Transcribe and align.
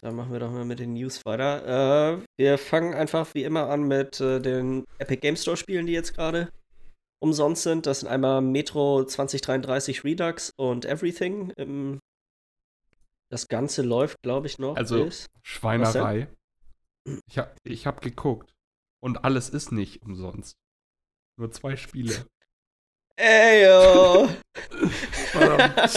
Dann 0.00 0.14
machen 0.14 0.32
wir 0.32 0.38
doch 0.38 0.52
mal 0.52 0.64
mit 0.64 0.78
den 0.78 0.94
News 0.94 1.26
weiter. 1.26 2.18
Äh, 2.18 2.24
wir 2.38 2.58
fangen 2.58 2.94
einfach 2.94 3.34
wie 3.34 3.42
immer 3.42 3.68
an 3.68 3.82
mit 3.82 4.20
äh, 4.20 4.40
den 4.40 4.84
Epic 4.98 5.20
Game 5.20 5.36
Store 5.36 5.56
Spielen, 5.56 5.86
die 5.86 5.92
jetzt 5.92 6.14
gerade 6.14 6.52
umsonst 7.20 7.64
sind. 7.64 7.86
Das 7.86 8.00
sind 8.00 8.08
einmal 8.08 8.40
Metro 8.40 9.04
2033 9.04 10.04
Redux 10.04 10.52
und 10.56 10.84
Everything. 10.84 11.50
Im 11.56 11.98
das 13.30 13.48
Ganze 13.48 13.82
läuft, 13.82 14.22
glaube 14.22 14.46
ich, 14.46 14.58
noch. 14.58 14.76
Also, 14.76 15.04
bis. 15.04 15.26
Schweinerei. 15.42 16.28
Ich 17.26 17.38
habe 17.38 17.54
ich 17.64 17.86
hab 17.86 18.00
geguckt. 18.00 18.52
Und 19.00 19.24
alles 19.24 19.48
ist 19.50 19.70
nicht 19.70 20.02
umsonst. 20.02 20.56
Nur 21.38 21.50
zwei 21.50 21.76
Spiele. 21.76 22.26
Ey, 23.20 23.64
yo. 23.64 24.28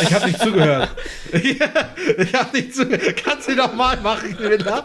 ich 0.02 0.12
habe 0.12 0.26
nicht 0.26 0.40
zugehört. 0.40 0.90
ich 1.32 2.34
habe 2.34 2.58
nicht 2.58 2.74
zugehört. 2.74 3.24
Kannst 3.24 3.48
du 3.48 3.56
doch 3.56 3.72
mal 3.76 3.96
machen, 3.98 4.36
Linda? 4.40 4.84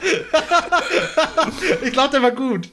ich 1.82 1.92
der 1.92 2.22
war 2.22 2.32
gut. 2.32 2.68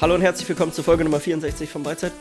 Hallo 0.00 0.14
und 0.14 0.20
herzlich 0.20 0.48
willkommen 0.48 0.72
zur 0.72 0.84
Folge 0.84 1.02
Nummer 1.02 1.18
64 1.18 1.68
vom 1.68 1.82
Beizeit 1.82 2.12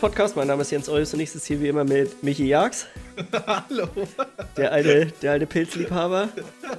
Podcast. 0.00 0.36
Mein 0.36 0.46
Name 0.46 0.62
ist 0.62 0.70
Jens 0.70 0.88
Eus 0.88 1.12
und 1.12 1.18
ich 1.18 1.32
sitze 1.32 1.48
hier 1.48 1.60
wie 1.60 1.66
immer 1.66 1.82
mit 1.82 2.22
Michi 2.22 2.46
Jags. 2.46 2.86
Hallo. 3.46 3.88
Der 4.56 4.70
alte, 4.70 5.12
der 5.20 5.32
alte 5.32 5.46
Pilzliebhaber. 5.46 6.28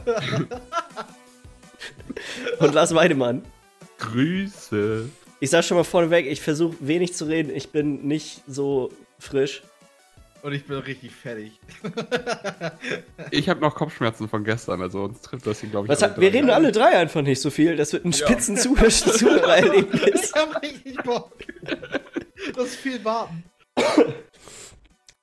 und 2.59 2.73
Lars 2.73 2.95
Weidemann. 2.95 3.44
Grüße. 3.98 5.09
Ich 5.41 5.49
sag 5.49 5.65
schon 5.65 5.76
mal 5.76 5.84
vorneweg, 5.84 6.26
ich 6.26 6.40
versuche 6.40 6.77
wenig 6.79 7.13
zu 7.13 7.26
reden. 7.26 7.54
Ich 7.54 7.71
bin 7.71 8.07
nicht 8.07 8.41
so 8.48 8.90
frisch. 9.20 9.63
Und 10.43 10.53
ich 10.53 10.65
bin 10.65 10.77
richtig 10.77 11.11
fertig. 11.11 11.59
ich 13.31 13.47
habe 13.47 13.59
noch 13.59 13.75
Kopfschmerzen 13.75 14.27
von 14.27 14.43
gestern, 14.43 14.81
also 14.81 15.03
uns 15.03 15.21
trifft 15.21 15.45
das 15.45 15.59
hier, 15.59 15.70
glaube 15.70 15.85
ich. 15.85 15.91
Was 15.91 16.01
hat, 16.01 16.20
wir 16.20 16.33
reden 16.33 16.49
alle 16.49 16.71
drei 16.71 16.98
einfach 16.98 17.21
nicht 17.21 17.41
so 17.41 17.51
viel. 17.51 17.75
Das 17.75 17.93
wird 17.93 18.05
ein 18.05 18.13
spitzen 18.13 18.55
ja. 18.55 18.61
Zuhörerlebnis. 18.89 20.31
ich 20.31 20.33
hab 20.33 20.61
richtig 20.61 21.03
Bock. 21.03 21.31
Das 22.55 22.65
ist 22.65 22.75
viel 22.75 23.03
warten. 23.05 23.43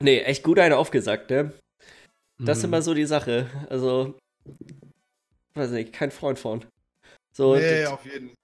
nee, 0.01 0.19
echt 0.21 0.43
gut 0.43 0.59
eine 0.59 0.77
aufgesagt, 0.77 1.29
ne? 1.29 1.53
Das 2.37 2.59
ist 2.59 2.63
mhm. 2.63 2.69
immer 2.69 2.81
so 2.81 2.93
die 2.93 3.05
Sache. 3.05 3.49
Also, 3.69 4.17
weiß 5.55 5.71
nicht, 5.71 5.91
kein 5.91 6.11
Freund 6.11 6.39
von. 6.39 6.65
So, 7.33 7.55
nee, 7.55 7.85
auf 7.85 8.05
jeden 8.05 8.29
Fall. 8.29 8.35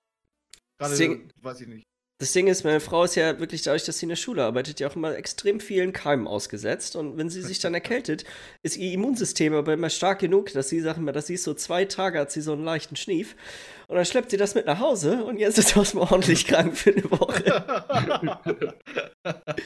Gerade, 0.78 1.22
weiß 1.42 1.62
ich 1.62 1.68
nicht. 1.68 1.88
Das 2.18 2.32
Ding 2.32 2.48
ist, 2.48 2.64
meine 2.64 2.80
Frau 2.80 3.04
ist 3.04 3.16
ja 3.16 3.40
wirklich 3.42 3.64
dadurch, 3.64 3.84
dass 3.84 4.00
sie 4.00 4.06
in 4.06 4.10
der 4.10 4.16
Schule 4.16 4.42
arbeitet, 4.46 4.80
ja 4.80 4.88
auch 4.88 4.96
immer 4.96 5.18
extrem 5.18 5.60
vielen 5.60 5.92
Keimen 5.92 6.28
ausgesetzt. 6.28 6.96
Und 6.96 7.18
wenn 7.18 7.30
sie 7.30 7.42
sich 7.42 7.60
dann 7.60 7.74
erkältet, 7.74 8.24
ist 8.64 8.78
ihr 8.78 8.94
Immunsystem 8.94 9.54
aber 9.54 9.74
immer 9.74 9.90
stark 9.90 10.20
genug, 10.20 10.54
dass 10.54 10.70
sie 10.70 10.80
sagt 10.80 10.98
immer, 10.98 11.12
dass 11.12 11.28
sie 11.28 11.34
ist 11.34 11.44
so 11.44 11.54
zwei 11.54 11.84
Tage 11.84 12.18
hat 12.20 12.32
sie 12.32 12.40
so 12.40 12.54
einen 12.54 12.64
leichten 12.64 12.96
Schnief. 12.96 13.36
Und 13.88 13.98
dann 13.98 14.06
schleppt 14.06 14.32
sie 14.32 14.38
das 14.38 14.56
mit 14.56 14.66
nach 14.66 14.80
Hause 14.80 15.26
und 15.26 15.40
jetzt 15.40 15.58
ist 15.58 15.70
sie 15.70 15.98
ordentlich 15.98 16.48
krank 16.48 16.78
für 16.78 16.92
eine 16.92 17.12
Woche. 17.12 17.66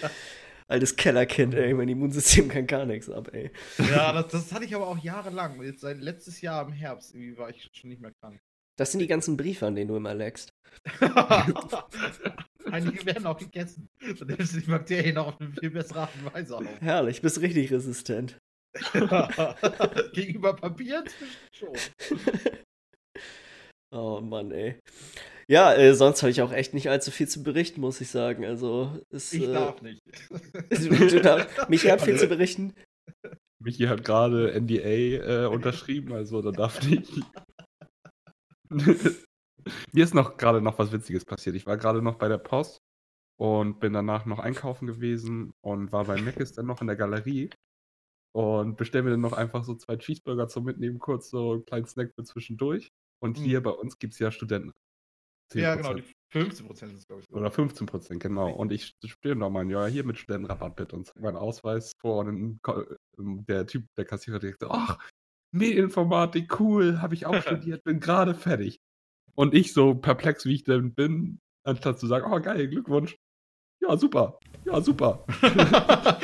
Altes 0.67 0.95
Kellerkind, 0.95 1.53
ey, 1.53 1.73
mein 1.75 1.89
Immunsystem 1.89 2.47
kann 2.47 2.65
gar 2.65 2.85
nichts 2.85 3.09
ab, 3.11 3.29
ey. 3.31 3.51
Ja, 3.91 4.11
das, 4.11 4.31
das 4.31 4.51
hatte 4.51 4.65
ich 4.65 4.73
aber 4.73 4.87
auch 4.87 4.97
jahrelang. 4.97 5.61
Jetzt 5.63 5.81
seit 5.81 5.99
letztes 5.99 6.41
Jahr 6.41 6.65
im 6.65 6.73
Herbst 6.73 7.13
irgendwie 7.13 7.37
war 7.37 7.49
ich 7.49 7.69
schon 7.73 7.89
nicht 7.89 8.01
mehr 8.01 8.11
krank. 8.19 8.39
Das 8.79 8.91
sind 8.91 9.01
die 9.01 9.07
ganzen 9.07 9.35
Briefe, 9.35 9.67
an 9.67 9.75
denen 9.75 9.89
du 9.89 9.97
immer 9.97 10.15
leckst. 10.15 10.53
Einige 12.71 13.05
werden 13.05 13.25
auch 13.25 13.37
gegessen. 13.37 13.89
Dann 13.99 14.29
nimmst 14.29 14.55
du 14.55 14.61
die 14.61 14.67
Bakterien 14.67 15.17
auch 15.17 15.27
auf 15.27 15.41
eine 15.41 15.51
viel 15.51 15.71
bessere 15.71 15.99
Art 15.99 16.11
und 16.15 16.33
Weise 16.33 16.55
auf. 16.55 16.63
Herrlich, 16.79 17.21
bist 17.21 17.41
richtig 17.41 17.73
resistent. 17.73 18.39
Gegenüber 20.13 20.55
Papier 20.55 21.03
schon. 21.51 21.73
oh 23.91 24.21
Mann, 24.21 24.51
ey. 24.51 24.79
Ja, 25.49 25.73
äh, 25.73 25.93
sonst 25.93 26.21
habe 26.21 26.31
ich 26.31 26.41
auch 26.41 26.53
echt 26.53 26.73
nicht 26.73 26.89
allzu 26.89 27.11
viel 27.11 27.27
zu 27.27 27.43
berichten, 27.43 27.81
muss 27.81 27.99
ich 27.99 28.07
sagen. 28.07 28.45
Also, 28.45 28.97
es, 29.09 29.33
ich 29.33 29.43
äh, 29.43 29.51
darf 29.51 29.81
nicht. 29.81 29.99
du 30.69 31.19
darfst, 31.19 31.69
Michi 31.69 31.89
hat 31.89 32.01
viel 32.01 32.17
zu 32.17 32.27
berichten. 32.27 32.73
Michi 33.61 33.87
hat 33.87 34.05
gerade 34.05 34.57
NDA 34.57 35.43
äh, 35.43 35.45
unterschrieben, 35.47 36.13
also 36.13 36.41
da 36.41 36.51
darf 36.51 36.81
nicht. 36.87 37.11
Mir 39.91 40.03
ist 40.03 40.13
noch 40.13 40.37
gerade 40.37 40.61
noch 40.61 40.79
was 40.79 40.91
Witziges 40.91 41.25
passiert. 41.25 41.55
Ich 41.55 41.65
war 41.65 41.77
gerade 41.77 42.01
noch 42.01 42.15
bei 42.15 42.27
der 42.27 42.37
Post 42.37 42.79
und 43.37 43.79
bin 43.79 43.93
danach 43.93 44.25
noch 44.25 44.39
einkaufen 44.39 44.87
gewesen 44.87 45.51
und 45.61 45.91
war 45.91 46.05
bei 46.05 46.21
Mc's 46.21 46.53
dann 46.53 46.65
noch 46.65 46.81
in 46.81 46.87
der 46.87 46.95
Galerie 46.95 47.49
und 48.33 48.77
bestelle 48.77 49.03
mir 49.03 49.11
dann 49.11 49.21
noch 49.21 49.33
einfach 49.33 49.63
so 49.63 49.75
zwei 49.75 49.97
Cheeseburger 49.97 50.47
zum 50.47 50.65
Mitnehmen, 50.65 50.99
kurz 50.99 51.29
so 51.29 51.53
einen 51.53 51.65
kleinen 51.65 51.85
Snack 51.85 52.13
für 52.15 52.23
zwischendurch. 52.23 52.89
Und 53.21 53.37
hier 53.37 53.59
mhm. 53.59 53.63
bei 53.63 53.71
uns 53.71 53.97
gibt 53.97 54.13
es 54.13 54.19
ja 54.19 54.31
Studenten. 54.31 54.71
10%. 55.51 55.59
Ja, 55.59 55.75
genau, 55.75 55.93
die 55.95 56.03
15 56.31 56.67
Prozent 56.67 56.93
ist 56.93 57.07
glaube 57.07 57.23
ich. 57.23 57.33
Oder 57.33 57.49
15 57.49 57.87
Prozent, 57.87 58.21
genau. 58.21 58.51
Und 58.51 58.71
ich 58.71 58.95
stehe 59.03 59.35
noch 59.35 59.49
mal, 59.49 59.69
ja, 59.69 59.87
hier 59.87 60.05
mit 60.05 60.17
Studentenrabatt 60.17 60.75
bitte 60.75 60.95
und 60.95 61.07
zeige 61.07 61.21
meinen 61.21 61.37
Ausweis 61.37 61.93
vor 61.99 62.19
und 62.19 62.59
der 63.17 63.65
Typ, 63.65 63.85
der 63.97 64.05
Kassierer 64.05 64.39
direkt 64.39 64.59
so, 64.59 64.69
ach, 64.69 64.99
Medieninformatik, 65.51 66.59
cool, 66.59 67.01
habe 67.01 67.15
ich 67.15 67.25
auch 67.25 67.41
studiert, 67.41 67.83
bin 67.83 67.99
gerade 67.99 68.33
fertig. 68.33 68.79
Und 69.35 69.53
ich 69.53 69.73
so 69.73 69.95
perplex, 69.95 70.45
wie 70.45 70.55
ich 70.55 70.63
denn 70.63 70.93
bin, 70.93 71.39
anstatt 71.63 71.99
zu 71.99 72.07
sagen, 72.07 72.31
oh 72.31 72.39
geil, 72.41 72.67
Glückwunsch. 72.67 73.15
Ja, 73.81 73.95
super. 73.95 74.37
Ja, 74.65 74.81
super. 74.81 75.25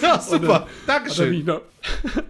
ja, 0.00 0.18
super. 0.20 0.66
Dankeschön. 0.86 1.46
Hat 1.46 1.62
er, 2.16 2.22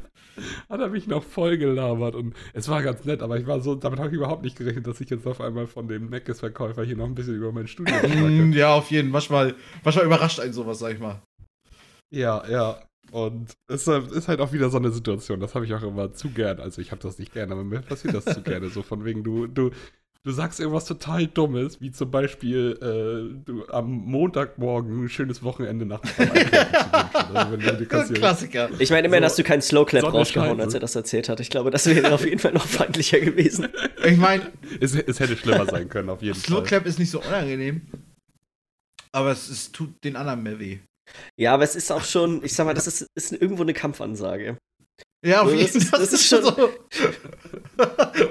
hat 0.68 0.80
er 0.80 0.88
mich 0.88 1.06
noch 1.06 1.22
voll 1.22 1.56
gelabert 1.56 2.16
und 2.16 2.34
es 2.52 2.68
war 2.68 2.82
ganz 2.82 3.04
nett, 3.04 3.22
aber 3.22 3.38
ich 3.38 3.46
war 3.46 3.60
so, 3.60 3.76
damit 3.76 4.00
habe 4.00 4.08
ich 4.08 4.16
überhaupt 4.16 4.42
nicht 4.42 4.58
gerechnet, 4.58 4.88
dass 4.88 5.00
ich 5.00 5.08
jetzt 5.10 5.26
auf 5.26 5.40
einmal 5.40 5.68
von 5.68 5.86
dem 5.86 6.10
Meckes-Verkäufer 6.10 6.82
hier 6.82 6.96
noch 6.96 7.06
ein 7.06 7.14
bisschen 7.14 7.36
über 7.36 7.52
mein 7.52 7.68
Studium 7.68 8.50
mm, 8.50 8.52
Ja, 8.52 8.74
auf 8.74 8.90
jeden 8.90 9.08
Fall. 9.08 9.12
Manchmal, 9.12 9.54
manchmal 9.84 10.06
überrascht 10.06 10.40
einen 10.40 10.52
sowas, 10.52 10.80
sag 10.80 10.94
ich 10.94 10.98
mal. 10.98 11.22
Ja, 12.10 12.44
ja. 12.48 12.87
Und 13.10 13.56
es 13.68 13.86
ist 13.86 14.28
halt 14.28 14.40
auch 14.40 14.52
wieder 14.52 14.70
so 14.70 14.78
eine 14.78 14.90
Situation, 14.90 15.40
das 15.40 15.54
habe 15.54 15.64
ich 15.64 15.74
auch 15.74 15.82
immer 15.82 16.12
zu 16.12 16.30
gern. 16.30 16.60
Also 16.60 16.80
ich 16.80 16.90
habe 16.90 17.02
das 17.02 17.18
nicht 17.18 17.32
gerne, 17.32 17.52
aber 17.52 17.64
mir 17.64 17.80
passiert 17.80 18.14
das 18.14 18.24
zu 18.24 18.42
gerne. 18.42 18.68
So 18.68 18.82
von 18.82 19.04
wegen, 19.04 19.24
du, 19.24 19.46
du, 19.46 19.70
du 20.24 20.30
sagst 20.30 20.60
irgendwas 20.60 20.84
total 20.84 21.26
Dummes, 21.26 21.80
wie 21.80 21.90
zum 21.90 22.10
Beispiel 22.10 22.78
äh, 22.82 23.42
du 23.44 23.66
am 23.68 23.90
Montagmorgen 23.90 25.04
ein 25.04 25.08
schönes 25.08 25.42
Wochenende 25.42 25.86
nach 25.86 26.00
dem 26.00 26.30
also, 27.90 28.14
Klassiker. 28.14 28.68
Ich 28.78 28.90
meine 28.90 29.06
immerhin 29.06 29.22
so, 29.22 29.26
hast 29.26 29.38
du 29.38 29.42
keinen 29.42 29.62
Slowclap 29.62 30.12
rausgehauen, 30.12 30.60
als 30.60 30.74
er 30.74 30.80
das 30.80 30.94
erzählt 30.94 31.28
hat. 31.28 31.40
Ich 31.40 31.50
glaube, 31.50 31.70
das 31.70 31.86
wäre 31.86 32.12
auf 32.12 32.24
jeden 32.24 32.38
Fall 32.38 32.52
noch 32.52 32.66
feindlicher 32.66 33.20
gewesen. 33.20 33.68
Ich 34.04 34.18
meine, 34.18 34.52
es, 34.80 34.94
es, 34.94 35.18
hätte 35.18 35.36
schlimmer 35.36 35.66
sein 35.66 35.88
können, 35.88 36.10
auf 36.10 36.20
jeden 36.20 36.34
Slow 36.34 36.58
Fall. 36.58 36.68
Slowclap 36.68 36.86
ist 36.86 36.98
nicht 36.98 37.10
so 37.10 37.20
unangenehm, 37.20 37.82
aber 39.12 39.30
es, 39.30 39.48
es 39.48 39.72
tut 39.72 40.04
den 40.04 40.16
anderen 40.16 40.42
mehr 40.42 40.58
weh. 40.58 40.78
Ja, 41.36 41.54
aber 41.54 41.64
es 41.64 41.74
ist 41.76 41.90
auch 41.90 42.04
schon, 42.04 42.44
ich 42.44 42.54
sag 42.54 42.66
mal, 42.66 42.74
das 42.74 42.86
ist, 42.86 43.06
ist 43.14 43.32
irgendwo 43.32 43.62
eine 43.62 43.74
Kampfansage. 43.74 44.56
Ja, 45.24 45.42
auf 45.42 45.52
jeden 45.52 45.80
Fall. 45.80 46.00
Das, 46.00 46.10
das, 46.10 46.20
ist 46.20 46.28
schon 46.28 46.42
so. 46.44 46.70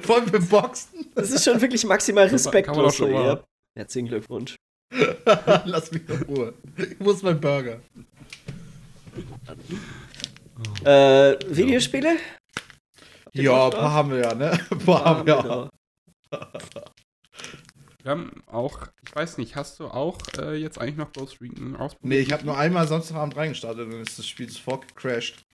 Vor 0.01 0.15
allem 0.15 0.31
beim 0.31 0.47
Boxen. 0.47 1.11
Das 1.15 1.31
ist 1.31 1.43
schon 1.43 1.59
wirklich 1.59 1.85
maximal 1.85 2.27
respektlos. 2.27 2.97
So, 2.97 3.07
ja. 3.07 3.43
Herzlichen 3.75 4.07
Glückwunsch. 4.07 4.55
Lass 5.65 5.91
mich 5.91 6.07
in 6.07 6.21
Ruhe. 6.23 6.53
Ich 6.77 6.99
muss 6.99 7.21
meinen 7.23 7.41
Burger. 7.41 7.81
Äh, 10.83 11.37
Videospiele? 11.47 12.17
Ja, 13.33 13.65
ein 13.65 13.71
paar 13.71 13.93
haben 13.93 14.11
wir 14.11 14.19
ja, 14.19 14.33
ne? 14.33 14.51
Ein 14.71 14.79
paar 14.79 15.05
haben 15.05 15.25
wir 15.25 15.35
ja. 15.35 15.69
Wir 18.07 18.11
haben 18.11 18.31
auch, 18.45 18.87
ich 19.05 19.13
weiß 19.13 19.37
nicht, 19.37 19.57
hast 19.57 19.81
du 19.81 19.87
auch 19.87 20.17
äh, 20.37 20.55
jetzt 20.55 20.79
eigentlich 20.79 20.95
noch 20.95 21.11
Ghost 21.11 21.41
Recon 21.41 21.75
ausprobiert? 21.75 22.09
Nee, 22.09 22.19
ich 22.19 22.31
habe 22.31 22.45
nur 22.45 22.57
einmal 22.57 22.87
Samstagabend 22.87 23.35
reingestartet 23.35 23.83
und 23.83 23.91
dann 23.91 24.01
ist 24.01 24.17
das 24.17 24.25
Spiel 24.25 24.49
sofort 24.49 24.87
gecrashed. 24.87 25.45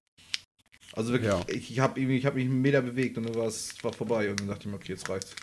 Also 0.96 1.14
wirklich, 1.14 1.32
ja. 1.32 1.42
ich, 1.48 1.72
ich 1.72 1.80
habe 1.80 2.00
hab 2.00 2.36
mich 2.36 2.46
einen 2.46 2.62
Meter 2.62 2.84
bewegt 2.84 3.18
und 3.18 3.24
dann 3.24 3.34
war 3.34 3.48
es 3.48 3.84
war 3.84 3.92
vorbei 3.92 4.30
und 4.30 4.40
dann 4.40 4.50
dachte 4.50 4.66
ich 4.66 4.68
mir, 4.68 4.76
okay, 4.76 4.92
jetzt 4.92 5.10
reicht's. 5.10 5.36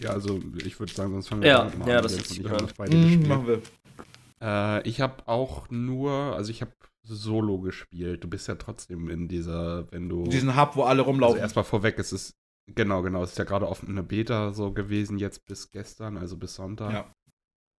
Ja, 0.00 0.10
also 0.10 0.40
ich 0.64 0.80
würde 0.80 0.92
sagen, 0.92 1.12
sonst 1.12 1.28
fangen 1.28 1.42
wir 1.42 1.48
ja, 1.48 1.60
an. 1.60 1.86
Ja, 1.86 2.00
das 2.00 2.14
ist 2.14 2.42
mhm, 2.42 3.28
machen 3.28 3.46
wir. 3.46 3.62
Äh, 4.42 4.88
ich 4.88 5.00
habe 5.00 5.28
auch 5.28 5.70
nur, 5.70 6.10
also 6.10 6.50
ich 6.50 6.60
habe 6.60 6.72
Solo 7.04 7.60
gespielt. 7.60 8.24
Du 8.24 8.28
bist 8.28 8.48
ja 8.48 8.56
trotzdem 8.56 9.08
in 9.08 9.28
dieser, 9.28 9.90
wenn 9.92 10.08
du. 10.08 10.24
Diesen 10.24 10.56
Hub, 10.56 10.74
wo 10.74 10.82
alle 10.82 11.02
rumlaufen. 11.02 11.34
Also 11.34 11.42
erstmal 11.42 11.64
vorweg, 11.64 12.00
es 12.00 12.12
ist 12.12 12.39
Genau, 12.74 13.02
genau. 13.02 13.22
Es 13.22 13.32
ist 13.32 13.38
ja 13.38 13.44
gerade 13.44 13.68
offen 13.68 13.88
eine 13.88 14.02
Beta 14.02 14.52
so 14.52 14.72
gewesen, 14.72 15.18
jetzt 15.18 15.46
bis 15.46 15.70
gestern, 15.70 16.16
also 16.16 16.36
bis 16.36 16.54
Sonntag. 16.54 16.92
Ja. 16.92 17.14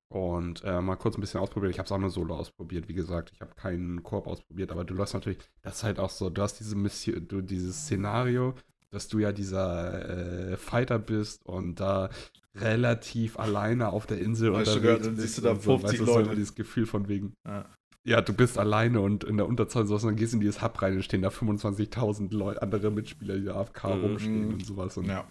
Und 0.09 0.63
äh, 0.65 0.81
mal 0.81 0.97
kurz 0.97 1.15
ein 1.17 1.21
bisschen 1.21 1.39
ausprobiert. 1.39 1.71
Ich 1.71 1.79
habe 1.79 1.85
es 1.85 1.91
auch 1.91 1.97
nur 1.97 2.09
solo 2.09 2.35
ausprobiert, 2.35 2.89
wie 2.89 2.93
gesagt. 2.93 3.31
Ich 3.33 3.39
habe 3.39 3.55
keinen 3.55 4.03
Koop 4.03 4.27
ausprobiert, 4.27 4.71
aber 4.71 4.83
du 4.83 4.93
lässt 4.93 5.13
natürlich, 5.13 5.38
das 5.61 5.77
ist 5.77 5.83
halt 5.83 5.99
auch 5.99 6.09
so, 6.09 6.29
du 6.29 6.41
hast 6.41 6.59
diese 6.59 6.75
Mission, 6.75 7.27
du 7.29 7.41
dieses 7.41 7.83
Szenario, 7.83 8.53
dass 8.89 9.07
du 9.07 9.19
ja 9.19 9.31
dieser 9.31 10.51
äh, 10.51 10.57
Fighter 10.57 10.99
bist 10.99 11.45
und 11.45 11.79
da 11.79 12.09
relativ 12.55 13.39
alleine 13.39 13.89
auf 13.89 14.05
der 14.05 14.19
Insel 14.19 14.51
Weißt 14.51 14.75
du, 14.75 14.79
unterwegs 14.79 15.05
dann 15.05 15.15
siehst 15.15 15.38
du 15.38 15.41
da 15.43 15.51
und 15.51 15.61
so, 15.61 15.77
50 15.77 16.01
weißt 16.01 16.07
Leute. 16.07 16.35
dieses 16.35 16.55
Gefühl 16.55 16.85
von 16.85 17.07
wegen, 17.07 17.33
Ja. 17.45 17.65
Ja, 18.03 18.21
du 18.21 18.33
bist 18.33 18.57
alleine 18.57 19.00
und 19.01 19.24
in 19.24 19.38
der 19.38 19.48
Unterzahl 19.48 19.86
sowas, 19.86 20.03
und 20.03 20.09
dann 20.09 20.15
gehst 20.18 20.33
du 20.33 20.38
in 20.38 20.42
dieses 20.42 20.62
Hub 20.62 20.81
rein 20.81 20.95
und 20.95 21.03
stehen 21.03 21.21
da 21.21 21.30
25.000 21.30 22.33
Leute, 22.33 22.62
andere 22.62 22.89
Mitspieler, 22.92 23.36
die 23.38 23.45
da 23.45 23.56
AFK 23.56 23.83
Mhm. 23.95 24.01
rumstehen 24.03 24.53
und 24.53 24.65
sowas. 24.65 24.98
Und 24.98 25.06
Ja. 25.06 25.27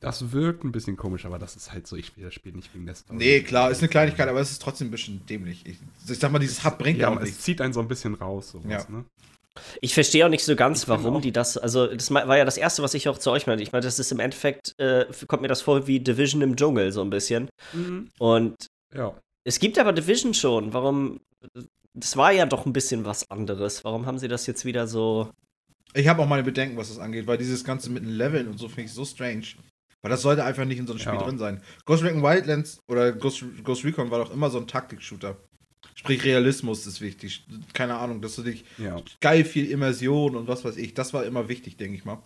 das 0.00 0.32
wirkt 0.32 0.64
ein 0.64 0.72
bisschen 0.72 0.96
komisch, 0.96 1.26
aber 1.26 1.38
das 1.38 1.56
ist 1.56 1.72
halt 1.72 1.86
so, 1.86 1.96
ich 1.96 2.06
spiele 2.06 2.26
das 2.28 2.34
Spiel 2.34 2.52
nicht 2.52 2.74
wegen 2.74 2.86
der 2.86 2.94
Story. 2.94 3.18
Nee, 3.18 3.40
klar, 3.42 3.70
ist 3.70 3.80
eine 3.80 3.88
Kleinigkeit, 3.88 4.28
aber 4.28 4.40
es 4.40 4.50
ist 4.50 4.62
trotzdem 4.62 4.88
ein 4.88 4.92
bisschen 4.92 5.24
dämlich. 5.26 5.62
Ich, 5.66 5.76
ich 6.10 6.18
sag 6.18 6.32
mal, 6.32 6.38
dieses 6.38 6.64
Hub 6.64 6.78
bringt 6.78 6.98
ja 6.98 7.02
Ja, 7.02 7.08
auch 7.08 7.12
aber 7.12 7.22
es 7.22 7.28
nichts. 7.30 7.44
zieht 7.44 7.60
einen 7.60 7.72
so 7.74 7.80
ein 7.80 7.88
bisschen 7.88 8.14
raus, 8.14 8.50
sowas, 8.52 8.86
Ja. 8.88 8.90
ne? 8.90 9.04
Ich 9.82 9.92
verstehe 9.94 10.24
auch 10.24 10.30
nicht 10.30 10.44
so 10.44 10.54
ganz, 10.56 10.84
Ich 10.84 10.88
warum 10.88 11.20
die 11.20 11.32
das, 11.32 11.58
also 11.58 11.88
das 11.88 12.10
war 12.12 12.38
ja 12.38 12.44
das 12.44 12.56
Erste, 12.56 12.82
was 12.82 12.94
ich 12.94 13.08
auch 13.08 13.18
zu 13.18 13.30
euch 13.32 13.46
meinte. 13.48 13.62
Ich 13.64 13.72
meine, 13.72 13.82
das 13.84 13.98
ist 13.98 14.10
im 14.12 14.20
Endeffekt, 14.20 14.74
äh, 14.78 15.04
kommt 15.26 15.42
mir 15.42 15.48
das 15.48 15.60
vor 15.60 15.86
wie 15.88 15.98
Division 16.00 16.40
im 16.40 16.56
Dschungel 16.56 16.92
so 16.92 17.02
ein 17.02 17.10
bisschen. 17.10 17.50
Und 18.18 18.54
Ja. 18.94 19.12
es 19.44 19.58
gibt 19.58 19.78
aber 19.78 19.92
Division 19.92 20.32
schon. 20.34 20.72
Warum, 20.72 21.20
das 21.94 22.16
war 22.16 22.32
ja 22.32 22.46
doch 22.46 22.66
ein 22.66 22.72
bisschen 22.72 23.04
was 23.04 23.30
anderes. 23.30 23.84
Warum 23.84 24.06
haben 24.06 24.18
sie 24.18 24.28
das 24.28 24.46
jetzt 24.46 24.64
wieder 24.64 24.86
so, 24.86 25.30
Ich 25.94 26.06
habe 26.06 26.22
auch 26.22 26.28
meine 26.28 26.42
Bedenken, 26.44 26.76
was 26.76 26.88
das 26.88 26.98
angeht, 26.98 27.26
weil 27.26 27.38
dieses 27.38 27.64
Ganze 27.64 27.90
mit 27.90 28.04
den 28.04 28.12
Leveln 28.12 28.46
und 28.48 28.58
so 28.58 28.68
finde 28.68 28.82
ich 28.84 28.92
so 28.92 29.04
strange. 29.04 29.44
Weil 30.02 30.10
das 30.10 30.22
sollte 30.22 30.44
einfach 30.44 30.64
nicht 30.64 30.78
in 30.78 30.86
so 30.86 30.92
einem 30.94 31.00
Spiel 31.00 31.14
Ja. 31.14 31.22
drin 31.24 31.36
sein. 31.38 31.62
Ghost 31.84 32.02
Recon 32.02 32.22
Wildlands 32.22 32.78
oder 32.88 33.12
Ghost, 33.12 33.44
Ghost 33.64 33.84
Recon 33.84 34.10
war 34.10 34.20
doch 34.20 34.32
immer 34.32 34.48
so 34.48 34.58
ein 34.58 34.66
Taktik-Shooter. 34.66 35.36
Sprich, 35.94 36.24
Realismus 36.24 36.86
ist 36.86 37.00
wichtig. 37.02 37.44
Keine 37.74 37.96
Ahnung, 37.96 38.22
dass 38.22 38.36
du 38.36 38.42
dich 38.42 38.64
Ja. 38.78 39.02
geil 39.20 39.44
viel 39.44 39.70
Immersion 39.70 40.36
und 40.36 40.48
was 40.48 40.64
weiß 40.64 40.76
ich. 40.78 40.94
Das 40.94 41.12
war 41.12 41.24
immer 41.24 41.48
wichtig, 41.48 41.76
denke 41.76 41.96
ich 41.96 42.04
mal. 42.06 42.22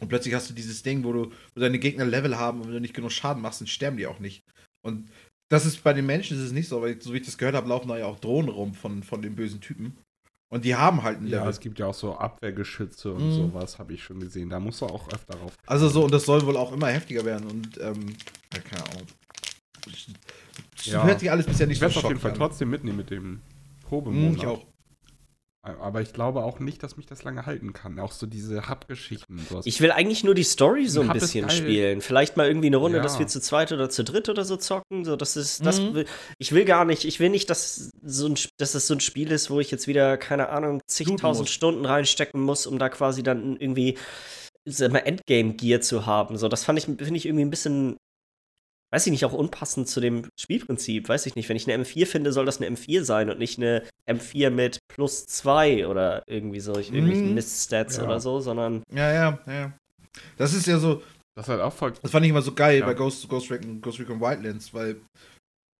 Und 0.00 0.08
plötzlich 0.08 0.34
hast 0.34 0.48
du 0.50 0.54
dieses 0.54 0.82
Ding, 0.82 1.04
wo 1.04 1.12
du 1.12 1.30
wo 1.54 1.60
deine 1.60 1.78
Gegner 1.78 2.04
Level 2.04 2.36
haben 2.38 2.60
und 2.60 2.66
wenn 2.68 2.74
du 2.74 2.80
nicht 2.80 2.94
genug 2.94 3.12
Schaden 3.12 3.42
machst, 3.42 3.60
dann 3.60 3.68
sterben 3.68 3.96
die 3.96 4.06
auch 4.06 4.18
nicht. 4.18 4.42
Und 4.84 5.08
das 5.48 5.64
ist 5.66 5.82
bei 5.82 5.92
den 5.92 6.06
Menschen 6.06 6.36
ist 6.36 6.42
es 6.44 6.52
nicht 6.52 6.68
so, 6.68 6.82
weil 6.82 7.00
so 7.00 7.12
wie 7.12 7.18
ich 7.18 7.24
das 7.26 7.38
gehört 7.38 7.54
habe, 7.54 7.68
laufen 7.68 7.88
da 7.88 7.98
ja 7.98 8.06
auch 8.06 8.18
Drohnen 8.20 8.50
rum 8.50 8.74
von, 8.74 9.02
von 9.02 9.22
den 9.22 9.34
bösen 9.34 9.60
Typen. 9.60 9.96
Und 10.50 10.64
die 10.64 10.74
haben 10.76 11.02
halt 11.02 11.18
ein 11.18 11.24
Level. 11.26 11.40
Ja, 11.44 11.48
es 11.50 11.60
gibt 11.60 11.78
ja 11.78 11.86
auch 11.86 11.94
so 11.94 12.16
Abwehrgeschütze 12.16 13.12
und 13.12 13.26
Mhm. 13.26 13.32
sowas, 13.32 13.78
habe 13.78 13.92
ich 13.92 14.02
schon 14.02 14.18
gesehen. 14.20 14.48
Da 14.48 14.58
musst 14.60 14.80
du 14.80 14.86
auch 14.86 15.06
öfter 15.12 15.34
drauf. 15.34 15.52
Also 15.66 15.88
so, 15.88 16.04
und 16.04 16.12
das 16.12 16.24
soll 16.24 16.44
wohl 16.46 16.56
auch 16.56 16.72
immer 16.72 16.88
heftiger 16.88 17.24
werden 17.24 17.46
und, 17.50 17.78
ähm, 17.80 18.14
ja, 18.54 18.60
keine 18.60 18.84
Ahnung. 18.90 19.06
Ja. 20.84 21.04
Hört 21.04 21.20
sich 21.20 21.30
alles 21.30 21.46
bisher 21.46 21.66
nicht 21.66 21.76
Ich 21.76 21.80
werde 21.82 21.92
es 21.98 22.04
auf 22.04 22.08
jeden 22.08 22.20
Fall 22.20 22.32
an. 22.32 22.36
trotzdem 22.38 22.70
mitnehmen 22.70 22.96
mit 22.96 23.10
dem 23.10 23.24
Hm, 23.24 23.40
Probemonat. 23.88 24.36
ich 24.38 24.46
auch. 24.46 24.66
Aber 25.80 26.00
ich 26.00 26.12
glaube 26.12 26.42
auch 26.42 26.58
nicht, 26.60 26.82
dass 26.82 26.96
mich 26.96 27.06
das 27.06 27.24
lange 27.24 27.46
halten 27.46 27.72
kann. 27.72 27.98
Auch 27.98 28.12
so 28.12 28.26
diese 28.26 28.68
Hub-Geschichten. 28.68 29.40
Ich 29.64 29.80
will 29.80 29.90
eigentlich 29.92 30.24
nur 30.24 30.34
die 30.34 30.42
Story 30.44 30.86
so 30.88 31.00
ein 31.02 31.10
es 31.10 31.20
bisschen 31.20 31.48
spielen. 31.50 32.00
Vielleicht 32.00 32.36
mal 32.36 32.46
irgendwie 32.46 32.68
eine 32.68 32.76
Runde, 32.78 32.98
Ja. 32.98 33.02
dass 33.02 33.18
wir 33.18 33.26
zu 33.26 33.40
zweit 33.40 33.72
oder 33.72 33.90
zu 33.90 34.04
dritt 34.04 34.28
oder 34.28 34.44
so 34.44 34.56
zocken. 34.56 35.04
So, 35.04 35.16
das 35.16 35.36
ist, 35.36 35.64
das 35.64 35.80
Mhm. 35.80 35.94
will, 35.94 36.06
ich 36.38 36.52
will 36.52 36.64
gar 36.64 36.84
nicht, 36.84 37.04
ich 37.04 37.20
will 37.20 37.28
nicht, 37.30 37.50
dass, 37.50 37.90
so 38.02 38.26
ein, 38.26 38.34
dass 38.58 38.74
es 38.74 38.86
so 38.86 38.94
ein 38.94 39.00
Spiel 39.00 39.30
ist, 39.32 39.50
wo 39.50 39.60
ich 39.60 39.70
jetzt 39.70 39.86
wieder, 39.86 40.16
keine 40.16 40.48
Ahnung, 40.50 40.80
zigtausend. 40.86 41.48
Stunden 41.48 41.84
reinstecken 41.86 42.40
muss, 42.40 42.66
um 42.66 42.78
da 42.78 42.88
quasi 42.88 43.22
dann 43.22 43.56
irgendwie 43.56 43.96
Endgame-Gear 44.66 45.80
zu 45.80 46.06
haben. 46.06 46.36
So, 46.36 46.48
das 46.48 46.64
fand 46.64 46.78
ich, 46.78 46.84
finde 46.84 47.16
ich 47.16 47.26
irgendwie 47.26 47.44
ein 47.44 47.50
bisschen, 47.50 47.96
weiß 48.90 49.06
ich 49.06 49.10
nicht, 49.10 49.24
auch 49.24 49.32
unpassend 49.32 49.88
zu 49.88 50.00
dem 50.00 50.28
Spielprinzip. 50.38 51.08
Weiß 51.08 51.26
ich 51.26 51.36
nicht. 51.36 51.48
Wenn 51.48 51.56
ich 51.56 51.70
eine 51.70 51.82
M4 51.84 52.06
finde, 52.06 52.32
soll 52.32 52.46
das 52.46 52.60
eine 52.60 52.74
M4 52.74 53.02
sein 53.04 53.28
und 53.30 53.38
nicht 53.38 53.58
eine 53.58 53.82
M4 54.08 54.50
mit 54.50 54.78
plus 54.88 55.26
zwei 55.26 55.86
oder 55.86 56.22
irgendwie 56.26 56.60
so, 56.60 56.72
irgendwelchen 56.74 57.28
Mhm. 57.28 57.34
Miststats 57.34 57.98
Ja. 57.98 58.04
oder 58.04 58.20
so, 58.20 58.40
sondern 58.40 58.82
Ja, 58.92 59.12
ja, 59.12 59.38
ja. 59.46 59.72
Das 60.36 60.54
ist 60.54 60.66
ja 60.66 60.78
so, 60.78 61.02
das 61.34 61.44
ist 61.46 61.48
halt 61.50 61.60
auch 61.60 61.72
voll. 61.72 61.92
das 62.02 62.10
fand 62.10 62.24
ich 62.24 62.30
immer 62.30 62.42
so 62.42 62.52
geil 62.54 62.80
Ja. 62.80 62.86
bei 62.86 62.94
Ghost, 62.94 63.28
Ghost, 63.28 63.50
Recon, 63.50 63.80
Ghost 63.80 64.00
Recon 64.00 64.20
Wildlands, 64.20 64.72
weil 64.74 64.96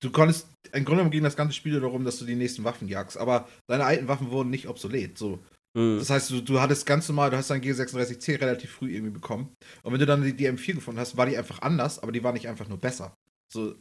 du 0.01 0.11
konntest, 0.11 0.47
im 0.73 0.85
Grunde 0.85 0.99
genommen 0.99 1.11
ging 1.11 1.23
das 1.25 1.35
ganze 1.37 1.55
Spiel 1.55 1.81
darum, 1.81 2.05
dass 2.05 2.19
du 2.19 2.25
die 2.25 2.37
nächsten 2.37 2.63
Waffen 2.65 2.89
jagst, 2.89 3.17
aber 3.17 3.49
deine 3.69 3.85
alten 3.85 4.07
Waffen 4.07 4.31
wurden 4.31 4.51
nicht 4.51 4.69
obsolet, 4.69 5.17
so. 5.19 5.39
Mh. 5.79 5.99
Das 5.99 6.11
heißt, 6.11 6.31
du, 6.31 6.41
du 6.41 6.61
hattest 6.61 6.87
ganz 6.87 7.09
normal, 7.09 7.31
du 7.31 7.37
hast 7.37 7.51
dein 7.51 7.63
G36C 7.63 8.41
relativ 8.41 8.71
früh 8.71 8.93
irgendwie 8.95 9.13
bekommen. 9.13 9.55
Und 9.83 9.93
wenn 9.93 10.01
du 10.01 10.07
dann 10.07 10.23
die, 10.23 10.35
die 10.37 10.49
M4 10.49 10.75
gefunden 10.75 11.01
hast, 11.01 11.17
war 11.17 11.27
die 11.27 11.37
einfach 11.37 11.63
anders, 11.63 11.99
aber 12.01 12.13
die 12.13 12.23
war 12.23 12.33
nicht 12.33 12.49
einfach 12.49 12.69
nur 12.69 12.79
besser. 12.79 13.15
So, 13.53 13.75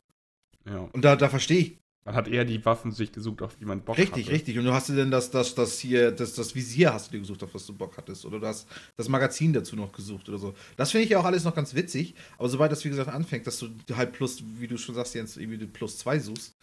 Ja. 0.65 0.79
und 0.93 1.03
da, 1.03 1.15
da 1.15 1.29
verstehe 1.29 1.59
ich 1.59 1.77
Man 2.05 2.15
hat 2.15 2.27
eher 2.29 2.45
die 2.45 2.63
Waffen 2.65 2.91
sich 2.93 3.11
gesucht, 3.11 3.41
auf 3.41 3.57
die 3.57 3.65
man 3.65 3.81
Bock 3.83 3.97
Richtig, 3.97 4.25
hatte. 4.27 4.31
richtig. 4.35 4.57
Und 4.57 4.63
du 4.65 4.71
hast 4.73 4.87
dir 4.87 4.95
denn 4.95 5.11
das, 5.11 5.29
das, 5.29 5.55
das 5.55 5.77
hier, 5.79 6.11
das, 6.11 6.33
das 6.35 6.55
Visier 6.55 6.93
hast 6.93 7.07
du 7.07 7.11
dir 7.11 7.19
gesucht, 7.19 7.43
auf 7.43 7.53
was 7.53 7.65
du 7.65 7.73
Bock 7.73 7.97
hattest. 7.97 8.23
Oder 8.25 8.39
du 8.39 8.47
hast 8.47 8.65
das 8.95 9.09
Magazin 9.09 9.51
dazu 9.51 9.75
noch 9.75 9.91
gesucht 9.91 10.29
oder 10.29 10.37
so. 10.37 10.53
Das 10.77 10.91
finde 10.91 11.03
ich 11.03 11.09
ja 11.09 11.19
auch 11.19 11.25
alles 11.25 11.43
noch 11.43 11.53
ganz 11.53 11.73
witzig. 11.75 12.15
Aber 12.37 12.47
sobald 12.47 12.71
das, 12.71 12.85
wie 12.85 12.89
gesagt, 12.89 13.09
anfängt, 13.09 13.45
dass 13.45 13.59
du 13.59 13.69
halt 13.93 14.13
plus, 14.13 14.41
wie 14.57 14.67
du 14.69 14.77
schon 14.77 14.95
sagst, 14.95 15.15
jetzt 15.15 15.35
irgendwie 15.35 15.65
plus 15.67 15.97
zwei 15.97 16.17
suchst, 16.19 16.53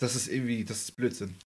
das 0.00 0.16
ist 0.16 0.26
irgendwie, 0.26 0.64
das 0.64 0.78
ist 0.82 0.96
Blödsinn. 0.96 1.36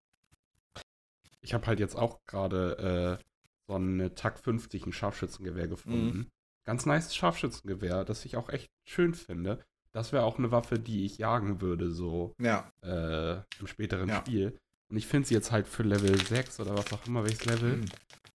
Ich 1.47 1.55
habe 1.55 1.65
halt 1.69 1.79
jetzt 1.79 1.95
auch 1.95 2.25
gerade 2.27 3.19
äh, 3.21 3.25
so 3.69 3.75
eine 3.77 4.13
TAC 4.17 4.37
50, 4.41 4.85
ein 4.87 4.93
Scharfschützengewehr 4.93 5.69
gefunden. 5.69 6.07
Mhm. 6.19 6.27
Ganz 6.65 6.87
nice 6.87 7.15
Scharfschützengewehr, 7.15 8.05
das 8.05 8.25
ich 8.25 8.37
auch 8.37 8.49
echt 8.49 8.69
schön 8.85 9.15
finde. 9.15 9.65
Das 9.93 10.13
wäre 10.13 10.25
auch 10.25 10.39
eine 10.39 10.51
Waffe, 10.51 10.81
die 10.81 11.05
ich 11.07 11.19
jagen 11.19 11.61
würde, 11.61 11.93
so 11.93 12.35
Ja. 12.41 12.69
äh, 12.83 13.35
im 13.61 13.69
späteren 13.69 14.09
Ja. 14.09 14.17
Spiel. 14.17 14.59
Und 14.89 14.97
ich 14.97 15.07
finde 15.07 15.29
sie 15.29 15.35
jetzt 15.35 15.53
halt 15.53 15.69
für 15.69 15.85
Level 15.85 16.21
6 16.21 16.59
oder 16.59 16.77
was 16.77 16.93
auch 16.93 17.07
immer, 17.07 17.23
welches 17.23 17.45
Level. 17.45 17.77
Mhm. 17.77 17.85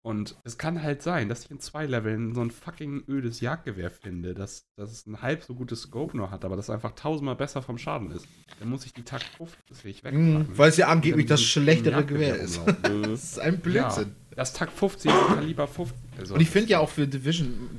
Und 0.03 0.35
es 0.43 0.57
kann 0.57 0.81
halt 0.81 1.03
sein, 1.03 1.29
dass 1.29 1.45
ich 1.45 1.51
in 1.51 1.59
zwei 1.59 1.85
Leveln 1.85 2.33
so 2.33 2.41
ein 2.41 2.49
fucking 2.49 3.03
ödes 3.07 3.39
Jagdgewehr 3.39 3.91
finde, 3.91 4.33
dass, 4.33 4.65
dass 4.75 4.91
es 4.91 5.05
ein 5.05 5.21
halb 5.21 5.43
so 5.43 5.53
gutes 5.53 5.83
Scope 5.83 6.17
nur 6.17 6.31
hat, 6.31 6.43
aber 6.43 6.55
das 6.55 6.71
einfach 6.71 6.95
tausendmal 6.95 7.35
besser 7.35 7.61
vom 7.61 7.77
Schaden 7.77 8.09
ist. 8.09 8.27
Dann 8.59 8.69
muss 8.69 8.83
ich 8.85 8.93
die 8.93 9.03
TAC 9.03 9.21
50 9.37 10.03
wegmachen. 10.03 10.39
Mhm. 10.39 10.57
Weil 10.57 10.69
es 10.69 10.77
ja 10.77 10.87
angeblich 10.87 11.27
das 11.27 11.43
schlechtere 11.43 12.03
Gewehr 12.03 12.35
ist. 12.35 12.59
Das 12.81 13.23
ist 13.23 13.39
ein 13.39 13.59
Blödsinn. 13.59 14.15
Ja, 14.31 14.35
das 14.37 14.53
TAC 14.53 14.71
50 14.71 15.11
ist 15.11 15.27
Kaliber 15.27 15.67
50. 15.67 15.97
Also, 16.17 16.33
Und 16.33 16.41
ich 16.41 16.49
finde 16.49 16.69
ja 16.69 16.79
auch 16.79 16.89
für 16.89 17.07
Division 17.07 17.69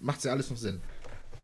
macht 0.00 0.18
es 0.18 0.24
ja 0.24 0.32
alles 0.32 0.50
noch 0.50 0.56
Sinn. 0.56 0.80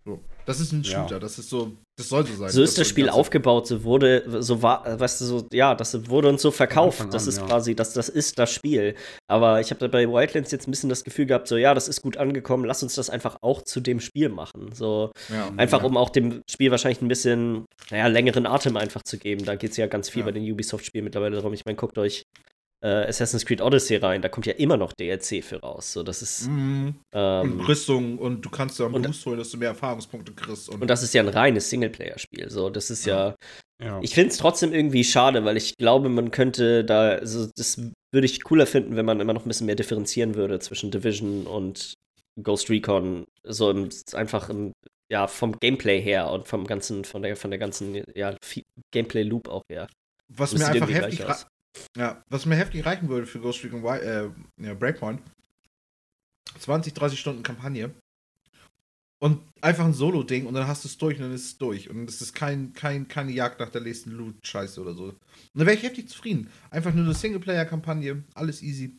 So. 0.04 0.22
Das 0.46 0.60
ist 0.60 0.72
ein 0.72 0.82
Ja. 0.82 1.02
Shooter, 1.02 1.19
das 1.20 1.38
ist 1.38 1.50
so, 1.50 1.72
das 1.98 2.08
soll 2.08 2.25
so 2.25 2.34
sein. 2.37 2.50
So 2.50 2.62
ist 2.62 2.78
das 2.78 2.87
Spiel 2.88 3.08
aufgebaut, 3.08 3.66
so 3.66 3.82
wurde, 3.82 4.22
so 4.43 4.62
war, 4.62 4.98
weißt 4.98 5.20
du, 5.20 5.25
so, 5.25 5.46
ja, 5.52 5.75
das 5.75 6.08
wurde 6.08 6.28
uns 6.28 6.40
so 6.40 6.50
verkauft. 6.52 7.00
Anfang 7.00 7.10
Das 7.12 7.25
an, 7.25 7.28
ist 7.31 7.38
ja. 7.38 7.46
quasi, 7.46 7.75
das, 7.75 7.93
das 7.94 8.08
ist 8.08 8.38
das 8.38 8.52
Spiel. 8.52 8.94
Aber 9.28 9.60
ich 9.60 9.70
habe 9.70 9.81
da 9.81 9.88
bei 9.88 10.08
Wildlands 10.08 10.52
jetzt 10.52 10.69
ein 10.69 10.70
bisschen 10.70 10.88
das 10.88 11.02
Gefühl 11.02 11.26
gehabt, 11.26 11.48
so, 11.48 11.56
ja, 11.56 11.75
das 11.75 11.88
ist 11.88 12.00
gut 12.00 12.16
angekommen, 12.16 12.64
lass 12.64 12.82
uns 12.82 12.94
das 12.94 13.10
einfach 13.10 13.38
auch 13.43 13.62
zu 13.62 13.81
dem 13.81 13.98
Spiel 13.98 14.28
machen. 14.28 14.70
So, 14.72 15.10
Ja. 15.28 15.50
einfach 15.56 15.82
um 15.82 15.97
auch 15.97 16.11
dem 16.11 16.42
Spiel 16.49 16.70
wahrscheinlich 16.70 17.02
ein 17.02 17.09
bisschen, 17.09 17.64
naja, 17.90 18.06
längeren 18.06 18.47
Atem 18.47 18.76
einfach 18.76 19.02
zu 19.02 19.18
geben. 19.18 19.44
Da 19.44 19.56
geht 19.56 19.73
es 19.73 19.76
ja 19.76 19.87
ganz 19.88 20.09
viel 20.09 20.20
Ja. 20.20 20.26
bei 20.26 20.32
den 20.32 20.50
Ubisoft-Spielen 20.50 21.04
mittlerweile 21.04 21.35
darum. 21.37 21.52
Ich 21.54 21.64
meine, 21.64 21.76
guckt 21.76 21.99
euch 21.99 22.23
äh, 22.85 23.06
Assassin's 23.09 23.45
Creed 23.47 23.61
Odyssey 23.62 23.97
rein, 23.97 24.23
da 24.23 24.28
kommt 24.28 24.47
ja 24.47 24.52
immer 24.54 24.76
noch 24.76 24.92
DLC 24.92 25.42
für 25.42 25.61
raus. 25.61 25.92
So, 25.92 26.02
das 26.02 26.23
ist, 26.23 26.49
Mhm. 26.49 26.95
ähm, 27.14 27.52
Und 27.61 27.68
Rüstung 27.68 28.18
und 28.18 28.42
du 28.45 28.50
kannst 28.50 28.78
ja 28.78 28.87
am 28.87 28.95
und- 28.95 29.06
Boost 29.06 29.25
holen, 29.26 29.38
dass 29.38 29.50
du 29.50 29.56
mehr 29.56 29.71
Erfahrungspunkte 29.71 30.33
kriegst. 30.33 30.68
Und, 30.68 30.83
und 30.83 30.88
das 30.88 31.02
ist 31.02 31.14
ja 31.14 31.23
ein 31.23 31.28
reines 31.28 31.71
Singleplayer-Spiel. 31.71 32.50
So, 32.50 32.71
das 32.71 32.90
ist 32.90 33.06
ja 33.06 33.35
ja. 33.83 34.00
Ich 34.02 34.14
finde 34.14 34.30
es 34.30 34.38
trotzdem 34.38 34.73
irgendwie 34.73 35.04
schade, 35.04 35.45
weil 35.45 35.59
ich 35.59 35.76
glaube, 35.76 36.09
man 36.09 36.30
könnte 36.30 36.83
da, 36.83 37.11
also 37.11 37.47
das 37.56 37.76
würde 38.11 38.25
ich 38.25 38.42
cooler 38.42 38.66
finden, 38.66 38.97
wenn 38.97 39.04
man 39.04 39.21
immer 39.21 39.35
noch 39.35 39.45
ein 39.45 39.49
bisschen 39.49 39.66
mehr 39.66 39.75
differenzieren 39.75 40.35
würde 40.35 40.59
zwischen 40.61 40.90
Division 40.90 41.47
und 41.47 41.92
Ghost 42.42 42.71
Recon. 42.71 43.26
So 43.45 43.71
im, 43.71 43.90
einfach 44.14 44.49
im, 44.49 44.73
ja, 45.12 45.26
vom 45.26 45.59
Gameplay 45.61 46.00
her 46.00 46.30
und 46.30 46.49
vom 46.49 46.66
ganzen, 46.66 47.04
von 47.04 47.21
der, 47.21 47.37
von 47.37 47.50
der 47.50 47.59
ganzen, 47.59 48.02
ja, 48.14 48.35
Gameplay-Loop 48.95 49.49
auch 49.49 49.62
her. 49.71 49.88
was 50.28 50.52
Das 50.52 50.61
mir 50.61 50.66
einfach 50.68 50.76
irgendwie 50.88 50.95
heftig, 50.95 51.16
gleich 51.18 51.28
ra- 51.28 51.33
aus. 51.35 51.47
Ja, 51.97 52.23
was 52.28 52.47
mir 52.47 52.56
heftig 52.56 52.85
reichen 52.87 53.09
würde 53.09 53.26
für 53.26 53.40
Ghost 53.40 53.64
Recon 53.64 53.85
äh, 53.85 54.28
ja, 54.61 54.75
Breakpoint, 54.75 55.21
20, 56.59 56.95
30 56.95 57.18
Stunden 57.18 57.42
Kampagne 57.42 57.95
und 59.18 59.40
einfach 59.62 59.85
ein 59.85 59.95
Solo-Ding 59.95 60.47
und 60.47 60.54
dann 60.54 60.66
hast 60.66 60.85
du 60.85 60.88
es 60.88 60.99
durch 60.99 61.16
und 61.16 61.23
dann 61.23 61.33
ist 61.33 61.47
es 61.47 61.59
durch 61.59 61.88
und 61.88 62.09
es 62.09 62.21
ist 62.21 62.35
kein, 62.35 62.73
kein, 62.75 63.09
keine 63.09 63.33
Jagd 63.33 63.61
nach 63.61 63.71
der 63.71 63.80
nächsten 63.80 64.11
Loot-Scheiße 64.11 64.80
oder 64.80 64.95
so. 64.95 65.04
Und 65.04 65.18
dann 65.54 65.66
wäre 65.66 65.76
ich 65.76 65.83
heftig 65.83 66.09
zufrieden. 66.09 66.50
Einfach 66.71 66.92
nur 66.92 67.04
eine 67.04 67.14
Singleplayer-Kampagne, 67.14 68.25
alles 68.35 68.62
easy. 68.62 68.97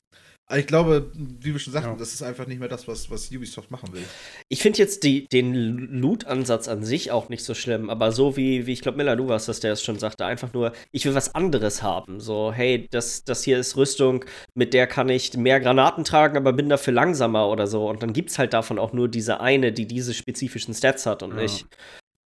Aber 0.49 0.59
ich 0.59 0.65
glaube, 0.67 1.11
wie 1.13 1.51
wir 1.51 1.59
schon 1.59 1.73
sagten, 1.73 1.89
Ja. 1.89 1.95
das 1.97 2.13
ist 2.13 2.23
einfach 2.23 2.47
nicht 2.47 2.59
mehr 2.59 2.69
das, 2.69 2.87
was, 2.87 3.11
was 3.11 3.29
Ubisoft 3.31 3.69
machen 3.69 3.91
will. 3.91 4.03
Ich 4.47 4.61
finde 4.61 4.79
jetzt 4.79 5.03
die, 5.03 5.27
den 5.27 5.53
Loot-Ansatz 5.99 6.69
an 6.69 6.83
sich 6.85 7.11
auch 7.11 7.27
nicht 7.27 7.43
so 7.43 7.53
schlimm, 7.53 7.89
aber 7.89 8.13
so 8.13 8.37
wie, 8.37 8.65
wie 8.65 8.71
ich 8.71 8.81
glaube, 8.81 8.97
Miller, 8.97 9.17
du 9.17 9.27
warst 9.27 9.49
das, 9.49 9.59
der 9.59 9.73
es 9.73 9.83
schon 9.83 9.99
sagte, 9.99 10.25
einfach 10.25 10.53
nur, 10.53 10.71
ich 10.93 11.05
will 11.05 11.13
was 11.15 11.35
anderes 11.35 11.83
haben. 11.83 12.21
So, 12.21 12.53
hey, 12.53 12.87
das, 12.91 13.25
das 13.25 13.43
hier 13.43 13.59
ist 13.59 13.75
Rüstung, 13.75 14.23
mit 14.55 14.73
der 14.73 14.87
kann 14.87 15.09
ich 15.09 15.35
mehr 15.35 15.59
Granaten 15.59 16.05
tragen, 16.05 16.37
aber 16.37 16.53
bin 16.53 16.69
dafür 16.69 16.93
langsamer 16.93 17.49
oder 17.49 17.67
so. 17.67 17.89
Und 17.89 18.01
dann 18.01 18.13
gibt 18.13 18.29
es 18.29 18.39
halt 18.39 18.53
davon 18.53 18.79
auch 18.79 18.93
nur 18.93 19.09
diese 19.09 19.41
eine, 19.41 19.73
die 19.73 19.85
diese 19.85 20.13
spezifischen 20.13 20.73
Stats 20.73 21.05
hat 21.05 21.23
und 21.23 21.31
Ja. 21.31 21.41
nicht 21.41 21.65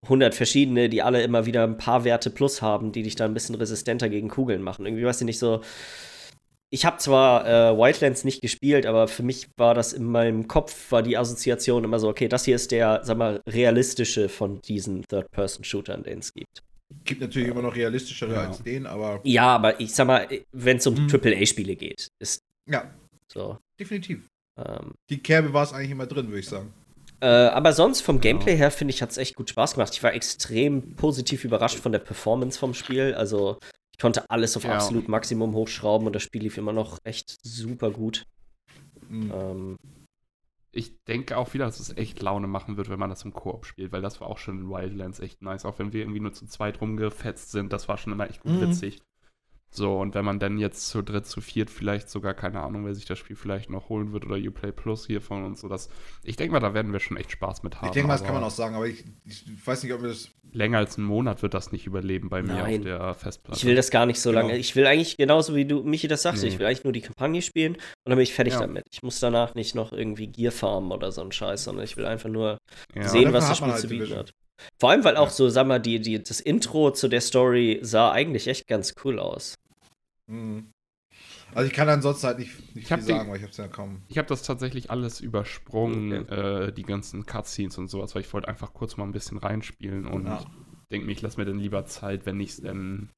100 0.03 0.35
verschiedene, 0.35 0.89
die 0.89 1.01
alle 1.01 1.23
immer 1.23 1.47
wieder 1.47 1.63
ein 1.63 1.77
paar 1.77 2.03
Werte 2.03 2.29
plus 2.29 2.61
haben, 2.61 2.91
die 2.91 3.01
dich 3.01 3.15
da 3.15 3.25
ein 3.25 3.33
bisschen 3.33 3.55
resistenter 3.55 4.09
gegen 4.09 4.29
Kugeln 4.29 4.61
machen. 4.61 4.85
Irgendwie 4.85 5.05
weiß 5.05 5.21
ich 5.21 5.25
nicht 5.25 5.39
so. 5.39 5.61
Ich 6.73 6.85
habe 6.85 6.97
zwar 6.97 7.45
äh, 7.45 7.77
Wildlands 7.77 8.23
nicht 8.23 8.41
gespielt, 8.41 8.85
aber 8.85 9.07
für 9.07 9.23
mich 9.23 9.49
war 9.57 9.73
das 9.75 9.93
in 9.93 10.05
meinem 10.05 10.47
Kopf, 10.47 10.91
war 10.91 11.03
die 11.03 11.17
Assoziation 11.17 11.83
immer 11.83 11.99
so, 11.99 12.07
okay, 12.09 12.27
das 12.27 12.45
hier 12.45 12.55
ist 12.55 12.71
der, 12.71 13.01
sag 13.03 13.17
mal, 13.17 13.41
realistische 13.47 14.29
von 14.29 14.61
diesen 14.61 15.03
Third-Person-Shootern, 15.07 16.03
den 16.03 16.19
es 16.19 16.33
gibt. 16.33 16.63
Gibt 17.03 17.21
natürlich 17.21 17.49
immer 17.49 17.61
noch 17.61 17.75
realistischere 17.75 18.33
Ja. 18.33 18.47
als 18.47 18.63
den, 18.63 18.85
aber 18.87 19.19
Ja, 19.23 19.55
aber 19.55 19.79
ich 19.79 19.93
sag 19.93 20.07
mal, 20.07 20.27
wenn 20.51 20.77
es 20.77 20.87
um 20.87 20.95
Mhm. 20.95 21.09
AAA-Spiele 21.09 21.75
geht, 21.75 22.07
ist 22.19 22.41
ja, 22.69 22.89
so. 23.31 23.57
definitiv. 23.79 24.27
Ähm, 24.57 24.93
Die 25.09 25.21
Kerbe 25.21 25.53
war 25.53 25.63
es 25.63 25.73
eigentlich 25.73 25.91
immer 25.91 26.05
drin, 26.05 26.27
würde 26.27 26.39
ich 26.39 26.47
sagen. 26.49 26.73
Äh, 27.21 27.27
aber 27.27 27.71
sonst 27.73 28.01
vom 28.01 28.19
Gameplay 28.19 28.55
her, 28.57 28.71
finde 28.71 28.93
ich, 28.93 29.01
hat 29.01 29.11
es 29.11 29.17
echt 29.17 29.35
gut 29.35 29.49
Spaß 29.49 29.73
gemacht. 29.75 29.93
Ich 29.93 30.01
war 30.03 30.13
extrem 30.13 30.95
positiv 30.95 31.43
überrascht 31.45 31.77
von 31.79 31.91
der 31.91 31.99
Performance 31.99 32.57
vom 32.57 32.73
Spiel. 32.73 33.13
Also, 33.13 33.57
konnte 34.01 34.29
alles 34.29 34.57
auf 34.57 34.63
Ja. 34.63 34.73
absolut 34.75 35.07
Maximum 35.07 35.53
hochschrauben 35.53 36.07
und 36.07 36.13
das 36.13 36.23
Spiel 36.23 36.41
lief 36.43 36.57
immer 36.57 36.73
noch 36.73 36.99
echt 37.03 37.37
super 37.43 37.91
gut. 37.91 38.25
Mhm. 39.09 39.31
Ähm, 39.33 39.77
Ich 40.73 40.93
denke 41.03 41.35
auch 41.35 41.53
wieder, 41.53 41.65
dass 41.65 41.81
es 41.81 41.97
echt 41.97 42.21
Laune 42.21 42.47
machen 42.47 42.77
wird, 42.77 42.87
wenn 42.89 42.97
man 42.99 43.09
das 43.09 43.25
im 43.25 43.33
Koop 43.33 43.65
spielt, 43.65 43.91
weil 43.91 44.01
das 44.01 44.21
war 44.21 44.29
auch 44.29 44.37
schon 44.37 44.57
in 44.59 44.69
Wildlands 44.69 45.19
echt 45.19 45.41
nice. 45.41 45.65
Auch 45.65 45.79
wenn 45.79 45.91
wir 45.91 45.99
irgendwie 45.99 46.21
nur 46.21 46.31
zu 46.31 46.45
zweit 46.47 46.79
rumgefetzt 46.79 47.51
sind, 47.51 47.73
das 47.73 47.89
war 47.89 47.97
schon 47.97 48.13
immer 48.13 48.29
echt 48.29 48.41
gut 48.41 48.53
Mhm. 48.53 48.61
witzig. 48.61 49.01
So, 49.73 49.97
und 49.97 50.15
wenn 50.15 50.25
man 50.25 50.37
dann 50.37 50.57
jetzt 50.57 50.89
zu 50.89 51.01
dritt, 51.01 51.25
zu 51.25 51.39
viert 51.39 51.69
vielleicht 51.69 52.09
sogar, 52.09 52.33
keine 52.33 52.61
Ahnung, 52.61 52.85
wer 52.85 52.93
sich 52.93 53.05
das 53.05 53.17
Spiel 53.17 53.37
vielleicht 53.37 53.69
noch 53.69 53.87
holen 53.87 54.11
wird 54.11 54.25
oder 54.25 54.35
Uplay 54.35 54.73
Plus 54.73 55.07
hier 55.07 55.21
von 55.21 55.45
uns, 55.45 55.61
so 55.61 55.69
das. 55.69 55.87
Ich 56.25 56.35
denke 56.35 56.51
mal, 56.51 56.59
da 56.59 56.73
werden 56.73 56.91
wir 56.91 56.99
schon 56.99 57.15
echt 57.15 57.31
Spaß 57.31 57.63
mit 57.63 57.77
haben. 57.77 57.85
ich 57.85 57.93
denke 57.93 58.07
mal, 58.09 58.15
das 58.15 58.23
kann 58.25 58.33
man 58.33 58.43
auch 58.43 58.51
sagen, 58.51 58.75
aber 58.75 58.85
ich, 58.87 59.05
ich 59.25 59.45
weiß 59.65 59.83
nicht, 59.83 59.93
ob 59.93 60.01
wir 60.01 60.09
das. 60.09 60.29
Länger 60.53 60.79
als 60.79 60.97
einen 60.97 61.07
Monat 61.07 61.41
wird 61.41 61.53
das 61.53 61.71
nicht 61.71 61.87
überleben 61.87 62.27
bei 62.27 62.41
mir 62.41 62.55
Nein. 62.55 62.79
auf 62.79 62.83
der 62.83 63.13
Festplatte. 63.13 63.57
ich 63.57 63.63
will 63.65 63.75
das 63.75 63.89
gar 63.89 64.05
nicht 64.05 64.19
so 64.19 64.31
Genau. 64.31 64.41
lange. 64.41 64.57
Ich 64.57 64.75
will 64.75 64.85
eigentlich 64.85 65.15
genauso 65.15 65.55
wie 65.55 65.63
du, 65.63 65.81
Michi, 65.83 66.09
das 66.09 66.23
sagst. 66.23 66.43
Nee. 66.43 66.49
Ich 66.49 66.59
will 66.59 66.65
eigentlich 66.65 66.83
nur 66.83 66.91
die 66.91 66.99
Kampagne 66.99 67.41
spielen 67.41 67.75
und 67.75 67.81
dann 68.03 68.15
bin 68.17 68.23
ich 68.23 68.33
fertig 68.33 68.55
Ja. 68.55 68.59
damit. 68.59 68.83
Ich 68.91 69.01
muss 69.01 69.21
danach 69.21 69.55
nicht 69.55 69.75
noch 69.75 69.93
irgendwie 69.93 70.27
Gear 70.27 70.51
farmen 70.51 70.91
oder 70.91 71.13
so 71.13 71.21
einen 71.21 71.31
Scheiß, 71.31 71.63
sondern 71.63 71.85
ich 71.85 71.95
will 71.95 72.05
einfach 72.05 72.27
nur 72.29 72.57
ja. 72.93 73.07
sehen, 73.07 73.31
was 73.31 73.47
das 73.47 73.57
Spiel 73.59 73.71
halt 73.71 73.79
zu 73.79 73.87
bieten 73.87 74.15
hat. 74.17 74.33
Vor 74.79 74.89
allem, 74.91 75.03
weil 75.03 75.17
auch 75.17 75.27
Ja. 75.27 75.33
so, 75.33 75.49
sag 75.49 75.67
mal, 75.67 75.79
die, 75.79 75.99
die, 75.99 76.21
das 76.21 76.39
Intro 76.39 76.91
zu 76.91 77.07
der 77.07 77.21
Story 77.21 77.79
sah 77.81 78.11
eigentlich 78.11 78.47
echt 78.47 78.67
ganz 78.67 78.93
cool 79.03 79.19
aus. 79.19 79.55
Mhm. 80.27 80.71
Also 81.53 81.67
ich 81.67 81.73
kann 81.75 81.89
ansonsten 81.89 82.27
halt 82.27 82.39
nicht, 82.39 82.75
nicht 82.75 82.87
viel 82.87 82.97
die- 82.97 83.03
sagen, 83.03 83.29
weil 83.29 83.37
ich 83.37 83.43
hab's 83.43 83.57
ja 83.57 83.67
kaum. 83.67 84.01
Ich 84.07 84.17
habe 84.17 84.27
das 84.27 84.43
tatsächlich 84.43 84.89
alles 84.89 85.19
übersprungen, 85.19 86.27
äh, 86.29 86.71
die 86.71 86.83
ganzen 86.83 87.25
Cutscenes 87.25 87.77
und 87.77 87.89
sowas, 87.89 88.15
weil 88.15 88.21
ich 88.21 88.31
wollte 88.33 88.47
einfach 88.47 88.73
kurz 88.73 88.95
mal 88.97 89.03
ein 89.03 89.11
bisschen 89.11 89.37
reinspielen 89.37 90.05
und 90.07 90.25
Ja. 90.27 90.45
denke 90.91 91.05
mir, 91.07 91.11
ich 91.11 91.21
lasse 91.21 91.37
mir 91.39 91.45
dann 91.45 91.59
lieber 91.59 91.85
Zeit, 91.85 92.25
wenn 92.25 92.39
ich 92.39 92.51
es 92.51 92.61
dann. 92.61 93.09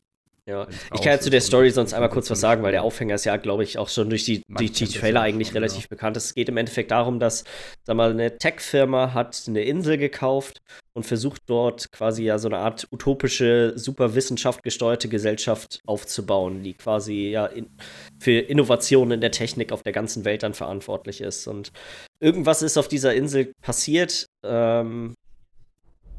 Ja, 0.46 0.68
ich 0.94 1.02
kann 1.02 1.14
ja 1.14 1.20
zu 1.22 1.30
der 1.30 1.40
Story 1.40 1.70
sonst 1.70 1.94
einmal 1.94 2.10
kurz 2.10 2.30
was 2.30 2.42
sagen, 2.42 2.64
weil 2.64 2.72
der. 2.74 2.84
Aufhänger 2.84 3.16
ist 3.16 3.24
ja, 3.24 3.38
glaube 3.38 3.64
ich, 3.64 3.78
auch 3.78 3.88
schon 3.88 4.10
durch 4.10 4.26
die, 4.26 4.44
die, 4.60 4.70
die 4.70 4.84
ja 4.84 5.00
Trailer 5.00 5.22
schon, 5.22 5.26
eigentlich 5.26 5.48
ja. 5.50 5.54
relativ 5.54 5.88
bekannt 5.88 6.18
ist. 6.18 6.26
Es 6.26 6.36
geht 6.36 6.50
im 6.50 6.58
Endeffekt 6.58 6.92
darum, 6.92 7.18
dass, 7.18 7.46
sag 7.84 7.96
mal, 7.96 8.12
eine 8.12 8.38
Tech-Firma 8.38 9.14
hat 9.14 9.42
eine 9.48 9.64
Insel 9.64 9.98
gekauft 9.98 10.62
und 10.94 11.06
versucht 11.06 11.44
dort 11.46 11.94
quasi 11.94 12.24
ja 12.24 12.38
so 12.40 12.50
eine 12.50 12.58
Art 12.58 12.88
utopische, 12.92 13.72
super 13.78 14.16
wissenschaftgesteuerte 14.16 15.08
Gesellschaft 15.08 15.80
aufzubauen, 15.86 16.62
die 16.62 16.74
quasi 16.74 17.30
ja 17.30 17.46
in, 17.46 17.70
für 18.20 18.38
Innovationen 18.38 19.14
in 19.14 19.22
der 19.22 19.32
Technik 19.32 19.72
auf 19.72 19.82
der 19.82 19.94
ganzen 19.94 20.26
Welt 20.26 20.44
dann 20.44 20.54
verantwortlich 20.54 21.22
ist. 21.22 21.48
Und 21.48 21.72
irgendwas 22.20 22.62
ist 22.62 22.78
auf 22.78 22.90
dieser 22.90 23.14
Insel 23.14 23.54
passiert, 23.62 24.28
ähm, 24.44 25.14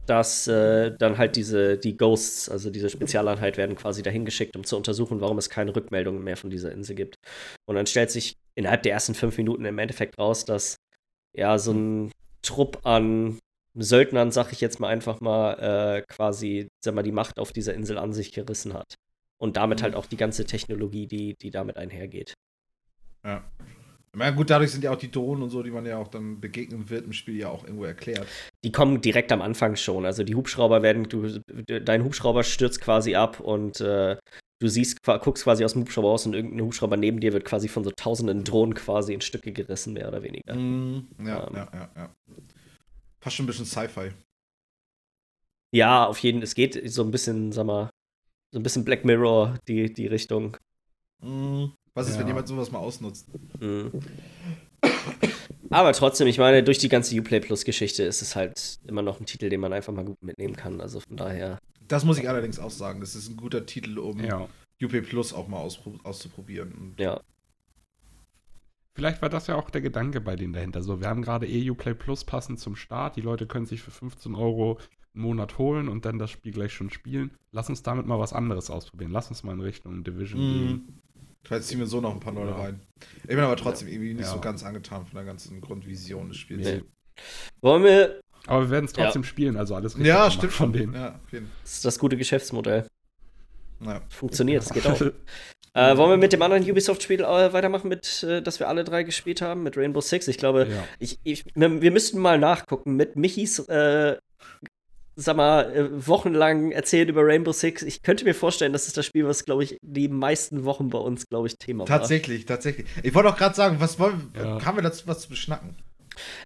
dass 0.07 0.47
äh, 0.47 0.93
dann 0.97 1.19
halt 1.19 1.37
diese, 1.37 1.79
die 1.79 1.97
Ghosts, 1.97 2.49
also 2.49 2.71
diese 2.71 2.91
Spezialeinheit, 2.91 3.57
werden 3.57 3.77
quasi 3.77 4.03
dahin 4.03 4.25
geschickt, 4.25 4.57
um 4.57 4.65
zu 4.65 4.77
untersuchen, 4.77 5.21
warum 5.21 5.39
es 5.39 5.51
keine 5.51 5.75
Rückmeldungen 5.75 6.23
mehr 6.23 6.37
von 6.37 6.51
dieser 6.51 6.73
Insel 6.73 6.95
gibt. 6.95 7.17
Und 7.67 7.77
dann 7.77 7.87
stellt 7.87 8.11
sich 8.11 8.37
innerhalb 8.55 8.83
der 8.83 8.93
ersten 8.93 9.15
fünf 9.15 9.37
Minuten 9.39 9.65
im 9.65 9.79
Endeffekt 9.79 10.19
raus, 10.19 10.45
dass 10.45 10.77
ja 11.35 11.59
so 11.59 11.73
ein 11.73 12.13
Trupp 12.43 12.81
an 12.85 13.39
Söldnern, 13.75 14.31
sag 14.31 14.53
ich 14.53 14.61
jetzt 14.61 14.79
mal 14.79 14.89
einfach 14.89 15.21
mal, 15.21 15.55
äh, 15.55 16.03
quasi, 16.03 16.69
sag 16.85 16.95
mal, 16.95 17.03
die 17.03 17.13
Macht 17.13 17.39
auf 17.39 17.53
dieser 17.53 17.75
Insel 17.75 17.99
an 17.99 18.13
sich 18.13 18.33
gerissen 18.33 18.75
hat. 18.75 18.95
Und 19.39 19.57
damit 19.57 19.83
halt 19.83 19.95
auch 19.95 20.07
die 20.07 20.17
ganze 20.17 20.45
Technologie, 20.45 21.07
die, 21.07 21.35
die 21.35 21.51
damit 21.51 21.77
einhergeht. 21.77 22.35
Ja. 23.25 23.43
Meine, 24.15 24.37
gut, 24.37 24.51
dadurch 24.51 24.71
sind 24.71 24.85
ja 24.85 24.93
auch 24.93 24.99
die 24.99 25.11
Drohnen 25.11 25.43
und 25.43 25.51
so, 25.51 25.63
die 25.63 25.71
man 25.71 25.85
ja 25.87 25.99
auch 25.99 26.09
dann 26.09 26.41
begegnen 26.41 26.89
wird 26.89 27.05
im 27.05 27.13
Spiel, 27.13 27.37
ja 27.37 27.49
auch 27.49 27.65
irgendwo 27.65 27.85
erklärt. 27.85 28.27
Die 28.65 28.73
kommen 28.73 29.01
direkt 29.01 29.33
am 29.33 29.43
Anfang 29.43 29.77
schon. 29.77 30.07
Also 30.07 30.23
die 30.25 30.35
Hubschrauber 30.35 30.83
werden, 30.83 31.09
du, 31.09 31.41
dein 31.67 32.05
Hubschrauber 32.05 32.45
stürzt 32.45 32.81
quasi 32.81 33.15
ab 33.15 33.41
und 33.41 33.81
äh, 33.81 34.17
du 34.61 34.69
siehst, 34.69 35.03
guckst 35.03 35.45
quasi 35.45 35.65
aus 35.65 35.73
dem 35.75 35.83
Hubschrauber 35.83 36.11
aus 36.11 36.27
und 36.27 36.35
irgendein 36.35 36.63
Hubschrauber 36.65 36.97
neben 36.97 37.21
dir 37.21 37.33
wird 37.33 37.45
quasi 37.45 37.69
von 37.69 37.85
so 37.85 37.91
tausenden 37.91 38.45
Drohnen 38.45 38.75
quasi 38.75 39.13
in 39.13 39.21
Stücke 39.21 39.53
gerissen, 39.53 39.93
mehr 39.93 40.09
oder 40.09 40.23
weniger. 40.23 40.55
Mhm. 40.55 41.09
Ja, 41.19 41.47
Ähm. 41.49 41.55
ja, 41.55 41.69
ja, 41.75 41.91
ja. 41.97 42.15
Fast 43.21 43.37
schon 43.37 43.45
ein 43.45 43.49
bisschen 43.49 43.67
Sci-Fi. 43.67 44.11
Ja, 45.73 46.07
auf 46.07 46.19
jeden 46.19 46.39
Fall. 46.39 46.45
Es 46.45 46.55
geht 46.55 46.91
so 46.91 47.03
ein 47.03 47.11
bisschen, 47.11 47.53
sag 47.53 47.67
mal, 47.67 47.91
so 48.53 48.61
ein 48.61 48.63
bisschen 48.63 48.85
Black 48.85 49.05
Mirror, 49.05 49.59
die, 49.67 49.93
die 49.93 50.07
Richtung. 50.07 50.57
Mhm. 51.21 51.73
Was 51.95 52.09
ist, 52.09 52.19
wenn 52.19 52.27
jemand 52.27 52.49
sowas 52.49 52.73
mal 52.73 52.81
ausnutzt? 52.81 53.29
Mhm. 53.61 53.93
Aber 55.71 55.93
trotzdem, 55.93 56.27
ich 56.27 56.39
meine, 56.39 56.63
durch 56.63 56.79
die 56.79 56.89
ganze 56.89 57.19
Uplay 57.19 57.41
Plus 57.41 57.65
Geschichte 57.65 58.03
ist 58.03 58.21
es 58.21 58.37
halt 58.37 58.79
immer 58.87 59.03
noch 59.03 59.21
ein 59.21 59.27
Titel, 59.27 59.49
den 59.49 59.61
man 59.61 59.73
einfach 59.73 59.93
mal 59.93 60.05
gut 60.05 60.23
mitnehmen 60.23 60.57
kann. 60.57 60.81
Also 60.81 61.01
von 61.01 61.17
daher. 61.17 61.59
Das 61.87 62.05
muss 62.05 62.19
ich 62.19 62.29
allerdings 62.29 62.59
auch 62.59 62.71
sagen. 62.71 63.01
Das 63.01 63.15
ist 63.15 63.29
ein 63.29 63.37
guter 63.37 63.65
Titel, 63.65 63.99
um 63.99 64.23
Ja. 64.23 64.49
UP 64.83 65.01
Plus 65.03 65.33
auch 65.33 65.49
mal 65.49 65.59
auszuprobieren. 65.59 66.95
Ja. 66.99 67.21
Vielleicht 68.97 69.23
war 69.23 69.29
das 69.29 69.47
ja 69.47 69.57
auch 69.57 69.71
der 69.71 69.81
Gedanke 69.81 70.21
bei 70.21 70.37
denen 70.37 70.53
dahinter. 70.53 70.83
So, 70.83 71.01
wir 71.01 71.09
haben 71.09 71.23
gerade 71.23 71.47
eh 71.47 71.69
Uplay 71.71 71.95
Plus 71.95 72.25
passend 72.25 72.61
zum 72.61 72.77
Start. 72.77 73.17
Die 73.17 73.21
Leute 73.21 73.47
können 73.47 73.67
sich 73.67 73.83
für 73.83 73.91
15 73.91 74.35
Euro 74.35 74.79
einen 75.15 75.23
Monat 75.23 75.59
holen 75.59 75.89
und 75.89 76.05
dann 76.05 76.19
das 76.19 76.31
Spiel 76.31 76.53
gleich 76.53 76.73
schon 76.73 76.91
spielen. 76.91 77.33
Lass 77.53 77.69
uns 77.69 77.83
damit 77.83 78.07
mal 78.07 78.19
was 78.19 78.33
anderes 78.33 78.71
ausprobieren. 78.71 79.11
Lass 79.13 79.29
uns 79.29 79.43
mal 79.43 79.53
in 79.53 79.61
Richtung 79.61 80.05
Division 80.05 80.41
gehen. 80.41 81.03
Vielleicht 81.45 81.65
ziehen 81.65 81.79
wir 81.79 81.87
so 81.87 82.01
noch 82.01 82.13
ein 82.13 82.21
paar 82.21 82.33
neue 82.33 82.49
Ja. 82.51 82.57
rein. 82.57 82.81
Ich 83.23 83.29
bin 83.29 83.39
aber 83.41 83.57
trotzdem 83.57 83.89
irgendwie 83.89 84.15
nicht 84.15 84.27
Ja. 84.27 84.33
so 84.33 84.41
ganz 84.41 84.65
angetan 84.65 85.05
von 85.07 85.15
der 85.17 85.25
ganzen 85.25 85.61
Grundvision 85.61 86.29
des 86.29 86.39
Spiels. 86.39 86.67
Nee. 86.67 86.83
Wollen 87.61 87.85
wir. 87.85 88.21
Aber 88.47 88.63
wir 88.63 88.71
werden 88.71 88.87
es 88.87 88.93
Ja. 88.97 89.05
trotzdem 89.05 89.25
spielen, 89.25 89.57
also 89.57 89.75
alles 89.75 89.95
richtig 89.95 90.07
Ja, 90.09 90.17
gemacht 90.25 90.33
stimmt 90.35 90.53
von 90.53 90.73
denen. 90.73 90.95
Ja, 90.95 91.21
Das 91.63 91.73
ist 91.75 91.85
das 91.85 91.99
gute 91.99 92.17
Geschäftsmodell. 92.17 92.87
Ja. 93.81 94.01
Funktioniert, 94.09 94.63
es 94.63 94.71
geht 94.71 94.87
auch. 94.87 95.01
Äh, 95.77 95.97
wollen 95.97 96.11
wir 96.11 96.17
mit 96.19 96.33
dem 96.33 96.41
anderen 96.41 96.63
Ubisoft-Spiel 96.71 97.23
äh, 97.23 97.53
weitermachen, 97.53 97.89
mit, 97.89 98.23
äh, 98.23 98.41
das 98.41 98.61
wir 98.61 98.69
alle 98.69 98.85
drei 98.85 99.03
gespielt 99.03 99.43
haben, 99.43 99.65
mit 99.65 99.77
Rainbow 99.77 100.01
Six? 100.01 100.29
Ich 100.29 100.39
glaube, 100.39 100.69
Ja. 100.71 100.85
ich, 101.01 101.19
ich, 101.25 101.45
wir, 101.57 101.83
wir 101.83 101.91
müssten 101.91 102.21
mal 102.21 102.39
nachgucken 102.39 102.95
mit 102.95 103.17
Michis, 103.17 103.59
äh, 103.59 104.17
sag 105.17 105.37
mal, 105.37 105.73
äh, 105.75 106.07
wochenlang 106.07 106.73
erzählen 106.73 107.09
über 107.09 107.25
Rainbow 107.25 107.53
Six. 107.53 107.83
Ich 107.83 108.03
könnte 108.03 108.25
mir 108.25 108.35
vorstellen, 108.35 108.73
das 108.73 108.87
ist 108.87 108.97
das 108.97 109.07
Spiel, 109.07 109.27
was, 109.27 109.45
glaube 109.45 109.65
ich, 109.65 109.77
die 109.83 110.09
meisten 110.09 110.65
Wochen 110.65 110.89
bei 110.91 110.99
uns, 110.99 111.27
glaube 111.29 111.47
ich, 111.47 111.57
Thema 111.59 111.81
war. 111.81 111.87
Tatsächlich, 111.87 112.47
tatsächlich. 112.47 112.87
Ich 113.03 113.15
wollte 113.15 113.29
auch 113.29 113.37
gerade 113.37 113.55
sagen, 113.55 113.77
was 113.81 113.99
wollen 113.99 114.33
Ja. 114.37 114.65
haben 114.65 114.77
wir 114.77 114.83
dazu 114.83 115.07
was 115.07 115.21
zu 115.21 115.29
beschnacken? 115.29 115.77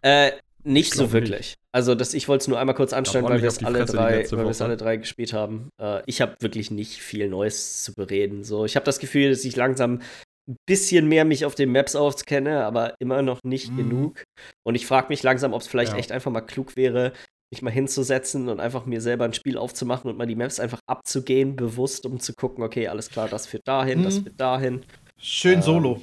Äh, 0.02 0.32
nicht 0.64 0.92
so 0.94 1.12
wirklich. 1.12 1.30
nicht. 1.38 1.54
Also, 1.72 1.94
das, 1.94 2.12
ich 2.14 2.28
wollte 2.28 2.42
es 2.42 2.48
nur 2.48 2.58
einmal 2.58 2.74
kurz 2.74 2.92
anstellen, 2.92 3.24
weil 3.24 3.40
wir 3.40 3.48
es 3.48 3.62
alle 3.62 3.84
drei, 3.84 4.16
letzte 4.18 4.36
weil 4.36 4.44
wir 4.44 4.50
es 4.50 4.58
Woche. 4.60 4.64
alle 4.66 4.76
drei 4.76 4.96
gespielt 4.96 5.32
haben. 5.32 5.68
Äh, 5.80 6.02
ich 6.06 6.20
habe 6.20 6.34
wirklich 6.40 6.70
nicht 6.70 7.00
viel 7.00 7.28
Neues 7.28 7.84
zu 7.84 7.94
bereden. 7.94 8.42
So, 8.44 8.64
ich 8.64 8.74
habe 8.76 8.84
das 8.84 8.98
Gefühl, 8.98 9.30
dass 9.30 9.44
ich 9.44 9.56
langsam 9.56 10.00
ein 10.48 10.56
bisschen 10.66 11.08
mehr 11.08 11.24
mich 11.24 11.44
auf 11.44 11.54
den 11.54 11.70
Maps 11.72 11.94
auskenne, 11.94 12.64
aber 12.64 12.94
immer 13.00 13.22
noch 13.22 13.40
nicht 13.44 13.70
Mhm. 13.72 13.76
genug. 13.76 14.24
Und 14.66 14.74
ich 14.74 14.86
frage 14.86 15.08
mich 15.10 15.22
langsam, 15.22 15.52
ob 15.52 15.60
es 15.60 15.68
vielleicht 15.68 15.92
Ja. 15.92 15.98
echt 15.98 16.10
einfach 16.10 16.30
mal 16.32 16.40
klug 16.40 16.74
wäre, 16.76 17.12
mich 17.52 17.62
mal 17.62 17.70
hinzusetzen 17.70 18.48
und 18.48 18.60
einfach 18.60 18.84
mir 18.86 19.00
selber 19.00 19.24
ein 19.24 19.32
Spiel 19.32 19.56
aufzumachen 19.56 20.10
und 20.10 20.16
mal 20.18 20.26
die 20.26 20.36
Maps 20.36 20.60
einfach 20.60 20.80
abzugehen, 20.86 21.56
bewusst, 21.56 22.04
um 22.06 22.20
zu 22.20 22.34
gucken, 22.34 22.62
okay, 22.62 22.88
alles 22.88 23.08
klar, 23.10 23.28
das 23.28 23.46
führt 23.46 23.66
dahin, 23.66 24.02
das 24.02 24.18
Mhm. 24.20 24.22
führt 24.24 24.40
dahin. 24.40 24.84
Schön 25.20 25.56
Ähm, 25.56 25.62
solo. 25.62 26.02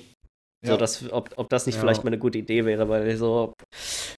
So, 0.65 0.77
dass, 0.77 1.11
ob, 1.11 1.29
ob 1.35 1.47
das 1.49 1.67
nicht 1.67 1.75
Ja. 1.75 1.81
vielleicht 1.81 2.03
mal 2.03 2.07
eine 2.09 2.17
gute 2.17 2.39
Idee 2.39 2.65
wäre, 2.65 2.89
weil 2.89 3.15
so, 3.17 3.53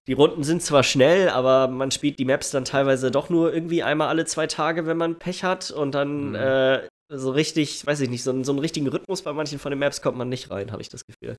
die 0.06 0.14
Runden 0.14 0.44
sind 0.44 0.62
zwar 0.62 0.82
schnell, 0.82 1.28
aber 1.28 1.68
man 1.68 1.90
spielt 1.90 2.18
die 2.18 2.24
Maps 2.24 2.50
dann 2.50 2.64
teilweise 2.64 3.10
doch 3.10 3.28
nur 3.28 3.52
irgendwie 3.52 3.82
einmal 3.82 4.08
alle 4.08 4.24
zwei 4.24 4.46
Tage, 4.46 4.86
wenn 4.86 4.96
man 4.96 5.18
Pech 5.18 5.44
hat 5.44 5.70
und 5.70 5.92
dann 5.94 6.30
Mhm. 6.30 6.34
äh, 6.36 6.88
so 7.12 7.30
richtig, 7.32 7.86
weiß 7.86 8.00
ich 8.00 8.08
nicht, 8.08 8.22
so, 8.22 8.42
so 8.44 8.52
einen 8.52 8.58
richtigen 8.60 8.86
Rhythmus 8.88 9.20
bei 9.22 9.32
manchen 9.34 9.58
von 9.58 9.70
den 9.70 9.78
Maps 9.78 10.00
kommt 10.00 10.16
man 10.16 10.30
nicht 10.30 10.50
rein, 10.50 10.72
habe 10.72 10.80
ich 10.80 10.88
das 10.88 11.02
Gefühl. 11.04 11.36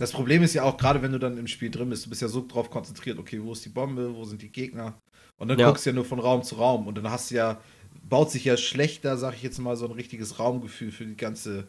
Das 0.00 0.10
Problem 0.10 0.42
ist 0.42 0.54
ja 0.54 0.64
auch, 0.64 0.76
gerade 0.76 1.02
wenn 1.02 1.12
du 1.12 1.18
dann 1.18 1.38
im 1.38 1.46
Spiel 1.46 1.70
drin 1.70 1.90
bist, 1.90 2.06
du 2.06 2.10
bist 2.10 2.22
ja 2.22 2.28
so 2.28 2.44
drauf 2.46 2.68
konzentriert, 2.68 3.18
okay, 3.20 3.40
wo 3.42 3.52
ist 3.52 3.64
die 3.64 3.68
Bombe, 3.68 4.12
wo 4.14 4.24
sind 4.24 4.42
die 4.42 4.50
Gegner? 4.50 4.98
Und 5.40 5.48
dann 5.48 5.58
Ja. 5.58 5.68
guckst 5.68 5.86
du 5.86 5.90
ja 5.90 5.94
nur 5.94 6.04
von 6.04 6.18
Raum 6.18 6.42
zu 6.42 6.56
Raum 6.56 6.86
und 6.86 6.96
dann 6.96 7.10
hast 7.10 7.30
du 7.30 7.36
ja, 7.36 7.60
baut 8.02 8.30
sich 8.30 8.44
ja 8.44 8.56
schlechter, 8.56 9.16
sag 9.16 9.34
ich 9.34 9.42
jetzt 9.42 9.58
mal, 9.58 9.76
so 9.76 9.86
ein 9.86 9.92
richtiges 9.92 10.38
Raumgefühl 10.38 10.92
für 10.92 11.04
die 11.04 11.16
ganze 11.16 11.68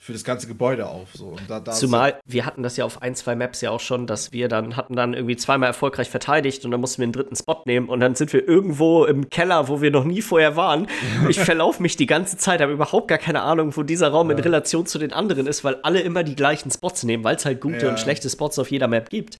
für 0.00 0.12
das 0.12 0.22
ganze 0.22 0.46
Gebäude 0.46 0.88
auf. 0.88 1.08
So. 1.12 1.36
Da, 1.48 1.58
da 1.58 1.72
Zumal 1.72 2.20
wir 2.24 2.46
hatten 2.46 2.62
das 2.62 2.76
ja 2.76 2.84
auf 2.84 3.02
ein, 3.02 3.16
zwei 3.16 3.34
Maps 3.34 3.60
ja 3.60 3.70
auch 3.72 3.80
schon, 3.80 4.06
dass 4.06 4.32
wir 4.32 4.48
dann 4.48 4.76
hatten 4.76 4.94
dann 4.94 5.12
irgendwie 5.12 5.36
zweimal 5.36 5.66
erfolgreich 5.66 6.08
verteidigt 6.08 6.64
und 6.64 6.70
dann 6.70 6.80
mussten 6.80 6.98
wir 6.98 7.04
einen 7.04 7.12
dritten 7.12 7.34
Spot 7.34 7.62
nehmen 7.66 7.88
und 7.88 7.98
dann 7.98 8.14
sind 8.14 8.32
wir 8.32 8.46
irgendwo 8.46 9.04
im 9.06 9.28
Keller, 9.28 9.66
wo 9.68 9.82
wir 9.82 9.90
noch 9.90 10.04
nie 10.04 10.22
vorher 10.22 10.54
waren. 10.54 10.86
ich 11.28 11.40
verlaufe 11.40 11.82
mich 11.82 11.96
die 11.96 12.06
ganze 12.06 12.36
Zeit, 12.36 12.60
habe 12.60 12.72
überhaupt 12.72 13.08
gar 13.08 13.18
keine 13.18 13.42
Ahnung, 13.42 13.76
wo 13.76 13.82
dieser 13.82 14.08
Raum 14.08 14.30
ja. 14.30 14.36
in 14.36 14.42
Relation 14.42 14.86
zu 14.86 14.98
den 15.00 15.12
anderen 15.12 15.48
ist, 15.48 15.64
weil 15.64 15.76
alle 15.82 16.00
immer 16.00 16.22
die 16.22 16.36
gleichen 16.36 16.70
Spots 16.70 17.02
nehmen, 17.02 17.24
weil 17.24 17.34
es 17.34 17.44
halt 17.44 17.60
gute 17.60 17.86
ja. 17.86 17.90
und 17.90 17.98
schlechte 17.98 18.30
Spots 18.30 18.58
auf 18.60 18.70
jeder 18.70 18.86
Map 18.86 19.10
gibt. 19.10 19.38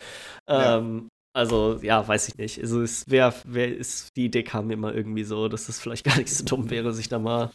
Ja. 0.49 0.79
Ähm, 0.79 1.09
also, 1.39 1.79
ja, 1.83 2.07
weiß 2.07 2.29
ich 2.29 2.37
nicht. 2.37 2.61
Also, 2.61 2.83
es 2.83 3.09
wär, 3.09 3.35
wär, 3.45 3.77
ist, 3.77 4.17
die 4.17 4.27
Idee 4.27 4.43
kam 4.43 4.67
mir 4.67 4.75
immer 4.75 4.95
irgendwie 4.95 5.25
so, 5.25 5.49
dass 5.49 5.69
es 5.69 5.81
vielleicht 5.81 6.05
gar 6.05 6.19
nicht 6.19 6.35
so 6.35 6.45
dumm 6.45 6.71
wäre, 6.71 6.93
sich 6.93 7.09
da 7.09 7.19
mal 7.19 7.51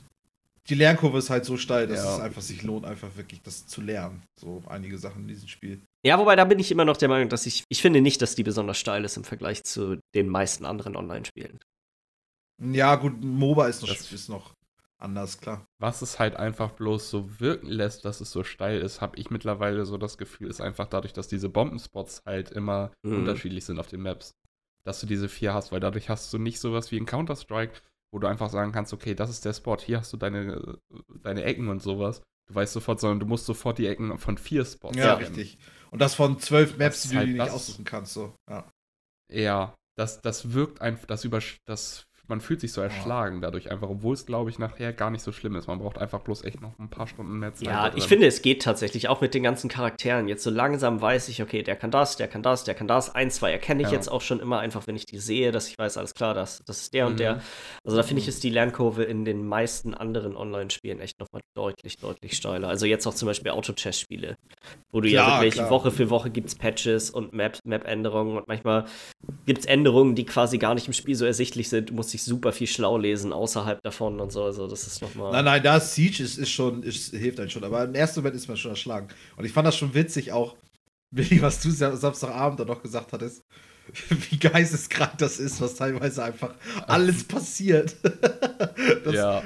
die 0.69 0.75
Lernkurve 0.75 1.17
ist 1.17 1.29
halt 1.29 1.43
so 1.45 1.57
steil, 1.57 1.87
dass 1.87 2.03
ja. 2.03 2.15
es 2.15 2.21
einfach 2.21 2.41
sich 2.41 2.63
lohnt, 2.63 2.85
einfach 2.85 3.15
wirklich 3.17 3.41
das 3.41 3.67
zu 3.67 3.81
lernen. 3.81 4.23
So 4.39 4.63
einige 4.67 4.97
Sachen 4.97 5.23
in 5.23 5.27
diesem 5.27 5.47
Spiel. 5.47 5.81
Ja, 6.05 6.17
wobei 6.17 6.35
da 6.35 6.45
bin 6.45 6.59
ich 6.59 6.71
immer 6.71 6.85
noch 6.85 6.97
der 6.97 7.09
Meinung, 7.09 7.29
dass 7.29 7.45
ich, 7.45 7.63
ich 7.69 7.81
finde 7.81 8.01
nicht, 8.01 8.21
dass 8.21 8.35
die 8.35 8.43
besonders 8.43 8.77
steil 8.77 9.03
ist 9.03 9.17
im 9.17 9.23
Vergleich 9.23 9.63
zu 9.63 9.99
den 10.15 10.29
meisten 10.29 10.65
anderen 10.65 10.95
Online-Spielen. 10.95 11.59
Ja, 12.61 12.95
gut, 12.95 13.21
MOBA 13.21 13.67
ist 13.67 13.81
noch, 13.81 13.89
ist 13.89 14.29
noch 14.29 14.53
anders, 15.03 15.39
klar. 15.39 15.67
Was 15.79 16.01
es 16.01 16.19
halt 16.19 16.35
einfach 16.35 16.71
bloß 16.71 17.09
so 17.09 17.39
wirken 17.39 17.67
lässt, 17.67 18.05
dass 18.05 18.21
es 18.21 18.31
so 18.31 18.43
steil 18.43 18.81
ist, 18.81 19.01
habe 19.01 19.17
ich 19.17 19.29
mittlerweile 19.29 19.85
so 19.85 19.97
das 19.97 20.17
Gefühl, 20.17 20.49
ist 20.49 20.61
einfach 20.61 20.87
dadurch, 20.87 21.13
dass 21.13 21.27
diese 21.27 21.49
Bombenspots 21.49 22.23
halt 22.25 22.51
immer 22.51 22.91
mhm. 23.03 23.19
unterschiedlich 23.19 23.65
sind 23.65 23.79
auf 23.79 23.87
den 23.87 24.01
Maps. 24.01 24.35
Dass 24.85 24.99
du 24.99 25.05
diese 25.05 25.29
vier 25.29 25.53
hast, 25.53 25.71
weil 25.71 25.79
dadurch 25.79 26.09
hast 26.09 26.33
du 26.33 26.37
nicht 26.37 26.59
sowas 26.59 26.91
wie 26.91 26.97
in 26.97 27.05
Counter-Strike, 27.05 27.81
wo 28.13 28.19
du 28.19 28.27
einfach 28.27 28.49
sagen 28.49 28.71
kannst, 28.71 28.93
okay, 28.93 29.15
das 29.15 29.29
ist 29.29 29.45
der 29.45 29.53
Spot, 29.53 29.77
hier 29.77 29.99
hast 29.99 30.13
du 30.13 30.17
deine, 30.17 30.77
deine 31.21 31.43
Ecken 31.43 31.69
und 31.69 31.81
sowas. 31.81 32.21
Du 32.47 32.55
weißt 32.55 32.73
sofort, 32.73 32.99
sondern 32.99 33.19
du 33.19 33.25
musst 33.25 33.45
sofort 33.45 33.77
die 33.77 33.87
Ecken 33.87 34.17
von 34.17 34.37
vier 34.37 34.65
Spots. 34.65 34.97
Ja, 34.97 35.15
kennen. 35.15 35.27
richtig. 35.27 35.57
Und 35.91 35.99
das 35.99 36.13
von 36.15 36.39
zwölf 36.39 36.77
Maps, 36.77 37.03
die 37.03 37.09
du 37.09 37.17
halt, 37.17 37.29
nicht 37.29 37.49
aussuchen 37.49 37.85
kannst. 37.85 38.13
So. 38.13 38.35
Ja. 38.49 38.69
ja, 39.31 39.75
das, 39.95 40.21
das 40.21 40.53
wirkt 40.53 40.81
einfach, 40.81 41.05
das, 41.05 41.23
über, 41.23 41.39
das 41.65 42.05
man 42.27 42.39
fühlt 42.39 42.61
sich 42.61 42.71
so 42.71 42.79
erschlagen 42.79 43.41
dadurch 43.41 43.69
einfach, 43.69 43.89
obwohl 43.89 44.13
es, 44.13 44.25
glaube 44.25 44.49
ich, 44.49 44.57
nachher 44.57 44.93
gar 44.93 45.09
nicht 45.09 45.21
so 45.21 45.33
schlimm 45.33 45.55
ist. 45.55 45.67
Man 45.67 45.79
braucht 45.79 45.97
einfach 45.97 46.21
bloß 46.21 46.45
echt 46.45 46.61
noch 46.61 46.71
ein 46.79 46.89
paar 46.89 47.05
Stunden 47.05 47.37
mehr 47.37 47.53
Zeit. 47.53 47.67
Ja, 47.67 47.91
ich 47.95 48.05
finde, 48.05 48.27
es 48.27 48.41
geht 48.41 48.61
tatsächlich 48.61 49.09
auch 49.09 49.19
mit 49.19 49.33
den 49.33 49.43
ganzen 49.43 49.69
Charakteren. 49.69 50.29
Jetzt 50.29 50.43
so 50.43 50.49
langsam 50.49 51.01
weiß 51.01 51.27
ich, 51.27 51.41
okay, 51.41 51.63
der 51.63 51.75
kann 51.75 51.91
das, 51.91 52.15
der 52.15 52.29
kann 52.29 52.41
das, 52.41 52.63
der 52.63 52.75
kann 52.75 52.87
das. 52.87 53.13
Ein, 53.13 53.29
zwei 53.29 53.51
erkenne 53.51 53.81
ich 53.81 53.89
ja. 53.89 53.95
jetzt 53.95 54.09
auch 54.09 54.21
schon 54.21 54.39
immer 54.39 54.59
einfach, 54.59 54.87
wenn 54.87 54.95
ich 54.95 55.05
die 55.05 55.17
sehe, 55.17 55.51
dass 55.51 55.67
ich 55.67 55.77
weiß, 55.77 55.97
alles 55.97 56.13
klar, 56.13 56.33
das, 56.33 56.63
das 56.65 56.83
ist 56.83 56.93
der 56.93 57.05
mhm. 57.05 57.11
und 57.11 57.19
der. 57.19 57.41
Also 57.83 57.97
da 57.97 58.03
finde 58.03 58.21
ich, 58.21 58.29
ist 58.29 58.41
die 58.43 58.49
Lernkurve 58.49 59.03
in 59.03 59.25
den 59.25 59.45
meisten 59.45 59.93
anderen 59.93 60.37
Online-Spielen 60.37 61.01
echt 61.01 61.19
nochmal 61.19 61.41
deutlich, 61.55 61.97
deutlich 61.97 62.37
steiler. 62.37 62.69
Also 62.69 62.85
jetzt 62.85 63.05
auch 63.05 63.15
zum 63.15 63.27
Beispiel 63.27 63.51
Auto-Chess-Spiele, 63.51 64.37
wo 64.93 65.01
du 65.01 65.09
klar, 65.09 65.27
ja 65.27 65.41
wirklich 65.41 65.55
klar. 65.55 65.69
Woche 65.69 65.91
für 65.91 66.09
Woche 66.09 66.29
gibt 66.29 66.47
es 66.47 66.55
Patches 66.55 67.09
und 67.09 67.33
Map-Änderungen 67.33 68.37
und 68.37 68.47
manchmal 68.47 68.85
gibt 69.45 69.59
es 69.59 69.65
Änderungen, 69.65 70.15
die 70.15 70.25
quasi 70.25 70.57
gar 70.57 70.73
nicht 70.73 70.87
im 70.87 70.93
Spiel 70.93 71.15
so 71.15 71.25
ersichtlich 71.25 71.67
sind. 71.67 71.89
Du 71.89 71.93
musst 71.95 72.12
sich 72.13 72.23
super 72.23 72.53
viel 72.53 72.67
schlau 72.67 72.97
lesen 72.97 73.33
außerhalb 73.33 73.81
davon 73.81 74.19
und 74.19 74.31
so. 74.31 74.43
Also 74.43 74.67
das 74.67 74.87
ist 74.87 75.01
nochmal. 75.01 75.31
Nein, 75.31 75.45
nein, 75.45 75.63
da 75.63 75.79
Siege 75.79 76.23
ist, 76.23 76.37
ist 76.37 76.49
schon, 76.51 76.83
ist, 76.83 77.13
hilft 77.13 77.39
einem 77.39 77.49
schon. 77.49 77.63
Aber 77.63 77.83
im 77.83 77.95
ersten 77.95 78.21
Moment 78.21 78.35
ist 78.35 78.47
man 78.47 78.55
schon 78.57 78.71
erschlagen. 78.71 79.07
Und 79.35 79.45
ich 79.45 79.51
fand 79.51 79.67
das 79.67 79.75
schon 79.75 79.93
witzig 79.93 80.31
auch, 80.31 80.55
Willi, 81.11 81.41
was 81.41 81.61
du 81.61 81.69
Samstagabend 81.71 82.59
da 82.59 82.65
noch 82.65 82.81
gesagt 82.81 83.11
hattest. 83.13 83.43
Wie 84.09 84.37
geisteskrank 84.37 85.17
das 85.17 85.39
ist, 85.39 85.59
was 85.59 85.75
teilweise 85.75 86.23
einfach 86.23 86.55
alles 86.87 87.23
passiert. 87.27 87.95
ja. 89.11 89.43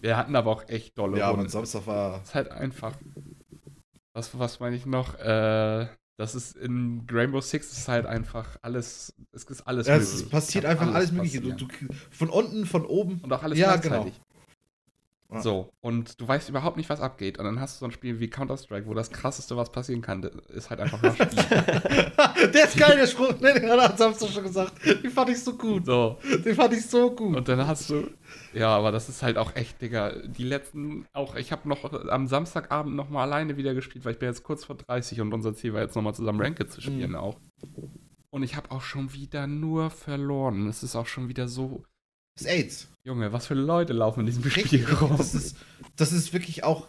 Wir 0.00 0.16
hatten 0.16 0.36
aber 0.36 0.50
auch 0.50 0.68
echt 0.68 0.98
dolle 0.98 1.18
Ja, 1.18 1.30
und 1.30 1.50
Samstag 1.50 1.86
war. 1.86 2.20
Es 2.22 2.28
ist 2.28 2.34
halt 2.34 2.50
einfach. 2.50 2.92
Was, 4.12 4.38
was 4.38 4.60
meine 4.60 4.76
ich 4.76 4.86
noch? 4.86 5.18
Äh, 5.18 5.86
das 6.16 6.34
ist 6.34 6.56
in 6.56 7.06
Rainbow 7.10 7.40
Six 7.42 7.72
ist 7.72 7.88
halt 7.88 8.06
einfach 8.06 8.56
alles, 8.62 9.14
es 9.32 9.44
ist 9.44 9.66
alles 9.66 9.86
ja, 9.86 9.98
möglich. 9.98 10.14
Es 10.14 10.28
passiert 10.28 10.64
einfach 10.64 10.86
alles, 10.86 10.96
alles 10.96 11.12
Mögliche. 11.12 11.40
Du, 11.42 11.52
du, 11.52 11.66
von 12.10 12.30
unten, 12.30 12.64
von 12.64 12.86
oben. 12.86 13.20
Und 13.22 13.32
auch 13.32 13.42
alles 13.42 13.58
ja, 13.58 13.76
gleichzeitig. 13.76 14.14
Genau. 14.14 14.25
So, 15.28 15.72
und 15.80 16.20
du 16.20 16.28
weißt 16.28 16.48
überhaupt 16.48 16.76
nicht, 16.76 16.88
was 16.88 17.00
abgeht. 17.00 17.38
Und 17.38 17.44
dann 17.44 17.60
hast 17.60 17.76
du 17.76 17.78
so 17.80 17.84
ein 17.86 17.90
Spiel 17.90 18.20
wie 18.20 18.28
Counter-Strike, 18.28 18.86
wo 18.86 18.94
das 18.94 19.10
krasseste, 19.10 19.56
was 19.56 19.70
passieren 19.70 20.00
kann, 20.00 20.22
ist 20.22 20.70
halt 20.70 20.80
einfach 20.80 20.98
Spiel. 20.98 21.26
der 22.54 22.64
ist 22.64 22.78
geil, 22.78 22.96
der 22.96 23.06
Spruch. 23.06 23.38
Ne, 23.40 23.54
den 23.54 23.68
hat 23.70 23.98
Samstag 23.98 24.28
schon 24.28 24.44
gesagt. 24.44 24.72
Den 24.84 25.10
fand 25.10 25.30
ich 25.30 25.42
so 25.42 25.54
gut. 25.54 25.84
So. 25.84 26.18
Den 26.44 26.54
fand 26.54 26.72
ich 26.74 26.86
so 26.86 27.10
gut. 27.10 27.36
Und 27.36 27.48
dann 27.48 27.66
hast 27.66 27.90
du, 27.90 28.08
ja, 28.54 28.68
aber 28.68 28.92
das 28.92 29.08
ist 29.08 29.22
halt 29.22 29.36
auch 29.36 29.56
echt, 29.56 29.82
Digga. 29.82 30.12
Die 30.26 30.44
letzten, 30.44 31.06
auch, 31.12 31.34
ich 31.34 31.50
habe 31.50 31.68
noch 31.68 31.92
am 32.08 32.28
Samstagabend 32.28 32.94
noch 32.94 33.10
mal 33.10 33.22
alleine 33.22 33.56
wieder 33.56 33.74
gespielt, 33.74 34.04
weil 34.04 34.12
ich 34.12 34.18
bin 34.18 34.28
jetzt 34.28 34.44
kurz 34.44 34.64
vor 34.64 34.76
30 34.76 35.20
und 35.20 35.34
unser 35.34 35.54
Ziel 35.54 35.74
war 35.74 35.82
jetzt 35.82 35.96
noch 35.96 36.02
mal 36.02 36.14
zusammen 36.14 36.40
Ranked 36.40 36.70
zu 36.70 36.80
spielen 36.80 37.10
mhm. 37.10 37.16
auch. 37.16 37.40
Und 38.30 38.42
ich 38.42 38.54
habe 38.54 38.70
auch 38.70 38.82
schon 38.82 39.12
wieder 39.12 39.46
nur 39.46 39.90
verloren. 39.90 40.68
Es 40.68 40.82
ist 40.82 40.94
auch 40.94 41.06
schon 41.06 41.28
wieder 41.28 41.48
so. 41.48 41.84
Das 42.36 42.46
ist 42.46 42.52
AIDS. 42.52 42.88
Junge, 43.04 43.32
was 43.32 43.46
für 43.46 43.54
Leute 43.54 43.92
laufen 43.92 44.20
in 44.20 44.26
diesem 44.26 44.48
Spiel 44.50 44.84
rum? 44.84 45.16
Das 45.16 45.34
ist, 45.34 45.56
das 45.96 46.12
ist 46.12 46.32
wirklich 46.32 46.64
auch. 46.64 46.86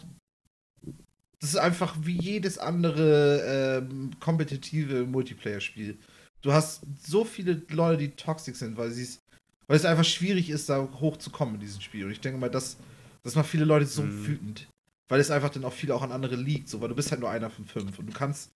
Das 1.40 1.50
ist 1.50 1.56
einfach 1.56 1.96
wie 2.02 2.18
jedes 2.18 2.58
andere 2.58 3.80
ähm, 3.80 4.10
kompetitive 4.20 5.04
Multiplayer-Spiel. 5.04 5.96
Du 6.42 6.52
hast 6.52 6.82
so 7.02 7.24
viele 7.24 7.62
Leute, 7.70 7.98
die 7.98 8.10
toxisch 8.10 8.56
sind, 8.56 8.76
weil 8.76 8.92
weil 9.68 9.76
es 9.76 9.84
einfach 9.84 10.04
schwierig 10.04 10.50
ist, 10.50 10.68
da 10.68 10.88
hochzukommen 11.00 11.54
in 11.54 11.60
diesem 11.60 11.80
Spiel. 11.80 12.04
Und 12.04 12.10
ich 12.10 12.20
denke 12.20 12.38
mal, 12.38 12.50
das, 12.50 12.76
das 13.22 13.34
macht 13.34 13.48
viele 13.48 13.64
Leute 13.64 13.86
so 13.86 14.02
mhm. 14.02 14.26
wütend. 14.26 14.68
Weil 15.08 15.20
es 15.20 15.30
einfach 15.30 15.50
dann 15.50 15.64
auch 15.64 15.72
viel 15.72 15.92
auch 15.92 16.02
an 16.02 16.12
andere 16.12 16.36
liegt, 16.36 16.68
so, 16.68 16.80
weil 16.80 16.88
du 16.88 16.94
bist 16.94 17.10
halt 17.10 17.20
nur 17.20 17.30
einer 17.30 17.48
von 17.48 17.64
fünf 17.64 17.98
und 17.98 18.06
du 18.06 18.12
kannst 18.12 18.50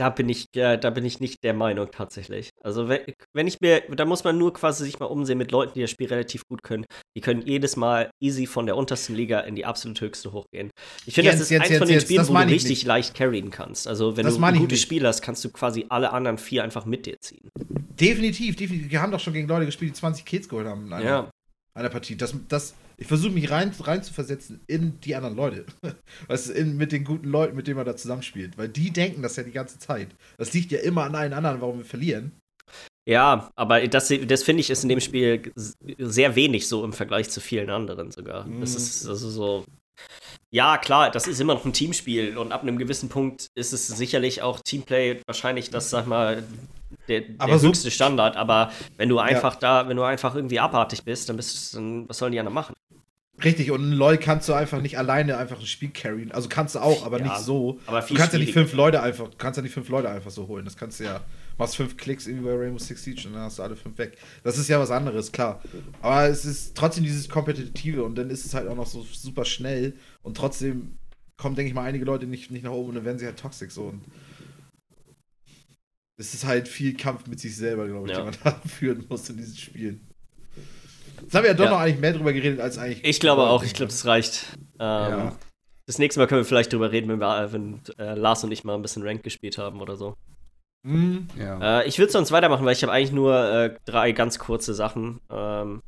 da 0.00 0.08
bin 0.08 0.30
ich, 0.30 0.46
äh, 0.56 0.78
da 0.78 0.88
bin 0.88 1.04
ich 1.04 1.20
nicht 1.20 1.44
der 1.44 1.52
Meinung 1.52 1.90
tatsächlich. 1.90 2.48
Also 2.62 2.88
wenn, 2.88 3.00
wenn 3.34 3.46
ich 3.46 3.60
mir, 3.60 3.82
da 3.94 4.06
muss 4.06 4.24
man 4.24 4.38
nur 4.38 4.54
quasi 4.54 4.84
sich 4.84 4.98
mal 4.98 5.04
umsehen 5.04 5.36
mit 5.36 5.52
Leuten, 5.52 5.74
die 5.74 5.82
das 5.82 5.90
Spiel 5.90 6.08
relativ 6.08 6.46
gut 6.48 6.62
können. 6.62 6.86
Die 7.14 7.20
können 7.20 7.42
jedes 7.42 7.76
Mal 7.76 8.10
easy 8.18 8.46
von 8.46 8.64
der 8.64 8.78
untersten 8.78 9.14
Liga 9.14 9.40
in 9.40 9.56
die 9.56 9.66
absolut 9.66 10.00
höchste 10.00 10.32
hochgehen. 10.32 10.70
Ich 11.04 11.14
finde, 11.14 11.32
das 11.32 11.40
ist 11.40 11.50
jetzt, 11.50 11.60
eins 11.60 11.70
jetzt, 11.70 11.78
von 11.78 11.88
den 11.88 11.94
jetzt, 11.96 12.04
Spielen, 12.04 12.26
wo 12.26 12.32
du 12.32 12.40
richtig 12.46 12.70
nicht. 12.70 12.86
leicht 12.86 13.14
carryen 13.14 13.50
kannst. 13.50 13.86
Also 13.86 14.16
wenn 14.16 14.24
das 14.24 14.38
du 14.38 14.42
ein 14.42 14.56
gutes 14.56 14.80
Spiel 14.80 15.06
hast, 15.06 15.20
kannst 15.20 15.44
du 15.44 15.50
quasi 15.50 15.84
alle 15.90 16.14
anderen 16.14 16.38
vier 16.38 16.64
einfach 16.64 16.86
mit 16.86 17.04
dir 17.04 17.20
ziehen. 17.20 17.50
Definitiv, 18.00 18.56
definitiv. 18.56 18.90
Wir 18.90 19.02
haben 19.02 19.12
doch 19.12 19.20
schon 19.20 19.34
gegen 19.34 19.48
Leute 19.48 19.66
gespielt, 19.66 19.90
die 19.90 20.00
20 20.00 20.24
Kills 20.24 20.48
geholt 20.48 20.66
haben 20.66 20.86
in 20.86 20.94
einer, 20.94 21.04
ja. 21.04 21.30
einer 21.74 21.90
Partie. 21.90 22.16
Das, 22.16 22.34
das, 22.48 22.74
ich 23.00 23.06
versuche 23.06 23.32
mich 23.32 23.50
rein, 23.50 23.72
rein 23.80 24.02
zu 24.02 24.12
versetzen 24.12 24.60
in 24.66 25.00
die 25.00 25.16
anderen 25.16 25.34
Leute. 25.34 25.64
weißt 26.28 26.50
du, 26.50 26.52
in, 26.52 26.76
mit 26.76 26.92
den 26.92 27.04
guten 27.04 27.28
Leuten, 27.28 27.56
mit 27.56 27.66
denen 27.66 27.76
man 27.76 27.86
da 27.86 27.96
zusammenspielt. 27.96 28.58
Weil 28.58 28.68
die 28.68 28.90
denken 28.90 29.22
das 29.22 29.36
ja 29.36 29.42
die 29.42 29.52
ganze 29.52 29.78
Zeit. 29.78 30.08
Das 30.36 30.52
liegt 30.52 30.70
ja 30.70 30.80
immer 30.80 31.04
an 31.04 31.14
allen 31.14 31.32
anderen, 31.32 31.62
warum 31.62 31.78
wir 31.78 31.84
verlieren. 31.86 32.32
Ja, 33.08 33.50
aber 33.56 33.88
das, 33.88 34.12
das 34.26 34.42
finde 34.42 34.60
ich 34.60 34.68
ist 34.68 34.82
in 34.82 34.90
dem 34.90 35.00
Spiel 35.00 35.50
sehr 35.98 36.36
wenig 36.36 36.68
so 36.68 36.84
im 36.84 36.92
Vergleich 36.92 37.30
zu 37.30 37.40
vielen 37.40 37.70
anderen 37.70 38.12
sogar. 38.12 38.46
Mm. 38.46 38.60
Das 38.60 38.74
ist 38.74 39.08
also 39.08 39.30
so. 39.30 39.64
Ja, 40.52 40.76
klar, 40.76 41.10
das 41.10 41.26
ist 41.26 41.40
immer 41.40 41.54
noch 41.54 41.64
ein 41.64 41.72
Teamspiel 41.72 42.36
und 42.36 42.52
ab 42.52 42.62
einem 42.62 42.76
gewissen 42.76 43.08
Punkt 43.08 43.48
ist 43.54 43.72
es 43.72 43.88
sicherlich 43.88 44.42
auch 44.42 44.60
Teamplay 44.60 45.20
wahrscheinlich 45.26 45.70
das, 45.70 45.90
sag 45.90 46.06
mal, 46.06 46.44
der, 47.08 47.22
der 47.22 47.58
so 47.58 47.68
höchste 47.68 47.90
Standard. 47.90 48.36
Aber 48.36 48.70
wenn 48.96 49.08
du 49.08 49.18
einfach 49.18 49.54
ja. 49.54 49.82
da, 49.82 49.88
wenn 49.88 49.96
du 49.96 50.02
einfach 50.02 50.34
irgendwie 50.34 50.60
abartig 50.60 51.04
bist, 51.04 51.28
dann 51.28 51.36
bist 51.36 51.74
dann, 51.74 52.08
was 52.08 52.18
sollen 52.18 52.32
die 52.32 52.38
anderen 52.38 52.54
machen? 52.54 52.74
Richtig, 53.42 53.70
und 53.70 53.92
LOL 53.92 54.18
kannst 54.18 54.48
du 54.48 54.52
einfach 54.52 54.82
nicht 54.82 54.98
alleine 54.98 55.38
einfach 55.38 55.58
ein 55.58 55.66
Spiel 55.66 55.90
carryen. 55.90 56.30
Also 56.32 56.48
kannst 56.48 56.74
du 56.74 56.80
auch, 56.80 57.06
aber 57.06 57.18
ja, 57.18 57.24
nicht 57.24 57.38
so. 57.38 57.80
Aber 57.86 58.00
du 58.02 58.14
kannst 58.14 58.34
ja 58.34 58.38
nicht 58.38 58.52
fünf 58.52 58.74
Leute 58.74 59.02
einfach, 59.02 59.28
du 59.28 59.36
kannst 59.38 59.56
ja 59.56 59.62
nicht 59.62 59.72
fünf 59.72 59.88
Leute 59.88 60.10
einfach 60.10 60.30
so 60.30 60.46
holen. 60.46 60.64
Das 60.64 60.76
kannst 60.76 61.00
du 61.00 61.04
ja, 61.04 61.20
machst 61.56 61.76
fünf 61.76 61.96
Klicks 61.96 62.26
irgendwie 62.26 62.46
bei 62.46 62.54
Rainbow 62.54 62.78
Six 62.78 63.02
Siege 63.02 63.28
und 63.28 63.34
dann 63.34 63.42
hast 63.42 63.58
du 63.58 63.62
alle 63.62 63.76
fünf 63.76 63.96
weg. 63.96 64.18
Das 64.44 64.58
ist 64.58 64.68
ja 64.68 64.78
was 64.78 64.90
anderes, 64.90 65.32
klar. 65.32 65.62
Aber 66.02 66.28
es 66.28 66.44
ist 66.44 66.76
trotzdem 66.76 67.04
dieses 67.04 67.28
Kompetitive 67.28 68.04
und 68.04 68.16
dann 68.16 68.28
ist 68.28 68.44
es 68.44 68.52
halt 68.52 68.68
auch 68.68 68.76
noch 68.76 68.86
so 68.86 69.06
super 69.10 69.46
schnell 69.46 69.94
und 70.22 70.36
trotzdem 70.36 70.98
kommen, 71.38 71.56
denke 71.56 71.70
ich 71.70 71.74
mal, 71.74 71.84
einige 71.84 72.04
Leute 72.04 72.26
nicht, 72.26 72.50
nicht 72.50 72.64
nach 72.64 72.72
oben 72.72 72.90
und 72.90 72.96
dann 72.96 73.04
werden 73.06 73.18
sie 73.18 73.24
halt 73.24 73.38
toxisch 73.38 73.72
so. 73.72 73.84
Und 73.84 74.02
es 76.20 76.34
ist 76.34 76.44
halt 76.44 76.68
viel 76.68 76.94
Kampf 76.96 77.26
mit 77.26 77.40
sich 77.40 77.56
selber, 77.56 77.88
glaube 77.88 78.06
ich, 78.06 78.16
ja. 78.16 78.22
den 78.22 78.26
man 78.26 78.34
da 78.44 78.60
führen 78.68 79.06
muss 79.08 79.28
in 79.30 79.38
diesen 79.38 79.56
Spielen. 79.56 80.06
Jetzt 81.22 81.34
haben 81.34 81.42
wir 81.42 81.50
ja 81.50 81.56
doch 81.56 81.64
ja. 81.64 81.70
noch 81.70 81.80
eigentlich 81.80 82.00
mehr 82.00 82.12
drüber 82.12 82.32
geredet, 82.32 82.60
als 82.60 82.78
eigentlich. 82.78 83.04
Ich 83.04 83.20
glaube 83.20 83.42
auch, 83.42 83.62
ich 83.62 83.74
glaube, 83.74 83.90
das 83.90 84.04
reicht. 84.04 84.46
Ähm, 84.78 85.10
ja. 85.10 85.36
Das 85.86 85.98
nächste 85.98 86.20
Mal 86.20 86.26
können 86.26 86.42
wir 86.42 86.44
vielleicht 86.44 86.72
drüber 86.72 86.92
reden, 86.92 87.08
wenn, 87.08 87.18
wir, 87.18 87.52
wenn 87.52 87.80
äh, 87.98 88.14
Lars 88.14 88.44
und 88.44 88.52
ich 88.52 88.64
mal 88.64 88.74
ein 88.74 88.82
bisschen 88.82 89.02
Rank 89.02 89.22
gespielt 89.22 89.58
haben 89.58 89.80
oder 89.80 89.96
so. 89.96 90.14
Mhm. 90.82 91.28
Ja. 91.38 91.80
Äh, 91.80 91.88
ich 91.88 91.98
würde 91.98 92.12
sonst 92.12 92.32
weitermachen, 92.32 92.64
weil 92.64 92.74
ich 92.74 92.82
habe 92.82 92.92
eigentlich 92.92 93.12
nur 93.12 93.34
äh, 93.34 93.74
drei 93.86 94.12
ganz 94.12 94.38
kurze 94.38 94.74
Sachen. 94.74 95.20
Ähm, 95.30 95.82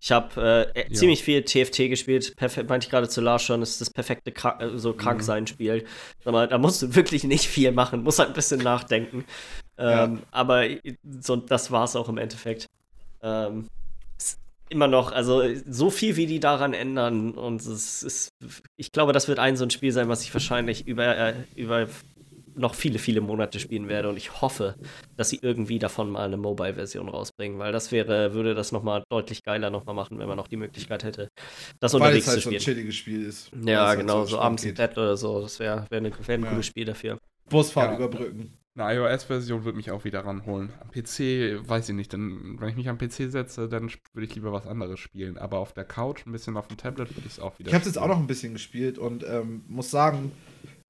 ich 0.00 0.12
habe 0.12 0.72
äh, 0.74 0.92
ziemlich 0.92 1.22
viel 1.22 1.42
TFT 1.42 1.88
gespielt. 1.88 2.36
Perfekt, 2.36 2.68
meinte 2.68 2.86
ich 2.86 2.90
gerade 2.90 3.08
zu 3.08 3.20
Lars 3.20 3.42
schon, 3.42 3.62
ist 3.62 3.80
das 3.80 3.90
perfekte 3.90 4.32
Krank 4.32 4.60
äh, 4.60 4.78
so 4.78 4.92
Kranksein-Spiel. 4.92 5.84
Mhm. 6.24 6.32
Da 6.32 6.58
musst 6.58 6.82
du 6.82 6.94
wirklich 6.94 7.24
nicht 7.24 7.46
viel 7.46 7.72
machen, 7.72 8.02
musst 8.02 8.18
halt 8.18 8.28
ein 8.30 8.34
bisschen 8.34 8.60
nachdenken. 8.60 9.24
Ähm, 9.78 10.16
ja. 10.16 10.22
Aber 10.30 10.64
so, 11.20 11.36
das 11.36 11.70
war 11.70 11.84
es 11.84 11.96
auch 11.96 12.08
im 12.08 12.18
Endeffekt. 12.18 12.66
Ähm, 13.22 13.66
immer 14.68 14.88
noch, 14.88 15.12
also 15.12 15.42
so 15.68 15.90
viel 15.90 16.16
wie 16.16 16.26
die 16.26 16.40
daran 16.40 16.74
ändern 16.74 17.32
und 17.32 17.60
es 17.60 18.02
ist, 18.02 18.30
ich 18.76 18.90
glaube, 18.90 19.12
das 19.12 19.28
wird 19.28 19.38
ein 19.38 19.56
so 19.56 19.64
ein 19.64 19.70
Spiel 19.70 19.92
sein, 19.92 20.08
was 20.08 20.22
ich 20.22 20.34
wahrscheinlich 20.34 20.86
über, 20.88 21.16
äh, 21.16 21.34
über 21.54 21.86
noch 22.56 22.74
viele, 22.74 22.98
viele 22.98 23.20
Monate 23.20 23.60
spielen 23.60 23.88
werde 23.88 24.08
und 24.08 24.16
ich 24.16 24.40
hoffe, 24.40 24.74
dass 25.16 25.28
sie 25.28 25.38
irgendwie 25.42 25.78
davon 25.78 26.10
mal 26.10 26.24
eine 26.24 26.36
Mobile-Version 26.38 27.08
rausbringen, 27.08 27.58
weil 27.58 27.70
das 27.70 27.92
wäre, 27.92 28.32
würde 28.32 28.54
das 28.54 28.72
nochmal 28.72 29.04
deutlich 29.10 29.42
geiler 29.44 29.70
nochmal 29.70 29.94
machen, 29.94 30.18
wenn 30.18 30.26
man 30.26 30.36
noch 30.38 30.48
die 30.48 30.56
Möglichkeit 30.56 31.04
hätte, 31.04 31.28
das 31.80 31.92
Weil 31.92 32.00
unterwegs 32.00 32.26
es 32.26 32.32
halt 32.32 32.42
zu 32.42 32.48
so 32.48 32.48
ein 32.50 32.60
spielen. 32.60 32.76
chilliges 32.76 32.94
Spiel 32.96 33.26
ist. 33.26 33.50
Ja, 33.64 33.88
halt 33.88 34.00
genau, 34.00 34.24
so 34.24 34.38
abends 34.38 34.64
im. 34.64 34.74
Bett 34.74 34.92
oder 34.96 35.16
so, 35.16 35.42
das 35.42 35.60
wäre 35.60 35.86
wär, 35.90 36.02
wär 36.02 36.34
ein 36.34 36.42
Ja. 36.42 36.50
cooles 36.50 36.66
Spiel 36.66 36.86
dafür. 36.86 37.18
Busfahrt 37.48 37.90
Ja. 37.90 37.96
überbrücken. 38.06 38.52
Eine 38.76 38.94
iOS-Version 38.94 39.64
würde 39.64 39.76
mich 39.76 39.90
auch 39.90 40.04
wieder 40.04 40.24
ranholen. 40.24 40.70
Am 40.80 40.90
PC 40.90 41.66
weiß 41.66 41.88
ich 41.88 41.94
nicht, 41.94 42.12
denn 42.12 42.60
wenn 42.60 42.68
ich 42.68 42.76
mich 42.76 42.88
am 42.90 42.98
PC 42.98 43.30
setze, 43.30 43.68
dann 43.68 43.90
würde 44.12 44.26
ich 44.26 44.34
lieber 44.34 44.52
was 44.52 44.66
anderes 44.66 45.00
spielen. 45.00 45.38
Aber 45.38 45.58
auf 45.58 45.72
der 45.72 45.84
Couch, 45.84 46.26
ein 46.26 46.32
bisschen 46.32 46.56
auf 46.58 46.68
dem 46.68 46.76
Tablet, 46.76 47.08
würde 47.10 47.26
ich 47.26 47.32
es 47.32 47.40
auch 47.40 47.58
wieder 47.58 47.68
Ich 47.68 47.74
habe 47.74 47.82
es 47.82 47.88
jetzt 47.88 47.98
auch 47.98 48.08
noch 48.08 48.18
ein 48.18 48.26
bisschen 48.26 48.52
gespielt 48.52 48.98
und 48.98 49.24
ähm, 49.26 49.64
muss 49.66 49.90
sagen, 49.90 50.30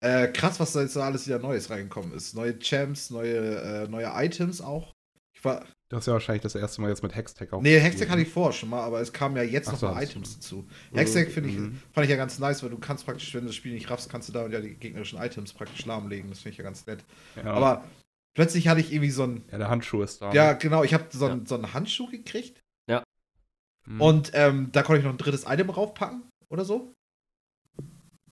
äh, 0.00 0.26
krass, 0.28 0.58
was 0.58 0.72
da 0.72 0.82
jetzt 0.82 0.94
so 0.94 1.00
alles 1.00 1.26
wieder 1.26 1.38
Neues 1.38 1.70
reingekommen 1.70 2.12
ist. 2.12 2.34
Neue 2.34 2.58
Champs, 2.58 3.10
neue, 3.10 3.38
äh, 3.38 3.88
neue 3.88 4.10
Items 4.14 4.60
auch. 4.60 4.94
Ich 5.32 5.44
war, 5.44 5.64
Du 5.88 5.96
hast 5.96 6.06
ja 6.06 6.12
wahrscheinlich 6.14 6.42
das 6.42 6.56
erste 6.56 6.80
Mal 6.80 6.88
jetzt 6.90 7.02
mit 7.04 7.14
Hextech 7.14 7.52
auch. 7.52 7.62
nee, 7.62 7.78
Hextech 7.78 8.08
ne? 8.08 8.12
hatte 8.12 8.22
ich 8.22 8.28
vorher 8.28 8.52
schon 8.52 8.70
mal, 8.70 8.82
aber 8.82 9.00
es 9.00 9.12
kamen 9.12 9.36
ja 9.36 9.42
jetzt 9.44 9.68
Ach 9.68 9.72
noch 9.72 9.78
so, 9.78 9.86
mal 9.88 10.02
Items 10.02 10.34
dazu. 10.34 10.66
Hextech 10.92 11.28
finde 11.32 11.50
ich, 11.50 11.56
Mhm. 11.56 11.80
fand 11.92 12.04
ich 12.06 12.10
ja 12.10 12.16
ganz 12.16 12.38
nice, 12.40 12.62
weil 12.64 12.70
du 12.70 12.78
kannst 12.78 13.04
praktisch, 13.04 13.32
wenn 13.34 13.42
du 13.42 13.46
das 13.48 13.54
Spiel 13.54 13.72
nicht 13.72 13.88
raffst, 13.88 14.10
kannst 14.10 14.28
du 14.28 14.32
da 14.32 14.48
ja 14.48 14.60
die 14.60 14.74
gegnerischen 14.74 15.20
Items 15.20 15.52
praktisch 15.52 15.86
lahmlegen. 15.86 16.28
Das 16.28 16.40
finde 16.40 16.50
ich 16.52 16.58
ja 16.58 16.64
ganz 16.64 16.86
nett. 16.86 17.04
Ja. 17.36 17.52
Aber 17.52 17.84
plötzlich 18.34 18.66
hatte 18.66 18.80
ich 18.80 18.92
irgendwie 18.92 19.10
so 19.10 19.22
ein, 19.24 19.44
ja, 19.52 19.58
der 19.58 19.68
Handschuh 19.68 20.02
ist 20.02 20.20
da. 20.22 20.32
ja 20.32 20.52
ne? 20.54 20.58
genau, 20.58 20.82
ich 20.82 20.92
habe 20.92 21.04
so, 21.10 21.26
einen- 21.26 21.46
so 21.46 21.54
einen 21.54 21.72
Handschuh 21.72 22.08
gekriegt 22.10 22.60
Mhm. 23.88 24.00
und 24.00 24.30
ähm, 24.34 24.70
da 24.72 24.82
konnte 24.82 24.98
ich 24.98 25.04
noch 25.04 25.12
ein 25.12 25.18
drittes 25.18 25.44
Item 25.46 25.70
raufpacken 25.70 26.24
oder 26.48 26.64
so. 26.64 26.92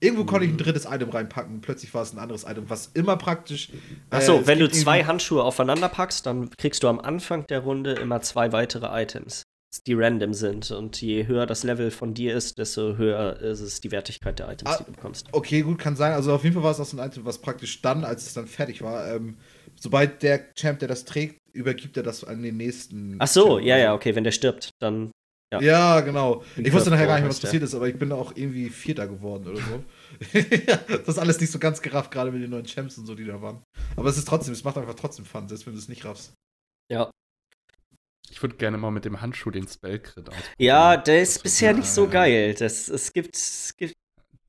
Irgendwo 0.05 0.25
konnte 0.25 0.45
ich 0.47 0.53
ein 0.53 0.59
drittes 0.59 0.85
Item 0.85 1.09
reinpacken. 1.11 1.61
Plötzlich 1.63 1.95
war 1.95 2.03
es 2.03 2.13
ein 2.13 2.19
anderes 2.19 2.45
Item, 2.45 2.69
was 2.69 2.89
immer 2.95 3.17
praktisch. 3.17 3.71
äh, 3.71 4.17
Achso, 4.17 4.41
es 4.41 4.47
wenn 4.47 4.59
du 4.59 4.69
zwei 4.71 5.05
Handschuhe 5.05 5.43
aufeinander 5.43 5.89
packst, 5.89 6.27
dann 6.27 6.51
kriegst 6.59 6.83
du 6.83 6.89
am 6.89 7.01
Anfang 7.01 7.47
der 7.47 7.61
Runde 7.61 7.93
immer 7.93 8.21
zwei 8.21 8.53
weitere 8.53 8.87
Items, 9.03 9.43
die 9.87 9.95
random 9.95 10.35
sind. 10.35 10.71
Und 10.71 11.01
je 11.01 11.27
höher 11.27 11.47
das 11.47 11.63
Level 11.65 11.91
von 11.91 12.13
dir 12.13 12.35
ist, 12.37 12.59
desto 12.59 12.97
höher 12.97 13.41
ist 13.41 13.61
es 13.61 13.81
die 13.81 13.91
Wertigkeit 13.93 14.39
der 14.39 14.51
Items, 14.51 14.71
Ah. 14.71 14.77
die 14.79 14.85
du 14.85 14.93
bekommst. 14.93 15.27
Okay, 15.33 15.63
gut, 15.63 15.79
kann 15.79 15.97
sein. 15.97 16.13
Also 16.13 16.35
auf 16.35 16.45
jeden 16.45 16.55
Fall 16.55 16.63
war 16.65 16.73
es 16.73 16.81
auch 16.81 16.85
so 16.85 16.99
ein 16.99 17.07
Item, 17.09 17.25
was 17.25 17.39
praktisch 17.39 17.81
dann, 17.81 18.05
als 18.05 18.27
es 18.27 18.35
dann 18.35 18.47
fertig 18.47 18.83
war, 18.83 19.09
ähm, 19.11 19.39
sobald 19.81 20.23
der 20.23 20.53
Champ, 20.55 20.79
der 20.81 20.89
das 20.89 21.05
trägt, 21.07 21.39
übergibt 21.53 21.97
er 21.97 22.03
das 22.03 22.25
an 22.25 22.43
den 22.43 22.57
nächsten. 22.59 23.17
Ach 23.21 23.27
so, 23.29 23.55
Champ 23.57 23.67
ja, 23.67 23.79
ja, 23.79 23.95
okay, 23.95 24.15
wenn 24.15 24.25
der 24.25 24.33
stirbt, 24.33 24.71
dann. 24.81 25.11
Ja. 25.53 25.61
Ja, 25.61 26.01
genau. 26.01 26.43
Wie 26.57 26.63
Ich 26.63 26.73
wusste 26.73 26.91
nachher 26.91 27.07
gar 27.07 27.21
nicht 27.21 27.29
was 27.29 27.39
passiert 27.41 27.63
ist, 27.63 27.75
aber 27.75 27.87
ich 27.89 27.99
bin 27.99 28.11
auch 28.13 28.33
irgendwie 28.35 28.71
Vierter 28.71 29.07
geworden 29.07 29.47
oder 29.49 29.61
so. 29.61 29.85
das 30.33 31.09
ist 31.09 31.19
alles 31.19 31.41
nicht 31.41 31.51
so 31.53 31.59
ganz 31.59 31.81
gerafft, 31.81 32.11
gerade 32.11 32.33
mit 32.33 32.43
den 32.43 32.51
neuen 32.51 32.65
Champs 32.67 32.99
und 32.99 33.07
so, 33.07 33.15
die 33.15 33.25
da 33.25 33.41
waren. 33.41 33.63
Aber 33.97 34.09
es 34.09 34.17
ist 34.19 34.27
trotzdem, 34.27 34.53
es 34.53 34.65
macht 34.65 34.77
einfach 34.79 34.95
trotzdem 34.95 35.25
Fun, 35.25 35.47
selbst 35.49 35.67
wenn 35.67 35.75
du 35.75 35.79
es 35.79 35.89
nicht 35.89 36.05
raffst. 36.05 36.33
Ja. 36.91 37.11
Ich 38.31 38.43
würde 38.43 38.57
gerne 38.57 38.79
mal 38.79 38.91
mit 38.91 39.05
dem 39.05 39.21
Handschuh 39.21 39.51
den 39.51 39.69
Spellcrit 39.69 40.29
ausprobieren. 40.29 40.55
Ja, 40.59 40.97
der 40.97 41.23
ist 41.23 41.37
Das 41.37 41.43
bisher 41.45 41.69
wird- 41.71 41.79
nicht 41.81 41.91
so 41.91 42.09
geil. 42.09 42.55
Das, 42.55 42.89
es, 42.89 43.13
gibt, 43.13 43.37
es 43.37 43.75
gibt. 43.77 43.95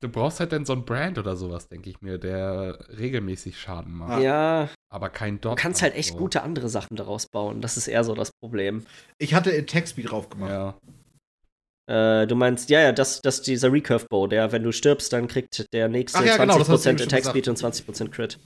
Du 0.00 0.08
brauchst 0.10 0.40
halt 0.40 0.52
dann 0.52 0.66
so 0.66 0.74
einen 0.74 0.84
Brand 0.84 1.18
oder 1.18 1.36
sowas, 1.36 1.68
denke 1.68 1.88
ich 1.88 2.02
mir, 2.02 2.18
der 2.18 2.78
regelmäßig 2.98 3.58
Schaden 3.58 3.92
macht. 3.94 4.22
Ja, 4.22 4.68
Aber 4.92 5.08
kein 5.08 5.36
du 5.40 5.48
Dot. 5.50 5.58
kannst 5.58 5.80
halt 5.82 5.94
echt 5.94 6.10
so. 6.12 6.16
gute 6.18 6.42
andere 6.42 6.68
Sachen 6.68 6.96
daraus 6.96 7.26
bauen. 7.26 7.60
Das 7.62 7.76
ist 7.78 7.88
eher 7.88 8.04
so 8.04 8.14
das 8.14 8.30
Problem. 8.42 8.84
Ich 9.18 9.32
hatte 9.34 9.50
Attack 9.56 9.88
Speed 9.88 10.10
drauf 10.10 10.28
gemacht. 10.28 10.50
Ja. 10.50 10.74
Äh, 11.88 12.26
du 12.26 12.34
meinst, 12.34 12.68
ja, 12.68 12.80
ja, 12.80 12.92
das, 12.92 13.22
das 13.22 13.42
dieser 13.42 13.72
Recurve 13.72 14.06
Bow, 14.10 14.26
der, 14.26 14.50
wenn 14.52 14.62
du 14.64 14.72
stirbst, 14.72 15.12
dann 15.12 15.28
kriegt 15.28 15.72
der 15.72 15.88
nächste 15.88 16.18
Ach 16.18 16.24
ja, 16.24 16.36
genau, 16.36 16.58
das 16.58 16.68
hast 16.68 16.84
du 16.84 16.88
20% 16.88 16.90
eben 16.90 16.98
schon 16.98 17.06
Attack. 17.08 17.24
Speed 17.26 17.48
und 17.48 17.58
20% 17.58 18.08
Crit. 18.10 18.38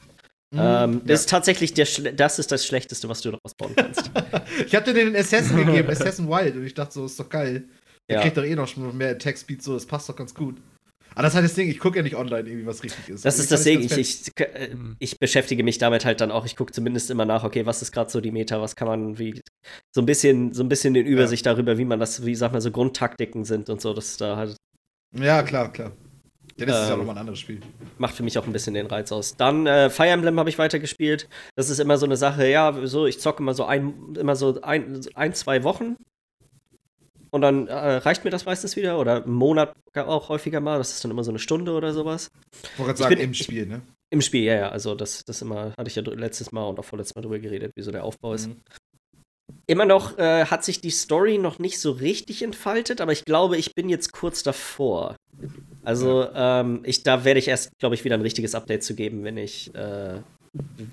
Mhm, 0.52 0.60
ähm, 0.62 1.02
ja. 1.06 1.14
Ist 1.14 1.28
tatsächlich 1.30 1.72
der, 1.74 1.86
Schle- 1.86 2.12
das 2.12 2.38
ist 2.38 2.52
das 2.52 2.66
Schlechteste, 2.66 3.08
was 3.08 3.22
du 3.22 3.30
daraus 3.30 3.54
bauen 3.56 3.72
kannst. 3.76 4.10
Ich 4.66 4.74
hatte 4.74 4.92
den 4.92 5.16
Assassin 5.16 5.56
gegeben, 5.64 5.88
Assassin 5.90 6.28
Wild, 6.28 6.56
und 6.56 6.66
ich 6.66 6.74
dachte 6.74 6.92
so, 6.94 7.06
ist 7.06 7.18
doch 7.18 7.28
geil. 7.28 7.64
Der 8.08 8.16
Ja. 8.16 8.22
kriegt 8.22 8.36
doch 8.36 8.44
eh 8.44 8.54
noch 8.56 8.66
schon 8.68 8.96
mehr 8.96 9.10
Attack 9.12 9.38
Speed, 9.38 9.62
so, 9.62 9.74
das 9.74 9.86
passt 9.86 10.08
doch 10.08 10.16
ganz 10.16 10.34
gut. 10.34 10.56
Aber 11.14 11.22
das 11.22 11.32
ist 11.32 11.36
halt 11.36 11.44
das 11.44 11.54
Ding, 11.54 11.68
ich 11.68 11.78
gucke 11.78 11.96
ja 11.98 12.02
nicht 12.02 12.16
online 12.16 12.48
irgendwie, 12.48 12.66
was 12.66 12.82
richtig 12.82 13.08
ist. 13.08 13.24
Das 13.24 13.38
ist 13.38 13.50
das 13.50 13.64
Ding. 13.64 13.80
Ich, 13.80 13.96
ich, 13.96 14.30
äh, 14.38 14.74
Mhm. 14.74 14.96
ich 14.98 15.18
beschäftige 15.18 15.64
mich 15.64 15.78
damit 15.78 16.04
halt 16.04 16.20
dann 16.20 16.30
auch. 16.30 16.46
Ich 16.46 16.56
gucke 16.56 16.72
zumindest 16.72 17.10
immer 17.10 17.24
nach, 17.24 17.44
okay, 17.44 17.66
was 17.66 17.82
ist 17.82 17.92
gerade 17.92 18.10
so 18.10 18.20
die 18.20 18.30
Meta, 18.30 18.60
was 18.60 18.76
kann 18.76 18.88
man, 18.88 19.18
wie, 19.18 19.40
so 19.94 20.00
ein 20.02 20.06
bisschen, 20.06 20.52
so 20.52 20.62
ein 20.62 20.68
bisschen 20.68 20.94
den 20.94 21.06
Übersicht 21.06 21.44
darüber, 21.46 21.78
wie 21.78 21.84
man 21.84 21.98
das, 22.00 22.24
wie 22.24 22.34
sag 22.34 22.52
mal, 22.52 22.60
so 22.60 22.70
Grundtaktiken 22.70 23.44
sind 23.44 23.68
und 23.70 23.80
so. 23.80 23.92
Das 23.92 24.16
da 24.16 24.36
halt 24.36 24.56
Ja, 25.18 25.42
klar, 25.42 25.72
klar. 25.72 25.92
Ja, 26.56 26.66
das 26.66 26.82
ist 26.82 26.88
ja 26.88 26.92
Ähm, 26.92 26.98
nochmal 27.00 27.14
ein 27.16 27.20
anderes 27.20 27.38
Spiel. 27.40 27.60
macht 27.98 28.14
für 28.14 28.22
mich 28.22 28.36
auch 28.38 28.46
ein 28.46 28.52
bisschen 28.52 28.74
den 28.74 28.86
Reiz 28.86 29.10
aus. 29.12 29.34
Dann 29.36 29.66
äh, 29.66 29.88
Fire 29.88 30.08
Emblem 30.08 30.38
habe 30.38 30.50
ich 30.50 30.58
weitergespielt. 30.58 31.26
Das 31.56 31.70
ist 31.70 31.78
immer 31.80 31.96
so 31.96 32.04
eine 32.06 32.16
Sache, 32.16 32.46
ja, 32.48 32.86
so, 32.86 33.06
ich 33.06 33.18
zocke 33.18 33.42
immer 33.42 33.54
so 33.54 33.64
ein, 33.64 34.14
immer 34.18 34.36
so 34.36 34.60
ein, 34.60 35.00
ein 35.14 35.32
zwei 35.34 35.64
Wochen. 35.64 35.96
Und 37.32 37.42
dann 37.42 37.68
äh, 37.68 37.74
reicht 37.74 38.24
mir 38.24 38.30
das 38.30 38.44
meistens 38.44 38.76
wieder. 38.76 38.98
Oder 38.98 39.24
einen 39.24 39.32
Monat 39.34 39.72
auch 39.94 40.28
häufiger 40.28 40.60
mal. 40.60 40.78
Das 40.78 40.92
ist 40.92 41.04
dann 41.04 41.10
immer 41.10 41.24
so 41.24 41.30
eine 41.30 41.38
Stunde 41.38 41.72
oder 41.72 41.92
sowas. 41.92 42.28
Ich 42.74 42.78
wollte 42.78 42.98
sagen, 42.98 43.14
bin- 43.16 43.24
im 43.24 43.34
Spiel, 43.34 43.66
ne? 43.66 43.82
Im 44.12 44.20
Spiel, 44.22 44.42
ja, 44.42 44.54
ja. 44.54 44.68
Also 44.70 44.94
das, 44.96 45.24
das 45.24 45.40
immer, 45.42 45.72
hatte 45.78 45.86
ich 45.88 45.94
ja 45.94 46.02
letztes 46.02 46.50
Mal 46.50 46.64
und 46.64 46.78
auch 46.80 46.84
vorletztes 46.84 47.14
Mal 47.14 47.22
drüber 47.22 47.38
geredet, 47.38 47.72
wie 47.76 47.82
so 47.82 47.92
der 47.92 48.02
Aufbau 48.04 48.34
ist. 48.34 48.48
Mhm. 48.48 48.56
Immer 49.66 49.84
noch 49.84 50.18
äh, 50.18 50.46
hat 50.46 50.64
sich 50.64 50.80
die 50.80 50.90
Story 50.90 51.38
noch 51.38 51.58
nicht 51.60 51.78
so 51.80 51.92
richtig 51.92 52.42
entfaltet, 52.42 53.00
aber 53.00 53.12
ich 53.12 53.24
glaube, 53.24 53.56
ich 53.56 53.74
bin 53.74 53.88
jetzt 53.88 54.12
kurz 54.12 54.42
davor. 54.42 55.14
Also, 55.84 56.28
ähm, 56.34 56.80
ich, 56.84 57.02
da 57.04 57.24
werde 57.24 57.38
ich 57.38 57.48
erst, 57.48 57.70
glaube 57.78 57.94
ich, 57.94 58.04
wieder 58.04 58.16
ein 58.16 58.20
richtiges 58.20 58.54
Update 58.56 58.82
zu 58.82 58.94
geben, 58.94 59.22
wenn 59.24 59.36
ich, 59.36 59.72
äh, 59.74 60.20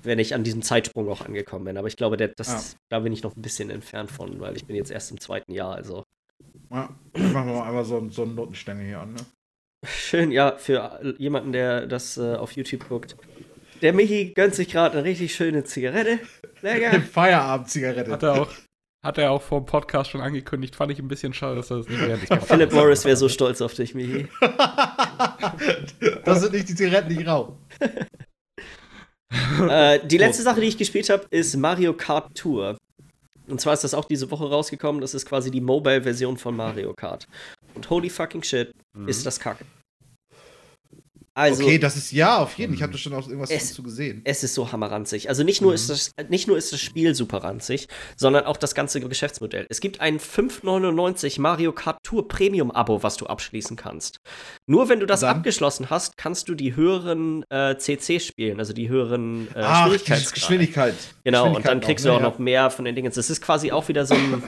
wenn 0.04 0.18
ich 0.20 0.34
an 0.34 0.44
diesem 0.44 0.62
Zeitsprung 0.62 1.08
auch 1.08 1.22
angekommen 1.22 1.64
bin. 1.64 1.76
Aber 1.76 1.88
ich 1.88 1.96
glaube, 1.96 2.16
der, 2.16 2.28
das, 2.28 2.48
Ah. 2.48 2.78
da 2.88 3.00
bin 3.00 3.12
ich 3.12 3.22
noch 3.24 3.36
ein 3.36 3.42
bisschen 3.42 3.70
entfernt 3.70 4.10
von, 4.12 4.38
weil 4.40 4.56
ich 4.56 4.64
bin 4.64 4.76
jetzt 4.76 4.90
erst 4.92 5.10
im 5.10 5.20
zweiten 5.20 5.52
Jahr. 5.52 5.74
Also 5.74 6.04
Ja, 6.70 6.88
ich 7.14 7.32
mach 7.32 7.44
mal 7.44 7.62
einmal 7.62 7.84
so, 7.84 8.08
so 8.10 8.22
einen 8.22 8.34
Notenstängel 8.34 8.86
hier 8.86 9.00
an, 9.00 9.12
ne? 9.14 9.20
schön, 9.84 10.32
ja, 10.32 10.56
für 10.56 11.00
jemanden, 11.18 11.52
der 11.52 11.86
das 11.86 12.16
äh, 12.16 12.34
auf 12.34 12.52
YouTube 12.52 12.88
guckt. 12.88 13.16
Der 13.82 13.92
Michi 13.92 14.32
gönnt 14.34 14.54
sich 14.54 14.68
gerade 14.68 14.98
eine 14.98 15.06
richtig 15.06 15.34
schöne 15.34 15.64
Zigarette. 15.64 16.18
Lecker. 16.62 17.00
Feierabend-Zigarette. 17.12 18.10
Hat 18.10 18.22
er 18.22 18.42
auch. 18.42 18.50
Hat 19.04 19.16
er 19.16 19.30
auch 19.30 19.42
vor 19.42 19.60
dem 19.60 19.66
Podcast 19.66 20.10
schon 20.10 20.20
angekündigt. 20.20 20.74
Fand 20.74 20.90
ich 20.90 20.98
ein 20.98 21.06
bisschen 21.06 21.32
schade, 21.32 21.54
dass 21.54 21.70
er 21.70 21.78
das 21.78 21.88
nicht 21.88 22.00
während 22.06 22.22
ich 22.24 22.40
Philip 22.40 22.72
Morris 22.72 23.04
wäre 23.04 23.16
so 23.16 23.28
stolz 23.28 23.60
auf 23.60 23.74
dich, 23.74 23.94
Michi. 23.94 24.26
das 26.24 26.40
sind 26.40 26.52
nicht 26.52 26.68
die 26.68 26.74
Zigaretten, 26.74 27.08
die 27.10 27.20
ich 27.20 27.26
rauche. 27.26 27.56
äh, 29.70 30.00
die 30.04 30.18
letzte 30.18 30.42
Sache, 30.42 30.60
die 30.60 30.66
ich 30.66 30.78
gespielt 30.78 31.08
habe, 31.10 31.24
ist 31.30 31.56
Mario 31.56 31.92
Kart 31.94 32.36
Tour. 32.36 32.76
Und 33.48 33.60
zwar 33.60 33.74
ist 33.74 33.84
das 33.84 33.94
auch 33.94 34.04
diese 34.04 34.30
Woche 34.30 34.48
rausgekommen. 34.48 35.00
Das 35.00 35.14
ist 35.14 35.26
quasi 35.26 35.50
die 35.50 35.60
Mobile-Version 35.60 36.36
von 36.36 36.56
Mario 36.56 36.92
Kart. 36.94 37.26
Und 37.74 37.88
holy 37.90 38.10
fucking 38.10 38.42
shit, 38.42 38.72
Mhm. 38.94 39.08
ist 39.08 39.24
das 39.26 39.38
kacke. 39.40 39.64
Also, 41.38 41.62
okay, 41.64 41.78
das 41.78 41.96
ist 41.96 42.10
ja 42.12 42.38
auf 42.38 42.58
jeden. 42.58 42.74
Ich 42.74 42.82
habe 42.82 42.90
Mhm. 42.90 42.92
da 42.94 42.98
schon 42.98 43.14
auch 43.14 43.26
irgendwas 43.28 43.50
Es- 43.50 43.68
dazu 43.70 43.82
gesehen. 43.82 44.22
es 44.24 44.42
ist 44.42 44.54
so 44.54 44.72
hammerranzig. 44.72 45.28
Also 45.28 45.44
nicht 45.44 45.60
nur, 45.62 45.70
Mhm. 45.70 45.74
ist 45.76 45.88
das, 45.90 46.10
nicht 46.28 46.48
nur 46.48 46.56
ist 46.58 46.72
das 46.72 46.80
Spiel 46.80 47.14
super 47.14 47.38
ranzig, 47.44 47.86
sondern 48.16 48.44
auch 48.44 48.56
das 48.56 48.74
ganze 48.74 49.00
Geschäftsmodell. 49.00 49.66
Es 49.70 49.80
gibt 49.80 50.00
ein 50.00 50.18
5,99 50.18 51.38
Mario 51.38 51.72
Kart 51.72 51.98
Tour 52.02 52.26
Premium-Abo, 52.28 53.02
was 53.02 53.16
du 53.16 53.26
abschließen 53.26 53.76
kannst. 53.76 54.18
Nur 54.66 54.88
wenn 54.88 55.00
du 55.00 55.06
das 55.06 55.20
Dann? 55.20 55.36
abgeschlossen 55.36 55.90
hast, 55.90 56.16
kannst 56.16 56.48
du 56.48 56.54
die 56.54 56.74
höheren 56.76 57.44
äh, 57.50 57.76
CC 57.78 58.18
spielen, 58.20 58.58
also 58.58 58.72
die 58.72 58.88
höheren 58.88 59.48
äh, 59.54 59.60
Ach. 59.62 59.90
Geschwindigkeit. 59.90 60.94
Genau, 61.24 61.44
und 61.44 61.48
Geschwindigkeit 61.56 61.72
dann 61.72 61.80
kriegst 61.80 62.04
noch, 62.04 62.12
du 62.12 62.16
auch 62.16 62.20
ne? 62.22 62.28
noch 62.28 62.38
mehr 62.38 62.70
von 62.70 62.84
den 62.84 62.94
Dingen. 62.94 63.12
Das 63.14 63.30
ist 63.30 63.40
quasi 63.40 63.70
auch 63.72 63.88
wieder 63.88 64.04
so 64.06 64.14
ein, 64.14 64.42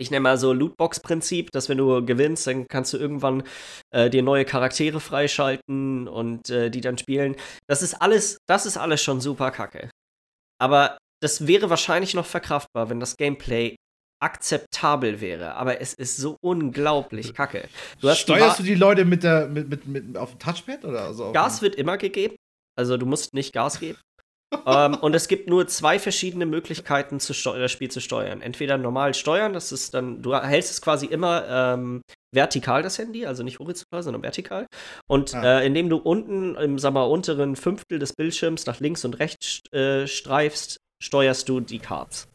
ich 0.00 0.10
nenne 0.10 0.20
mal 0.22 0.38
so 0.38 0.52
Lootbox-Prinzip, 0.52 1.50
dass 1.52 1.68
wenn 1.68 1.78
du 1.78 2.04
gewinnst, 2.04 2.46
dann 2.46 2.66
kannst 2.68 2.92
du 2.92 2.96
irgendwann 2.98 3.42
äh, 3.94 4.10
dir 4.10 4.22
neue 4.22 4.44
Charaktere 4.44 5.00
freischalten 5.00 6.08
und 6.08 6.50
äh, 6.50 6.70
die 6.70 6.80
dann 6.80 6.98
spielen. 6.98 7.36
Das 7.68 7.82
ist 7.82 7.94
alles, 7.94 8.38
das 8.48 8.66
ist 8.66 8.76
alles 8.76 9.02
schon 9.02 9.20
super 9.20 9.50
kacke. 9.50 9.90
Aber 10.60 10.98
das 11.22 11.46
wäre 11.46 11.70
wahrscheinlich 11.70 12.14
noch 12.14 12.26
verkraftbar, 12.26 12.90
wenn 12.90 13.00
das 13.00 13.16
Gameplay 13.16 13.76
akzeptabel 14.22 15.20
wäre. 15.20 15.54
Aber 15.54 15.80
es 15.80 15.94
ist 15.94 16.16
so 16.16 16.36
unglaublich 16.42 17.34
kacke. 17.34 17.68
Du 18.00 18.08
hast 18.08 18.18
die 18.18 18.22
Steuerst 18.32 18.58
Wa- 18.58 18.62
du 18.62 18.68
die 18.68 18.74
Leute 18.74 19.04
mit 19.04 19.22
der 19.22 19.46
mit, 19.48 19.68
mit, 19.68 19.86
mit 19.86 20.16
auf 20.16 20.30
dem 20.30 20.38
Touchpad 20.38 20.84
oder 20.84 21.08
auf 21.10 21.32
Gas 21.32 21.62
wird 21.62 21.74
immer 21.76 21.98
gegeben. 21.98 22.36
Also 22.76 22.96
du 22.96 23.06
musst 23.06 23.34
nicht 23.34 23.52
Gas 23.52 23.78
geben. 23.80 23.98
Ähm, 24.66 24.94
und 24.94 25.14
es 25.14 25.28
gibt 25.28 25.48
nur 25.48 25.66
zwei 25.66 25.98
verschiedene 25.98 26.46
Möglichkeiten, 26.46 27.18
das 27.18 27.70
Spiel 27.72 27.90
zu 27.90 28.00
steuern. 28.00 28.40
Entweder 28.40 28.78
normal 28.78 29.14
steuern, 29.14 29.52
das 29.52 29.72
ist 29.72 29.94
dann, 29.94 30.22
du 30.22 30.34
hältst 30.34 30.70
es 30.70 30.80
quasi 30.80 31.06
immer 31.06 31.44
ähm, 31.48 32.02
vertikal, 32.34 32.82
das 32.82 32.98
Handy, 32.98 33.26
also 33.26 33.42
nicht 33.42 33.58
horizontal, 33.58 34.02
sondern 34.02 34.22
vertikal. 34.22 34.66
Und 35.08 35.34
Ah. 35.34 35.60
äh, 35.60 35.66
indem 35.66 35.88
du 35.88 35.96
unten 35.96 36.56
im 36.56 36.78
sag 36.78 36.92
mal, 36.92 37.04
unteren 37.04 37.56
Fünftel 37.56 37.98
des 37.98 38.12
Bildschirms 38.14 38.66
nach 38.66 38.80
links 38.80 39.04
und 39.04 39.18
rechts 39.18 39.60
äh, 39.72 40.06
streifst, 40.06 40.78
steuerst 41.02 41.48
du 41.48 41.60
die 41.60 41.78
Cards. 41.78 42.28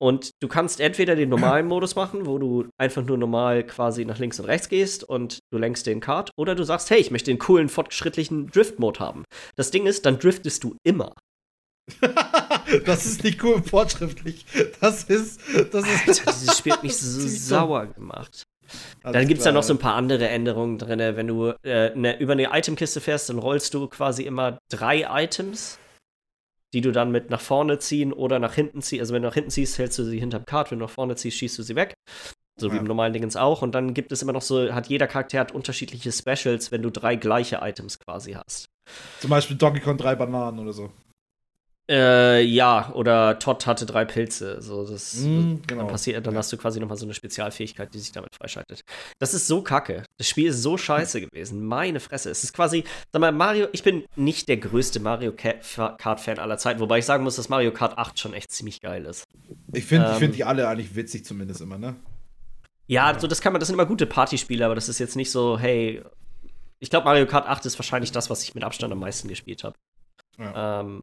Und 0.00 0.30
du 0.40 0.46
kannst 0.46 0.78
entweder 0.80 1.16
den 1.16 1.28
normalen 1.28 1.66
Modus 1.68 1.96
machen, 1.96 2.26
wo 2.26 2.38
du 2.38 2.66
einfach 2.78 3.02
nur 3.04 3.18
normal 3.18 3.64
quasi 3.64 4.04
nach 4.04 4.18
links 4.18 4.38
und 4.38 4.46
rechts 4.46 4.68
gehst 4.68 5.02
und 5.04 5.40
du 5.52 5.58
lenkst 5.58 5.86
den 5.86 6.00
Kart, 6.00 6.30
oder 6.38 6.54
du 6.54 6.62
sagst, 6.62 6.90
hey, 6.90 6.98
ich 7.00 7.10
möchte 7.10 7.30
den 7.32 7.38
coolen, 7.38 7.68
fortschrittlichen 7.68 8.46
Drift-Mode 8.46 9.00
haben. 9.00 9.24
Das 9.56 9.70
Ding 9.72 9.86
ist, 9.86 10.06
dann 10.06 10.18
driftest 10.18 10.62
du 10.62 10.76
immer. 10.84 11.12
das 12.84 13.06
ist 13.06 13.24
nicht 13.24 13.42
cool 13.42 13.54
und 13.54 13.68
fortschrittlich. 13.68 14.44
Das 14.80 15.04
ist. 15.04 15.40
Das 15.72 15.84
ist 15.86 16.08
Alter, 16.08 16.32
dieses 16.32 16.58
Spiel 16.58 16.72
hat 16.72 16.82
mich 16.82 16.96
so 16.98 17.26
sauer 17.26 17.86
gemacht. 17.86 18.42
Dann 19.02 19.26
gibt 19.26 19.38
es 19.38 19.44
da 19.44 19.52
noch 19.52 19.62
so 19.62 19.72
ein 19.72 19.78
paar 19.78 19.94
andere 19.94 20.28
Änderungen 20.28 20.76
drin. 20.78 20.98
Wenn 20.98 21.26
du 21.26 21.54
äh, 21.64 21.94
ne, 21.96 22.18
über 22.20 22.32
eine 22.32 22.50
Itemkiste 22.52 23.00
fährst, 23.00 23.30
dann 23.30 23.38
rollst 23.38 23.72
du 23.72 23.86
quasi 23.88 24.24
immer 24.24 24.58
drei 24.70 25.06
Items, 25.24 25.78
die 26.74 26.82
du 26.82 26.92
dann 26.92 27.10
mit 27.10 27.30
nach 27.30 27.40
vorne 27.40 27.78
ziehen 27.78 28.12
oder 28.12 28.38
nach 28.38 28.52
hinten 28.54 28.82
ziehst. 28.82 29.00
Also 29.00 29.14
wenn 29.14 29.22
du 29.22 29.28
nach 29.28 29.34
hinten 29.34 29.50
ziehst, 29.50 29.78
hältst 29.78 29.98
du 29.98 30.04
sie 30.04 30.18
hinterm 30.20 30.44
Kart. 30.44 30.70
Wenn 30.70 30.78
du 30.80 30.84
nach 30.84 30.90
vorne 30.92 31.16
ziehst, 31.16 31.38
schießt 31.38 31.58
du 31.58 31.62
sie 31.62 31.76
weg. 31.76 31.94
So 32.60 32.70
wie 32.70 32.74
Ja. 32.74 32.80
im 32.80 32.86
normalen 32.88 33.12
Dingens 33.14 33.36
auch. 33.36 33.62
Und 33.62 33.74
dann 33.74 33.94
gibt 33.94 34.12
es 34.12 34.20
immer 34.20 34.32
noch 34.32 34.42
so, 34.42 34.74
hat 34.74 34.88
jeder 34.88 35.06
Charakter 35.06 35.38
hat 35.40 35.52
unterschiedliche 35.52 36.12
Specials, 36.12 36.70
wenn 36.70 36.82
du 36.82 36.90
drei 36.90 37.16
gleiche 37.16 37.60
Items 37.62 37.98
quasi 38.00 38.32
hast. 38.32 38.66
Zum 39.20 39.30
Beispiel 39.30 39.56
Donkey 39.56 39.80
Kong 39.80 39.96
drei 39.96 40.14
Bananen 40.14 40.58
oder 40.58 40.72
so. 40.74 40.90
Äh, 41.90 42.42
ja, 42.42 42.92
oder 42.92 43.38
Todd 43.38 43.66
hatte 43.66 43.86
drei 43.86 44.04
Pilze. 44.04 44.60
So, 44.60 44.86
das, 44.86 45.14
Mm, 45.20 45.56
genau. 45.66 45.82
Dann, 45.82 45.86
passiert, 45.88 46.26
dann 46.26 46.34
Ja. 46.34 46.38
hast 46.40 46.52
du 46.52 46.58
quasi 46.58 46.78
nochmal 46.80 46.98
so 46.98 47.06
eine 47.06 47.14
Spezialfähigkeit, 47.14 47.94
die 47.94 47.98
sich 47.98 48.12
damit 48.12 48.34
freischaltet. 48.34 48.82
Das 49.18 49.32
ist 49.32 49.46
so 49.46 49.62
kacke. 49.62 50.02
Das 50.18 50.28
Spiel 50.28 50.48
ist 50.48 50.62
so 50.62 50.76
scheiße 50.76 51.20
gewesen. 51.22 51.64
Meine 51.64 52.00
Fresse. 52.00 52.30
Es 52.30 52.44
ist 52.44 52.52
quasi, 52.52 52.84
sag 53.10 53.20
mal, 53.20 53.32
Mario, 53.32 53.68
ich 53.72 53.82
bin 53.82 54.04
nicht 54.16 54.48
der 54.48 54.58
größte 54.58 55.00
Mario 55.00 55.32
Ka- 55.32 55.94
Kart-Fan 55.96 56.38
aller 56.38 56.58
Zeiten, 56.58 56.80
wobei 56.80 56.98
ich 56.98 57.06
sagen 57.06 57.24
muss, 57.24 57.36
dass 57.36 57.48
Mario 57.48 57.72
Kart 57.72 57.96
8 57.96 58.18
schon 58.18 58.34
echt 58.34 58.52
ziemlich 58.52 58.82
geil 58.82 59.06
ist. 59.06 59.24
Ich 59.72 59.86
finde 59.86 60.06
Ähm, 60.08 60.12
ich 60.12 60.18
find 60.18 60.34
die 60.36 60.44
alle 60.44 60.68
eigentlich 60.68 60.94
witzig, 60.94 61.24
zumindest 61.24 61.62
immer, 61.62 61.78
ne? 61.78 61.96
Ja, 62.86 63.06
also 63.06 63.26
das 63.26 63.40
kann 63.40 63.52
man, 63.54 63.60
das 63.60 63.68
sind 63.68 63.74
immer 63.74 63.86
gute 63.86 64.06
Partyspiele, 64.06 64.64
aber 64.64 64.74
das 64.74 64.88
ist 64.90 64.98
jetzt 64.98 65.16
nicht 65.16 65.30
so, 65.30 65.58
hey, 65.58 66.02
ich 66.80 66.90
glaube, 66.90 67.04
Mario 67.06 67.26
Kart 67.26 67.46
8 67.46 67.64
ist 67.66 67.78
wahrscheinlich 67.78 68.12
das, 68.12 68.28
was 68.30 68.42
ich 68.42 68.54
mit 68.54 68.62
Abstand 68.64 68.92
am 68.92 68.98
meisten 69.00 69.28
gespielt 69.28 69.64
habe. 69.64 69.74
Ja. 70.38 70.80
Ähm, 70.80 71.02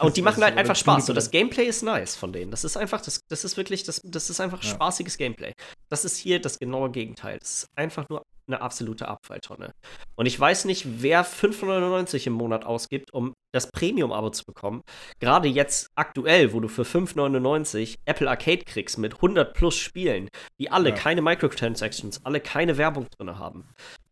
und 0.00 0.16
die 0.16 0.22
machen 0.22 0.42
halt 0.42 0.52
eine 0.52 0.60
einfach 0.60 0.76
Spaß. 0.76 1.06
So, 1.06 1.12
das 1.12 1.30
Gameplay 1.30 1.66
ist 1.66 1.82
nice 1.82 2.16
von 2.16 2.32
denen. 2.32 2.50
Das 2.50 2.64
ist 2.64 2.76
einfach, 2.76 3.00
das, 3.00 3.20
das 3.28 3.44
ist 3.44 3.56
wirklich, 3.56 3.84
das, 3.84 4.00
das 4.04 4.30
ist 4.30 4.40
einfach 4.40 4.62
Ja. 4.62 4.70
spaßiges 4.70 5.16
Gameplay. 5.18 5.52
Das 5.90 6.04
ist 6.04 6.16
hier 6.16 6.40
das 6.40 6.58
genaue 6.58 6.90
Gegenteil. 6.90 7.38
Das 7.38 7.50
ist 7.50 7.66
einfach 7.76 8.08
nur 8.08 8.22
eine 8.46 8.60
absolute 8.60 9.08
Abfalltonne. 9.08 9.72
Und 10.16 10.26
ich 10.26 10.38
weiß 10.38 10.66
nicht, 10.66 11.02
wer 11.02 11.24
5,99 11.24 12.26
im 12.26 12.34
Monat 12.34 12.66
ausgibt, 12.66 13.14
um 13.14 13.32
das 13.54 13.70
Premium-Abo 13.70 14.30
zu 14.30 14.44
bekommen. 14.44 14.82
Gerade 15.20 15.48
jetzt 15.48 15.86
aktuell, 15.94 16.52
wo 16.52 16.60
du 16.60 16.68
für 16.68 16.82
5,99 16.82 17.96
Apple 18.04 18.28
Arcade 18.28 18.64
kriegst 18.64 18.98
mit 18.98 19.14
100 19.14 19.54
plus 19.54 19.76
Spielen, 19.76 20.28
die 20.60 20.70
alle 20.70 20.90
Ja. 20.90 20.94
keine 20.94 21.22
Microtransactions, 21.22 22.20
alle 22.24 22.40
keine 22.40 22.76
Werbung 22.76 23.06
drin 23.16 23.38
haben. 23.38 23.68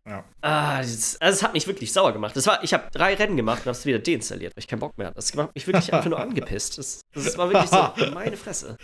Ja. 0.08 0.24
Ah, 0.40 0.78
das, 0.78 1.16
also 1.20 1.36
es 1.36 1.42
hat 1.42 1.52
mich 1.52 1.66
wirklich 1.68 1.92
sauer 1.92 2.12
gemacht. 2.12 2.36
Das 2.36 2.46
war, 2.48 2.62
ich 2.64 2.74
habe 2.74 2.84
drei 2.92 3.14
Rennen 3.14 3.36
gemacht 3.36 3.58
und 3.60 3.66
habe 3.66 3.70
es 3.78 3.86
wieder 3.86 4.00
deinstalliert, 4.00 4.52
weil 4.56 4.60
ich 4.60 4.66
keinen 4.68 4.80
Bock 4.80 4.98
mehr 4.98 5.06
hatte. 5.08 5.16
Das 5.16 5.32
hat 5.36 5.54
mich 5.54 5.66
wirklich 5.66 5.92
einfach 5.94 6.10
nur 6.10 6.18
angepisst. 6.20 6.78
Das, 6.78 7.00
das 7.14 7.38
war 7.38 7.50
wirklich 7.52 7.70
so, 7.70 8.10
meine 8.12 8.36
Fresse. 8.36 8.76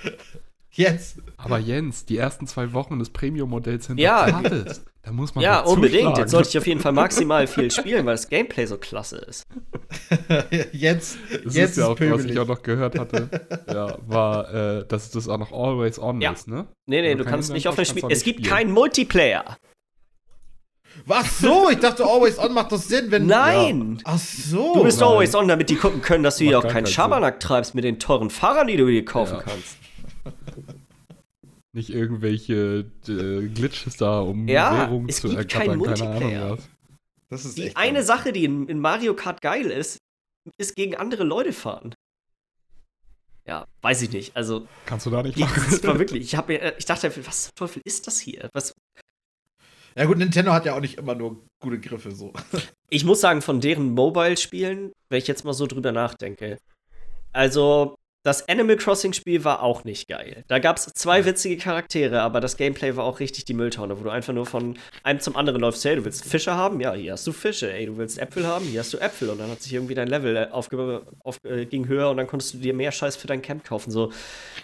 Jetzt. 0.71 1.17
Aber 1.37 1.59
Jens, 1.59 2.05
die 2.05 2.19
ersten 2.19 2.47
zwei 2.47 2.73
Wochen 2.73 2.99
des 3.01 3.11
Premium-Modells 3.11 3.87
sind 3.87 3.99
Ja. 3.99 4.31
gratis. 4.31 4.85
Da 5.03 5.11
muss 5.13 5.35
man 5.35 5.43
Ja, 5.43 5.61
unbedingt. 5.61 5.95
zuschlagen. 6.03 6.21
Jetzt 6.21 6.31
sollte 6.31 6.49
ich 6.51 6.59
auf 6.59 6.67
jeden 6.67 6.81
Fall 6.81 6.93
maximal 6.93 7.47
viel 7.49 7.71
spielen, 7.71 8.05
weil 8.07 8.15
das 8.15 8.29
Gameplay 8.29 8.67
so 8.67 8.77
klasse 8.79 9.17
ist. 9.17 9.45
jetzt. 10.73 11.19
Das 11.45 11.55
jetzt 11.55 11.71
ist 11.71 11.77
ja 11.79 11.87
auch, 11.87 11.91
was 11.93 11.99
pöbelig. 11.99 12.31
ich 12.33 12.39
auch 12.39 12.47
noch 12.47 12.63
gehört 12.63 12.99
hatte, 12.99 13.29
ja, 13.67 13.97
war, 14.07 14.53
äh, 14.55 14.87
dass 14.87 15.11
das 15.11 15.29
auch 15.29 15.39
noch 15.39 15.51
always 15.53 15.99
on 15.99 16.21
Ja. 16.21 16.33
ist, 16.33 16.47
ne? 16.47 16.67
Nee, 16.87 17.01
nee, 17.03 17.11
Wenn 17.11 17.19
du 17.19 17.25
keinen 17.25 17.33
kannst 17.35 17.51
nicht 17.53 17.65
Internet 17.65 17.73
auf 17.73 17.77
das 17.77 17.89
hast, 17.89 17.91
Spiel. 17.91 18.03
kannst 18.03 18.13
du 18.15 18.19
Es 18.19 18.25
gibt 18.25 18.41
nicht 18.41 18.51
keinen 18.51 18.71
Multiplayer. 18.71 19.57
Was 21.09 21.39
so? 21.41 21.71
Ich 21.71 21.79
dachte, 21.79 22.05
Always 22.05 22.39
On 22.39 22.53
macht 22.53 22.71
das 22.71 22.87
Sinn, 22.87 23.11
wenn. 23.11 23.27
Nein! 23.27 24.01
Ach 24.05 24.19
so. 24.19 24.75
Du 24.75 24.85
bist 24.85 25.01
nein. 25.01 25.09
always 25.09 25.35
on, 25.35 25.49
damit 25.49 25.71
die 25.71 25.77
gucken 25.77 26.03
können, 26.03 26.23
dass 26.23 26.37
du 26.37 26.45
hier 26.45 26.59
auch 26.59 26.69
keinen 26.69 26.87
Schabernack 26.87 27.41
treibst 27.41 27.75
mit 27.75 27.83
den 27.85 27.99
teuren 27.99 28.29
Fahrern, 28.31 28.67
die 28.67 28.77
du 28.77 28.87
dir 28.87 29.05
kaufen 29.05 29.37
Ja. 29.37 29.43
kannst. 29.43 29.77
Nicht 31.73 31.91
irgendwelche 31.91 32.87
äh, 33.09 33.47
Glitches 33.49 33.97
da, 33.97 34.21
um 34.21 34.49
Ja, 34.49 34.73
Währung 34.89 35.07
es 35.09 35.17
zu 35.21 35.29
gibt 35.29 35.39
ergattern, 35.39 35.61
keine 35.67 35.77
Multiplayer. 35.77 36.45
Ahnung 36.45 36.59
was. 36.59 36.69
Das 37.31 37.45
ist 37.45 37.59
Die 37.59 37.65
echt 37.69 37.77
eine 37.77 37.99
dumm. 37.99 38.07
Sache, 38.07 38.33
die 38.33 38.45
in, 38.45 38.69
in 38.69 38.79
Mario 38.81 39.15
Kart 39.15 39.41
geil 39.43 39.67
ist, 39.67 39.99
ist 40.59 40.77
gegen 40.77 40.95
andere 40.97 41.25
Leute 41.25 41.53
fahren. 41.53 41.95
Ja, 43.47 43.67
weiß 43.83 44.03
ich 44.03 44.11
nicht. 44.13 44.37
Also, 44.37 44.67
Kannst 44.87 45.07
du 45.07 45.11
da 45.11 45.23
nicht 45.23 45.39
machen. 45.39 45.63
das 45.71 45.83
war 45.85 45.99
wirklich, 45.99 46.23
ich, 46.23 46.37
hab, 46.37 46.49
mir- 46.49 46.75
ich 46.79 46.85
dachte, 46.85 47.11
was 47.27 47.45
zum 47.45 47.53
Teufel 47.55 47.83
ist 47.85 48.07
das 48.07 48.19
hier? 48.19 48.49
Was, 48.53 48.73
Ja, 49.99 50.05
gut, 50.05 50.19
Nintendo 50.19 50.53
hat 50.53 50.65
ja 50.65 50.77
auch 50.77 50.81
nicht 50.81 50.97
immer 50.97 51.17
nur 51.17 51.45
gute 51.61 51.81
Griffe 51.81 52.13
so. 52.13 52.33
ich 52.89 53.05
muss 53.05 53.21
sagen, 53.21 53.43
von 53.43 53.61
deren 53.61 53.95
Mobile-Spielen, 53.95 54.93
wenn 55.09 55.19
ich 55.19 55.27
jetzt 55.27 55.45
mal 55.45 55.55
so 55.55 55.67
drüber 55.67 55.91
nachdenke, 55.91 56.59
also 57.33 57.97
das 58.29 58.47
Animal 58.47 58.77
Crossing-Spiel 58.77 59.43
war 59.43 59.63
auch 59.63 59.85
nicht 59.85 60.07
geil. 60.07 60.45
Da 60.49 60.59
gab 60.59 60.77
es 60.77 60.85
zwei 60.85 61.25
witzige 61.25 61.57
Charaktere, 61.57 62.21
aber 62.21 62.41
das 62.41 62.59
Gameplay 62.59 62.95
war 62.95 63.05
auch 63.05 63.21
richtig 63.21 63.47
die 63.47 63.55
Mülltonne, 63.55 63.99
wo 63.99 64.05
du 64.05 64.11
einfach 64.11 64.35
nur 64.35 64.45
von 64.45 64.77
einem 65.03 65.21
zum 65.21 65.35
anderen 65.35 65.63
läufst. 65.63 65.83
Hey, 65.87 65.97
du 65.97 66.05
willst 66.05 66.27
Fische 66.27 66.55
haben? 66.55 66.79
Ja, 66.79 66.93
hier 66.93 67.13
hast 67.13 67.27
du 67.27 67.33
Fische. 67.33 67.73
Ey, 67.73 67.87
du 67.87 67.97
willst 67.97 68.19
Äpfel 68.19 68.47
haben? 68.47 68.67
Hier 68.67 68.81
hast 68.81 68.93
du 68.93 68.99
Äpfel. 68.99 69.31
Und 69.31 69.39
dann 69.39 69.51
hat 69.51 69.63
sich 69.63 69.73
irgendwie 69.73 69.95
dein 69.95 70.09
Level 70.09 70.37
äh, 70.37 70.49
aufge 70.51 71.07
auf, 71.25 71.43
äh, 71.45 71.65
ging 71.65 71.89
höher 71.89 72.11
und 72.11 72.19
dann 72.19 72.27
konntest 72.27 72.53
du 72.53 72.59
dir 72.59 72.75
mehr 72.75 72.93
Scheiß 72.93 73.17
für 73.17 73.29
dein 73.29 73.41
Camp 73.41 73.65
kaufen. 73.65 73.91
So, 73.91 74.13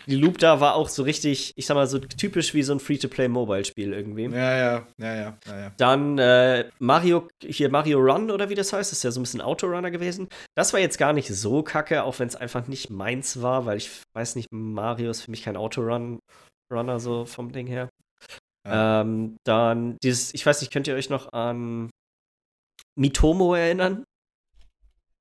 die 0.05 0.17
Loop 0.17 0.37
da 0.37 0.61
war 0.61 0.75
auch 0.75 0.91
so 0.91 1.03
richtig, 1.03 1.55
ich 1.57 1.65
sag 1.65 1.75
mal, 1.75 1.87
so 1.87 1.99
typisch 2.01 2.53
wie 2.53 2.63
so 2.63 2.75
ein 2.75 2.81
Free-to-Play-Mobile-Spiel 2.81 3.95
irgendwie. 3.95 4.25
Ja, 4.25 4.57
ja, 4.59 4.87
ja, 4.99 5.15
ja, 5.15 5.37
ja. 5.49 5.73
Dann 5.79 6.19
äh, 6.19 6.67
Mario, 6.81 7.29
hier 7.43 7.71
Mario 7.71 7.99
Run 7.99 8.31
oder 8.31 8.51
wie 8.51 8.57
das 8.57 8.75
heißt, 8.75 8.93
ist 8.93 9.05
ja 9.05 9.11
so 9.11 9.21
ein 9.21 9.23
bisschen 9.23 9.41
Autorunner 9.41 9.91
gewesen. 9.91 10.29
Das 10.55 10.75
war 10.75 10.81
jetzt 10.81 10.99
gar 10.99 11.15
nicht 11.15 11.29
so 11.29 11.63
kacke, 11.63 12.05
auch 12.05 12.19
wenn 12.19 12.29
es 12.29 12.37
einfach 12.37 12.67
nicht 12.67 12.91
meins 12.91 13.41
war, 13.41 13.54
weil 13.67 13.77
ich 13.79 13.91
weiß 14.15 14.37
nicht, 14.37 14.49
Mario 14.53 15.11
ist 15.11 15.23
für 15.23 15.31
mich 15.31 15.43
kein 15.43 15.57
Autorun-Runner 15.57 16.99
so 17.01 17.25
vom 17.27 17.53
Ding 17.53 17.67
her. 17.67 17.89
Ja. 18.67 19.03
Ähm, 19.03 19.37
dann 19.45 19.97
dieses, 20.03 20.33
ich 20.35 20.45
weiß 20.45 20.61
nicht, 20.61 20.73
könnt 20.73 20.87
ihr 20.89 20.95
euch 20.95 21.11
noch 21.11 21.33
an 21.33 21.91
Mitomo 22.99 23.55
erinnern? 23.55 24.05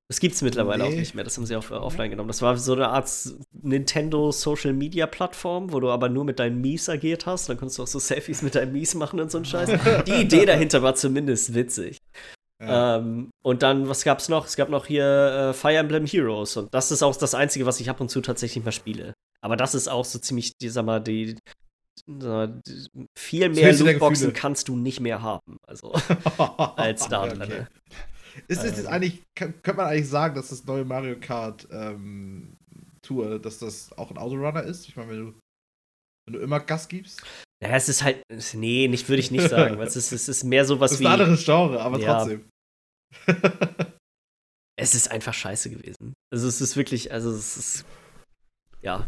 Das 0.09 0.19
gibt's 0.19 0.41
mittlerweile 0.41 0.83
auch 0.83 0.89
Nee. 0.89 0.99
nicht 0.99 1.15
mehr. 1.15 1.23
Das 1.23 1.37
haben 1.37 1.45
sie 1.45 1.55
auf 1.55 1.71
offline 1.71 2.09
genommen. 2.11 2.27
Das 2.27 2.41
war 2.41 2.55
so 2.57 2.73
eine 2.73 2.89
Art 2.89 3.09
Nintendo 3.51 4.31
Social 4.31 4.73
Media 4.73 5.07
Plattform, 5.07 5.73
wo 5.73 5.79
du 5.79 5.89
aber 5.89 6.07
nur 6.09 6.23
mit 6.23 6.39
deinen 6.39 6.61
Mies 6.61 6.87
agiert 6.89 7.25
hast. 7.25 7.49
Dann 7.49 7.57
konntest 7.57 7.79
du 7.79 7.83
auch 7.83 7.87
so 7.87 7.99
Selfies 7.99 8.41
mit 8.43 8.53
deinen 8.55 8.73
Mies 8.73 8.95
machen 8.95 9.19
und 9.19 9.31
so 9.31 9.39
ein 9.39 9.45
Scheiß. 9.45 9.69
Die 10.07 10.21
Idee 10.21 10.45
dahinter 10.45 10.83
war 10.83 10.93
zumindest 10.95 11.53
witzig. 11.55 11.97
Ja. 12.67 12.97
Ähm, 12.97 13.29
und 13.43 13.61
dann, 13.63 13.87
was 13.89 14.03
gab's 14.03 14.29
noch? 14.29 14.45
Es 14.45 14.55
gab 14.55 14.69
noch 14.69 14.85
hier 14.85 15.49
äh, 15.49 15.53
Fire 15.53 15.75
Emblem 15.77 16.05
Heroes. 16.05 16.55
Und 16.57 16.73
das 16.73 16.91
ist 16.91 17.03
auch 17.03 17.15
das 17.15 17.35
Einzige, 17.35 17.65
was 17.65 17.79
ich 17.79 17.89
ab 17.89 17.99
und 18.01 18.09
zu 18.09 18.21
tatsächlich 18.21 18.63
mal 18.63 18.71
spiele. 18.71 19.13
Aber 19.41 19.57
das 19.57 19.75
ist 19.75 19.87
auch 19.89 20.05
so 20.05 20.19
ziemlich, 20.19 20.53
die, 20.61 20.69
sag 20.69 20.85
mal, 20.85 20.99
die, 21.01 21.35
viel 23.17 23.49
mehr 23.49 23.73
Lootboxen 23.73 24.33
kannst 24.33 24.67
du 24.67 24.75
nicht 24.75 24.99
mehr 24.99 25.21
haben. 25.21 25.57
Also, 25.67 25.91
als 26.75 27.07
da 27.07 27.27
drin. 27.27 27.41
okay. 27.41 27.65
Ist 28.47 28.63
es 28.63 28.77
jetzt 28.77 28.87
eigentlich, 28.87 29.21
kann- 29.35 29.53
könnte 29.61 29.77
man 29.77 29.87
eigentlich 29.87 30.09
sagen, 30.09 30.35
dass 30.35 30.49
das 30.49 30.65
neue 30.65 30.85
Mario 30.85 31.15
Kart 31.19 31.67
ähm, 31.71 32.55
Tour, 33.03 33.37
dass 33.39 33.59
das 33.59 33.95
auch 33.97 34.09
ein 34.09 34.17
Autorunner 34.17 34.63
ist? 34.63 34.87
Ich 34.87 34.95
meine, 34.95 35.11
wenn 35.11 35.19
du, 35.19 35.33
wenn 36.25 36.33
du 36.33 36.39
immer 36.39 36.59
Gas 36.59 36.87
gibst. 36.87 37.21
Naja, 37.61 37.75
es 37.75 37.89
ist 37.89 38.03
halt, 38.03 38.23
nee, 38.55 38.87
nicht 38.87 39.07
würde 39.07 39.19
ich 39.19 39.29
nicht 39.31 39.47
sagen, 39.49 39.77
weil 39.77 39.87
es 39.87 39.95
ist, 39.95 40.11
es 40.11 40.27
ist 40.27 40.43
mehr 40.43 40.65
sowas 40.65 40.91
Das 40.91 40.99
ist 40.99 41.01
wie. 41.01 41.05
ein 41.05 41.13
anderes 41.13 41.45
Genre, 41.45 41.79
aber 41.79 41.99
Ja. 41.99 42.17
trotzdem. 42.19 42.45
Es 44.75 44.95
ist 44.95 45.11
einfach 45.11 45.33
scheiße 45.33 45.69
gewesen. 45.69 46.13
Also 46.31 46.47
es 46.47 46.59
ist 46.59 46.75
wirklich, 46.75 47.11
also 47.11 47.29
es 47.31 47.57
ist. 47.57 47.85
Ja. 48.81 49.07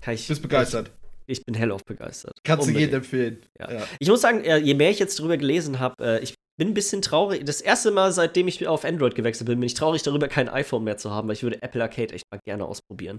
Kann 0.00 0.14
ich. 0.14 0.28
Bist 0.28 0.40
begeistert. 0.42 0.90
Ich, 1.26 1.38
ich 1.40 1.44
bin 1.44 1.54
hellauf 1.54 1.84
begeistert. 1.84 2.38
Kannst 2.44 2.64
du 2.66 2.68
Unbedingt. 2.68 2.92
jedem 2.92 3.02
empfehlen. 3.02 3.38
Ja. 3.58 3.86
Ich 3.98 4.08
muss 4.08 4.20
sagen, 4.20 4.42
äh, 4.44 4.58
je 4.58 4.74
mehr 4.74 4.90
ich 4.90 4.98
jetzt 4.98 5.18
drüber 5.18 5.36
gelesen 5.36 5.78
habe, 5.80 6.04
äh, 6.04 6.22
ich 6.22 6.34
bin 6.56 6.68
ein 6.68 6.74
bisschen 6.74 7.02
traurig. 7.02 7.44
Das 7.44 7.60
erste 7.60 7.90
Mal, 7.90 8.12
seitdem 8.12 8.46
ich 8.46 8.66
auf 8.68 8.84
Android 8.84 9.14
gewechselt 9.14 9.46
bin, 9.48 9.58
bin 9.58 9.66
ich 9.66 9.74
traurig 9.74 10.02
darüber, 10.02 10.28
kein 10.28 10.48
iPhone 10.48 10.84
mehr 10.84 10.96
zu 10.96 11.10
haben, 11.10 11.26
weil 11.28 11.34
ich 11.34 11.42
würde 11.42 11.60
Apple 11.62 11.82
Arcade 11.82 12.14
echt 12.14 12.26
mal 12.30 12.38
gerne 12.44 12.64
ausprobieren. 12.64 13.18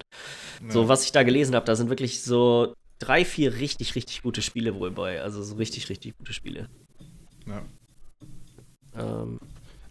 So, 0.70 0.84
Ja. 0.84 0.88
was 0.88 1.04
ich 1.04 1.12
da 1.12 1.24
gelesen 1.24 1.56
habe, 1.56 1.66
da 1.66 1.76
sind 1.76 1.90
wirklich 1.90 2.24
so 2.24 2.74
drei, 3.00 3.26
vier 3.26 3.56
richtig, 3.56 3.96
richtig 3.96 4.22
gute 4.22 4.42
Spiele 4.42 4.76
wohl 4.76 4.92
bei. 4.92 5.22
Also 5.22 5.44
so 5.44 5.56
richtig, 5.56 5.90
richtig 5.90 6.16
gute 6.18 6.32
Spiele. 6.32 6.70
Ja. 7.46 7.66
Ähm, 8.96 9.40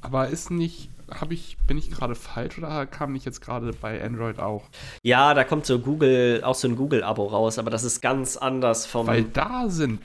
Aber 0.05 0.29
ist 0.29 0.51
nicht, 0.51 0.91
habe 1.11 1.35
ich, 1.35 1.57
bin 1.67 1.77
ich 1.79 1.91
gerade 1.91 2.15
falsch 2.15 2.59
oder 2.59 2.87
kam 2.87 3.13
nicht 3.13 3.25
jetzt 3.27 3.41
gerade 3.41 3.73
bei 3.73 4.03
Android 4.03 4.39
auch? 4.39 4.63
ja, 5.03 5.35
da 5.35 5.45
kommt 5.45 5.67
so 5.67 5.79
Google, 5.79 6.43
auch 6.45 6.55
so 6.55 6.69
ein 6.69 6.77
Google-Abo 6.77 7.25
raus, 7.27 7.59
aber 7.59 7.71
das 7.71 7.85
ist 7.85 8.01
ganz 8.01 8.37
anders 8.37 8.87
vom. 8.87 9.07
Weil 9.07 9.25
da 9.25 9.69
sind 9.69 10.01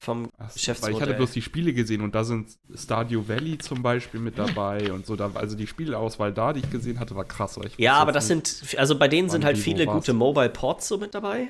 vom 0.00 0.26
Ach 0.26 0.30
so, 0.30 0.38
Weil 0.38 0.46
ich 0.48 0.54
Geschäftsmodell. 0.54 1.00
hatte 1.00 1.14
bloß 1.14 1.32
die 1.32 1.42
Spiele 1.42 1.72
gesehen 1.72 2.00
und 2.02 2.14
da 2.14 2.22
sind 2.22 2.48
Stardew 2.74 3.26
Valley 3.26 3.58
zum 3.58 3.82
Beispiel 3.82 4.20
mit 4.20 4.38
dabei 4.38 4.92
und 4.92 5.04
so. 5.04 5.16
Da, 5.16 5.30
also 5.34 5.56
die 5.56 5.66
Spieleauswahl 5.66 6.32
da, 6.32 6.52
die 6.52 6.60
ich 6.60 6.70
gesehen 6.70 7.00
hatte, 7.00 7.16
war 7.16 7.24
krass. 7.24 7.58
Ich 7.66 7.76
Ja, 7.78 7.94
aber 7.94 8.12
das 8.12 8.28
nicht- 8.28 8.46
sind, 8.46 8.78
also 8.78 8.96
bei 8.96 9.08
denen 9.08 9.28
sind 9.28 9.44
halt 9.44 9.58
viele 9.58 9.86
gute 9.86 10.12
Mobile 10.12 10.50
Ports 10.50 10.86
so 10.88 10.98
mit 10.98 11.14
dabei. 11.14 11.48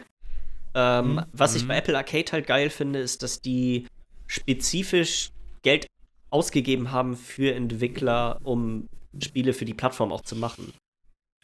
Ähm, 0.75 1.15
Mhm. 1.17 1.23
Was 1.33 1.55
ich 1.57 1.65
Mhm. 1.65 1.69
bei 1.69 1.77
Apple 1.77 1.97
Arcade 1.97 2.33
halt 2.33 2.47
geil 2.47 2.71
finde, 2.71 3.01
ist, 3.01 3.23
dass 3.23 3.41
die 3.43 3.87
spezifisch 4.27 5.31
Geld 5.63 5.87
ausgegeben 6.31 6.93
haben 6.93 7.17
für 7.17 7.55
Entwickler, 7.55 8.39
um 8.45 8.89
Spiele 9.23 9.53
für 9.53 9.65
die 9.65 9.75
Plattform 9.75 10.13
auch 10.13 10.21
zu 10.23 10.37
machen. 10.37 10.73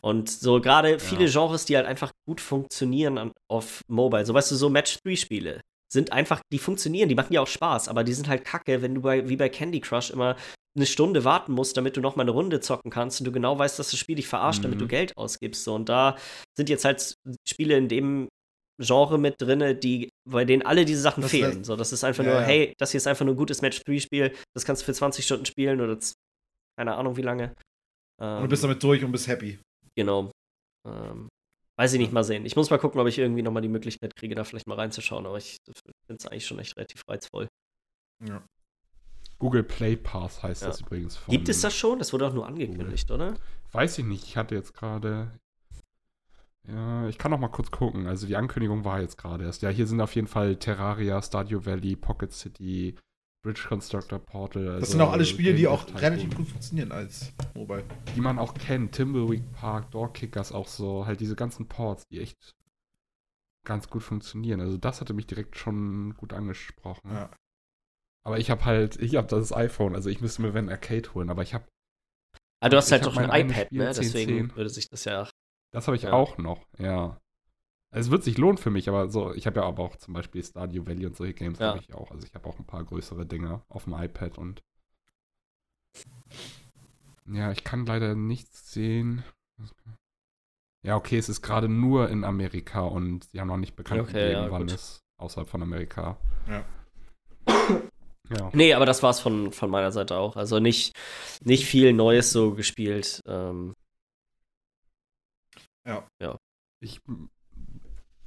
Und 0.03 0.29
so 0.31 0.61
gerade 0.61 0.99
viele 0.99 1.31
Genres, 1.31 1.65
die 1.65 1.77
halt 1.77 1.87
einfach 1.87 2.11
gut 2.29 2.41
funktionieren 2.41 3.17
an, 3.17 3.33
auf 3.51 3.81
Mobile, 3.89 4.27
so 4.27 4.35
weißt 4.35 4.51
du, 4.51 4.57
so 4.57 4.69
Match-3-Spiele 4.69 5.61
sind 5.91 6.13
einfach, 6.13 6.41
die 6.53 6.59
funktionieren, 6.59 7.09
die 7.09 7.15
machen 7.15 7.33
ja 7.33 7.41
auch 7.41 7.47
Spaß, 7.47 7.89
aber 7.89 8.05
die 8.05 8.13
sind 8.13 8.29
halt 8.29 8.45
kacke, 8.45 8.83
wenn 8.83 8.97
du 8.97 9.01
bei, 9.01 9.29
wie 9.29 9.37
bei 9.37 9.49
Candy 9.49 9.81
Crush 9.81 10.11
immer 10.11 10.37
eine 10.77 10.87
Stunde 10.87 11.25
warten 11.25 11.53
musst, 11.53 11.77
damit 11.77 11.97
du 11.97 12.01
noch 12.01 12.17
mal 12.17 12.23
eine 12.25 12.33
Runde 12.33 12.59
zocken 12.61 12.91
kannst 12.91 13.21
und 13.21 13.27
du 13.27 13.33
genau 13.33 13.57
weißt, 13.59 13.79
dass 13.79 13.93
das 13.93 13.99
Spiel 13.99 14.17
dich 14.17 14.27
verarscht, 14.27 14.65
damit 14.65 14.77
Mhm. 14.79 14.83
du 14.83 14.89
Geld 14.89 15.17
ausgibst. 15.17 15.63
So. 15.63 15.75
Und 15.75 15.89
da 15.89 16.17
sind 16.57 16.69
jetzt 16.69 16.85
halt 16.85 17.15
Spiele 17.49 17.77
in 17.79 17.89
dem 17.89 18.29
Genre 18.79 19.19
mit 19.19 19.41
drinne, 19.41 19.75
die, 19.77 20.11
bei 20.29 20.45
denen 20.45 20.63
alle 20.63 20.85
diese 20.85 21.01
Sachen 21.01 21.21
Das 21.23 21.31
fehlen. 21.31 21.63
heißt- 21.63 21.65
so, 21.65 21.77
das 21.77 21.93
ist 21.93 22.03
einfach 22.05 22.25
Ja, 22.25 22.31
nur, 22.33 22.41
ja. 22.41 22.47
hey, 22.47 22.75
das 22.79 22.91
hier 22.91 22.99
ist 22.99 23.07
einfach 23.07 23.25
nur 23.25 23.35
ein 23.35 23.39
gutes 23.39 23.63
Match-3-Spiel, 23.63 24.35
das 24.55 24.65
kannst 24.65 24.83
du 24.83 24.87
für 24.87 24.95
20 24.95 25.25
Stunden 25.25 25.45
spielen 25.47 25.81
oder 25.81 25.97
keine 26.77 26.95
Ahnung 26.97 27.17
wie 27.17 27.23
lange. 27.23 27.55
Ähm, 28.21 28.37
Und 28.39 28.43
du 28.45 28.49
bist 28.49 28.65
damit 28.65 28.83
durch 28.83 29.05
und 29.05 29.13
bist 29.13 29.29
happy. 29.29 29.59
Genau. 29.97 30.31
Ähm, 30.87 31.29
weiß 31.79 31.93
ich 31.93 31.99
nicht 32.01 32.13
mal 32.13 32.25
sehen. 32.25 32.45
Ich 32.47 32.57
muss 32.57 32.71
mal 32.71 32.79
gucken, 32.79 33.01
ob 33.01 33.07
ich 33.07 33.19
irgendwie 33.19 33.43
noch 33.43 33.53
mal 33.53 33.61
die 33.61 33.69
Möglichkeit 33.69 34.15
kriege, 34.17 34.35
da 34.35 34.43
vielleicht 34.45 34.67
mal 34.67 34.75
reinzuschauen, 34.75 35.25
aber 35.27 35.39
ich 35.39 35.57
finde 36.07 36.19
es 36.19 36.27
eigentlich 36.27 36.47
schon 36.47 36.59
echt 36.59 36.77
relativ 36.77 37.03
reizvoll. 37.09 37.47
Ja. 38.27 38.45
Google 39.39 39.63
Play 39.65 39.97
Pass 39.97 40.43
heißt 40.43 40.63
Ja. 40.63 40.69
das 40.69 40.81
übrigens. 40.81 41.17
Von, 41.17 41.33
Gibt 41.33 41.49
es 41.49 41.61
das 41.61 41.75
schon? 41.77 41.99
Das 41.99 42.13
wurde 42.13 42.27
auch 42.27 42.33
nur 42.33 42.47
angekündigt, 42.47 43.11
oder? 43.11 43.35
Weiß 43.73 43.99
ich 43.99 44.05
nicht. 44.05 44.25
Ich 44.25 44.37
hatte 44.37 44.55
jetzt 44.55 44.73
gerade. 44.75 45.31
Ja, 46.67 47.07
ich 47.09 47.19
kann 47.19 47.31
noch 47.31 47.39
mal 47.39 47.49
kurz 47.49 47.71
gucken. 47.71 48.07
Also 48.07 48.27
die 48.27 48.37
Ankündigung 48.37 48.85
war 48.85 49.01
jetzt 49.01 49.19
gerade 49.19 49.45
erst. 49.45 49.63
Ja, 49.63 49.69
hier 49.69 49.87
sind 49.87 50.01
auf 50.01 50.15
jeden 50.15 50.29
Fall 50.29 50.57
Terraria, 50.57 51.21
Stardew 51.21 51.67
Valley, 51.67 51.95
Pocket 51.95 52.33
City, 52.33 52.97
Bridge 53.45 53.67
Constructor 53.69 54.19
Portal. 54.19 54.65
Das 54.65 54.75
also 54.75 54.93
sind 54.93 55.01
auch 55.03 55.13
alle 55.13 55.27
Spiele, 55.27 55.55
die 55.55 55.67
auch 55.67 55.85
Tycoon, 55.85 56.01
relativ 56.01 56.35
gut 56.35 56.49
funktionieren 56.49 56.93
als 56.93 57.33
Mobile. 57.55 57.85
Die 58.17 58.21
man 58.21 58.39
auch 58.39 58.55
kennt. 58.55 58.93
Timbleweed 58.93 59.53
Park, 59.53 59.91
Door 59.91 60.15
Kickers 60.15 60.53
auch 60.53 60.67
so. 60.67 61.05
Halt 61.05 61.21
diese 61.21 61.37
ganzen 61.37 61.69
Ports, 61.69 62.05
die 62.11 62.21
echt 62.21 62.55
ganz 63.67 63.91
gut 63.91 64.03
funktionieren. 64.03 64.61
Also 64.61 64.79
das 64.79 65.01
hatte 65.01 65.13
mich 65.13 65.27
direkt 65.27 65.57
schon 65.57 66.15
gut 66.17 66.33
angesprochen. 66.33 67.11
Ja. 67.11 67.31
Aber 68.27 68.39
ich 68.39 68.51
habe 68.51 68.65
halt, 68.65 68.97
ich 68.97 69.17
habe 69.17 69.27
das 69.27 69.53
iPhone, 69.53 69.95
also 69.95 70.09
ich 70.09 70.23
müsste 70.23 70.41
mir 70.41 70.55
wenn 70.55 70.71
Arcade 70.71 71.13
holen, 71.13 71.29
aber 71.29 71.43
ich 71.43 71.53
habe, 71.53 71.67
Ah, 72.61 72.71
du 72.71 72.79
hast 72.79 72.91
halt 72.91 73.05
doch 73.05 73.19
ein 73.19 73.29
iPad, 73.29 73.67
Spiel 73.67 73.79
ne? 73.79 73.93
10, 73.93 74.03
Deswegen 74.03 74.49
10. 74.49 74.57
würde 74.57 74.71
sich 74.71 74.89
das 74.89 75.05
ja. 75.05 75.29
Das 75.75 75.87
habe 75.87 75.97
ich 75.97 76.05
Ja. 76.05 76.13
auch 76.13 76.39
noch, 76.39 76.65
ja. 76.79 77.19
Es 77.91 78.11
wird 78.11 78.25
sich 78.25 78.39
lohnen 78.39 78.59
für 78.59 78.71
mich, 78.71 78.89
aber 78.89 79.09
so, 79.09 79.33
ich 79.35 79.47
habe 79.47 79.61
ja 79.61 79.67
aber 79.67 79.83
auch 79.85 79.97
zum 79.97 80.15
Beispiel 80.15 80.43
Stardew 80.43 80.87
Valley 80.87 81.07
und 81.07 81.17
solche 81.17 81.35
Games 81.35 81.59
Ja. 81.59 81.69
habe 81.69 81.79
ich 81.79 81.95
auch. 81.95 82.11
Also 82.11 82.27
ich 82.27 82.35
habe 82.35 82.49
auch 82.49 82.59
ein 82.59 82.65
paar 82.65 82.83
größere 82.83 83.25
Dinge 83.27 83.63
auf 83.69 83.85
dem 83.85 83.93
iPad 83.95 84.39
und 84.39 84.63
ja, 87.27 87.53
ich 87.53 87.65
kann 87.65 87.87
leider 87.87 88.15
nichts 88.15 88.73
sehen. 88.73 89.23
Ja, 90.83 90.97
okay, 90.97 91.17
es 91.19 91.29
ist 91.29 91.41
gerade 91.41 91.69
nur 91.69 92.11
in 92.11 92.25
Amerika 92.25 92.81
und 92.83 93.25
sie 93.31 93.41
haben 93.41 93.49
noch 93.49 93.57
nicht 93.57 93.77
bekannt 93.77 94.03
Okay, 94.03 94.33
ja, 94.33 94.41
gegeben, 94.41 94.53
wann 94.53 94.63
gut. 94.67 94.73
es 94.73 95.01
außerhalb 95.19 95.49
von 95.49 95.63
Amerika. 95.63 96.17
Ja. 96.49 96.65
Ja. 98.31 98.51
Nee, 98.55 98.73
aber 98.75 98.87
das 98.87 99.03
war's 99.03 99.21
von, 99.21 99.53
von 99.53 99.71
meiner 99.71 99.93
Seite 99.93 100.17
auch. 100.17 100.37
Also 100.37 100.59
nicht, 100.59 100.97
nicht 101.43 101.67
viel 101.67 101.93
Neues 101.93 102.33
so 102.33 102.55
gespielt. 102.55 103.21
Ähm, 103.27 103.75
Ich 106.81 107.01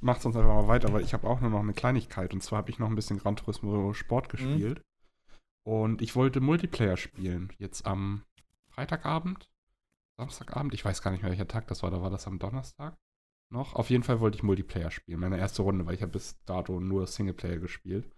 mach 0.00 0.20
sonst 0.20 0.36
einfach 0.36 0.54
mal 0.54 0.68
weiter, 0.68 0.92
weil 0.92 1.02
ich 1.02 1.12
habe 1.12 1.26
auch 1.26 1.40
nur 1.40 1.50
noch 1.50 1.60
eine 1.60 1.74
Kleinigkeit. 1.74 2.32
Und 2.32 2.42
zwar 2.42 2.58
habe 2.58 2.70
ich 2.70 2.78
noch 2.78 2.88
ein 2.88 2.94
bisschen 2.94 3.18
Gran 3.18 3.36
Turismo 3.36 3.92
Sport 3.92 4.28
gespielt. 4.28 4.82
Und 5.64 6.00
ich 6.02 6.16
wollte 6.16 6.40
Multiplayer 6.40 6.96
spielen. 6.96 7.52
Jetzt 7.58 7.86
am 7.86 8.22
Freitagabend, 8.70 9.50
Samstagabend, 10.16 10.72
ich 10.74 10.84
weiß 10.84 11.02
gar 11.02 11.10
nicht 11.10 11.22
mehr, 11.22 11.30
welcher 11.30 11.48
Tag 11.48 11.66
das 11.66 11.82
war. 11.82 11.90
Da 11.90 12.00
war 12.00 12.10
das 12.10 12.26
am 12.26 12.38
Donnerstag 12.38 12.96
noch. 13.50 13.74
Auf 13.74 13.90
jeden 13.90 14.02
Fall 14.02 14.20
wollte 14.20 14.36
ich 14.36 14.42
Multiplayer 14.42 14.90
spielen. 14.90 15.20
Meine 15.20 15.38
erste 15.38 15.62
Runde, 15.62 15.86
weil 15.86 15.94
ich 15.94 16.02
habe 16.02 16.12
bis 16.12 16.42
dato 16.44 16.80
nur 16.80 17.06
Singleplayer 17.06 17.58
gespielt. 17.58 18.10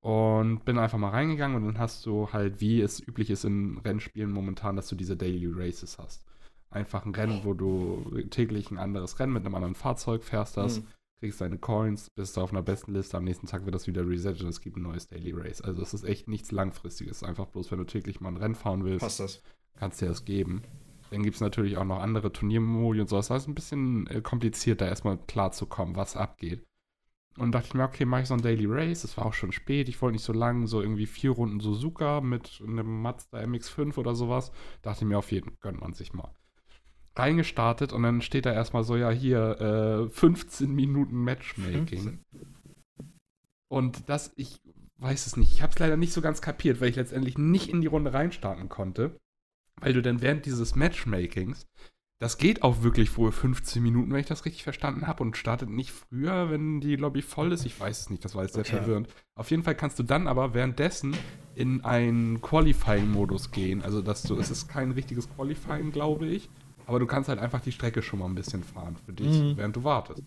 Und 0.00 0.64
bin 0.64 0.78
einfach 0.78 0.98
mal 0.98 1.10
reingegangen 1.10 1.56
und 1.56 1.64
dann 1.64 1.78
hast 1.78 2.06
du 2.06 2.32
halt, 2.32 2.60
wie 2.60 2.80
es 2.80 3.00
üblich 3.00 3.30
ist 3.30 3.44
in 3.44 3.78
Rennspielen 3.78 4.32
momentan, 4.32 4.74
dass 4.74 4.88
du 4.88 4.96
diese 4.96 5.16
Daily 5.16 5.48
Races 5.52 5.98
hast. 5.98 6.24
Einfach 6.72 7.04
ein 7.04 7.14
Rennen, 7.14 7.40
wo 7.44 7.54
du 7.54 8.22
täglich 8.30 8.70
ein 8.70 8.78
anderes 8.78 9.18
Rennen 9.18 9.32
mit 9.32 9.44
einem 9.44 9.54
anderen 9.54 9.74
Fahrzeug 9.74 10.24
fährst 10.24 10.56
das, 10.56 10.80
Mhm. 10.80 10.86
kriegst 11.20 11.40
deine 11.40 11.58
Coins, 11.58 12.08
bist 12.16 12.38
auf 12.38 12.50
einer 12.50 12.62
besten 12.62 12.92
Liste, 12.94 13.16
am 13.16 13.24
nächsten 13.24 13.46
Tag 13.46 13.64
wird 13.64 13.74
das 13.74 13.86
wieder 13.86 14.06
resettet 14.08 14.42
und 14.42 14.48
es 14.48 14.60
gibt 14.60 14.76
ein 14.76 14.82
neues 14.82 15.06
Daily 15.06 15.32
Race. 15.32 15.60
Also 15.60 15.82
es 15.82 15.94
ist 15.94 16.04
echt 16.04 16.28
nichts 16.28 16.50
Langfristiges. 16.50 17.22
Einfach 17.22 17.46
bloß, 17.46 17.70
wenn 17.70 17.78
du 17.78 17.84
täglich 17.84 18.20
mal 18.20 18.30
ein 18.30 18.36
Rennen 18.38 18.54
fahren 18.54 18.84
willst, 18.84 19.02
kannst 19.76 20.00
du 20.00 20.06
dir 20.06 20.10
das 20.10 20.24
geben. 20.24 20.62
Dann 21.10 21.22
gibt 21.22 21.34
es 21.34 21.40
natürlich 21.42 21.76
auch 21.76 21.84
noch 21.84 22.00
andere 22.00 22.32
Turniermodi 22.32 23.02
und 23.02 23.08
so. 23.10 23.16
Das 23.16 23.28
heißt, 23.28 23.46
ein 23.46 23.54
bisschen 23.54 24.06
äh, 24.06 24.22
komplizierter, 24.22 24.86
erstmal 24.88 25.18
klar 25.18 25.52
zu 25.52 25.66
kommen, 25.66 25.94
was 25.94 26.16
abgeht. 26.16 26.64
Und 27.38 27.52
dachte 27.52 27.66
ich 27.68 27.74
mir, 27.74 27.84
okay, 27.84 28.04
mache 28.04 28.22
ich 28.22 28.28
so 28.28 28.34
ein 28.34 28.42
Daily 28.42 28.66
Race. 28.66 29.04
Es 29.04 29.16
war 29.16 29.26
auch 29.26 29.32
schon 29.34 29.52
spät. 29.52 29.88
Ich 29.88 30.00
wollte 30.02 30.14
nicht 30.14 30.24
so 30.24 30.32
lang, 30.32 30.66
so 30.66 30.80
irgendwie 30.82 31.06
vier 31.06 31.30
Runden 31.30 31.60
Suzuka 31.60 32.20
mit 32.20 32.62
einem 32.66 33.00
Mazda 33.02 33.38
MX5 33.40 33.96
oder 33.98 34.14
sowas. 34.14 34.52
Dachte 34.82 35.04
mir, 35.04 35.18
auf 35.18 35.32
jeden 35.32 35.50
Fall 35.50 35.58
gönnt 35.60 35.80
man 35.80 35.92
sich 35.92 36.12
mal. 36.14 36.34
Reingestartet 37.14 37.92
und 37.92 38.02
dann 38.02 38.22
steht 38.22 38.46
da 38.46 38.52
erstmal 38.52 38.84
so, 38.84 38.96
ja, 38.96 39.10
hier, 39.10 40.08
äh, 40.08 40.10
15 40.10 40.74
Minuten 40.74 41.16
Matchmaking. 41.22 41.84
15. 41.86 42.24
Und 43.68 44.08
das, 44.08 44.32
ich 44.36 44.60
weiß 44.98 45.26
es 45.26 45.36
nicht. 45.36 45.52
Ich 45.52 45.62
habe 45.62 45.72
es 45.72 45.78
leider 45.78 45.96
nicht 45.96 46.12
so 46.12 46.20
ganz 46.20 46.40
kapiert, 46.40 46.80
weil 46.80 46.88
ich 46.90 46.96
letztendlich 46.96 47.38
nicht 47.38 47.68
in 47.68 47.80
die 47.80 47.86
Runde 47.86 48.12
reinstarten 48.12 48.68
konnte. 48.68 49.16
Weil 49.80 49.94
du 49.94 50.02
dann 50.02 50.20
während 50.22 50.46
dieses 50.46 50.74
Matchmakings, 50.74 51.66
das 52.20 52.38
geht 52.38 52.62
auch 52.62 52.82
wirklich 52.82 53.16
wohl 53.16 53.32
15 53.32 53.82
Minuten, 53.82 54.12
wenn 54.12 54.20
ich 54.20 54.26
das 54.26 54.44
richtig 54.44 54.62
verstanden 54.62 55.08
habe, 55.08 55.22
und 55.24 55.36
startet 55.36 55.68
nicht 55.70 55.90
früher, 55.90 56.50
wenn 56.50 56.80
die 56.80 56.94
Lobby 56.94 57.20
voll 57.20 57.50
ist. 57.50 57.66
Ich 57.66 57.80
weiß 57.80 58.00
es 58.00 58.10
nicht, 58.10 58.24
das 58.24 58.34
war 58.36 58.44
jetzt 58.44 58.54
sehr 58.54 58.60
Okay. 58.64 58.76
verwirrend. 58.76 59.08
Auf 59.34 59.50
jeden 59.50 59.64
Fall 59.64 59.74
kannst 59.74 59.98
du 59.98 60.02
dann 60.04 60.28
aber 60.28 60.54
währenddessen 60.54 61.16
in 61.56 61.80
einen 61.84 62.40
Qualifying-Modus 62.40 63.50
gehen. 63.50 63.82
Also, 63.82 64.02
dass 64.02 64.22
du, 64.22 64.36
es 64.38 64.50
ist 64.50 64.68
kein 64.68 64.92
richtiges 64.92 65.28
Qualifying, 65.34 65.90
glaube 65.90 66.26
ich, 66.28 66.48
aber 66.86 66.98
du 66.98 67.06
kannst 67.06 67.28
halt 67.28 67.38
einfach 67.38 67.60
die 67.60 67.72
Strecke 67.72 68.02
schon 68.02 68.18
mal 68.18 68.26
ein 68.26 68.34
bisschen 68.34 68.62
fahren 68.64 68.96
für 69.04 69.12
dich, 69.12 69.40
Mhm. 69.40 69.56
während 69.56 69.76
du 69.76 69.84
wartest. 69.84 70.22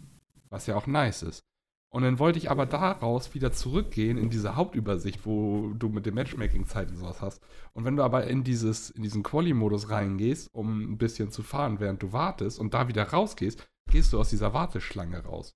Was 0.50 0.68
ja 0.68 0.76
auch 0.76 0.88
nice 0.88 1.24
ist. 1.24 1.42
Und 1.90 2.04
dann 2.04 2.20
wollte 2.20 2.38
ich 2.40 2.52
aber 2.52 2.66
daraus 2.66 3.34
wieder 3.34 3.54
zurückgehen 3.54 4.18
in 4.18 4.30
diese 4.30 4.56
Hauptübersicht, 4.58 5.26
wo 5.26 5.72
du 5.78 5.88
mit 5.88 6.06
dem 6.06 6.16
Matchmaking-Zeiten 6.16 6.98
sowas 6.98 7.22
hast. 7.22 7.42
Und 7.74 7.86
wenn 7.86 7.96
du 7.96 8.04
aber 8.04 8.28
in, 8.28 8.44
dieses, 8.44 8.90
in 8.90 9.04
diesen 9.04 9.24
Quali-Modus 9.24 9.90
reingehst, 9.90 10.50
um 10.54 10.92
ein 10.94 10.98
bisschen 10.98 11.32
zu 11.32 11.42
fahren, 11.42 11.80
während 11.80 12.04
du 12.04 12.12
wartest 12.12 12.60
und 12.60 12.74
da 12.74 12.88
wieder 12.90 13.04
rausgehst, 13.04 13.66
gehst 13.90 14.12
du 14.12 14.20
aus 14.20 14.30
dieser 14.30 14.54
Warteschlange 14.54 15.24
raus. 15.24 15.54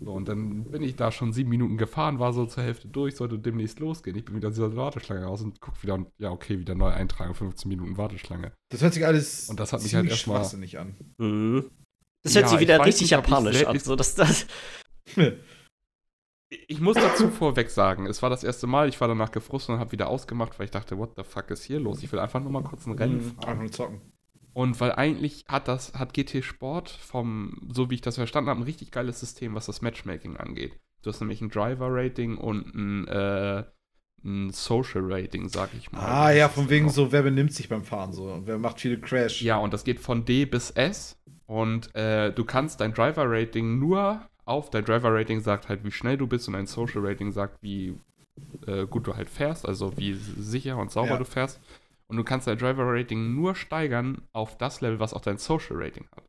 So, 0.00 0.12
und 0.12 0.28
dann 0.28 0.64
bin 0.64 0.82
ich 0.82 0.96
da 0.96 1.10
schon 1.12 1.32
sieben 1.32 1.50
Minuten 1.50 1.76
gefahren, 1.76 2.18
war 2.18 2.32
so 2.32 2.46
zur 2.46 2.62
Hälfte 2.62 2.88
durch, 2.88 3.16
sollte 3.16 3.38
demnächst 3.38 3.78
losgehen. 3.80 4.16
Ich 4.16 4.24
bin 4.24 4.34
wieder 4.36 4.48
aus 4.48 4.54
dieser 4.54 4.74
Warteschlange 4.76 5.24
raus 5.24 5.42
und 5.42 5.60
guck 5.60 5.82
wieder 5.82 5.94
und 5.94 6.08
ja, 6.18 6.30
okay, 6.30 6.58
wieder 6.58 6.74
neu 6.74 6.88
eintragen, 6.90 7.34
15 7.34 7.68
Minuten 7.68 7.96
Warteschlange. 7.96 8.52
Das 8.70 8.82
hört 8.82 8.94
sich 8.94 9.04
alles 9.06 9.48
Und 9.48 9.58
das 9.60 9.72
hat 9.72 9.82
mich 9.82 9.94
halt 9.94 10.02
ziemlich 10.02 10.12
erstmal- 10.12 10.38
schwachsinnig 10.40 10.78
an. 10.78 10.96
mhm. 11.18 11.70
Das 12.22 12.34
Ja, 12.34 12.40
hört 12.40 12.48
sich 12.50 12.56
ich 12.56 12.60
wieder 12.62 12.84
richtig 12.84 13.02
nicht, 13.02 13.10
japanisch 13.10 13.64
an. 13.64 13.76
ich- 13.76 13.84
So, 13.84 13.94
dass 13.96 14.14
das, 14.14 14.46
Ich 16.68 16.80
muss 16.80 16.96
dazu 16.96 17.28
vorweg 17.28 17.68
sagen, 17.70 18.06
es 18.06 18.22
war 18.22 18.30
das 18.30 18.42
erste 18.42 18.66
Mal, 18.66 18.88
ich 18.88 18.98
war 19.00 19.08
danach 19.08 19.30
gefrustet 19.32 19.74
und 19.74 19.80
habe 19.80 19.92
wieder 19.92 20.08
ausgemacht, 20.08 20.58
weil 20.58 20.64
ich 20.64 20.70
dachte, 20.70 20.96
what 20.96 21.12
the 21.16 21.22
fuck 21.22 21.50
ist 21.50 21.62
hier 21.64 21.78
los? 21.78 22.02
Ich 22.02 22.10
will 22.10 22.18
einfach 22.18 22.40
nur 22.40 22.50
mal 22.50 22.62
kurz 22.62 22.86
ein 22.86 22.92
Rennen 22.92 23.16
Mhm, 23.18 23.28
Einfach 23.30 23.42
fahren. 23.44 23.58
nur 23.58 23.70
zocken. 23.70 24.00
Und 24.54 24.80
weil 24.80 24.92
eigentlich 24.92 25.44
hat 25.48 25.68
das, 25.68 25.94
hat 25.94 26.14
GT 26.14 26.42
Sport 26.42 26.88
vom, 26.90 27.68
so 27.72 27.90
wie 27.90 27.94
ich 27.96 28.00
das 28.00 28.16
verstanden 28.16 28.50
habe, 28.50 28.60
ein 28.60 28.64
richtig 28.64 28.90
geiles 28.90 29.20
System, 29.20 29.54
was 29.54 29.66
das 29.66 29.82
Matchmaking 29.82 30.36
angeht. 30.36 30.78
Du 31.02 31.10
hast 31.10 31.20
nämlich 31.20 31.40
ein 31.40 31.48
Driver-Rating 31.50 32.36
und 32.36 32.74
ein, 32.74 33.06
äh, 33.06 33.64
ein 34.24 34.50
Social-Rating, 34.50 35.48
sag 35.48 35.70
ich 35.78 35.92
mal. 35.92 36.00
Ah 36.00 36.32
ja, 36.32 36.48
von 36.48 36.68
wegen 36.70 36.88
auch- 36.88 36.92
so, 36.92 37.12
wer 37.12 37.22
benimmt 37.22 37.52
sich 37.52 37.68
beim 37.68 37.84
Fahren 37.84 38.12
so 38.12 38.32
und 38.32 38.46
wer 38.48 38.58
macht 38.58 38.80
viele 38.80 38.98
Crash. 38.98 39.42
Ja, 39.42 39.58
und 39.58 39.72
das 39.72 39.84
geht 39.84 40.00
von 40.00 40.24
D 40.24 40.44
bis 40.44 40.70
S. 40.72 41.16
Und 41.46 41.94
äh, 41.94 42.32
du 42.32 42.44
kannst 42.44 42.80
dein 42.80 42.92
Driver-Rating 42.92 43.78
nur 43.78 44.26
auf, 44.44 44.70
dein 44.70 44.84
Driver-Rating 44.84 45.40
sagt 45.40 45.68
halt, 45.68 45.84
wie 45.84 45.90
schnell 45.92 46.16
du 46.16 46.26
bist 46.26 46.48
und 46.48 46.54
dein 46.54 46.66
Social-Rating 46.66 47.30
sagt, 47.30 47.62
wie 47.62 47.96
äh, 48.66 48.86
gut 48.86 49.06
du 49.06 49.14
halt 49.16 49.30
fährst, 49.30 49.66
also 49.66 49.96
wie 49.96 50.14
sicher 50.14 50.76
und 50.78 50.90
sauber 50.90 51.10
Ja. 51.12 51.16
du 51.18 51.24
fährst. 51.24 51.60
Und 52.10 52.16
du 52.16 52.24
kannst 52.24 52.46
dein 52.46 52.58
Driver-Rating 52.58 53.34
nur 53.34 53.54
steigern 53.54 54.22
auf 54.32 54.56
das 54.56 54.80
Level, 54.80 54.98
was 54.98 55.12
auch 55.14 55.20
dein 55.20 55.38
Social-Rating 55.38 56.08
hat. 56.16 56.24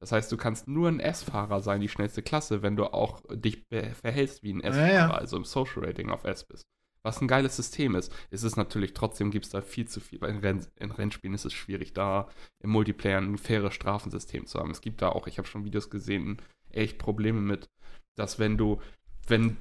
Das 0.00 0.12
heißt, 0.12 0.30
du 0.30 0.36
kannst 0.36 0.68
nur 0.68 0.88
ein 0.88 1.00
S-Fahrer 1.00 1.60
sein, 1.60 1.80
die 1.80 1.88
schnellste 1.88 2.22
Klasse, 2.22 2.62
wenn 2.62 2.76
du 2.76 2.92
auch 2.92 3.22
dich 3.30 3.64
verhältst 3.70 4.42
wie 4.42 4.52
ein 4.52 4.60
Ja, 4.60 4.68
S-Fahrer, 4.68 4.92
ja. 4.92 5.10
also 5.10 5.38
im 5.38 5.44
Social 5.44 5.84
Rating 5.84 6.10
auf 6.10 6.24
S 6.24 6.44
bist. 6.44 6.64
Was 7.02 7.20
ein 7.20 7.28
geiles 7.28 7.56
System 7.56 7.94
ist. 7.94 8.12
Es 8.30 8.42
ist 8.42 8.56
natürlich 8.56 8.94
trotzdem, 8.94 9.30
gibt 9.30 9.46
es 9.46 9.50
da 9.50 9.60
viel 9.60 9.86
zu 9.86 10.00
viel. 10.00 10.22
In, 10.24 10.38
Renn, 10.38 10.66
in 10.76 10.90
Rennspielen 10.90 11.34
ist 11.34 11.44
es 11.44 11.52
schwierig, 11.52 11.92
da 11.92 12.28
im 12.62 12.70
Multiplayer 12.70 13.18
ein 13.18 13.38
faires 13.38 13.74
Strafensystem 13.74 14.46
zu 14.46 14.58
haben. 14.58 14.70
Es 14.70 14.80
gibt 14.80 15.00
da 15.00 15.10
auch, 15.10 15.26
ich 15.26 15.38
habe 15.38 15.48
schon 15.48 15.64
Videos 15.64 15.90
gesehen, 15.90 16.40
echt 16.70 16.98
Probleme 16.98 17.40
mit, 17.40 17.70
dass 18.16 18.38
wenn 18.38 18.56
du, 18.56 18.80
wenn 19.26 19.56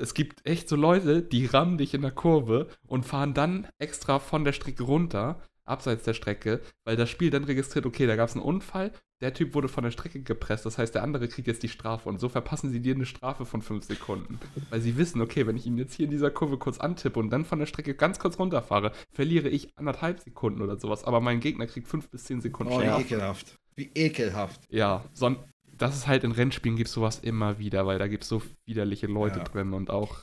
es 0.00 0.14
gibt 0.14 0.46
echt 0.46 0.68
so 0.68 0.76
Leute, 0.76 1.22
die 1.22 1.46
rammen 1.46 1.78
dich 1.78 1.94
in 1.94 2.02
der 2.02 2.10
Kurve 2.10 2.68
und 2.86 3.04
fahren 3.06 3.34
dann 3.34 3.66
extra 3.78 4.18
von 4.18 4.44
der 4.44 4.52
Strecke 4.52 4.82
runter, 4.82 5.40
abseits 5.64 6.04
der 6.04 6.14
Strecke, 6.14 6.60
weil 6.84 6.96
das 6.96 7.10
Spiel 7.10 7.30
dann 7.30 7.44
registriert, 7.44 7.86
okay, 7.86 8.06
da 8.06 8.16
gab 8.16 8.28
es 8.28 8.34
einen 8.34 8.44
Unfall, 8.44 8.92
der 9.20 9.34
Typ 9.34 9.54
wurde 9.54 9.68
von 9.68 9.84
der 9.84 9.90
Strecke 9.90 10.20
gepresst, 10.22 10.66
das 10.66 10.78
heißt, 10.78 10.94
der 10.94 11.02
andere 11.02 11.28
kriegt 11.28 11.46
jetzt 11.46 11.62
die 11.62 11.68
Strafe 11.68 12.08
und 12.08 12.18
so 12.18 12.28
verpassen 12.28 12.70
sie 12.70 12.80
dir 12.80 12.94
eine 12.94 13.06
Strafe 13.06 13.44
von 13.44 13.62
5 13.62 13.84
Sekunden. 13.84 14.40
Weil 14.70 14.80
sie 14.80 14.96
wissen, 14.96 15.20
okay, 15.20 15.46
wenn 15.46 15.56
ich 15.56 15.66
ihn 15.66 15.76
jetzt 15.76 15.94
hier 15.94 16.06
in 16.06 16.10
dieser 16.10 16.30
Kurve 16.30 16.56
kurz 16.58 16.78
antippe 16.78 17.20
und 17.20 17.30
dann 17.30 17.44
von 17.44 17.58
der 17.58 17.66
Strecke 17.66 17.94
ganz 17.94 18.18
kurz 18.18 18.38
runterfahre, 18.38 18.92
verliere 19.12 19.48
ich 19.48 19.76
anderthalb 19.76 20.20
Sekunden 20.20 20.62
oder 20.62 20.76
sowas, 20.78 21.04
aber 21.04 21.20
mein 21.20 21.38
Gegner 21.40 21.66
kriegt 21.66 21.86
5 21.86 22.08
bis 22.08 22.24
10 22.24 22.40
Sekunden 22.40 22.72
Oh, 22.72 22.80
wie 22.80 22.84
Strafe. 22.86 23.02
ekelhaft. 23.02 23.56
Wie 23.76 23.90
ekelhaft. 23.94 24.60
Ja, 24.70 25.04
son 25.12 25.36
das 25.80 25.96
ist 25.96 26.06
halt 26.06 26.24
in 26.24 26.32
Rennspielen 26.32 26.76
gibt 26.76 26.88
es 26.88 26.94
sowas 26.94 27.18
immer 27.18 27.58
wieder, 27.58 27.86
weil 27.86 27.98
da 27.98 28.06
gibt 28.06 28.22
es 28.22 28.28
so 28.28 28.42
widerliche 28.66 29.06
Leute 29.06 29.38
Ja. 29.38 29.44
drin 29.44 29.72
und 29.72 29.90
auch 29.90 30.20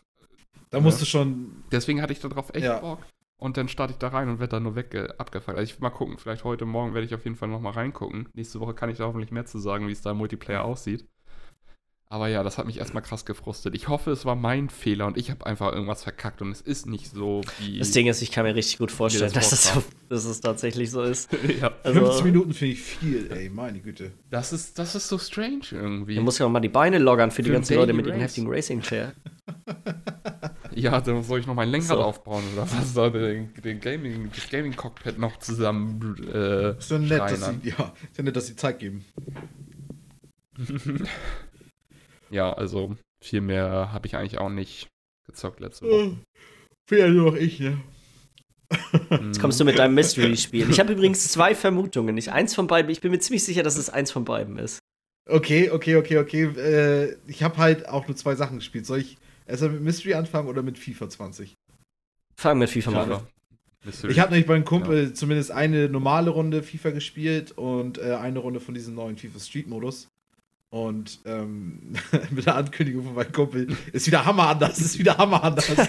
Da 0.69 0.79
musst 0.81 1.01
du 1.01 1.05
schon. 1.05 1.63
Deswegen 1.71 2.01
hatte 2.01 2.11
ich 2.13 2.19
darauf 2.19 2.49
echt 2.53 2.65
Ja. 2.65 2.79
Bock. 2.79 2.99
Und 3.39 3.55
dann 3.57 3.67
starte 3.69 3.93
ich 3.93 3.99
da 3.99 4.07
rein 4.09 4.29
und 4.29 4.39
werde 4.39 4.51
da 4.51 4.59
nur 4.59 4.75
weg 4.75 4.95
abgefuckt. 5.19 5.57
Also 5.57 5.71
ich 5.71 5.79
mal 5.79 5.91
gucken, 5.91 6.17
vielleicht 6.17 6.43
heute 6.43 6.65
Morgen 6.65 6.93
werde 6.93 7.05
ich 7.05 7.13
auf 7.13 7.23
jeden 7.23 7.35
Fall 7.35 7.47
nochmal 7.49 7.73
reingucken. 7.73 8.27
Nächste 8.33 8.59
Woche 8.59 8.73
kann 8.73 8.89
ich 8.89 8.97
da 8.97 9.05
hoffentlich 9.05 9.31
mehr 9.31 9.45
zu 9.45 9.59
sagen, 9.59 9.87
wie 9.87 9.91
es 9.91 10.01
da 10.01 10.11
im 10.11 10.17
Multiplayer 10.17 10.63
aussieht. 10.65 11.07
Aber 12.09 12.29
ja, 12.29 12.41
das 12.41 12.57
hat 12.57 12.65
mich 12.65 12.77
erstmal 12.77 13.03
krass 13.03 13.25
gefrustet. 13.25 13.75
Ich 13.75 13.89
hoffe, 13.89 14.11
es 14.11 14.23
war 14.23 14.35
mein 14.35 14.69
Fehler 14.69 15.07
und 15.07 15.17
ich 15.17 15.29
habe 15.29 15.45
einfach 15.45 15.73
irgendwas 15.73 16.03
verkackt 16.03 16.41
und 16.41 16.51
es 16.51 16.61
ist 16.61 16.85
nicht 16.87 17.11
so 17.11 17.41
wie. 17.59 17.79
Das 17.79 17.91
Ding 17.91 18.07
ist, 18.07 18.21
ich 18.21 18.31
kann 18.31 18.45
mir 18.45 18.55
richtig 18.55 18.77
gut 18.77 18.91
vorstellen, 18.91 19.29
das 19.33 19.49
dass, 19.49 19.65
es 19.65 19.73
so, 19.73 19.83
dass 20.07 20.23
es 20.23 20.39
tatsächlich 20.39 20.89
so 20.89 21.01
ist. 21.01 21.29
ja, 21.59 21.69
15 21.83 21.83
Also, 21.83 22.23
Minuten 22.23 22.53
finde 22.53 22.73
ich 22.75 22.81
viel, 22.81 23.29
ey, 23.29 23.49
meine 23.49 23.79
Güte. 23.81 24.13
das 24.29 24.53
ist, 24.53 24.79
das 24.79 24.95
ist 24.95 25.09
so 25.09 25.17
strange 25.17 25.63
irgendwie. 25.71 26.15
du 26.15 26.21
musst 26.21 26.39
ja 26.39 26.45
auch 26.45 26.49
mal 26.49 26.61
die 26.61 26.69
Beine 26.69 26.97
loggern 26.97 27.29
für 27.29 27.41
die 27.41 27.49
Für 27.49 27.55
ein 27.55 27.59
ganzen 27.59 27.75
Leute 27.75 27.91
mit 27.91 28.07
Race. 28.07 28.21
heftigen 28.21 28.47
Racing 28.49 28.81
Chair. 28.81 29.13
Ja, 30.75 31.01
dann 31.01 31.23
soll 31.23 31.39
ich 31.39 31.47
noch 31.47 31.55
mein 31.55 31.69
Lenkrad 31.69 31.97
So. 31.97 32.03
aufbauen 32.03 32.43
oder 32.53 32.61
was? 32.69 32.93
Soll 32.93 33.11
den, 33.11 33.49
den 33.63 33.79
Gaming, 33.79 34.29
das 34.35 34.47
Gaming-Cockpit 34.47 35.17
noch 35.17 35.39
zusammen 35.39 36.15
äh, 36.31 36.77
Ist 36.77 36.91
ja 36.91 36.99
nett, 36.99 37.19
dass 37.19 37.47
sie, 37.47 37.69
ja, 37.69 37.93
ist 38.11 38.17
ja 38.17 38.23
nett, 38.23 38.35
dass 38.35 38.45
sie 38.45 38.55
Zeit 38.55 38.77
geben. 38.77 39.03
Ja, 42.29 42.53
also 42.53 42.95
viel 43.23 43.41
mehr 43.41 43.91
habe 43.91 44.07
ich 44.07 44.15
eigentlich 44.15 44.37
auch 44.37 44.49
nicht 44.49 44.87
gezockt 45.25 45.59
letzte 45.59 45.85
Woche. 45.85 46.17
Fehlt 46.89 47.01
ja 47.01 47.07
nur 47.07 47.31
noch 47.31 47.37
ich, 47.37 47.59
ne? 47.59 47.77
Jetzt 49.09 49.39
kommst 49.39 49.59
du 49.59 49.65
mit 49.65 49.77
deinem 49.77 49.93
Mystery-Spiel. 49.95 50.69
Ich 50.69 50.79
habe 50.79 50.93
übrigens 50.93 51.31
zwei 51.31 51.55
Vermutungen. 51.55 52.17
Ich, 52.17 52.31
eins 52.31 52.53
von 52.53 52.67
beiden, 52.67 52.91
ich 52.91 53.01
bin 53.01 53.11
mir 53.11 53.19
ziemlich 53.19 53.43
sicher, 53.43 53.63
dass 53.63 53.77
es 53.77 53.89
eins 53.89 54.11
von 54.11 54.25
beiden 54.25 54.57
ist. 54.57 54.79
Okay, 55.29 55.69
okay, 55.71 55.97
okay, 55.97 56.17
okay. 56.17 56.43
Äh, 56.43 57.17
ich 57.27 57.43
habe 57.43 57.57
halt 57.57 57.87
auch 57.89 58.07
nur 58.07 58.15
zwei 58.15 58.35
Sachen 58.35 58.57
gespielt. 58.57 58.85
Soll 58.85 58.99
ich 58.99 59.17
erst 59.45 59.61
mal 59.61 59.71
mit 59.71 59.81
Mystery 59.81 60.13
anfangen 60.13 60.47
oder 60.47 60.63
mit 60.63 60.77
FIFA 60.77 61.09
20? 61.09 61.53
Fangen 62.35 62.59
mit 62.59 62.69
FIFA 62.69 62.91
mal 62.91 63.03
an. 63.03 63.09
Ja. 63.09 63.27
Ich 64.09 64.19
habe 64.19 64.31
nämlich 64.31 64.47
bei 64.47 64.55
einem 64.55 64.65
Kumpel 64.65 65.13
zumindest 65.13 65.51
eine 65.51 65.87
normale 65.87 66.29
Runde 66.29 66.63
FIFA 66.63 66.91
gespielt 66.91 67.51
und 67.51 67.97
äh, 67.99 68.15
eine 68.15 68.39
Runde 68.39 68.59
von 68.59 68.73
diesem 68.73 68.95
neuen 68.95 69.17
FIFA 69.17 69.39
Street 69.39 69.67
Modus. 69.67 70.09
Und 70.69 71.21
ähm, 71.25 71.93
mit 72.29 72.45
der 72.45 72.55
Ankündigung 72.55 73.05
von 73.05 73.15
meinem 73.15 73.31
Kumpel 73.31 73.73
ist 73.93 74.05
wieder 74.05 74.25
Hammer 74.25 74.49
anders, 74.49 74.79
ist 74.79 74.99
wieder 74.99 75.17
Hammer 75.17 75.41
anders. 75.41 75.69
und 75.69 75.77
dann 75.79 75.87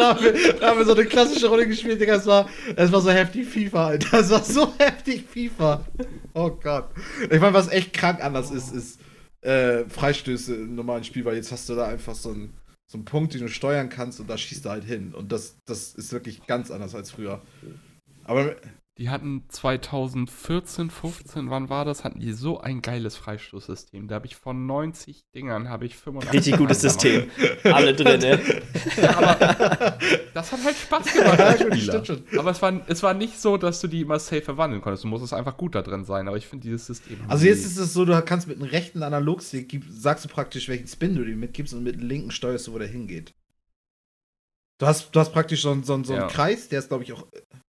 haben 0.00 0.20
wir, 0.20 0.32
dann 0.54 0.70
haben 0.70 0.78
wir 0.78 0.84
so 0.84 0.94
eine 0.94 1.04
klassische 1.04 1.46
Runde 1.46 1.68
gespielt, 1.68 2.00
Digga. 2.00 2.16
Es 2.16 2.26
war, 2.26 2.48
es 2.74 2.90
war 2.90 3.00
so 3.00 3.10
heftig 3.10 3.46
FIFA, 3.46 3.86
Alter. 3.86 4.18
Es 4.18 4.30
war 4.30 4.42
so 4.42 4.74
heftig 4.78 5.24
FIFA. 5.28 5.86
Oh 6.34 6.50
Gott. 6.50 6.88
Ich 7.22 7.40
meine, 7.40 7.54
was 7.54 7.68
echt 7.68 7.92
krank 7.92 8.20
anders 8.20 8.50
ist, 8.50 8.74
ist 8.74 8.98
äh, 9.42 9.84
Freistöße 9.84 10.56
im 10.56 10.74
normalen 10.74 11.04
Spiel, 11.04 11.24
weil 11.24 11.36
jetzt 11.36 11.52
hast 11.52 11.68
du 11.68 11.76
da 11.76 11.86
einfach 11.86 12.16
so 12.16 12.30
einen, 12.30 12.52
so 12.90 12.98
einen 12.98 13.04
Punkt, 13.04 13.32
den 13.32 13.42
du 13.42 13.48
steuern 13.48 13.90
kannst 13.90 14.18
und 14.18 14.28
da 14.28 14.36
schießt 14.36 14.64
du 14.64 14.70
halt 14.70 14.82
hin. 14.82 15.14
Und 15.14 15.30
das, 15.30 15.56
das 15.66 15.94
ist 15.94 16.12
wirklich 16.12 16.48
ganz 16.48 16.72
anders 16.72 16.96
als 16.96 17.12
früher. 17.12 17.42
Aber 18.24 18.56
Die 18.98 19.10
hatten 19.10 19.44
2014, 19.50 20.88
15, 20.88 21.50
wann 21.50 21.68
war 21.68 21.84
das? 21.84 22.02
Hatten 22.02 22.18
die 22.18 22.32
so 22.32 22.60
ein 22.60 22.80
geiles 22.80 23.14
Freistoßsystem. 23.16 24.08
Da 24.08 24.14
habe 24.14 24.26
ich 24.26 24.36
von 24.36 24.64
90 24.64 25.26
Dingern 25.34 25.68
habe 25.68 25.84
ich 25.84 25.96
85. 25.96 26.32
Richtig 26.34 26.56
gutes 26.56 26.80
System. 26.80 27.30
Alle 27.64 27.92
drin, 27.94 28.20
ne? 28.20 28.40
Aber 29.14 29.98
das 30.32 30.50
hat 30.50 30.64
halt 30.64 30.76
Spaß 30.76 31.12
gemacht 31.12 31.38
Ja, 31.38 31.52
Spieler. 31.58 31.76
stimmt 32.04 32.06
schon. 32.06 32.38
Aber 32.38 32.50
es 32.52 32.62
war, 32.62 32.80
es 32.88 33.02
war 33.02 33.12
nicht 33.12 33.38
so, 33.38 33.58
dass 33.58 33.82
du 33.82 33.88
die 33.88 34.00
immer 34.00 34.18
safe 34.18 34.40
verwandeln 34.40 34.80
konntest. 34.80 35.04
Du 35.04 35.08
musstest 35.08 35.34
einfach 35.34 35.58
gut 35.58 35.74
da 35.74 35.82
drin 35.82 36.06
sein. 36.06 36.26
Aber 36.26 36.38
ich 36.38 36.46
finde 36.46 36.62
dieses 36.62 36.86
System. 36.86 37.18
Also 37.28 37.44
jetzt 37.44 37.66
ist 37.66 37.76
es 37.76 37.92
so, 37.92 38.06
du 38.06 38.18
kannst 38.22 38.48
mit 38.48 38.56
einem 38.58 38.70
rechten 38.70 39.02
Analogstick, 39.02 39.78
sagst 39.90 40.24
du 40.24 40.30
praktisch, 40.30 40.70
welchen 40.70 40.86
Spin 40.88 41.14
du 41.16 41.22
dir 41.22 41.36
mitgibst 41.36 41.74
und 41.74 41.82
mit 41.82 41.96
dem 41.96 42.08
linken 42.08 42.30
steuerst 42.30 42.66
du, 42.66 42.72
wo 42.72 42.78
der 42.78 42.88
hingeht. 42.88 43.34
Du 44.78 44.86
hast, 44.86 45.10
du 45.14 45.20
hast 45.20 45.34
praktisch 45.34 45.60
so, 45.60 45.70
einen- 45.70 45.84
so, 45.84 46.02
so 46.02 46.14
einen 46.14 46.22
Ja. 46.22 46.28
Kreis, 46.28 46.68
der 46.70 46.78
ist, 46.78 46.88
glaube 46.88 47.04
ich, 47.04 47.12
auch. 47.12 47.26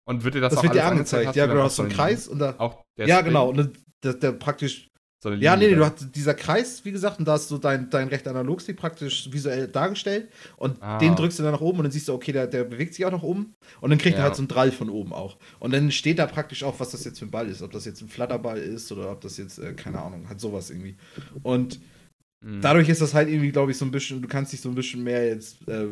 Und 0.08 0.24
wird 0.24 0.34
dir 0.36 0.42
das, 0.42 0.50
Das, 0.52 0.60
auch 0.60 0.64
wird 0.64 0.74
dir 0.76 0.86
angezeigt. 0.86 1.36
Ja, 1.36 1.46
du 1.46 1.54
genau, 1.54 1.66
hast 1.66 1.76
so 1.76 1.84
einen 1.84 1.92
eine- 1.92 1.96
Kreis 1.98 2.28
und 2.28 2.40
da. 2.40 2.56
Auch 2.58 2.84
der 2.98 3.08
Ja, 3.08 3.18
Spin, 3.18 3.26
genau. 3.28 3.50
Und 3.50 3.72
der, 4.04 4.14
der 4.16 4.32
praktisch. 4.32 4.88
so 5.22 5.32
Ja, 5.32 5.56
nee, 5.56 5.68
nee, 5.68 5.76
du 5.76 5.84
hast 5.84 6.16
dieser 6.16 6.34
Kreis, 6.34 6.86
wie 6.86 6.92
gesagt, 6.92 7.20
und 7.20 7.28
da 7.28 7.34
hast 7.34 7.50
du 7.52 7.58
dein, 7.58 7.90
dein 7.90 8.08
rechter 8.08 8.30
Analogstick 8.32 8.78
praktisch 8.78 9.30
visuell 9.32 9.68
dargestellt 9.68 10.30
und 10.58 10.82
Ah. 10.82 10.98
den 11.00 11.16
drückst 11.16 11.40
du 11.40 11.44
dann 11.44 11.52
nach 11.52 11.62
oben 11.62 11.80
und 11.80 11.84
dann 11.86 11.92
siehst 11.92 12.08
du, 12.08 12.14
okay, 12.14 12.32
der, 12.32 12.48
der 12.48 12.64
bewegt 12.64 12.94
sich 12.94 13.04
auch 13.06 13.12
nach 13.12 13.24
oben 13.24 13.54
und 13.82 13.90
dann 13.90 14.00
kriegt 14.00 14.16
er 14.16 14.20
Ja. 14.20 14.26
halt 14.26 14.36
so 14.36 14.42
einen 14.42 14.48
Drall 14.48 14.72
von 14.72 14.90
oben 14.90 15.12
auch. 15.14 15.38
Und 15.60 15.74
dann 15.74 15.92
steht 15.92 16.20
da 16.20 16.26
praktisch 16.28 16.64
auch, 16.64 16.80
was 16.80 16.92
das 16.92 17.04
jetzt 17.04 17.20
für 17.20 17.26
ein 17.26 17.32
Ball 17.32 17.48
ist, 17.50 17.62
ob 17.62 17.72
das 17.72 17.84
jetzt 17.86 18.02
ein 18.02 18.08
Flatterball 18.10 18.60
ist 18.60 18.92
oder 18.92 19.12
ob 19.12 19.22
das 19.22 19.38
jetzt, 19.38 19.58
äh, 19.60 19.74
keine 19.74 20.00
Ahnung, 20.02 20.30
halt 20.30 20.40
sowas 20.40 20.70
irgendwie. 20.70 20.96
Und 21.44 21.80
Mhm. 22.42 22.62
dadurch 22.62 22.88
ist 22.88 23.02
das 23.02 23.16
halt 23.16 23.30
irgendwie, 23.30 23.52
glaube 23.52 23.72
ich, 23.72 23.78
so 23.78 23.86
ein 23.86 23.90
bisschen, 23.90 24.22
du 24.22 24.28
kannst 24.28 24.54
dich 24.54 24.62
so 24.62 24.70
ein 24.70 24.76
bisschen 24.76 25.04
mehr 25.04 25.28
jetzt 25.28 25.68
äh, 25.68 25.88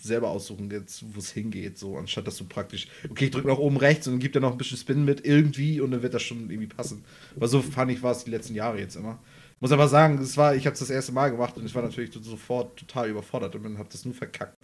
selber 0.00 0.30
aussuchen, 0.30 0.70
jetzt, 0.70 1.04
wo 1.14 1.18
es 1.18 1.30
hingeht, 1.30 1.76
so, 1.78 1.98
anstatt 1.98 2.26
dass 2.26 2.38
du 2.38 2.44
praktisch, 2.44 2.88
okay, 3.10 3.26
ich 3.26 3.30
drücke 3.30 3.48
nach 3.48 3.58
oben 3.58 3.76
rechts 3.76 4.08
und 4.08 4.18
gibt 4.18 4.34
er 4.34 4.40
noch 4.40 4.52
ein 4.52 4.58
bisschen 4.58 4.78
Spin 4.78 5.04
mit 5.04 5.26
irgendwie 5.26 5.80
und 5.80 5.90
dann 5.90 6.02
wird 6.02 6.14
das 6.14 6.22
schon 6.22 6.50
irgendwie 6.50 6.68
passen. 6.68 7.04
Aber 7.36 7.48
so 7.48 7.60
fand 7.60 7.90
ich, 7.90 8.02
war 8.02 8.12
es 8.12 8.24
die 8.24 8.30
letzten 8.30 8.54
Jahre 8.54 8.78
jetzt 8.78 8.96
immer. 8.96 9.18
Muss 9.60 9.72
aber 9.72 9.88
sagen, 9.88 10.18
es 10.18 10.36
war, 10.36 10.54
ich 10.56 10.66
habe 10.66 10.74
es 10.74 10.80
das 10.80 10.90
erste 10.90 11.12
Mal 11.12 11.30
gemacht 11.30 11.56
und 11.56 11.66
ich 11.66 11.74
war 11.74 11.82
natürlich 11.82 12.12
sofort 12.12 12.78
total 12.78 13.10
überfordert 13.10 13.54
und 13.54 13.78
habe 13.78 13.88
das 13.90 14.04
nur 14.04 14.14
verkackt. 14.14 14.56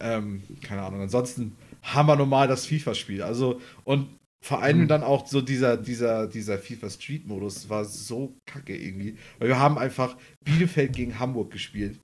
Ähm, 0.00 0.42
keine 0.62 0.82
Ahnung. 0.82 1.02
Ansonsten 1.02 1.56
hammer 1.82 2.16
normal 2.16 2.48
das 2.48 2.66
FIFA-Spiel. 2.66 3.22
Also, 3.22 3.60
und 3.84 4.08
vor 4.42 4.62
allem 4.62 4.80
Mhm. 4.82 4.88
dann 4.88 5.02
auch 5.02 5.26
so 5.26 5.40
dieser, 5.40 5.76
dieser, 5.76 6.26
dieser 6.26 6.58
FIFA 6.58 6.88
Street 6.90 7.26
Modus 7.26 7.68
war 7.68 7.84
so 7.84 8.34
kacke 8.46 8.74
irgendwie. 8.76 9.16
Weil 9.38 9.48
wir 9.48 9.58
haben 9.58 9.76
einfach 9.78 10.16
Bielefeld 10.44 10.94
gegen 10.94 11.18
Hamburg 11.18 11.50
gespielt. 11.50 12.00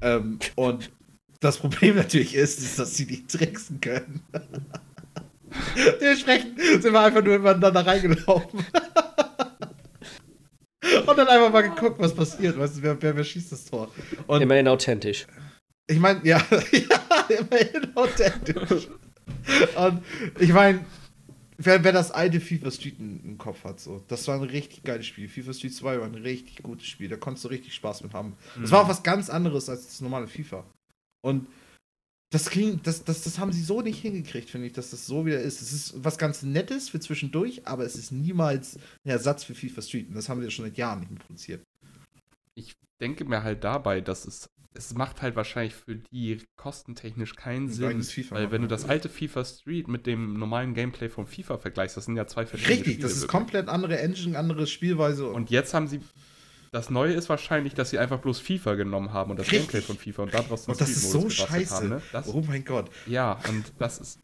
Ähm, 0.00 0.38
und 0.54 0.90
das 1.40 1.58
Problem 1.58 1.96
natürlich 2.02 2.34
ist, 2.34 2.60
ist, 2.60 2.78
dass 2.78 2.96
sie 2.96 3.06
nicht 3.06 3.28
tricksen 3.30 3.80
können. 3.80 4.22
Dementsprechend 6.00 6.58
sind 6.60 6.92
wir 6.92 7.00
einfach 7.00 7.22
nur 7.22 7.38
miteinander 7.38 7.84
reingelaufen. 7.86 8.64
Und 11.06 11.16
dann 11.16 11.28
einfach 11.28 11.50
mal 11.52 11.62
geguckt, 11.62 11.98
was 12.00 12.14
passiert. 12.14 12.58
Weißt 12.58 12.78
du, 12.78 12.82
wer, 12.82 13.00
wer, 13.00 13.16
wer 13.16 13.24
schießt 13.24 13.52
das 13.52 13.64
Tor? 13.64 13.88
Und 14.26 14.42
Immerhin 14.42 14.66
authentisch. 14.68 15.26
ich 15.86 15.98
meine, 15.98 16.20
ja, 16.26 16.42
ja, 16.72 17.26
immerhin 17.38 17.96
authentisch. 17.96 18.88
Und 19.76 20.02
ich 20.40 20.52
meine, 20.52 20.84
wer, 21.64 21.84
wer 21.84 21.92
das 21.92 22.10
alte 22.10 22.40
FIFA 22.40 22.70
Street 22.70 22.98
in, 22.98 23.22
im 23.24 23.38
Kopf 23.38 23.64
hat, 23.64 23.80
so, 23.80 24.02
das 24.08 24.26
war 24.28 24.36
ein 24.36 24.48
richtig 24.48 24.84
geiles 24.84 25.06
Spiel. 25.06 25.28
FIFA 25.28 25.52
Street 25.52 25.74
2 25.74 26.00
war 26.00 26.06
ein 26.06 26.14
richtig 26.14 26.62
gutes 26.62 26.86
Spiel. 26.86 27.08
Da 27.08 27.16
konntest 27.16 27.44
du 27.44 27.48
richtig 27.48 27.74
Spaß 27.74 28.02
mit 28.02 28.12
haben. 28.14 28.36
Es 28.62 28.70
war 28.70 28.82
auch 28.82 28.88
was 28.88 29.02
ganz 29.02 29.30
anderes 29.30 29.68
als 29.68 29.86
das 29.86 30.00
normale 30.00 30.28
FIFA. 30.28 30.64
Und 31.24 31.46
das 32.30 32.48
ging, 32.48 32.80
das, 32.82 33.04
das, 33.04 33.22
das 33.22 33.38
haben 33.38 33.52
sie 33.52 33.62
so 33.62 33.82
nicht 33.82 34.00
hingekriegt, 34.00 34.48
finde 34.48 34.66
ich, 34.66 34.72
dass 34.72 34.90
das 34.90 35.06
so 35.06 35.26
wieder 35.26 35.40
ist. 35.40 35.60
Es 35.60 35.72
ist 35.72 36.02
was 36.02 36.16
ganz 36.16 36.42
Nettes 36.42 36.88
für 36.88 36.98
zwischendurch, 36.98 37.66
aber 37.66 37.84
es 37.84 37.94
ist 37.94 38.10
niemals 38.10 38.76
ein 39.04 39.10
Ersatz 39.10 39.44
für 39.44 39.54
FIFA 39.54 39.82
Street. 39.82 40.08
Und 40.08 40.14
das 40.14 40.28
haben 40.28 40.40
sie 40.40 40.46
ja 40.46 40.50
schon 40.50 40.64
seit 40.64 40.78
Jahren 40.78 41.00
nicht 41.00 41.10
mehr 41.10 41.20
produziert. 41.20 41.62
ich 42.54 42.74
denke 43.00 43.24
mir 43.24 43.42
halt 43.42 43.64
dabei, 43.64 44.00
dass 44.00 44.24
es, 44.24 44.48
es 44.74 44.94
macht 44.94 45.22
halt 45.22 45.36
wahrscheinlich 45.36 45.74
für 45.74 45.96
die 45.96 46.42
kostentechnisch 46.56 47.34
keinen 47.34 47.68
Ein 47.68 48.02
Sinn. 48.02 48.26
weil 48.30 48.50
wenn 48.50 48.62
du 48.62 48.68
das 48.68 48.88
alte 48.88 49.08
FIFA 49.08 49.44
Street 49.44 49.88
mit 49.88 50.06
dem 50.06 50.38
normalen 50.38 50.74
Gameplay 50.74 51.08
von 51.08 51.26
FIFA 51.26 51.58
vergleichst, 51.58 51.96
das 51.96 52.06
sind 52.06 52.16
ja 52.16 52.26
zwei 52.26 52.46
verschiedene 52.46 52.76
Richtig, 52.76 52.92
Spiele 52.94 53.02
das 53.02 53.12
ist 53.12 53.22
wirklich. 53.22 53.30
komplett 53.30 53.68
andere 53.68 53.98
Engine, 53.98 54.38
andere 54.38 54.66
Spielweise. 54.66 55.28
Und 55.28 55.50
jetzt 55.50 55.74
haben 55.74 55.88
sie. 55.88 56.00
Das 56.70 56.88
Neue 56.88 57.12
ist 57.12 57.28
wahrscheinlich, 57.28 57.74
dass 57.74 57.90
sie 57.90 57.98
einfach 57.98 58.18
bloß 58.20 58.40
FIFA 58.40 58.76
genommen 58.76 59.12
haben 59.12 59.30
und 59.30 59.38
das 59.38 59.46
Richtig. 59.52 59.60
Gameplay 59.72 59.80
von 59.82 59.98
FIFA 59.98 60.22
und 60.22 60.32
daraus 60.34 60.66
Und 60.68 60.80
das 60.80 60.88
ist 60.88 61.10
so 61.10 61.28
scheiße. 61.28 61.74
Haben, 61.74 61.88
ne? 61.90 62.02
das, 62.12 62.28
oh 62.28 62.42
mein 62.48 62.64
Gott. 62.64 62.90
Ja, 63.06 63.38
und 63.50 63.72
das 63.78 63.98
ist. 63.98 64.18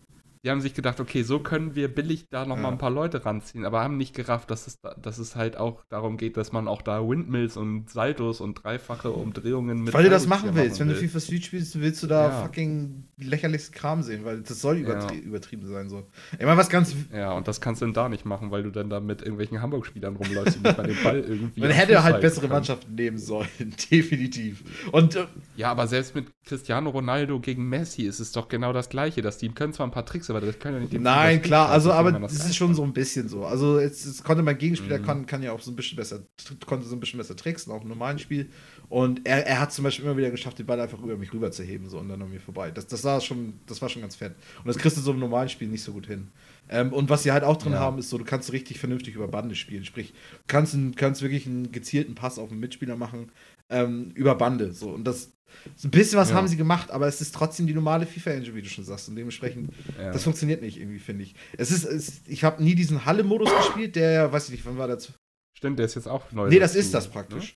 Die 0.44 0.50
haben 0.50 0.60
sich 0.60 0.74
gedacht, 0.74 1.00
okay, 1.00 1.22
so 1.22 1.38
können 1.40 1.74
wir 1.74 1.88
billig 1.92 2.26
da 2.30 2.44
nochmal 2.44 2.64
Ja. 2.66 2.70
ein 2.72 2.78
paar 2.78 2.90
Leute 2.90 3.24
ranziehen, 3.24 3.64
aber 3.64 3.80
haben 3.82 3.96
nicht 3.96 4.14
gerafft, 4.14 4.50
dass 4.50 4.66
es, 4.66 4.80
da- 4.80 4.94
dass 4.94 5.18
es 5.18 5.36
halt 5.36 5.56
auch 5.56 5.82
darum 5.88 6.16
geht, 6.16 6.36
dass 6.36 6.52
man 6.52 6.68
auch 6.68 6.82
da 6.82 7.06
Windmills 7.08 7.56
und 7.56 7.90
Saltos 7.90 8.40
und 8.40 8.62
dreifache 8.62 9.10
Umdrehungen 9.10 9.82
mit 9.84 9.94
Weil 9.94 10.04
du 10.04 10.10
das 10.10 10.26
machen 10.26 10.50
willst. 10.54 10.80
Wenn 10.80 10.88
du. 10.88 10.94
FIFA 10.94 11.20
Street 11.20 11.44
spielst, 11.44 11.80
willst 11.80 12.02
du 12.02 12.06
da 12.06 12.28
Ja. 12.28 12.42
fucking 12.42 13.04
lächerlichsten 13.16 13.74
Kram 13.74 14.02
sehen, 14.02 14.24
weil 14.24 14.40
das 14.42 14.60
soll 14.60 14.78
übertrie 14.78 15.16
Ja. 15.18 15.22
übertrieben 15.22 15.66
sein. 15.66 15.88
So. 15.88 16.06
Ich 16.38 16.44
meine, 16.44 16.56
was 16.56 16.68
ganz. 16.68 16.94
Ja, 17.12 17.32
und 17.32 17.48
das 17.48 17.60
kannst 17.60 17.82
du 17.82 17.86
dann 17.86 17.94
da 17.94 18.08
nicht 18.08 18.24
machen, 18.24 18.50
weil 18.50 18.62
du 18.62 18.70
dann 18.70 18.88
da 18.90 19.00
mit 19.00 19.22
irgendwelchen 19.22 19.60
Hamburg-Spielern 19.60 20.16
rumläufst, 20.16 20.56
die 20.58 20.62
nicht 20.62 20.76
mal 20.78 20.86
den 20.86 21.02
Ball 21.02 21.18
irgendwie. 21.28 21.60
Man 21.60 21.70
hätte 21.70 22.02
halt 22.02 22.20
bessere 22.20 22.42
können. 22.42 22.52
Mannschaften 22.52 22.94
nehmen 22.94 23.18
sollen, 23.18 23.48
definitiv. 23.90 24.62
Und 24.92 25.16
äh, 25.16 25.26
Ja, 25.56 25.70
aber 25.70 25.86
selbst 25.86 26.14
mit 26.14 26.26
Cristiano 26.46 26.90
Ronaldo 26.90 27.40
gegen 27.40 27.68
Messi 27.68 28.02
ist 28.02 28.20
es 28.20 28.32
doch 28.32 28.48
genau 28.48 28.72
das 28.72 28.88
Gleiche. 28.88 29.20
Dass 29.22 29.38
die 29.38 29.48
können 29.50 29.72
zwar 29.72 29.86
ein 29.86 29.90
paar 29.90 30.06
Tricks, 30.06 30.27
aber 30.30 30.40
das 30.40 30.58
können 30.58 30.74
ja 30.76 30.80
nicht 30.80 30.92
den 30.92 31.02
nein, 31.02 31.42
klar, 31.42 31.68
also 31.70 31.92
aber 31.92 32.12
das 32.12 32.32
ist 32.34 32.56
schon 32.56 32.74
so 32.74 32.82
ein 32.82 32.92
bisschen 32.92 33.28
so. 33.28 33.44
Also 33.44 33.80
jetzt, 33.80 34.04
jetzt 34.06 34.24
konnte 34.24 34.42
mein 34.42 34.58
Gegenspieler 34.58 34.98
Mhm. 34.98 35.02
kann, 35.02 35.26
kann 35.26 35.42
ja 35.42 35.52
auch 35.52 35.60
so 35.60 35.70
ein 35.70 35.76
bisschen 35.76 35.96
besser, 35.96 36.20
konnte 36.66 36.86
so 36.86 36.96
ein 36.96 37.00
bisschen 37.00 37.18
besser 37.18 37.36
tricksen, 37.36 37.72
auch 37.72 37.82
im 37.82 37.88
normalen 37.88 38.18
Spiel. 38.18 38.50
Und 38.88 39.26
er, 39.26 39.46
er 39.46 39.60
hat 39.60 39.72
zum 39.72 39.84
Beispiel 39.84 40.04
immer 40.04 40.16
wieder 40.16 40.30
geschafft, 40.30 40.58
den 40.58 40.66
Ball 40.66 40.80
einfach 40.80 40.98
über 41.00 41.16
mich 41.16 41.32
rüber 41.32 41.50
zu 41.50 41.62
heben 41.62 41.88
so, 41.88 41.98
und 41.98 42.08
dann 42.08 42.22
an 42.22 42.30
mir 42.30 42.40
vorbei. 42.40 42.70
Das, 42.70 42.86
das, 42.86 43.04
war 43.04 43.20
schon, 43.20 43.60
das 43.66 43.82
war 43.82 43.88
schon 43.88 44.02
ganz 44.02 44.16
fett. 44.16 44.34
Und 44.58 44.66
das 44.68 44.78
kriegst 44.78 44.96
du 44.96 45.00
so 45.02 45.12
im 45.12 45.18
normalen 45.18 45.48
Spiel 45.48 45.68
nicht 45.68 45.82
so 45.82 45.92
gut 45.92 46.06
hin. 46.06 46.28
Ähm, 46.70 46.92
und 46.92 47.08
was 47.10 47.22
sie 47.22 47.32
halt 47.32 47.44
auch 47.44 47.56
drin 47.56 47.72
Ja. 47.72 47.80
haben, 47.80 47.98
ist 47.98 48.10
so, 48.10 48.18
du 48.18 48.24
kannst 48.24 48.52
richtig 48.52 48.78
vernünftig 48.78 49.14
über 49.14 49.28
Bande 49.28 49.54
spielen. 49.54 49.84
Sprich, 49.84 50.12
du 50.12 50.14
kannst, 50.46 50.74
einen, 50.74 50.94
kannst 50.94 51.22
wirklich 51.22 51.46
einen 51.46 51.72
gezielten 51.72 52.14
Pass 52.14 52.38
auf 52.38 52.50
einen 52.50 52.60
Mitspieler 52.60 52.96
machen 52.96 53.30
ähm, 53.70 54.10
über 54.14 54.34
Bande. 54.34 54.72
So. 54.72 54.90
Und 54.90 55.04
das 55.04 55.32
so 55.76 55.88
ein 55.88 55.90
bisschen 55.90 56.18
was 56.18 56.30
Ja. 56.30 56.36
haben 56.36 56.48
sie 56.48 56.56
gemacht, 56.56 56.90
aber 56.90 57.06
es 57.06 57.20
ist 57.20 57.34
trotzdem 57.34 57.66
die 57.66 57.74
normale 57.74 58.06
FIFA-Engine, 58.06 58.54
wie 58.54 58.62
du 58.62 58.68
schon 58.68 58.84
sagst. 58.84 59.08
Und 59.08 59.16
dementsprechend, 59.16 59.72
Ja. 59.98 60.12
das 60.12 60.24
funktioniert 60.24 60.62
nicht 60.62 60.78
irgendwie, 60.78 60.98
finde 60.98 61.24
ich. 61.24 61.34
Es 61.56 61.70
ist, 61.70 61.84
es, 61.84 62.22
ich 62.26 62.44
habe 62.44 62.62
nie 62.62 62.74
diesen 62.74 63.04
Halle-Modus 63.04 63.50
gespielt, 63.56 63.96
der, 63.96 64.32
weiß 64.32 64.46
ich 64.46 64.50
nicht, 64.52 64.66
wann 64.66 64.78
war 64.78 64.88
das? 64.88 65.12
Stimmt, 65.56 65.78
der 65.78 65.86
ist 65.86 65.94
jetzt 65.96 66.08
auch 66.08 66.30
neu. 66.32 66.48
Nee, 66.48 66.58
das 66.58 66.72
dazu, 66.72 66.80
ist 66.84 66.94
das 66.94 67.06
ne? 67.06 67.12
praktisch. 67.12 67.54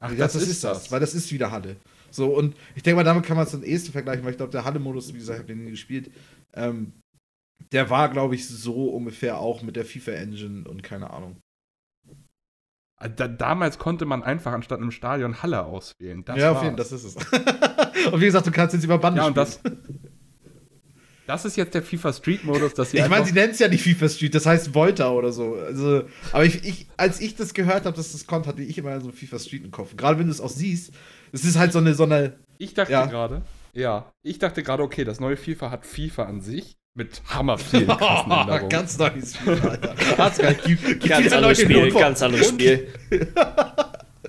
Ach, 0.00 0.14
das, 0.16 0.34
das 0.34 0.46
ist 0.46 0.62
das, 0.62 0.92
weil 0.92 1.00
das 1.00 1.14
ist 1.14 1.32
wieder 1.32 1.50
Halle. 1.50 1.76
So, 2.10 2.34
und 2.34 2.54
ich 2.76 2.82
denke 2.84 2.96
mal, 2.96 3.04
damit 3.04 3.24
kann 3.24 3.36
man 3.36 3.46
es 3.46 3.54
am 3.54 3.64
ehesten 3.64 3.90
vergleichen, 3.92 4.24
weil 4.24 4.30
ich 4.30 4.36
glaube, 4.36 4.52
der 4.52 4.64
Halle-Modus, 4.64 5.12
wie 5.12 5.18
gesagt, 5.18 5.38
ich 5.38 5.42
habe 5.42 5.52
den 5.54 5.64
nie 5.64 5.70
gespielt, 5.72 6.10
ähm, 6.54 6.92
der 7.72 7.90
war, 7.90 8.08
glaube 8.08 8.36
ich, 8.36 8.46
so 8.46 8.90
ungefähr 8.90 9.38
auch 9.38 9.62
mit 9.62 9.74
der 9.74 9.84
FIFA-Engine 9.84 10.68
und 10.68 10.82
keine 10.82 11.10
Ahnung. 11.10 11.36
Ah, 13.00 13.08
Da, 13.08 13.28
damals 13.28 13.78
konnte 13.78 14.04
man 14.06 14.22
einfach 14.22 14.52
anstatt 14.52 14.80
einem 14.80 14.90
Stadion 14.90 15.42
Halle 15.42 15.64
auswählen. 15.64 16.24
Das 16.24 16.36
ja, 16.38 16.52
auf 16.52 16.62
jeden 16.62 16.76
Fall, 16.76 16.84
das 16.84 16.92
ist 16.92 17.04
es. 17.04 17.16
und 18.12 18.20
wie 18.20 18.24
gesagt, 18.26 18.46
du 18.46 18.50
kannst 18.50 18.74
jetzt 18.74 18.84
über 18.84 18.98
Bande 18.98 19.20
Ja, 19.20 19.26
und 19.28 19.32
spielen. 19.32 19.78
das. 19.84 19.98
Das 21.26 21.44
ist 21.44 21.56
jetzt 21.56 21.74
der 21.74 21.82
FIFA 21.82 22.14
Street 22.14 22.44
Modus, 22.44 22.72
dass 22.72 22.90
sie 22.90 22.96
Ich 22.98 23.08
meine, 23.08 23.26
sie 23.26 23.32
nennen 23.32 23.52
es 23.52 23.58
ja 23.58 23.68
nicht 23.68 23.82
FIFA 23.82 24.08
Street, 24.08 24.34
das 24.34 24.46
heißt 24.46 24.74
Volta 24.74 25.10
oder 25.10 25.30
so. 25.30 25.56
Also, 25.56 26.04
aber 26.32 26.44
ich, 26.46 26.64
ich, 26.64 26.86
als 26.96 27.20
ich 27.20 27.36
das 27.36 27.52
gehört 27.52 27.84
habe, 27.84 27.94
dass 27.94 28.12
das 28.12 28.26
kommt, 28.26 28.46
hatte 28.46 28.62
ich 28.62 28.78
immer 28.78 28.98
so 29.02 29.12
FIFA 29.12 29.38
Street 29.38 29.62
im 29.64 29.70
Kopf. 29.70 29.94
Gerade 29.94 30.18
wenn 30.18 30.26
du 30.26 30.32
es 30.32 30.40
auch 30.40 30.48
siehst, 30.48 30.90
es 31.32 31.44
ist 31.44 31.58
halt 31.58 31.72
so 31.72 31.80
eine, 31.80 31.92
so 31.94 32.04
eine. 32.04 32.38
Ich 32.56 32.72
dachte 32.72 32.92
Ja. 32.92 33.04
gerade, 33.04 33.42
ja, 33.74 34.10
ich 34.22 34.38
dachte 34.38 34.62
gerade, 34.62 34.82
okay, 34.82 35.04
das 35.04 35.20
neue 35.20 35.36
FIFA 35.36 35.70
hat 35.70 35.84
FIFA 35.84 36.24
an 36.24 36.40
sich 36.40 36.77
mit 36.98 37.22
hammer 37.28 37.56
Änderungen. 37.72 38.68
ganz 38.68 38.98
neues 38.98 39.36
Spiel, 39.36 39.54
Alter. 39.60 39.94
Hat's 40.18 40.38
gar 40.38 40.50
nicht. 40.50 40.64
Gibt, 40.64 40.84
gibt 40.84 41.08
Ganz 41.08 41.32
anderes 41.32 41.60
Spiel, 41.60 41.90
ganz 41.92 42.22
anderes 42.22 42.48
Spiel. 42.48 42.88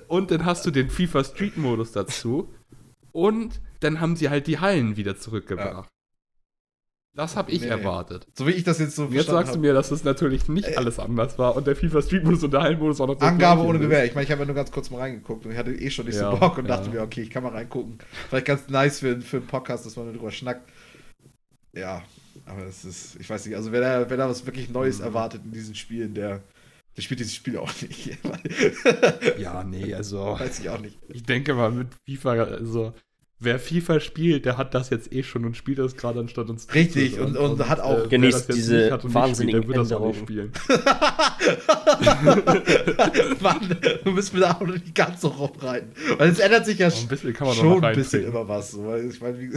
Und 0.08 0.30
dann 0.30 0.44
hast 0.46 0.64
du 0.64 0.70
den 0.70 0.88
FIFA 0.88 1.24
Street 1.24 1.56
Modus 1.58 1.92
dazu. 1.92 2.52
Und 3.12 3.60
dann 3.80 4.00
haben 4.00 4.16
sie 4.16 4.30
halt 4.30 4.46
die 4.46 4.58
Hallen 4.60 4.96
wieder 4.96 5.18
zurückgebracht. 5.18 5.88
Das 7.16 7.34
habe 7.36 7.50
ich 7.50 7.60
Nee. 7.62 7.66
erwartet. 7.66 8.24
So 8.34 8.46
wie 8.46 8.52
ich 8.52 8.62
das 8.62 8.78
jetzt 8.78 8.94
so 8.94 9.06
jetzt 9.06 9.26
sagst 9.26 9.56
du 9.56 9.58
mir, 9.58 9.74
dass 9.74 9.90
es 9.90 10.04
natürlich 10.04 10.48
nicht 10.48 10.78
alles 10.78 11.00
anders 11.00 11.38
war 11.40 11.56
und 11.56 11.66
der 11.66 11.74
FIFA 11.74 12.02
Street 12.02 12.22
Modus 12.22 12.44
und 12.44 12.52
der 12.52 12.62
Hallenmodus 12.62 13.00
auch 13.00 13.08
noch 13.08 13.16
das 13.16 13.28
Angabe 13.28 13.62
ohne. 13.62 13.80
Gewehr. 13.80 14.04
Ich 14.04 14.14
meine, 14.14 14.24
ich 14.26 14.30
habe 14.30 14.42
ja 14.42 14.46
nur 14.46 14.54
ganz 14.54 14.70
kurz 14.70 14.90
mal 14.90 14.98
reingeguckt 14.98 15.44
und 15.44 15.50
ich 15.50 15.58
hatte 15.58 15.72
eh 15.74 15.90
schon 15.90 16.06
nicht 16.06 16.14
Ja, 16.14 16.30
so 16.30 16.36
Bock 16.38 16.56
und 16.58 16.66
ja. 16.68 16.76
dachte 16.76 16.88
mir, 16.90 17.02
okay, 17.02 17.22
ich 17.22 17.30
kann 17.30 17.42
mal 17.42 17.50
reingucken. 17.52 17.98
Vielleicht 18.28 18.46
ganz 18.46 18.68
nice 18.68 19.00
für, 19.00 19.20
für 19.20 19.38
einen 19.38 19.46
Podcast, 19.48 19.84
dass 19.86 19.96
man 19.96 20.06
darüber 20.06 20.30
schnackt. 20.30 20.70
Ja, 21.72 22.02
aber 22.46 22.64
das 22.64 22.84
ist, 22.84 23.16
ich 23.20 23.28
weiß 23.28 23.46
nicht, 23.46 23.56
also 23.56 23.72
wer 23.72 23.80
da, 23.80 24.08
wer 24.10 24.16
da 24.16 24.28
was 24.28 24.44
wirklich 24.46 24.70
Neues 24.70 24.98
Mhm. 24.98 25.04
erwartet 25.04 25.42
in 25.44 25.52
diesen 25.52 25.74
Spielen, 25.74 26.14
der, 26.14 26.40
der 26.96 27.02
spielt 27.02 27.20
dieses 27.20 27.34
Spiel 27.34 27.56
auch 27.58 27.70
nicht. 27.82 28.18
Ja, 29.38 29.64
nee, 29.64 29.94
also 29.94 30.18
weiß 30.38 30.60
ich 30.60 30.68
auch 30.68 30.80
nicht. 30.80 30.98
ich 31.08 31.22
denke 31.22 31.54
mal 31.54 31.70
mit 31.70 31.88
FIFA, 32.08 32.30
also 32.44 32.92
wer 33.42 33.58
FIFA 33.58 34.00
spielt, 34.00 34.44
der 34.44 34.58
hat 34.58 34.74
das 34.74 34.90
jetzt 34.90 35.12
eh 35.14 35.22
schon 35.22 35.46
und 35.46 35.56
spielt 35.56 35.78
das 35.78 35.96
gerade 35.96 36.20
anstatt 36.20 36.50
uns 36.50 36.66
Richtig, 36.74 37.12
zuzuhören. 37.12 37.36
und- 37.38 37.58
und 37.60 37.68
hat 37.68 37.80
auch- 37.80 38.00
wer 38.02 38.08
Genießt 38.08 38.52
diese 38.52 38.92
und 38.98 39.14
wahnsinnigen 39.14 39.62
spielt, 39.62 39.76
der 39.76 39.82
wird 39.84 39.90
das 39.90 39.98
auch 39.98 40.14
spielen. 40.14 40.52
Mann, 43.40 43.76
du 44.04 44.10
müssen 44.10 44.34
wir 44.34 44.40
da 44.40 44.52
auch 44.52 44.60
noch 44.60 44.74
nicht 44.74 44.94
ganz 44.94 45.20
so 45.22 45.28
rumreiten. 45.28 45.90
Weil 46.18 46.30
es 46.30 46.38
ändert 46.38 46.66
sich 46.66 46.78
ja 46.78 46.88
Aber 46.88 46.96
ein 46.96 47.08
bisschen 47.08 47.32
kann 47.32 47.46
man 47.46 47.56
schon 47.56 47.84
ein 47.84 47.94
bisschen 47.96 48.24
immer 48.26 48.46
was. 48.48 48.72
So, 48.72 48.94
ich 48.94 49.20
meine, 49.20 49.38
wie 49.40 49.50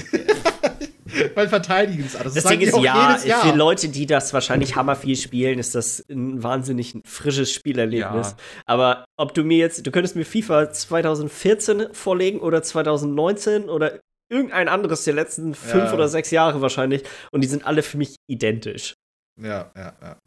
weil 1.36 1.47
verteidigen 1.49 2.05
ist 2.05 2.16
alles. 2.16 2.34
Das 2.34 2.43
sagen 2.43 2.59
Ding 2.59 2.70
die 2.72 2.76
ist, 2.76 3.26
ja, 3.26 3.39
für 3.41 3.55
Leute, 3.55 3.89
die 3.89 4.05
das 4.05 4.34
wahrscheinlich 4.34 4.76
hammer 4.76 4.95
viel 4.95 5.16
spielen, 5.16 5.59
ist 5.59 5.76
das 5.76 6.03
ein 6.09 6.41
wahnsinnig 6.43 6.95
frisches 7.05 7.51
Spielerlebnis. 7.51 8.32
Ja. 8.32 8.38
Aber 8.66 9.05
ob 9.18 9.34
du 9.34 9.43
mir 9.43 9.57
jetzt, 9.57 9.86
du 9.86 9.91
könntest 9.91 10.16
mir 10.16 10.26
FIFA 10.26 10.72
2014 10.72 11.93
vorlegen 11.93 12.39
oder 12.39 12.64
2019 12.64 13.70
oder 13.70 13.99
irgendein 14.32 14.68
anderes 14.68 15.03
der 15.03 15.14
letzten 15.14 15.53
fünf 15.53 15.86
Ja. 15.86 15.93
oder 15.93 16.07
sechs 16.07 16.32
Jahre 16.32 16.61
wahrscheinlich 16.61 17.03
und 17.32 17.41
die 17.41 17.47
sind 17.47 17.66
alle 17.66 17.84
für 17.84 17.97
mich 17.97 18.16
identisch. 18.30 18.93
Ja, 19.41 19.72
ja, 19.76 19.93
ja. 20.01 20.18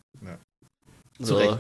Zu 1.19 1.25
So. 1.25 1.37
Recht. 1.39 1.59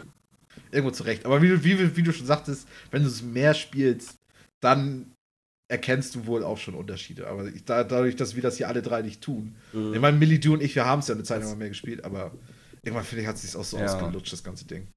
Irgendwo 0.70 0.90
zurecht. 0.92 1.24
Aber 1.24 1.40
wie, 1.42 1.48
du- 1.48 1.64
wie, 1.64 1.96
wie 1.96 2.02
du 2.02 2.12
schon 2.12 2.26
sagtest, 2.26 2.66
wenn 2.90 3.02
du 3.02 3.08
es 3.08 3.22
mehr 3.22 3.54
spielst, 3.54 4.16
dann 4.62 5.12
erkennst 5.68 6.14
du 6.14 6.26
wohl 6.26 6.44
auch 6.44 6.58
schon 6.58 6.74
Unterschiede. 6.74 7.26
Aber 7.28 7.46
ich, 7.46 7.64
da, 7.64 7.82
dadurch, 7.84 8.16
dass 8.16 8.34
wir 8.36 8.42
das 8.42 8.56
hier 8.56 8.68
alle 8.68 8.82
drei 8.82 9.02
nicht 9.02 9.20
tun. 9.20 9.56
Mhm. 9.72 9.94
Ich 9.94 10.00
meine, 10.00 10.16
Millie, 10.16 10.38
du 10.38 10.52
und 10.54 10.62
ich, 10.62 10.74
wir 10.74 10.84
haben 10.84 11.00
es 11.00 11.08
ja 11.08 11.14
eine 11.14 11.24
Zeit 11.24 11.40
lang 11.40 11.50
mal 11.50 11.56
mehr 11.56 11.68
gespielt, 11.70 12.04
aber 12.04 12.32
irgendwann 12.82 13.04
finde 13.04 13.22
ich, 13.22 13.28
hat 13.28 13.36
es 13.36 13.42
sich 13.42 13.56
auch 13.56 13.64
so 13.64 13.78
Ja. 13.78 13.84
ausgelutscht, 13.86 14.32
das 14.32 14.44
ganze 14.44 14.66
Ding. 14.66 14.88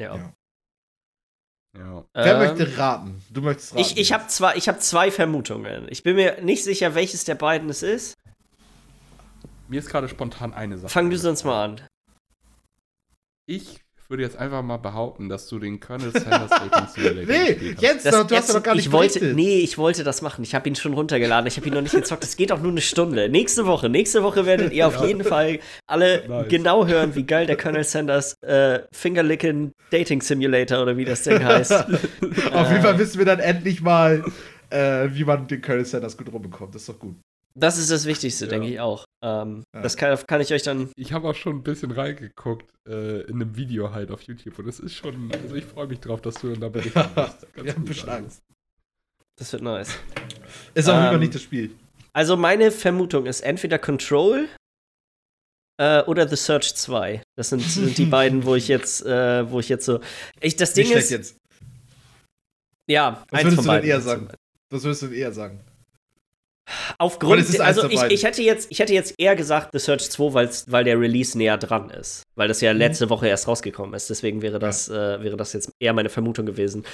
Ja. 0.00 0.16
Ja. 0.16 0.34
Ja. 1.78 2.04
Wer 2.12 2.32
Ähm, 2.34 2.38
möchte 2.38 2.76
raten? 2.76 3.22
Du 3.30 3.40
möchtest 3.40 3.72
raten. 3.72 3.80
Ich, 3.80 3.96
ich 3.96 4.12
habe 4.12 4.26
zwei, 4.26 4.56
ich 4.56 4.68
hab 4.68 4.82
zwei 4.82 5.10
Vermutungen. 5.10 5.86
Ich 5.88 6.02
bin 6.02 6.16
mir 6.16 6.42
nicht 6.42 6.64
sicher, 6.64 6.94
welches 6.94 7.24
der 7.24 7.34
beiden 7.34 7.70
es 7.70 7.82
ist. 7.82 8.14
Mir 9.68 9.78
ist 9.78 9.88
gerade 9.88 10.08
spontan 10.08 10.52
eine 10.52 10.76
Sache. 10.76 10.92
Fang 10.92 11.08
du 11.08 11.16
sonst 11.16 11.44
mal 11.44 11.64
an. 11.64 11.80
Ich 13.46 13.81
würde 14.12 14.22
jetzt 14.22 14.36
einfach 14.38 14.62
mal 14.62 14.76
behaupten, 14.76 15.28
dass 15.28 15.48
du 15.48 15.58
den 15.58 15.80
Colonel 15.80 16.12
Sanders 16.12 16.50
Dating 16.70 16.86
Simulator 16.94 17.26
Nee, 17.26 17.56
hast. 17.74 17.82
jetzt, 17.82 18.06
Das, 18.06 18.14
doch, 18.14 18.26
du 18.28 18.36
hast 18.36 18.46
jetzt, 18.48 18.54
doch 18.54 18.62
gar 18.62 18.74
nicht 18.76 18.86
ich 18.86 18.92
wollte, 18.92 19.18
berichtet. 19.18 19.36
nee, 19.36 19.58
ich 19.58 19.76
wollte 19.78 20.04
das 20.04 20.22
machen. 20.22 20.44
Ich 20.44 20.54
habe 20.54 20.68
ihn 20.68 20.76
schon 20.76 20.92
runtergeladen. 20.92 21.48
Ich 21.48 21.56
habe 21.56 21.66
ihn 21.66 21.74
noch 21.74 21.82
nicht 21.82 21.94
gezockt. 21.94 22.22
Es 22.22 22.36
geht 22.36 22.52
auch 22.52 22.60
nur 22.60 22.70
eine 22.70 22.80
Stunde. 22.80 23.28
Nächste 23.28 23.66
Woche, 23.66 23.88
nächste 23.88 24.22
Woche 24.22 24.46
werdet 24.46 24.72
ihr 24.72 24.86
auf 24.86 25.00
Ja. 25.00 25.06
jeden 25.06 25.24
Fall 25.24 25.58
alle 25.88 26.22
Nice. 26.28 26.46
genau 26.48 26.86
hören, 26.86 27.16
wie 27.16 27.24
geil 27.24 27.46
der 27.46 27.56
Colonel 27.56 27.82
Sanders 27.82 28.34
äh, 28.42 28.80
Fingerlicking 28.94 29.72
Dating 29.90 30.20
Simulator 30.22 30.80
oder 30.82 30.96
wie 30.96 31.04
das 31.04 31.22
Ding 31.22 31.42
heißt. 31.42 31.72
Auf 32.52 32.70
jeden 32.70 32.82
Fall 32.82 32.98
wissen 32.98 33.18
wir 33.18 33.24
dann 33.26 33.40
endlich 33.40 33.80
mal, 33.82 34.22
äh, 34.70 35.08
wie 35.12 35.24
man 35.24 35.46
den 35.48 35.60
Colonel 35.60 35.84
Sanders 35.84 36.16
gut 36.16 36.32
rumbekommt. 36.32 36.74
Das 36.74 36.82
ist 36.82 36.88
doch 36.88 36.98
gut. 36.98 37.16
Das 37.54 37.76
ist 37.78 37.90
das 37.90 38.06
Wichtigste, 38.06 38.46
Ja. 38.46 38.50
denke 38.50 38.68
ich 38.68 38.80
auch. 38.80 39.04
Ähm, 39.22 39.62
Ja. 39.74 39.82
Das 39.82 39.96
kann, 39.96 40.18
kann 40.26 40.40
ich 40.40 40.52
euch 40.52 40.62
dann. 40.62 40.90
Ich 40.96 41.12
habe 41.12 41.28
auch 41.28 41.34
schon 41.34 41.56
ein 41.56 41.62
bisschen 41.62 41.90
reingeguckt 41.90 42.70
äh, 42.88 43.20
in 43.22 43.34
einem 43.42 43.56
Video 43.56 43.92
halt 43.92 44.10
auf 44.10 44.22
YouTube 44.22 44.58
und 44.58 44.68
es 44.68 44.80
ist 44.80 44.94
schon, 44.94 45.30
also 45.32 45.54
ich 45.54 45.64
freue 45.64 45.86
mich 45.86 46.00
drauf, 46.00 46.20
dass 46.22 46.34
du 46.36 46.50
dann 46.50 46.60
da 46.60 46.68
berichten 46.68 46.94
wirst. 47.14 47.46
Ganz 47.54 47.66
Wir 47.66 47.74
haben. 47.74 48.08
Angst. 48.24 48.42
Das 49.38 49.52
wird 49.52 49.62
nice. 49.62 49.90
Ist 50.74 50.88
auf 50.88 50.94
jeden 50.94 51.04
Fall 51.06 51.14
Ähm, 51.14 51.20
nicht 51.20 51.34
das 51.34 51.42
Spiel. 51.42 51.70
Also 52.14 52.36
meine 52.36 52.70
Vermutung 52.70 53.24
ist 53.26 53.40
entweder 53.40 53.78
Control 53.78 54.46
äh, 55.78 56.02
oder 56.02 56.28
The 56.28 56.36
Search 56.36 56.74
2. 56.74 57.22
Das 57.36 57.48
sind, 57.48 57.60
sind 57.62 57.96
die 57.96 58.04
beiden, 58.06 58.44
wo 58.44 58.54
ich 58.54 58.68
jetzt, 58.68 59.04
äh, 59.06 59.50
wo 59.50 59.60
ich 59.60 59.68
jetzt 59.70 59.86
so. 59.86 60.00
Ich, 60.40 60.56
das 60.56 60.74
Ding 60.74 60.90
ist, 60.90 61.10
jetzt. 61.10 61.36
ja, 62.88 63.24
Was 63.30 63.40
eins 63.40 63.44
würdest 63.50 63.56
von 63.66 63.74
du 63.74 63.80
denn 63.80 63.90
eher 63.90 64.00
sagen? 64.00 64.28
Was 64.70 64.84
würdest 64.84 65.02
du 65.02 65.06
denn 65.08 65.16
eher 65.16 65.32
sagen? 65.32 65.60
Aufgrund, 66.98 67.60
also 67.60 67.88
ich, 67.88 68.02
ich, 68.02 68.24
hätte 68.24 68.42
jetzt, 68.42 68.70
ich 68.70 68.78
hätte 68.78 68.94
jetzt 68.94 69.14
eher 69.18 69.34
gesagt 69.34 69.70
The 69.72 69.78
Search 69.78 70.10
2, 70.10 70.34
weil's, 70.34 70.70
weil 70.70 70.84
der 70.84 70.98
Release 70.98 71.36
näher 71.36 71.58
dran 71.58 71.90
ist. 71.90 72.22
Weil 72.36 72.48
das 72.48 72.60
Mhm. 72.60 72.66
ja 72.66 72.72
letzte 72.72 73.10
Woche 73.10 73.28
erst 73.28 73.48
rausgekommen 73.48 73.94
ist. 73.94 74.08
Deswegen 74.08 74.42
wäre 74.42 74.58
das, 74.58 74.88
äh, 74.88 75.22
wäre 75.22 75.36
das 75.36 75.52
jetzt 75.52 75.70
eher 75.80 75.92
meine 75.92 76.08
Vermutung 76.08 76.46
gewesen. 76.46 76.84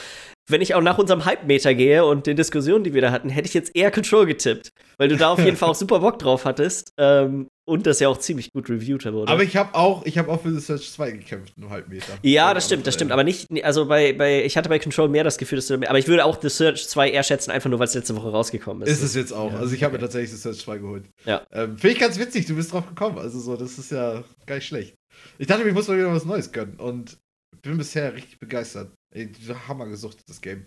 Wenn 0.49 0.61
ich 0.61 0.74
auch 0.74 0.80
nach 0.80 0.99
unserem 0.99 1.24
Hype-Meter 1.24 1.74
gehe 1.74 2.05
und 2.05 2.26
den 2.26 2.36
Diskussionen, 2.36 2.84
die 2.84 2.94
wir 2.94 3.03
da 3.03 3.11
hatten, 3.11 3.28
hätte 3.28 3.46
ich 3.46 3.55
jetzt 3.55 3.76
eher 3.76 3.90
Control 3.90 4.26
getippt, 4.26 4.70
weil 4.96 5.09
du 5.09 5.16
da 5.16 5.30
auf 5.30 5.38
jeden 5.38 5.57
Fall 5.57 5.68
auch 5.68 5.74
super 5.76 6.01
Bock 6.01 6.18
drauf 6.18 6.44
hattest 6.44 6.92
ähm, 6.96 7.49
und 7.66 7.86
das 7.86 8.01
ja 8.01 8.09
auch 8.09 8.18
ziemlich 8.18 8.51
gut 8.53 8.70
reviewed 8.70 9.05
wurde. 9.12 9.30
Aber 9.30 9.42
ich 9.42 9.57
habe 9.57 9.74
auch, 9.74 10.07
ich 10.07 10.16
habe 10.16 10.30
auch 10.32 10.40
für 10.40 10.51
The 10.51 10.61
Search 10.61 10.90
2 10.90 11.11
gekämpft, 11.12 11.59
nur 11.59 11.70
Halbmeter. 11.70 12.14
Ja, 12.22 12.55
das 12.55 12.64
stimmt, 12.64 12.86
das 12.86 12.94
stimmt. 12.94 13.12
Aber 13.12 13.24
nicht, 13.24 13.46
also 13.62 13.86
bei, 13.86 14.14
bei, 14.14 14.44
ich 14.44 14.57
hatte 14.57 14.70
bei 14.70 14.78
Control 14.78 15.09
mehr 15.09 15.24
das 15.24 15.36
Gefühl, 15.36 15.57
dass 15.57 15.66
du, 15.66 15.74
aber 15.74 15.99
ich 15.99 16.09
würde 16.09 16.24
auch 16.24 16.40
The 16.40 16.49
Search 16.49 16.88
2 16.88 17.11
eher 17.11 17.22
schätzen, 17.22 17.51
einfach 17.51 17.68
nur, 17.68 17.78
weil 17.78 17.88
es 17.88 17.94
letzte 17.94 18.16
Woche 18.16 18.30
rausgekommen 18.30 18.82
ist. 18.82 18.90
Ist 18.90 19.03
es 19.03 19.14
jetzt 19.14 19.32
auch. 19.32 19.53
Also 19.53 19.74
ich 19.74 19.84
habe 19.84 19.94
mir 19.94 20.01
tatsächlich 20.01 20.30
The 20.30 20.38
Search 20.38 20.61
2 20.61 20.78
geholt. 20.78 21.05
Ja. 21.26 21.42
Ähm, 21.53 21.76
Finde 21.76 21.92
ich 21.92 22.01
ganz 22.01 22.18
witzig, 22.18 22.46
du 22.46 22.57
bist 22.57 22.72
drauf 22.72 22.86
gekommen. 22.86 23.18
Also 23.18 23.38
so, 23.38 23.57
das 23.57 23.78
ist 23.78 23.92
ja 23.92 24.24
gar 24.46 24.55
nicht 24.57 24.66
schlecht. 24.66 24.94
Ich 25.38 25.46
dachte, 25.46 25.68
ich 25.68 25.74
muss 25.74 25.88
mal 25.88 25.99
wieder 25.99 26.12
was 26.12 26.24
Neues 26.24 26.53
gönnen 26.53 26.76
und 26.76 27.18
bin 27.62 27.76
bisher 27.76 28.14
richtig 28.14 28.38
begeistert. 28.38 28.90
Ey, 29.14 29.32
Hammer 29.66 29.86
gesuchtet, 29.86 30.24
das 30.28 30.40
Game. 30.40 30.66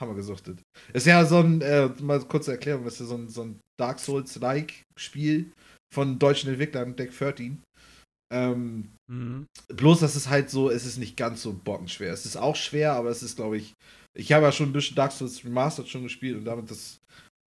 Hammer 0.00 0.14
gesuchtet. 0.14 0.60
Ist 0.92 1.06
ja 1.06 1.24
so 1.24 1.38
ein, 1.38 1.60
äh, 1.60 1.88
mal 2.00 2.20
kurze 2.20 2.52
Erklärung, 2.52 2.86
ist 2.86 3.00
ja 3.00 3.06
so 3.06 3.16
ein, 3.16 3.28
so 3.28 3.42
ein 3.42 3.60
Dark 3.78 3.98
Souls-like 3.98 4.82
Spiel 4.98 5.52
von 5.92 6.18
deutschen 6.18 6.50
Entwicklern, 6.50 6.96
Deck 6.96 7.16
13. 7.16 7.62
Ähm, 8.32 8.90
Mhm. 9.10 9.46
bloß, 9.68 10.00
dass 10.00 10.14
es 10.14 10.28
halt 10.28 10.50
so, 10.50 10.70
es 10.70 10.86
ist 10.86 10.98
nicht 10.98 11.16
ganz 11.16 11.42
so 11.42 11.52
bockenschwer. 11.52 12.12
Es 12.12 12.26
ist 12.26 12.36
auch 12.36 12.54
schwer, 12.54 12.92
aber 12.92 13.10
es 13.10 13.22
ist, 13.22 13.36
glaube 13.36 13.56
ich, 13.56 13.74
ich 14.16 14.32
habe 14.32 14.44
ja 14.46 14.52
schon 14.52 14.70
ein 14.70 14.72
bisschen 14.72 14.96
Dark 14.96 15.12
Souls 15.12 15.44
Remastered 15.44 15.88
schon 15.88 16.04
gespielt 16.04 16.36
und 16.36 16.44
damit 16.44 16.70
das, 16.70 16.98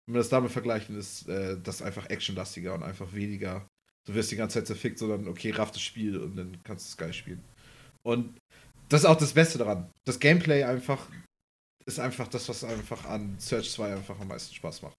wenn 0.05 0.15
wir 0.15 0.19
das 0.19 0.29
damit 0.29 0.51
vergleichen, 0.51 0.97
ist 0.97 1.27
äh, 1.29 1.57
das 1.61 1.81
einfach 1.81 2.09
actionlastiger 2.09 2.73
und 2.73 2.83
einfach 2.83 3.13
weniger. 3.13 3.65
Du 4.05 4.13
wirst 4.13 4.31
die 4.31 4.35
ganze 4.35 4.59
Zeit 4.59 4.67
zerfickt, 4.67 4.99
sondern 4.99 5.27
okay, 5.29 5.51
raff 5.51 5.71
das 5.71 5.81
Spiel 5.81 6.17
und 6.17 6.35
dann 6.35 6.57
kannst 6.63 6.85
du 6.85 6.89
es 6.89 6.97
geil 6.97 7.13
spielen. 7.13 7.41
Und 8.05 8.37
das 8.93 9.01
ist 9.01 9.05
auch 9.05 9.17
das 9.17 9.33
Beste 9.33 9.57
daran. 9.57 9.91
Das 10.05 10.19
Gameplay 10.19 10.63
einfach 10.63 11.09
ist 11.85 11.99
einfach 11.99 12.27
das, 12.27 12.47
was 12.47 12.63
einfach 12.63 13.05
an 13.05 13.35
Search 13.39 13.71
2 13.71 13.95
einfach 13.95 14.19
am 14.19 14.27
meisten 14.27 14.53
Spaß 14.53 14.83
macht. 14.83 14.97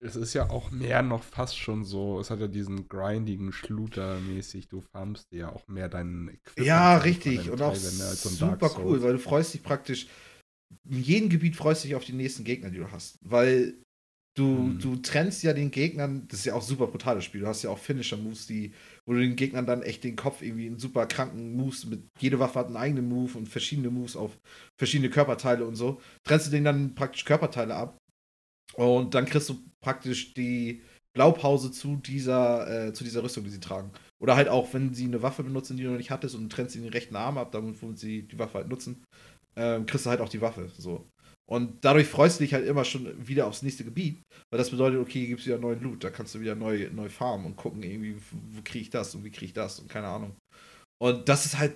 Es 0.00 0.16
ist 0.16 0.32
ja 0.32 0.48
auch 0.48 0.70
mehr 0.70 1.02
noch 1.02 1.22
fast 1.22 1.58
schon 1.58 1.84
so, 1.84 2.20
es 2.20 2.30
hat 2.30 2.40
ja 2.40 2.46
diesen 2.46 2.88
grindigen 2.88 3.52
Schluter-mäßig, 3.52 4.68
du 4.68 4.80
farmst 4.80 5.30
dir 5.32 5.38
ja 5.38 5.52
auch 5.52 5.66
mehr 5.66 5.88
deinen 5.88 6.28
Equipment. 6.28 6.66
Ja, 6.66 6.96
richtig. 6.98 7.50
Und 7.50 7.60
auch 7.60 7.74
super 7.74 8.70
cool, 8.78 9.02
weil 9.02 9.14
du 9.14 9.18
freust 9.18 9.54
dich 9.54 9.62
praktisch, 9.62 10.06
in 10.88 11.02
jedem 11.02 11.28
Gebiet 11.28 11.56
freust 11.56 11.84
du 11.84 11.88
dich 11.88 11.96
auf 11.96 12.04
die 12.04 12.12
nächsten 12.12 12.44
Gegner, 12.44 12.70
die 12.70 12.78
du 12.78 12.90
hast. 12.90 13.18
Weil 13.20 13.74
du, 14.38 14.46
Mhm. 14.46 14.78
du 14.78 14.96
trennst 14.96 15.42
ja 15.42 15.52
den 15.52 15.70
Gegnern, 15.70 16.26
das 16.28 16.40
ist 16.40 16.46
ja 16.46 16.54
auch 16.54 16.62
super 16.62 16.86
brutales 16.86 17.24
Spiel, 17.24 17.40
du 17.42 17.46
hast 17.48 17.62
ja 17.62 17.70
auch 17.70 17.78
Finisher-Moves, 17.78 18.46
die, 18.46 18.72
wo 19.08 19.14
du 19.14 19.20
den 19.20 19.36
Gegnern 19.36 19.64
dann 19.64 19.82
echt 19.82 20.04
den 20.04 20.16
Kopf 20.16 20.42
irgendwie 20.42 20.66
in 20.66 20.78
super 20.78 21.06
kranken 21.06 21.56
Moves, 21.56 21.86
mit 21.86 22.02
jede 22.20 22.38
Waffe 22.38 22.58
hat 22.58 22.66
einen 22.66 22.76
eigenen 22.76 23.08
Move 23.08 23.38
und 23.38 23.48
verschiedene 23.48 23.88
Moves 23.88 24.16
auf 24.16 24.38
verschiedene 24.78 25.08
Körperteile 25.08 25.64
und 25.64 25.76
so, 25.76 25.98
trennst 26.24 26.46
du 26.46 26.50
denen 26.50 26.66
dann 26.66 26.94
praktisch 26.94 27.24
Körperteile 27.24 27.74
ab 27.74 27.96
und 28.74 29.14
dann 29.14 29.24
kriegst 29.24 29.48
du 29.48 29.56
praktisch 29.80 30.34
die 30.34 30.82
Blaupause 31.14 31.72
zu 31.72 31.96
dieser, 31.96 32.88
äh, 32.88 32.92
zu 32.92 33.02
dieser 33.02 33.22
Rüstung, 33.22 33.44
die 33.44 33.50
sie 33.50 33.60
tragen. 33.60 33.92
Oder 34.20 34.36
halt 34.36 34.48
auch, 34.48 34.74
wenn 34.74 34.92
sie 34.92 35.06
eine 35.06 35.22
Waffe 35.22 35.42
benutzen, 35.42 35.78
die 35.78 35.84
du 35.84 35.90
noch 35.90 35.96
nicht 35.96 36.10
hattest 36.10 36.34
und 36.34 36.50
trennst 36.50 36.76
ihnen 36.76 36.84
den 36.84 36.92
rechten 36.92 37.16
Arm 37.16 37.38
ab, 37.38 37.50
damit 37.50 37.78
sie 37.98 38.28
die 38.28 38.38
Waffe 38.38 38.58
halt 38.58 38.68
nutzen, 38.68 39.02
ähm, 39.56 39.86
kriegst 39.86 40.04
du 40.04 40.10
halt 40.10 40.20
auch 40.20 40.28
die 40.28 40.42
Waffe. 40.42 40.70
So. 40.76 41.08
Und 41.50 41.82
dadurch 41.82 42.06
freust 42.06 42.38
du 42.38 42.44
dich 42.44 42.52
halt 42.52 42.66
immer 42.66 42.84
schon 42.84 43.26
wieder 43.26 43.46
aufs 43.46 43.62
nächste 43.62 43.84
Gebiet, 43.84 44.22
weil 44.50 44.58
das 44.58 44.70
bedeutet, 44.70 45.00
okay, 45.00 45.20
hier 45.20 45.28
gibt 45.28 45.40
es 45.40 45.46
wieder 45.46 45.58
neuen 45.58 45.80
Loot, 45.80 46.04
da 46.04 46.10
kannst 46.10 46.34
du 46.34 46.40
wieder 46.40 46.54
neu, 46.54 46.90
neu 46.92 47.08
farmen 47.08 47.46
und 47.46 47.56
gucken, 47.56 47.82
irgendwie, 47.82 48.16
wo 48.30 48.60
kriege 48.62 48.82
ich 48.82 48.90
das 48.90 49.14
und 49.14 49.24
wie 49.24 49.30
kriege 49.30 49.46
ich 49.46 49.52
das 49.54 49.80
und 49.80 49.88
keine 49.88 50.08
Ahnung. 50.08 50.36
Und 51.00 51.28
das 51.28 51.46
ist 51.46 51.58
halt, 51.58 51.74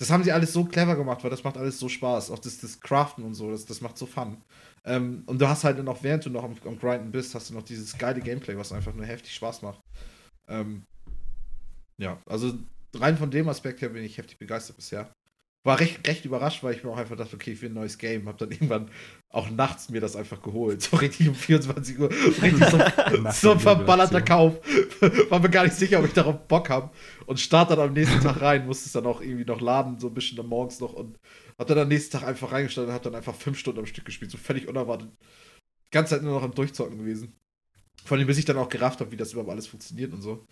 das 0.00 0.10
haben 0.10 0.24
sie 0.24 0.32
alles 0.32 0.52
so 0.52 0.64
clever 0.64 0.96
gemacht, 0.96 1.22
weil 1.22 1.30
das 1.30 1.44
macht 1.44 1.56
alles 1.56 1.78
so 1.78 1.88
Spaß. 1.88 2.30
Auch 2.32 2.40
das, 2.40 2.58
das 2.58 2.80
Craften 2.80 3.22
und 3.24 3.34
so, 3.34 3.50
das, 3.50 3.64
das 3.64 3.80
macht 3.80 3.96
so 3.96 4.06
Fun. 4.06 4.42
Ähm, 4.84 5.22
und 5.26 5.40
du 5.40 5.48
hast 5.48 5.62
halt 5.62 5.78
dann 5.78 5.88
auch, 5.88 6.02
während 6.02 6.26
du 6.26 6.30
noch 6.30 6.42
am, 6.42 6.56
am 6.64 6.78
Grinden 6.78 7.12
bist, 7.12 7.34
hast 7.36 7.50
du 7.50 7.54
noch 7.54 7.62
dieses 7.62 7.96
geile 7.96 8.20
Gameplay, 8.20 8.56
was 8.56 8.72
einfach 8.72 8.94
nur 8.94 9.06
heftig 9.06 9.32
Spaß 9.34 9.62
macht. 9.62 9.80
Ähm, 10.48 10.82
ja, 11.98 12.20
also 12.26 12.58
rein 12.96 13.16
von 13.16 13.30
dem 13.30 13.48
Aspekt 13.48 13.80
her 13.80 13.90
bin 13.90 14.02
ich 14.02 14.18
heftig 14.18 14.38
begeistert 14.38 14.76
bisher. 14.76 15.12
War 15.66 15.80
recht, 15.80 16.06
recht 16.06 16.26
überrascht, 16.26 16.62
weil 16.62 16.74
ich 16.74 16.84
mir 16.84 16.90
auch 16.90 16.98
einfach 16.98 17.16
dachte, 17.16 17.36
okay, 17.36 17.52
ich 17.52 17.62
will 17.62 17.70
ein 17.70 17.74
neues 17.74 17.96
Game. 17.96 18.28
Hab 18.28 18.36
dann 18.36 18.50
irgendwann 18.50 18.90
auch 19.30 19.48
nachts 19.48 19.88
mir 19.88 20.02
das 20.02 20.14
einfach 20.14 20.42
geholt. 20.42 20.82
So 20.82 20.98
richtig 20.98 21.26
um 21.26 21.34
24 21.34 21.98
Uhr. 21.98 22.12
So 22.12 22.42
Richtig 22.42 22.68
so, 22.68 22.78
so 23.32 23.50
ein 23.52 23.58
der 23.58 23.60
verballerter. 23.60 24.20
Kauf. 24.20 24.60
War 25.30 25.40
mir 25.40 25.48
gar 25.48 25.64
nicht 25.64 25.76
sicher, 25.76 26.00
ob 26.00 26.04
ich 26.04 26.12
darauf 26.12 26.46
Bock 26.48 26.68
habe. 26.68 26.90
Und 27.24 27.40
start 27.40 27.70
dann 27.70 27.80
am 27.80 27.94
nächsten 27.94 28.20
Tag 28.20 28.42
rein, 28.42 28.66
musste 28.66 28.86
es 28.86 28.92
dann 28.92 29.06
auch 29.06 29.22
irgendwie 29.22 29.46
noch 29.46 29.62
laden, 29.62 29.98
so 29.98 30.08
ein 30.08 30.14
bisschen 30.14 30.38
am 30.38 30.48
morgens 30.48 30.80
noch. 30.80 30.92
Und 30.92 31.18
hab 31.58 31.66
dann 31.66 31.78
am 31.78 31.88
nächsten 31.88 32.12
Tag 32.12 32.28
einfach 32.28 32.52
reingestellt 32.52 32.88
und 32.88 32.94
hab 32.94 33.02
dann 33.02 33.14
einfach 33.14 33.34
fünf 33.34 33.58
Stunden 33.58 33.80
am 33.80 33.86
Stück 33.86 34.04
gespielt. 34.04 34.30
So 34.30 34.36
völlig 34.36 34.68
unerwartet. 34.68 35.08
Die 35.86 35.90
ganze 35.92 36.14
Zeit 36.14 36.22
nur 36.22 36.34
noch 36.34 36.42
am 36.42 36.54
Durchzocken 36.54 36.98
gewesen. 36.98 37.32
Vor 38.04 38.18
allem, 38.18 38.26
bis 38.26 38.36
ich 38.36 38.44
dann 38.44 38.58
auch 38.58 38.68
gerafft 38.68 39.00
habe, 39.00 39.12
wie 39.12 39.16
das 39.16 39.32
überhaupt 39.32 39.50
alles 39.50 39.66
funktioniert 39.66 40.12
und 40.12 40.20
so. 40.20 40.46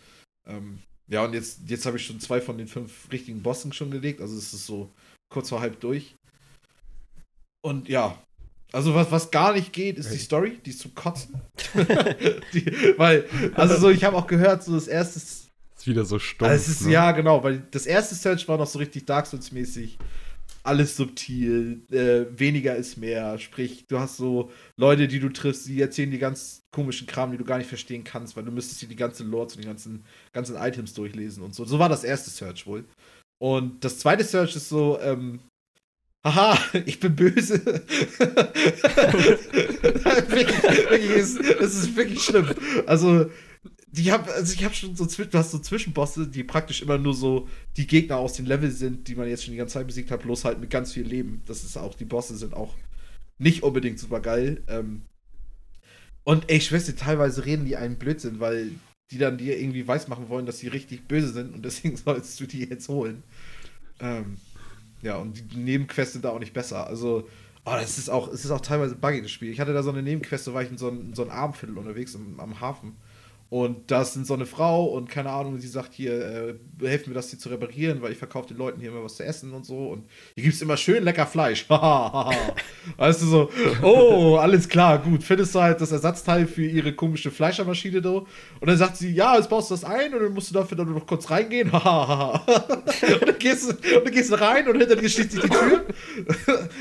Ähm, 0.47 0.79
ja, 1.13 1.25
und 1.25 1.35
jetzt, 1.35 1.61
jetzt 1.67 1.85
habe 1.85 1.99
ich 1.99 2.07
schon 2.07 2.21
zwei 2.21 2.41
von 2.41 2.57
den 2.57 2.67
fünf 2.67 3.13
richtigen 3.13 3.43
Bossen 3.43 3.73
schon 3.75 3.91
gelegt. 3.91 4.23
Also 4.23 4.35
es 4.35 4.55
ist 4.55 4.65
so 4.65 4.91
kurz 5.29 5.51
vor 5.51 5.61
halb 5.61 5.79
durch. 5.81 6.17
Und 7.63 7.87
ja. 7.87 8.19
Also 8.73 8.95
was, 8.95 9.11
was 9.11 9.31
gar 9.31 9.53
nicht 9.53 9.75
geht, 9.75 9.99
ist 9.99 10.11
die 10.11 10.17
Story, 10.17 10.59
die 10.65 10.71
ist 10.71 10.81
zum 10.81 10.95
Kotzen. 10.95 11.39
die, 12.55 12.95
weil, 12.97 13.27
also 13.55 13.77
so, 13.77 13.91
ich 13.91 14.03
habe 14.05 14.17
auch 14.17 14.27
gehört, 14.27 14.65
so 14.65 14.73
das 14.73 14.89
erste 14.89 15.19
Ist 15.19 15.87
wieder 15.87 16.07
so 16.07 16.19
stumpf. 16.19 16.51
also 16.51 16.63
es 16.63 16.81
ist, 16.81 16.87
ne? 16.87 16.93
ja, 16.93 17.13
genau, 17.13 17.45
weil 17.45 17.63
das 17.71 17.85
erste 17.85 18.15
Search 18.15 18.49
war 18.49 18.57
noch 18.57 18.67
so 18.67 18.79
richtig 18.79 19.05
Dark 19.05 19.27
Souls-mäßig. 19.27 19.99
Alles 20.65 20.97
subtil, 20.97 21.83
äh, 21.91 22.27
weniger 22.39 22.77
ist 22.77 22.97
mehr. 22.97 23.39
Sprich, 23.39 23.85
du 23.89 23.99
hast 23.99 24.17
so 24.17 24.53
Leute, 24.77 25.09
die 25.09 25.19
du 25.19 25.29
triffst, 25.29 25.67
die 25.67 25.81
erzählen 25.81 26.11
die 26.11 26.19
ganz 26.19 26.63
komischen 26.71 27.07
Kram, 27.07 27.33
die 27.33 27.39
du 27.39 27.45
gar 27.45 27.59
nicht 27.59 27.67
verstehen 27.67 28.05
kannst, 28.05 28.37
weil 28.37 28.45
du 28.45 28.53
müsstest 28.53 28.81
dir 28.81 28.89
die 28.89 28.97
ganze 28.97 29.25
Lore 29.25 29.49
zu 29.49 29.57
den 29.57 29.67
ganzen, 29.67 30.05
ganzen 30.33 30.57
Items 30.57 30.95
durchlesen 30.95 31.43
und 31.43 31.55
so. 31.55 31.65
So 31.65 31.79
war 31.79 31.89
das 31.89 32.05
erste 32.05 32.31
Search 32.31 32.67
wohl. 32.67 32.85
Und 33.41 33.85
das 33.85 33.99
zweite 33.99 34.23
Search 34.23 34.55
ist 34.55 34.69
so, 34.69 35.01
ähm, 35.01 35.41
haha, 36.25 36.57
ich 36.87 37.01
bin 37.01 37.17
böse. 37.17 37.61
wirklich, 40.29 40.63
wirklich 40.63 41.11
ist, 41.11 41.39
das 41.61 41.75
ist 41.75 41.97
wirklich 41.97 42.23
schlimm. 42.23 42.49
Also, 42.87 43.31
die 43.93 44.11
hab, 44.11 44.27
also 44.29 44.55
ich 44.55 44.65
habe 44.65 44.75
schon 44.75 44.97
so, 44.97 45.05
du 45.05 45.39
hast 45.39 45.51
so 45.51 45.59
Zwischenbosse, 45.59 46.27
die 46.27 46.45
praktisch 46.45 46.81
immer 46.81 46.97
nur 46.97 47.15
so 47.15 47.47
die 47.77 47.87
Gegner 47.87 48.17
aus 48.17 48.33
den 48.33 48.47
Level 48.47 48.71
sind, 48.71 49.07
die 49.07 49.15
man 49.15 49.29
jetzt 49.29 49.45
schon 49.45 49.53
die 49.53 49.59
ganze 49.59 49.75
Zeit 49.75 49.87
besiegt 49.87 50.11
hat, 50.11 50.23
bloß 50.23 50.47
halt 50.47 50.61
mit 50.61 50.71
ganz 50.71 50.93
viel 50.93 51.07
Leben. 51.07 51.43
Das 51.47 51.63
ist 51.63 51.77
auch, 51.77 51.95
die 51.95 52.07
Bosse 52.07 52.37
sind 52.37 52.55
auch 52.55 52.75
nicht 53.39 53.63
unbedingt 53.63 53.99
super 53.99 54.21
geil. 54.21 54.63
Ähm, 54.67 55.03
und 56.25 56.49
ey, 56.49 56.59
dir, 56.59 56.97
teilweise 56.97 57.45
reden 57.45 57.67
die 57.67 57.77
einen 57.77 57.97
Blödsinn, 57.97 58.41
weil 58.41 58.71
die 59.11 59.19
dann 59.19 59.37
dir 59.37 59.61
irgendwie 59.61 59.87
weismachen 59.87 60.31
wollen, 60.31 60.47
dass 60.47 60.59
sie 60.59 60.69
richtig 60.69 61.07
böse 61.07 61.29
sind 61.29 61.55
und 61.55 61.63
deswegen 61.65 61.97
sollst 61.97 62.41
du 62.41 62.47
die 62.47 62.65
jetzt 62.65 62.89
holen. 62.89 63.23
Ähm, 64.01 64.39
ja, 65.03 65.17
und 65.17 65.53
die 65.53 65.59
Nebenquests 65.59 66.15
sind 66.15 66.25
da 66.25 66.31
auch 66.31 66.39
nicht 66.39 66.55
besser. 66.55 66.87
Also, 66.87 67.29
oh, 67.67 67.73
das 67.73 67.99
ist 67.99 68.09
auch, 68.09 68.33
es 68.33 68.47
ist 68.47 68.53
auch 68.53 68.61
teilweise 68.63 68.95
buggy, 68.95 69.21
das 69.21 69.31
Spiel. 69.31 69.51
Ich 69.51 69.61
hatte 69.61 69.75
da 69.75 69.83
so 69.83 69.91
eine 69.91 70.03
Nebenquest, 70.03 70.47
da 70.47 70.55
war 70.55 70.63
ich 70.63 70.71
in 70.71 70.79
so 70.79 70.89
einem 70.89 71.09
in 71.09 71.15
so 71.15 71.29
Abendviertel 71.29 71.77
unterwegs 71.77 72.15
im, 72.15 72.41
am 72.41 72.61
Hafen. 72.61 72.97
Und 73.53 73.91
da 73.91 74.01
ist 74.01 74.15
so 74.15 74.33
eine 74.33 74.47
Frau 74.47 74.87
und 74.87 75.11
keine 75.11 75.29
Ahnung, 75.29 75.59
die 75.59 75.67
sagt 75.67 75.93
hier, 75.93 76.15
äh, 76.15 76.55
helft 76.87 77.07
mir 77.07 77.13
das 77.13 77.29
hier 77.29 77.39
zu 77.39 77.51
reparieren, 77.51 78.01
weil 78.01 78.11
ich 78.11 78.17
verkaufe 78.17 78.49
den 78.49 78.57
Leuten 78.57 78.81
hier 78.81 78.89
immer 78.89 79.05
was 79.05 79.17
zu 79.17 79.25
essen 79.25 79.53
und 79.53 79.67
so. 79.67 79.89
Und 79.89 80.07
hier 80.35 80.45
gibt 80.45 80.55
es 80.55 80.63
immer 80.63 80.79
schön 80.79 81.05
lecker 81.05 81.27
Fleisch. 81.27 81.69
weißt 81.69 83.21
du 83.21 83.27
so, 83.27 83.51
oh, 83.83 84.37
alles 84.37 84.67
klar, 84.67 84.99
gut. 85.01 85.23
Findest 85.23 85.55
du 85.55 85.61
halt 85.61 85.83
das 85.83 85.93
Ersatzteil 85.93 86.47
für 86.47 86.65
ihre 86.65 86.95
komische 86.95 87.31
Fleischermaschine 87.31 88.01
da? 88.01 88.09
Und 88.09 88.27
dann 88.63 88.79
sagt 88.79 88.97
sie, 88.97 89.13
ja, 89.13 89.37
jetzt 89.37 89.51
baust 89.51 89.69
du 89.69 89.75
das 89.75 89.85
ein 89.85 90.15
und 90.15 90.23
dann 90.23 90.33
musst 90.33 90.49
du 90.49 90.55
dafür 90.55 90.79
dann 90.79 90.87
nur 90.87 91.01
noch 91.01 91.07
kurz 91.07 91.31
reingehen. 91.31 91.69
und, 91.73 91.83
dann 91.83 93.39
gehst 93.39 93.69
du, 93.69 93.99
und 93.99 94.07
dann 94.07 94.15
gehst 94.15 94.33
du 94.33 94.41
rein 94.41 94.67
und 94.67 94.79
hinter 94.79 94.97
dir 94.97 95.11
schließt 95.11 95.31
sich 95.31 95.43
die 95.43 95.49
Tür. 95.51 95.85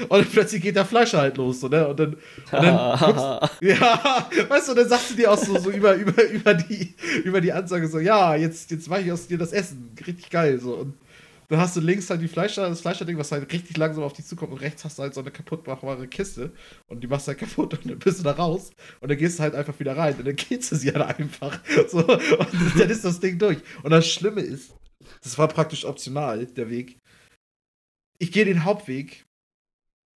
und 0.07 0.19
dann 0.19 0.25
plötzlich 0.25 0.61
geht 0.61 0.77
der 0.77 0.85
Fleischer 0.85 1.17
halt 1.19 1.35
los. 1.35 1.59
So, 1.59 1.67
ne? 1.67 1.85
Und 1.85 1.99
dann, 1.99 2.13
und 2.13 2.19
dann 2.53 2.97
guckst, 2.99 3.59
ja, 3.59 4.29
weißt 4.47 4.69
du, 4.69 4.73
dann 4.73 4.87
sagt 4.87 5.09
sie 5.09 5.15
dir 5.17 5.33
auch 5.33 5.37
so, 5.37 5.59
so 5.59 5.69
über, 5.69 5.95
über, 5.95 6.23
über, 6.29 6.60
die, 6.69 6.93
über 7.23 7.41
die 7.41 7.53
Ansage 7.53 7.87
so, 7.87 7.99
ja, 7.99 8.35
jetzt, 8.35 8.71
jetzt 8.71 8.89
mache 8.89 9.01
ich 9.01 9.11
aus 9.11 9.27
dir 9.27 9.37
das 9.37 9.53
Essen. 9.53 9.91
Richtig 10.05 10.29
geil. 10.29 10.59
So. 10.59 10.75
Und 10.75 10.95
dann 11.51 11.59
hast 11.59 11.75
du 11.75 11.81
links 11.81 12.09
halt 12.09 12.21
die 12.21 12.29
Fleischer, 12.29 12.69
das 12.69 12.79
Fleischerding, 12.79 13.17
was 13.17 13.33
halt 13.33 13.51
richtig 13.51 13.75
langsam 13.75 14.05
auf 14.05 14.13
dich 14.13 14.25
zukommt 14.25 14.53
und 14.53 14.59
rechts 14.59 14.85
hast 14.85 14.97
du 14.97 15.03
halt 15.03 15.13
so 15.13 15.19
eine 15.19 15.31
kaputtmachbare 15.31 16.07
Kiste 16.07 16.53
und 16.87 17.01
die 17.01 17.07
machst 17.07 17.27
du 17.27 17.31
halt 17.31 17.39
kaputt 17.39 17.73
und 17.73 17.89
dann 17.89 17.99
bist 17.99 18.19
du 18.19 18.23
da 18.23 18.31
raus 18.31 18.71
und 19.01 19.09
dann 19.09 19.17
gehst 19.17 19.37
du 19.37 19.43
halt 19.43 19.53
einfach 19.53 19.77
wieder 19.77 19.97
rein 19.97 20.15
und 20.15 20.25
dann 20.25 20.37
killst 20.37 20.71
du 20.71 20.77
sie 20.77 20.93
halt 20.93 21.19
einfach. 21.19 21.59
So, 21.89 22.07
und 22.07 22.79
dann 22.79 22.89
ist 22.89 23.03
das 23.03 23.19
Ding 23.19 23.37
durch. 23.37 23.57
Und 23.83 23.91
das 23.91 24.07
Schlimme 24.07 24.39
ist, 24.39 24.73
das 25.23 25.37
war 25.37 25.49
praktisch 25.49 25.83
optional, 25.83 26.45
der 26.45 26.69
Weg. 26.69 26.97
Ich 28.17 28.31
gehe 28.31 28.45
den 28.45 28.63
Hauptweg, 28.63 29.25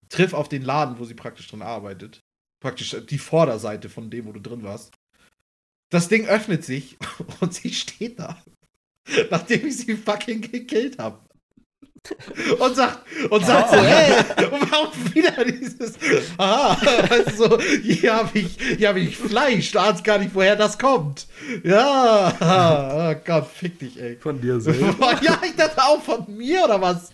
triff 0.07 0.33
auf 0.33 0.47
den 0.47 0.61
Laden, 0.61 0.99
wo 0.99 1.03
sie 1.03 1.15
praktisch 1.15 1.49
drin 1.49 1.61
arbeitet. 1.61 2.21
Praktisch 2.61 2.95
die 3.09 3.17
Vorderseite 3.17 3.89
von 3.89 4.09
dem, 4.09 4.25
wo 4.25 4.31
du 4.31 4.39
drin 4.39 4.63
warst. 4.63 4.93
Das 5.89 6.07
Ding 6.07 6.27
öffnet 6.27 6.63
sich 6.63 6.97
und 7.39 7.53
sie 7.53 7.73
steht 7.73 8.19
da. 8.19 8.37
Nachdem 9.29 9.67
ich 9.67 9.77
sie 9.77 9.95
fucking 9.95 10.41
gekillt 10.41 10.97
habe. 10.97 11.19
und 12.59 12.75
sagt, 12.75 12.99
und 13.31 13.45
sagt 13.45 13.71
so, 13.71 13.77
hey, 13.77 14.13
und 14.51 14.71
warum 14.71 15.13
wieder 15.13 15.43
dieses, 15.43 15.95
aha, 16.37 16.77
weißt 17.09 17.31
du, 17.31 17.35
so, 17.35 17.59
hier 17.59 18.15
habe 18.15 18.37
ich, 18.37 18.57
hier 18.77 18.89
hab 18.89 18.95
ich 18.95 19.17
Fleisch, 19.17 19.71
du 19.71 19.79
ahnst 19.79 20.03
gar 20.03 20.19
nicht, 20.19 20.35
woher 20.35 20.55
das 20.55 20.77
kommt. 20.77 21.27
Ja, 21.63 23.15
oh 23.15 23.21
Gott, 23.25 23.47
fick 23.51 23.79
dich, 23.79 23.99
ey. 23.99 24.17
Von 24.17 24.39
dir 24.39 24.59
selbst. 24.59 24.99
ja, 25.21 25.41
ich 25.43 25.55
dachte 25.55 25.83
auch 25.83 26.01
von 26.01 26.25
mir, 26.35 26.65
oder 26.65 26.79
was? 26.79 27.11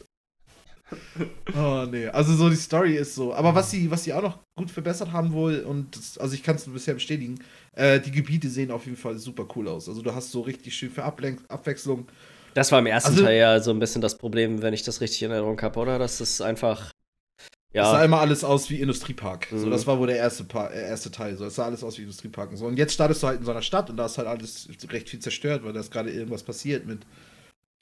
Oh, 1.56 1.86
nee, 1.90 2.08
also 2.08 2.34
so 2.36 2.50
die 2.50 2.56
Story 2.56 2.96
ist 2.96 3.16
so. 3.16 3.34
Aber 3.34 3.54
was 3.56 3.72
sie, 3.72 3.90
was 3.92 4.04
sie 4.04 4.14
auch 4.14 4.22
noch 4.22 4.40
gut 4.58 4.72
verbessert 4.72 5.12
haben 5.12 5.32
wohl, 5.34 5.60
und 5.62 5.96
das, 5.96 6.18
also 6.18 6.34
ich 6.34 6.44
kann 6.44 6.56
es 6.56 6.66
bisher 6.66 6.94
bestätigen, 6.94 7.40
äh, 7.74 8.00
die 8.00 8.12
Gebiete 8.12 8.50
sehen 8.50 8.72
auf 8.72 8.86
jeden 8.86 8.98
Fall 8.98 9.18
super 9.18 9.46
cool 9.56 9.68
aus. 9.68 9.88
Also 9.90 10.02
du 10.02 10.14
hast 10.14 10.32
so 10.32 10.42
richtig 10.42 10.76
schön 10.76 10.90
für 10.90 11.04
Ablenk 11.04 11.40
Abwechslung. 11.50 12.08
Das 12.54 12.72
war 12.72 12.80
im 12.80 12.86
ersten 12.86 13.12
Also- 13.12 13.24
Teil 13.24 13.38
ja 13.38 13.60
so 13.60 13.72
ein 13.72 13.80
bisschen 13.80 14.02
das 14.02 14.18
Problem, 14.18 14.62
wenn 14.62 14.74
ich 14.74 14.84
das 14.84 15.02
richtig 15.02 15.24
in 15.24 15.32
Erinnerung 15.32 15.62
habe, 15.62 15.80
oder? 15.80 16.00
Das 16.00 16.20
ist 16.22 16.42
einfach. 16.42 16.92
Es 17.74 17.86
sah 17.88 18.00
Ja, 18.00 18.04
immer 18.06 18.20
alles 18.20 18.44
aus 18.44 18.70
wie 18.70 18.82
Industriepark. 18.82 19.48
So, 19.50 19.66
Mhm. 19.68 19.72
das 19.72 19.88
war 19.88 19.98
wohl 19.98 20.08
der 20.08 20.18
erste, 20.18 20.44
pa 20.44 20.68
äh, 20.68 20.90
erste 20.90 21.10
Teil. 21.10 21.38
So, 21.38 21.46
es 21.46 21.56
sah 21.56 21.66
alles 21.66 21.84
aus 21.86 21.98
wie 21.98 22.02
Industriepark 22.02 22.52
und 22.52 22.58
so. 22.58 22.66
Und 22.66 22.78
jetzt 22.78 22.94
startest 22.94 23.24
du 23.24 23.28
halt 23.28 23.40
in 23.40 23.46
so 23.46 23.52
einer 23.52 23.62
Stadt 23.62 23.90
und 23.90 23.96
da 23.98 24.06
ist 24.08 24.18
halt 24.18 24.28
alles 24.28 24.68
recht 24.90 25.10
viel 25.10 25.20
zerstört, 25.22 25.64
weil 25.64 25.72
da 25.72 25.80
ist 25.80 25.92
gerade 25.92 26.12
irgendwas 26.12 26.44
passiert 26.44 26.86
mit. 26.86 27.00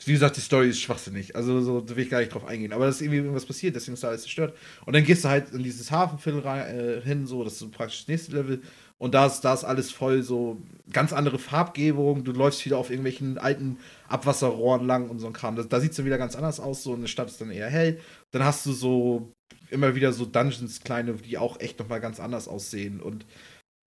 Wie 0.06 0.14
gesagt, 0.14 0.38
die 0.38 0.42
Story 0.42 0.70
ist 0.70 0.80
schwachsinnig. 0.80 1.36
Also 1.36 1.60
so 1.62 1.82
da 1.82 1.96
will 1.96 2.04
ich 2.06 2.10
gar 2.10 2.20
nicht 2.20 2.34
drauf 2.34 2.46
eingehen. 2.46 2.72
Aber 2.72 2.86
da 2.86 2.90
ist 2.90 3.02
irgendwie 3.02 3.18
irgendwas 3.18 3.46
passiert, 3.46 3.76
deswegen 3.76 3.96
ist 3.96 4.04
da 4.04 4.10
alles 4.10 4.22
zerstört. 4.22 4.56
Und 4.86 4.96
dann 4.96 5.04
gehst 5.04 5.26
du 5.26 5.30
halt 5.30 5.52
in 5.52 5.62
dieses 5.62 5.92
Hafenviertel 5.92 6.46
äh, 6.46 7.02
hin, 7.02 7.28
so, 7.28 7.44
das 7.44 7.62
ist 7.62 7.72
praktisch 7.72 8.00
das 8.00 8.08
nächste 8.08 8.32
Level. 8.32 8.62
Und 8.98 9.14
da 9.14 9.26
ist, 9.26 9.42
da 9.42 9.54
ist 9.54 9.64
alles 9.64 9.92
voll 9.92 10.24
so 10.24 10.58
ganz 10.92 11.14
andere 11.14 11.40
Farbgebung. 11.40 12.24
Du 12.24 12.32
läufst 12.32 12.66
wieder 12.66 12.78
auf 12.78 12.90
irgendwelchen 12.90 13.38
alten 13.38 13.78
Abwasserrohren 14.08 14.86
lang 14.88 15.10
und 15.10 15.20
so 15.20 15.28
ein 15.28 15.34
Kram. 15.34 15.56
Da, 15.56 15.64
da 15.64 15.80
sieht 15.80 15.92
es 15.92 15.98
dann 15.98 16.06
wieder 16.06 16.18
ganz 16.18 16.36
anders 16.36 16.60
aus. 16.60 16.84
So 16.84 16.94
eine 16.94 17.08
Stadt 17.08 17.30
ist 17.30 17.40
dann 17.42 17.52
eher 17.52 17.70
hell. 17.70 18.00
Dann 18.32 18.44
hast 18.44 18.66
du 18.66 18.74
so 18.74 19.34
immer 19.70 19.96
wieder 19.96 20.12
so 20.12 20.26
Dungeons, 20.26 20.82
kleine, 20.82 21.14
die 21.14 21.38
auch 21.38 21.60
echt 21.60 21.80
nochmal 21.80 22.02
ganz 22.02 22.20
anders 22.20 22.48
aussehen. 22.48 23.00
Und 23.02 23.26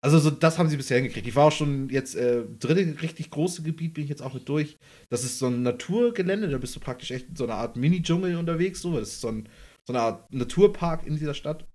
also 0.04 0.18
so, 0.18 0.32
das 0.32 0.58
haben 0.58 0.68
sie 0.68 0.78
bisher 0.78 0.98
hingekriegt. 0.98 1.28
Ich 1.28 1.36
war 1.36 1.46
auch 1.46 1.52
schon 1.52 1.90
jetzt 1.90 2.16
äh, 2.16 2.44
dritte 2.60 3.02
richtig 3.04 3.30
große 3.30 3.62
Gebiet, 3.62 3.94
bin 3.94 4.04
ich 4.04 4.10
jetzt 4.10 4.24
auch 4.24 4.34
mit 4.34 4.50
durch. 4.50 4.78
Das 5.10 5.24
ist 5.24 5.38
so 5.38 5.48
ein 5.48 5.62
Naturgelände, 5.62 6.50
da 6.50 6.58
bist 6.58 6.76
du 6.76 6.80
praktisch 6.80 7.12
echt 7.12 7.30
in 7.30 7.36
so 7.36 7.44
einer 7.44 7.56
Art 7.56 7.76
Mini-Dschungel 7.76 8.36
unterwegs. 8.36 8.82
So. 8.82 9.00
Das 9.00 9.10
ist 9.10 9.22
so, 9.22 9.28
ein, 9.28 9.48
so 9.86 9.94
eine 9.94 10.02
Art 10.02 10.34
Naturpark 10.34 11.06
in 11.06 11.18
dieser 11.18 11.36
Stadt. 11.36 11.68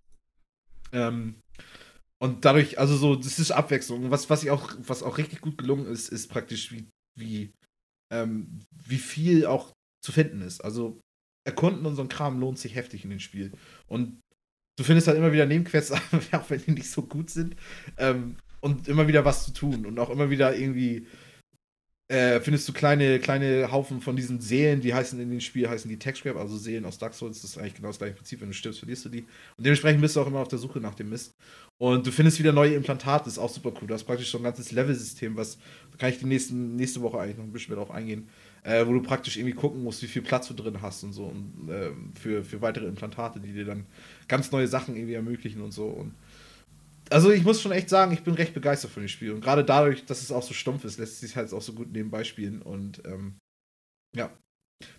Ähm, 0.93 1.37
und 2.19 2.45
dadurch, 2.45 2.81
also 2.81 2.97
so, 2.97 3.15
das 3.15 3.39
ist 3.39 3.53
Abwechslung. 3.53 4.11
Was, 4.11 4.29
was 4.29 4.43
ich 4.43 4.51
auch, 4.51 4.75
was 4.79 5.05
auch 5.05 5.19
richtig 5.19 5.41
gut 5.41 5.57
gelungen 5.57 5.87
ist, 5.87 6.09
ist 6.09 6.29
praktisch, 6.29 6.73
wie, 6.73 6.89
wie, 7.17 7.53
ähm, 8.13 8.61
wie 8.73 8.99
viel 8.99 9.47
auch 9.47 9.73
zu 10.03 10.11
finden 10.11 10.41
ist. 10.41 10.65
Also 10.65 11.01
Erkunden 11.45 11.87
und 11.87 11.95
so 11.95 12.03
ein 12.03 12.09
Kram 12.09 12.41
lohnt 12.41 12.59
sich 12.59 12.75
heftig 12.75 13.05
in 13.05 13.11
dem 13.11 13.21
Spiel. 13.21 13.53
Und 13.87 14.21
du 14.77 14.85
findest 14.85 15.09
halt 15.09 15.19
immer 15.19 15.33
wieder 15.33 15.47
Nebenquests, 15.47 15.93
auch 16.33 16.51
wenn 16.51 16.63
die 16.65 16.73
nicht 16.73 16.91
so 16.91 17.03
gut 17.03 17.31
sind. 17.31 17.57
Ähm, 17.99 18.37
und 18.61 18.89
immer 18.89 19.07
wieder 19.07 19.25
was 19.25 19.45
zu 19.45 19.53
tun. 19.53 19.87
Und 19.87 19.99
auch 19.99 20.11
immer 20.11 20.31
wieder 20.31 20.57
irgendwie 20.57 21.07
äh, 22.09 22.41
findest 22.41 22.69
du 22.69 22.73
kleine, 22.73 23.19
kleine 23.19 23.73
Haufen 23.73 24.01
von 24.01 24.15
diesen 24.15 24.41
Seelen, 24.41 24.81
die 24.81 24.95
heißen 24.95 25.19
in 25.19 25.29
dem 25.29 25.41
Spiel, 25.41 25.69
heißen 25.69 25.91
die 25.91 25.99
Scrap, 26.15 26.37
also 26.37 26.57
Seelen 26.57 26.85
aus 26.85 26.99
Dark 26.99 27.15
Souls, 27.15 27.43
das 27.43 27.51
ist 27.51 27.59
eigentlich 27.59 27.75
genau 27.75 27.89
das 27.89 27.99
gleiche 27.99 28.15
Prinzip, 28.15 28.41
wenn 28.41 28.49
du 28.49 28.55
stirbst, 28.55 28.79
verlierst 28.79 29.05
du 29.05 29.09
die. 29.09 29.23
Und 29.23 29.67
dementsprechend 29.67 30.01
bist 30.01 30.15
du 30.15 30.21
auch 30.21 30.27
immer 30.29 30.39
auf 30.39 30.49
der 30.49 30.61
Suche 30.61 30.79
nach 30.79 30.95
dem 30.95 31.11
Mist. 31.11 31.33
Und 31.79 32.07
du 32.07 32.13
findest 32.13 32.39
wieder 32.39 32.53
neue 32.53 32.75
Implantate, 32.75 33.25
das 33.25 33.35
ist 33.35 33.39
auch 33.41 33.51
super 33.51 33.73
cool. 33.81 33.89
Du 33.89 33.95
hast 33.95 34.05
praktisch 34.05 34.31
so 34.31 34.39
ein 34.39 34.45
ganzes 34.45 34.71
Level-System, 34.71 35.37
was, 35.37 35.59
da 35.91 35.99
kann 35.99 36.11
ich 36.11 36.21
die 36.21 36.27
nächsten, 36.27 36.77
nächste 36.77 37.03
Woche 37.03 37.19
eigentlich 37.19 37.39
noch 37.39 37.45
ein 37.45 37.53
bisschen 37.53 37.75
mehr 37.75 37.85
drauf 37.85 37.91
eingehen, 37.91 38.29
äh, 38.67 38.87
wo 38.87 38.93
du 38.93 39.01
praktisch 39.01 39.37
irgendwie 39.37 39.55
gucken 39.55 39.83
musst, 39.85 40.03
wie 40.03 40.09
viel 40.09 40.23
Platz 40.23 40.49
du 40.49 40.55
drin 40.55 40.83
hast 40.83 41.05
und 41.05 41.13
so, 41.13 41.25
und 41.25 41.69
ähm, 41.71 42.13
für, 42.21 42.45
für 42.45 42.61
weitere 42.61 42.87
Implantate, 42.87 43.39
die 43.39 43.53
dir 43.53 43.65
dann 43.65 43.87
ganz 44.27 44.51
neue 44.51 44.67
Sachen 44.67 44.97
irgendwie 44.97 45.15
ermöglichen 45.15 45.61
und 45.63 45.71
so. 45.71 45.87
Und 45.87 46.15
also 47.09 47.31
ich 47.31 47.45
muss 47.45 47.63
schon 47.63 47.71
echt 47.71 47.89
sagen, 47.89 48.13
ich 48.13 48.25
bin 48.25 48.35
recht 48.35 48.55
begeistert 48.55 48.91
von 48.91 49.05
dem 49.05 49.09
Spiel. 49.09 49.31
Und 49.33 49.41
gerade 49.41 49.65
dadurch, 49.65 50.05
dass 50.05 50.21
es 50.21 50.33
auch 50.33 50.43
so 50.43 50.53
stumpf 50.53 50.85
ist, 50.85 50.99
lässt 50.99 51.15
es 51.15 51.21
sich 51.21 51.37
halt 51.37 51.53
auch 51.53 51.63
so 51.63 51.75
gut 51.75 51.93
nebenbei 51.93 52.25
spielen. 52.25 52.61
Und 52.61 53.03
ähm, 53.07 53.39
ja. 54.17 54.31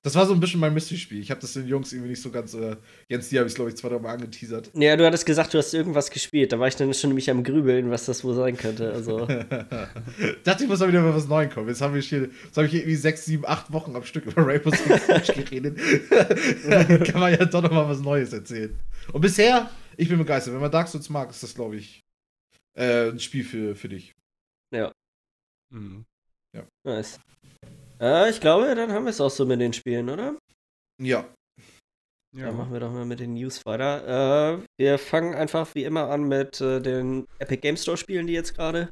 Das 0.02 0.16
war 0.16 0.26
so 0.26 0.34
ein 0.34 0.40
bisschen 0.40 0.60
mein 0.60 0.74
Mystery-Spiel. 0.74 1.22
Ich 1.22 1.30
habe 1.30 1.40
das 1.40 1.54
den 1.54 1.68
Jungs 1.68 1.94
irgendwie 1.94 2.10
nicht 2.10 2.22
so 2.22 2.32
ganz. 2.32 2.56
Äh, 2.56 2.78
Jens, 3.10 3.30
die 3.30 3.38
habe 3.38 3.48
ich, 3.48 3.54
glaube 3.54 3.70
ich, 3.70 3.78
zwei, 3.78 3.90
drei 3.90 4.00
Mal 4.00 4.14
angeteasert. 4.14 4.72
ja, 4.74 4.96
du 4.96 5.06
hattest 5.06 5.26
gesagt, 5.26 5.54
du 5.54 5.60
hast 5.60 5.74
irgendwas 5.74 6.10
gespielt. 6.10 6.52
Da 6.52 6.60
war 6.60 6.68
ich 6.68 6.76
dann 6.76 6.92
schon 6.96 7.12
nämlich 7.12 7.30
am 7.30 7.44
Grübeln, 7.44 7.92
was 7.92 8.06
das 8.06 8.24
wohl 8.24 8.34
sein 8.34 8.58
könnte. 8.58 8.92
Also, 8.92 9.26
Dachte 10.44 10.64
ich, 10.64 10.70
muss 10.70 10.80
mal 10.80 10.88
wieder 10.88 11.02
mal 11.02 11.14
was 11.14 11.28
Neues 11.28 11.54
kommen. 11.54 11.68
Jetzt 11.68 11.82
habe 11.82 12.00
ich 12.00 12.10
hier, 12.10 12.30
jetzt 12.44 12.58
habe 12.58 12.66
ich 12.66 12.72
hier 12.72 12.82
irgendwie 12.82 12.96
sechs, 12.96 13.26
sieben, 13.26 13.46
acht 13.46 13.72
Wochen 13.72 13.96
am 13.96 14.04
Stück 14.04 14.26
über 14.26 14.48
Rainbow 14.48 14.72
Six 14.72 15.34
geredet. 15.34 15.78
Kann 17.08 17.20
man 17.20 17.34
ja 17.34 17.46
doch 17.46 17.62
noch 17.62 17.72
mal 17.72 17.88
was 17.88 18.00
Neues 18.00 18.34
erzählen. 18.34 18.76
Und 19.14 19.22
bisher, 19.22 19.70
ich 19.96 20.10
bin 20.10 20.18
begeistert. 20.18 20.56
Wenn 20.56 20.62
man 20.62 20.72
Dark 20.72 20.88
Souls 20.88 21.10
mag, 21.10 21.30
ist 21.30 21.44
das, 21.44 21.54
glaube 21.54 21.76
ich, 21.76 22.04
äh, 22.74 23.10
ein 23.10 23.20
Spiel 23.20 23.44
für, 23.44 23.76
für 23.76 23.90
dich. 23.90 24.16
Mhm. 25.70 26.06
nice. 26.84 27.20
Äh, 28.00 28.30
ich 28.30 28.40
glaube, 28.40 28.74
dann 28.76 28.92
haben 28.92 29.06
wir 29.06 29.10
es 29.12 29.22
auch 29.22 29.30
so 29.30 29.46
mit 29.46 29.60
den 29.60 29.74
Spielen, 29.74 30.10
oder? 30.10 30.38
Ja. 31.02 31.26
Dann 32.34 32.56
machen 32.58 32.72
wir 32.74 32.80
doch 32.80 32.92
mal 32.92 33.06
mit 33.06 33.20
den 33.20 33.34
News 33.34 33.66
weiter. 33.66 34.58
Äh, 34.60 34.64
wir 34.78 35.00
fangen 35.00 35.34
einfach 35.34 35.74
wie 35.74 35.86
immer 35.86 36.10
an 36.10 36.28
mit 36.28 36.62
äh, 36.62 36.80
den 36.82 37.26
Epic 37.40 37.62
Game 37.62 37.78
Store 37.78 37.98
Spielen, 37.98 38.28
die 38.28 38.34
jetzt 38.34 38.54
gerade 38.56 38.92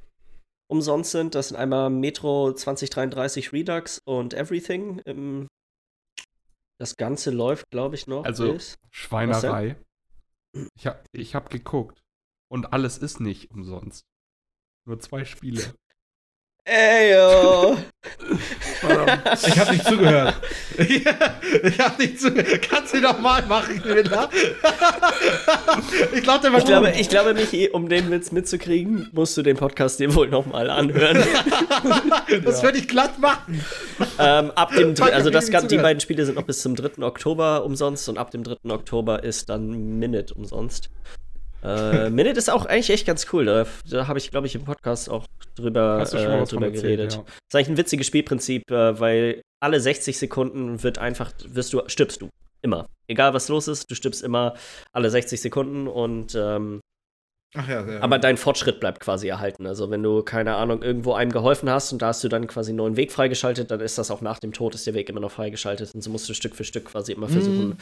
umsonst 0.67 1.11
sind. 1.11 1.35
Das 1.35 1.49
sind 1.49 1.57
einmal 1.57 1.91
Metro 1.91 2.53
2033 2.53 3.53
Redux 3.53 3.99
und 4.07 4.33
Everything. 4.33 4.99
Ähm, 5.05 5.47
das 6.79 6.95
Ganze 6.95 7.29
läuft, 7.29 7.69
glaube 7.69 7.95
ich, 7.95 8.07
noch 8.07 8.25
Also- 8.25 8.51
bis. 8.53 8.77
Schweinerei. 8.91 9.75
Ich 10.77 10.87
habe 10.87 11.03
ich 11.11 11.35
hab 11.35 11.49
geguckt. 11.49 12.01
Und 12.49 12.73
alles 12.73 12.97
ist 12.97 13.19
nicht 13.19 13.51
umsonst. 13.51 14.01
Nur 14.87 14.99
zwei 14.99 15.25
Spiele. 15.25 15.61
Ey, 16.67 17.13
yo! 17.13 17.77
Ich 19.45 19.59
habe 19.59 19.71
nicht 19.71 19.85
zugehört. 19.85 20.33
ich 20.79 21.79
habe 21.79 22.01
nicht 22.01 22.19
zugehört. 22.19 22.61
Kannst 22.67 22.95
du 22.95 23.01
noch 23.01 23.19
mal 23.19 23.45
machen, 23.45 23.79
Miller? 23.85 24.29
ich 26.15 26.23
glaube, 26.23 26.41
der 26.41 26.53
war 26.53 26.57
Ich 26.59 26.65
glaube, 26.65 26.91
ich 26.97 27.09
glaube, 27.09 27.33
Michi, 27.35 27.69
um 27.69 27.87
den 27.87 28.09
Witz 28.09 28.31
mitzukriegen, 28.31 29.09
musst 29.13 29.37
du 29.37 29.43
den 29.43 29.57
Podcast 29.57 29.99
dir 29.99 30.13
wohl 30.15 30.27
nochmal 30.27 30.71
anhören. 30.71 31.23
das 32.43 32.63
würde 32.63 32.79
ich 32.79 32.87
glatt 32.87 33.19
machen. 33.19 33.63
ähm, 34.17 34.49
ab 34.55 34.71
dem, 34.75 34.95
dr- 34.95 35.13
also 35.13 35.27
hab 35.27 35.33
das, 35.33 35.49
nicht 35.49 35.69
die 35.69 35.77
beiden 35.77 35.99
Spiele 35.99 36.25
sind 36.25 36.33
noch 36.33 36.43
bis 36.45 36.63
zum 36.63 36.75
3. 36.75 37.03
Oktober 37.03 37.63
umsonst 37.63 38.09
und 38.09 38.17
ab 38.17 38.31
dem 38.31 38.43
3. 38.43 38.55
Oktober 38.71 39.23
ist 39.23 39.49
dann 39.49 39.99
Minute 39.99 40.33
umsonst. 40.33 40.89
Äh, 41.65 42.09
Minute 42.09 42.37
ist 42.37 42.49
auch 42.49 42.65
eigentlich 42.65 42.89
echt 42.91 43.05
ganz 43.07 43.27
cool. 43.33 43.45
Da, 43.45 43.65
da 43.89 44.07
habe 44.07 44.19
ich, 44.19 44.31
glaube 44.31 44.47
ich, 44.47 44.55
im 44.55 44.63
Podcast 44.65 45.09
auch 45.09 45.25
drüber, 45.55 46.01
äh, 46.01 46.05
drüber 46.45 46.67
erzählt, 46.67 46.73
geredet. 46.73 47.13
ja. 47.15 47.19
ist 47.21 47.55
eigentlich 47.55 47.69
ein 47.69 47.77
witziges 47.77 48.07
Spielprinzip, 48.07 48.69
äh, 48.71 48.99
weil 48.99 49.41
alle 49.61 49.79
60 49.79 50.17
Sekunden 50.17 50.83
wird 50.83 50.97
einfach, 50.97 51.31
wirst 51.47 51.73
du, 51.73 51.81
stirbst 51.87 52.21
du. 52.21 52.29
Immer. 52.61 52.87
Egal 53.07 53.33
was 53.33 53.47
los 53.49 53.67
ist, 53.67 53.89
du 53.91 53.95
stirbst 53.95 54.23
immer 54.23 54.55
alle 54.91 55.09
60 55.09 55.39
Sekunden 55.39 55.87
und 55.87 56.33
ähm, 56.35 56.79
Ach 57.57 57.67
ja, 57.69 57.87
ja. 57.89 58.01
aber 58.01 58.19
dein 58.19 58.35
Fortschritt 58.37 58.79
bleibt 58.79 58.99
quasi 58.99 59.27
erhalten. 59.29 59.65
Also 59.65 59.89
wenn 59.91 60.03
du, 60.03 60.23
keine 60.23 60.55
Ahnung, 60.55 60.81
irgendwo 60.81 61.13
einem 61.13 61.31
geholfen 61.31 61.69
hast 61.69 61.93
und 61.93 62.01
da 62.01 62.07
hast 62.07 62.23
du 62.23 62.27
dann 62.27 62.47
quasi 62.47 62.71
einen 62.71 62.77
neuen 62.77 62.97
Weg 62.97 63.11
freigeschaltet, 63.13 63.71
dann 63.71 63.79
ist 63.79 63.97
das 63.97 64.11
auch 64.11 64.19
nach 64.21 64.39
dem 64.39 64.51
Tod, 64.51 64.75
ist 64.75 64.87
der 64.87 64.93
Weg 64.95 65.07
immer 65.09 65.21
noch 65.21 65.31
freigeschaltet. 65.31 65.93
Und 65.95 66.01
so 66.01 66.09
musst 66.09 66.27
du 66.27 66.33
Stück 66.33 66.55
für 66.55 66.63
Stück 66.65 66.85
quasi 66.85 67.13
immer 67.13 67.29
versuchen, 67.29 67.69
Mhm. 67.69 67.77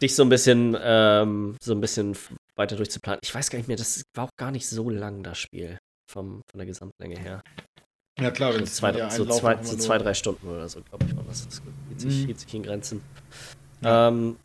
dich 0.00 0.14
so 0.14 0.22
ein 0.22 0.28
bisschen, 0.30 0.76
ähm, 0.82 1.56
so 1.62 1.72
ein 1.74 1.80
bisschen 1.80 2.16
weiter 2.56 2.76
durchzuplanen. 2.76 3.20
Ich 3.22 3.34
weiß 3.34 3.50
gar 3.50 3.58
nicht 3.58 3.68
mehr, 3.68 3.76
das 3.76 4.02
war 4.14 4.24
auch 4.24 4.36
gar 4.36 4.50
nicht 4.50 4.66
so 4.68 4.90
lang, 4.90 5.22
das 5.22 5.38
Spiel. 5.38 5.78
Vom, 6.10 6.42
von 6.50 6.58
der 6.58 6.66
Gesamtlänge 6.66 7.18
her. 7.18 7.42
ja 8.20 8.30
klar, 8.30 8.52
So 8.52 8.58
wenn 8.58 8.66
zwei, 8.66 8.92
ja, 8.92 9.10
so 9.10 9.24
zwei, 9.24 9.56
auch 9.58 9.64
so 9.64 9.76
zwei 9.76 9.96
drei 9.98 10.12
Stunden 10.14 10.46
oder 10.48 10.68
so, 10.68 10.82
glaube 10.82 11.06
ich, 11.06 11.16
war 11.16 11.24
das. 11.24 11.46
Das 11.46 11.62
hielt 11.88 12.00
sich, 12.00 12.22
Mhm. 12.22 12.26
hielt 12.26 12.40
sich 12.40 12.54
in 12.54 12.62
Grenzen. 12.62 13.02
Ja. 13.80 14.08
Ähm, 14.08 14.36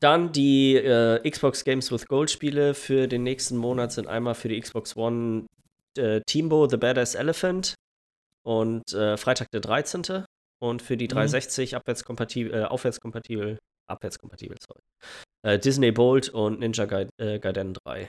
dann 0.00 0.32
die 0.32 0.74
äh, 0.76 1.28
Xbox 1.28 1.64
Games 1.64 1.90
with 1.90 2.06
Gold 2.06 2.30
Spiele 2.30 2.74
für 2.74 3.06
den 3.08 3.22
nächsten 3.22 3.56
Monat 3.56 3.92
sind 3.92 4.08
einmal 4.08 4.34
für 4.34 4.48
die 4.48 4.60
Xbox 4.60 4.96
One 4.96 5.46
äh, 5.96 6.20
Teambo 6.26 6.68
The 6.68 6.76
Badass 6.76 7.14
Elephant 7.14 7.74
und 8.44 8.92
äh, 8.92 9.16
Freitag 9.16 9.50
der 9.52 9.60
13. 9.60 10.24
Und 10.60 10.82
für 10.82 10.96
die 10.96 11.04
Mhm. 11.06 11.08
360 11.10 11.76
abwärtskompatibel, 11.76 12.52
äh, 12.54 12.64
aufwärtskompatibel, 12.64 13.58
abwärtskompatibel, 13.88 14.56
sorry. 14.66 14.80
Äh, 15.44 15.58
Disney 15.58 15.92
Bolt 15.92 16.28
und 16.30 16.60
Ninja 16.60 16.86
Gaiden, 16.86 17.10
äh, 17.18 17.38
Gaiden 17.38 17.74
3 17.84 18.06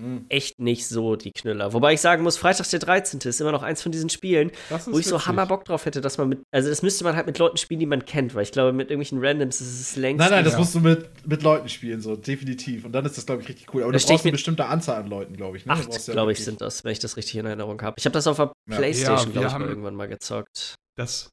Mhm. 0.00 0.26
echt 0.28 0.60
nicht 0.60 0.86
so 0.86 1.16
die 1.16 1.32
Knüller. 1.32 1.72
Wobei 1.72 1.92
ich 1.94 2.00
sagen 2.00 2.22
muss, 2.22 2.36
Freitag 2.36 2.70
der 2.70 2.78
13. 2.78 3.18
ist 3.28 3.40
immer 3.40 3.50
noch 3.50 3.64
eins 3.64 3.82
von 3.82 3.90
diesen 3.90 4.08
Spielen, 4.08 4.52
wo 4.70 4.76
ich 5.00 5.06
so 5.08 5.16
witzig. 5.16 5.26
hammer 5.26 5.44
Bock 5.46 5.64
drauf 5.64 5.86
hätte, 5.86 6.00
dass 6.00 6.18
man 6.18 6.28
mit, 6.28 6.38
also 6.52 6.68
das 6.68 6.82
müsste 6.82 7.02
man 7.02 7.16
halt 7.16 7.26
mit 7.26 7.36
Leuten 7.40 7.56
spielen, 7.56 7.80
die 7.80 7.86
man 7.86 8.04
kennt, 8.04 8.32
weil 8.36 8.44
ich 8.44 8.52
glaube, 8.52 8.72
mit 8.72 8.90
irgendwelchen 8.92 9.18
Randoms 9.18 9.60
ist 9.60 9.80
es 9.80 9.96
längst. 9.96 10.20
Nein, 10.20 10.30
nein, 10.30 10.44
das 10.44 10.56
musst 10.56 10.72
du 10.76 10.78
mit, 10.78 11.10
mit 11.26 11.42
Leuten 11.42 11.68
spielen, 11.68 12.00
so, 12.00 12.14
definitiv. 12.14 12.84
Und 12.84 12.92
dann 12.92 13.04
ist 13.06 13.18
das, 13.18 13.26
glaube 13.26 13.42
ich, 13.42 13.48
richtig 13.48 13.74
cool. 13.74 13.82
Aber 13.82 13.90
Da 13.90 13.98
du 13.98 14.04
brauchst 14.04 14.10
eine 14.20 14.28
mit- 14.28 14.32
bestimmte 14.34 14.66
Anzahl 14.66 15.02
an 15.02 15.08
Leuten, 15.08 15.36
glaube 15.36 15.56
ich. 15.56 15.66
Ne? 15.66 15.72
Acht, 15.72 15.92
ja 16.06 16.12
glaube 16.12 16.30
ich, 16.30 16.44
sind 16.44 16.60
das, 16.60 16.84
wenn 16.84 16.92
ich 16.92 17.00
das 17.00 17.16
richtig 17.16 17.34
in 17.34 17.46
Erinnerung 17.46 17.82
habe. 17.82 17.96
Ich 17.98 18.04
habe 18.04 18.12
das 18.14 18.28
auf 18.28 18.36
der 18.36 18.52
Ja. 18.70 18.76
Playstation, 18.76 19.32
Ja, 19.34 19.40
glaube 19.40 19.46
ich, 19.48 19.52
mal 19.58 19.68
irgendwann 19.68 19.96
mal 19.96 20.06
gezockt. 20.06 20.76
Das, 20.96 21.28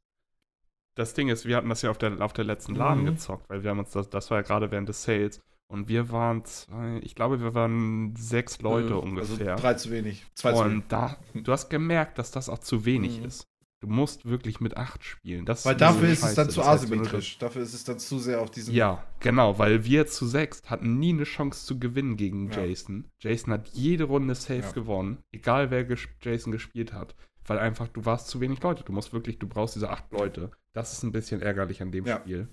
das 0.96 1.14
Ding 1.14 1.28
ist, 1.30 1.46
wir 1.46 1.56
hatten 1.58 1.70
das 1.70 1.82
ja 1.82 1.92
auf 1.92 1.98
der, 1.98 2.20
auf 2.22 2.34
der 2.34 2.46
letzten 2.46 2.76
LAN 2.76 3.02
Mhm. 3.02 3.06
gezockt, 3.06 3.50
weil 3.50 3.64
wir 3.64 3.70
haben 3.72 3.80
uns 3.80 3.92
das, 3.92 4.10
das 4.10 4.30
war 4.32 4.40
ja 4.40 4.42
gerade 4.44 4.72
während 4.72 4.90
des 4.90 5.04
Sales. 5.04 5.40
Und 5.68 5.88
wir 5.90 6.12
waren 6.12 6.46
zwei, 6.46 7.00
ich 7.02 7.16
glaube, 7.16 7.42
wir 7.42 7.54
waren 7.56 8.16
sechs 8.16 8.62
Leute 8.62 8.94
Mhm. 8.94 9.00
ungefähr. 9.00 9.52
Also 9.54 9.62
drei 9.64 9.74
zu 9.74 9.92
wenig. 9.92 10.26
Zwei 10.36 10.54
zu 10.54 10.60
wenig. 10.64 10.74
und 10.84 10.92
da, 10.92 11.18
du 11.34 11.52
hast 11.52 11.70
gemerkt, 11.70 12.18
dass 12.20 12.32
das 12.32 12.50
auch 12.50 12.60
zu 12.60 12.86
wenig 12.86 13.20
Mhm. 13.20 13.26
ist. 13.26 13.48
Du 13.82 13.88
musst 13.88 14.26
wirklich 14.26 14.62
mit 14.62 14.78
acht 14.78 15.04
spielen. 15.04 15.46
Das 15.46 15.66
Weil 15.66 15.76
dafür 15.76 16.08
ist 16.10 16.24
es 16.24 16.34
dann 16.34 16.50
zu 16.50 16.60
Das 16.62 16.68
asymmetrisch. 16.70 17.38
Dafür 17.40 17.62
ist 17.62 17.74
es 17.74 17.84
dann 17.84 18.00
zu 18.00 18.20
sehr 18.20 18.42
auf 18.42 18.50
diesen. 18.50 18.74
Ja, 18.74 19.04
genau, 19.20 19.60
weil 19.60 19.84
wir 19.86 20.08
zu 20.08 20.26
sechs 20.28 20.64
hatten 20.68 20.98
nie 20.98 21.14
eine 21.14 21.24
Chance 21.26 21.66
zu 21.66 21.78
gewinnen 21.78 22.16
gegen 22.16 22.52
Ja. 22.52 22.64
Jason. 22.64 23.06
Jason 23.20 23.52
hat 23.54 23.68
jede 23.74 24.06
Runde 24.06 24.34
safe 24.34 24.60
Ja. 24.62 24.72
gewonnen, 24.72 25.18
egal 25.32 25.72
wer 25.72 25.84
ges 25.84 26.08
Jason 26.22 26.52
gespielt 26.52 26.94
hat. 26.94 27.16
Weil 27.48 27.60
einfach, 27.60 27.88
du 27.88 28.06
warst 28.06 28.28
zu 28.28 28.42
wenig 28.42 28.62
Leute. 28.64 28.84
Du 28.84 28.92
musst 28.92 29.14
wirklich, 29.14 29.38
du 29.40 29.48
brauchst 29.48 29.76
diese 29.76 29.90
acht 29.90 30.12
Leute. 30.12 30.52
Das 30.74 30.94
ist 30.94 31.04
ein 31.04 31.12
bisschen 31.12 31.42
ärgerlich 31.42 31.82
an 31.82 31.92
dem 31.92 32.06
Ja. 32.06 32.18
Spiel. 32.18 32.48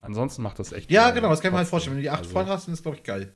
Ansonsten 0.00 0.42
macht 0.42 0.58
das 0.58 0.72
echt. 0.72 0.90
Ja, 0.90 1.10
genau, 1.10 1.30
das 1.30 1.40
kann 1.40 1.48
ich 1.48 1.52
mir 1.52 1.58
halt 1.58 1.68
vorstellen. 1.68 1.96
Wenn 1.96 2.02
du 2.02 2.02
die 2.02 2.10
acht 2.10 2.20
Also, 2.20 2.30
voll 2.30 2.46
hast, 2.46 2.66
dann 2.66 2.74
ist 2.74 2.82
glaube 2.82 2.98
ich 2.98 3.02
geil. 3.02 3.34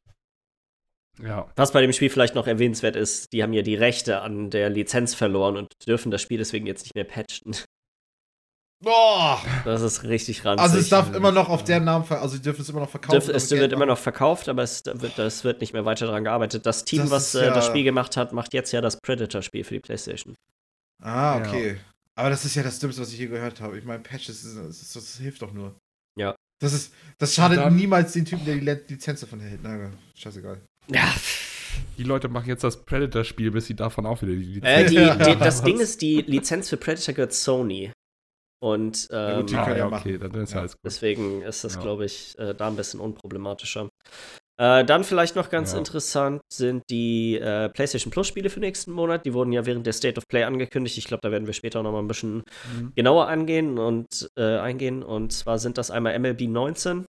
Ja, 1.22 1.46
Was 1.56 1.72
bei 1.72 1.80
dem 1.82 1.92
Spiel 1.92 2.08
vielleicht 2.10 2.34
noch 2.34 2.46
erwähnenswert 2.46 2.96
ist, 2.96 3.32
die 3.32 3.42
haben 3.42 3.52
ja 3.52 3.62
die 3.62 3.74
Rechte 3.74 4.20
an 4.20 4.48
der 4.50 4.70
Lizenz 4.70 5.14
verloren 5.14 5.56
und 5.56 5.72
dürfen 5.86 6.10
das 6.10 6.22
Spiel 6.22 6.38
deswegen 6.38 6.66
jetzt 6.66 6.82
nicht 6.84 6.94
mehr 6.94 7.04
patchen. 7.04 7.56
Boah! 8.82 9.42
Das 9.64 9.82
ist 9.82 10.04
richtig 10.04 10.44
ranzig. 10.44 10.62
Also 10.62 10.78
es 10.78 10.88
darf 10.88 11.10
Ja, 11.10 11.16
immer 11.16 11.32
noch 11.32 11.50
auf 11.50 11.64
deren 11.64 11.84
Namen, 11.84 12.04
ver 12.06 12.22
also 12.22 12.36
die 12.36 12.42
dürfen 12.42 12.62
es 12.62 12.68
immer 12.70 12.80
noch 12.80 12.88
verkaufen. 12.88 13.20
Dürf, 13.20 13.28
es 13.28 13.50
wird 13.50 13.72
immer 13.72 13.84
noch 13.84 13.98
verkauft, 13.98 14.48
aber 14.48 14.62
es 14.62 14.82
wird, 14.86 15.18
das 15.18 15.44
wird 15.44 15.60
nicht 15.60 15.74
mehr 15.74 15.84
weiter 15.84 16.06
daran 16.06 16.24
gearbeitet. 16.24 16.64
Das 16.64 16.84
Team, 16.84 17.00
Das 17.02 17.10
was 17.10 17.34
ist 17.34 17.40
äh, 17.42 17.46
ja- 17.46 17.54
das 17.54 17.66
Spiel 17.66 17.84
gemacht 17.84 18.16
hat, 18.16 18.32
macht 18.32 18.54
jetzt 18.54 18.72
ja 18.72 18.80
das 18.80 18.96
Predator-Spiel 18.98 19.64
für 19.64 19.74
die 19.74 19.80
PlayStation. 19.80 20.34
Ah, 21.00 21.38
Ja. 21.38 21.48
okay. 21.48 21.76
Aber 22.16 22.28
das 22.30 22.44
ist 22.44 22.54
ja 22.54 22.62
das 22.62 22.78
Dümmste, 22.78 23.00
was 23.00 23.12
ich 23.12 23.18
je 23.18 23.26
gehört 23.28 23.60
habe. 23.60 23.78
Ich 23.78 23.84
meine, 23.84 24.02
Patches, 24.02 24.42
das, 24.42 24.54
das, 24.54 24.92
das 24.92 25.16
hilft 25.18 25.40
doch 25.42 25.52
nur. 25.52 25.74
Ja. 26.18 26.34
Das 26.60 26.72
ist, 26.74 26.92
das 27.18 27.34
schadet 27.34 27.58
Dann- 27.58 27.74
niemals 27.74 28.12
den 28.12 28.26
Typen, 28.26 28.44
der 28.44 28.56
die 28.56 28.92
Lizenz 28.94 29.20
davon 29.20 29.40
hält. 29.40 29.60
Na, 29.62 29.90
scheißegal. 30.14 30.60
Ja, 30.88 31.14
die 31.96 32.02
Leute 32.02 32.28
machen 32.28 32.48
jetzt 32.48 32.64
das 32.64 32.84
Predator-Spiel, 32.84 33.50
bis 33.52 33.66
sie 33.66 33.74
davon 33.76 34.04
auch 34.04 34.20
wieder 34.20 34.32
die 34.34 34.60
äh, 34.62 34.86
die, 34.86 34.94
Ja, 34.96 35.14
die, 35.34 35.38
das? 35.38 35.62
Ding 35.62 35.78
ist, 35.80 36.02
die 36.02 36.20
Lizenz 36.22 36.68
für 36.68 36.76
Predator 36.76 37.14
gehört 37.14 37.32
Sony. 37.32 37.92
Und 38.62 39.08
Ja, 39.08 39.30
ähm, 39.30 39.40
gut, 39.40 39.50
die 39.50 39.54
ah, 39.56 39.64
können 39.64 39.78
ja, 39.78 39.88
ja 39.88 39.96
okay, 39.96 40.18
dann 40.18 40.34
ist 40.34 40.52
Ja. 40.52 40.58
alles 40.60 40.72
gut. 40.72 40.80
deswegen 40.84 41.40
ist 41.42 41.64
das, 41.64 41.76
Ja. 41.76 41.80
glaube 41.80 42.04
ich, 42.04 42.38
äh, 42.38 42.54
da 42.54 42.66
ein 42.68 42.76
bisschen 42.76 43.00
unproblematischer. 43.00 43.88
Äh, 44.60 44.84
dann 44.84 45.04
vielleicht 45.04 45.36
noch 45.36 45.48
ganz 45.48 45.72
Ja. 45.72 45.78
interessant 45.78 46.42
sind 46.52 46.82
die 46.90 47.36
äh, 47.38 47.70
PlayStation 47.70 48.10
Plus 48.10 48.26
Spiele 48.26 48.50
für 48.50 48.60
nächsten 48.60 48.92
Monat. 48.92 49.24
Die 49.24 49.32
wurden 49.32 49.52
ja 49.52 49.64
während 49.64 49.86
der 49.86 49.94
State 49.94 50.18
of 50.18 50.24
Play 50.28 50.44
angekündigt. 50.44 50.98
Ich 50.98 51.06
glaube, 51.06 51.22
da 51.22 51.30
werden 51.30 51.46
wir 51.46 51.54
später 51.54 51.82
noch 51.82 51.92
mal 51.92 52.00
ein 52.00 52.08
bisschen 52.08 52.42
Mhm. 52.76 52.92
genauer 52.94 53.28
angehen 53.28 53.78
und 53.78 54.28
äh, 54.38 54.58
eingehen. 54.58 55.02
Und 55.02 55.32
zwar 55.32 55.58
sind 55.58 55.78
das 55.78 55.90
einmal 55.90 56.12
MLB 56.18 56.42
19. 56.48 57.06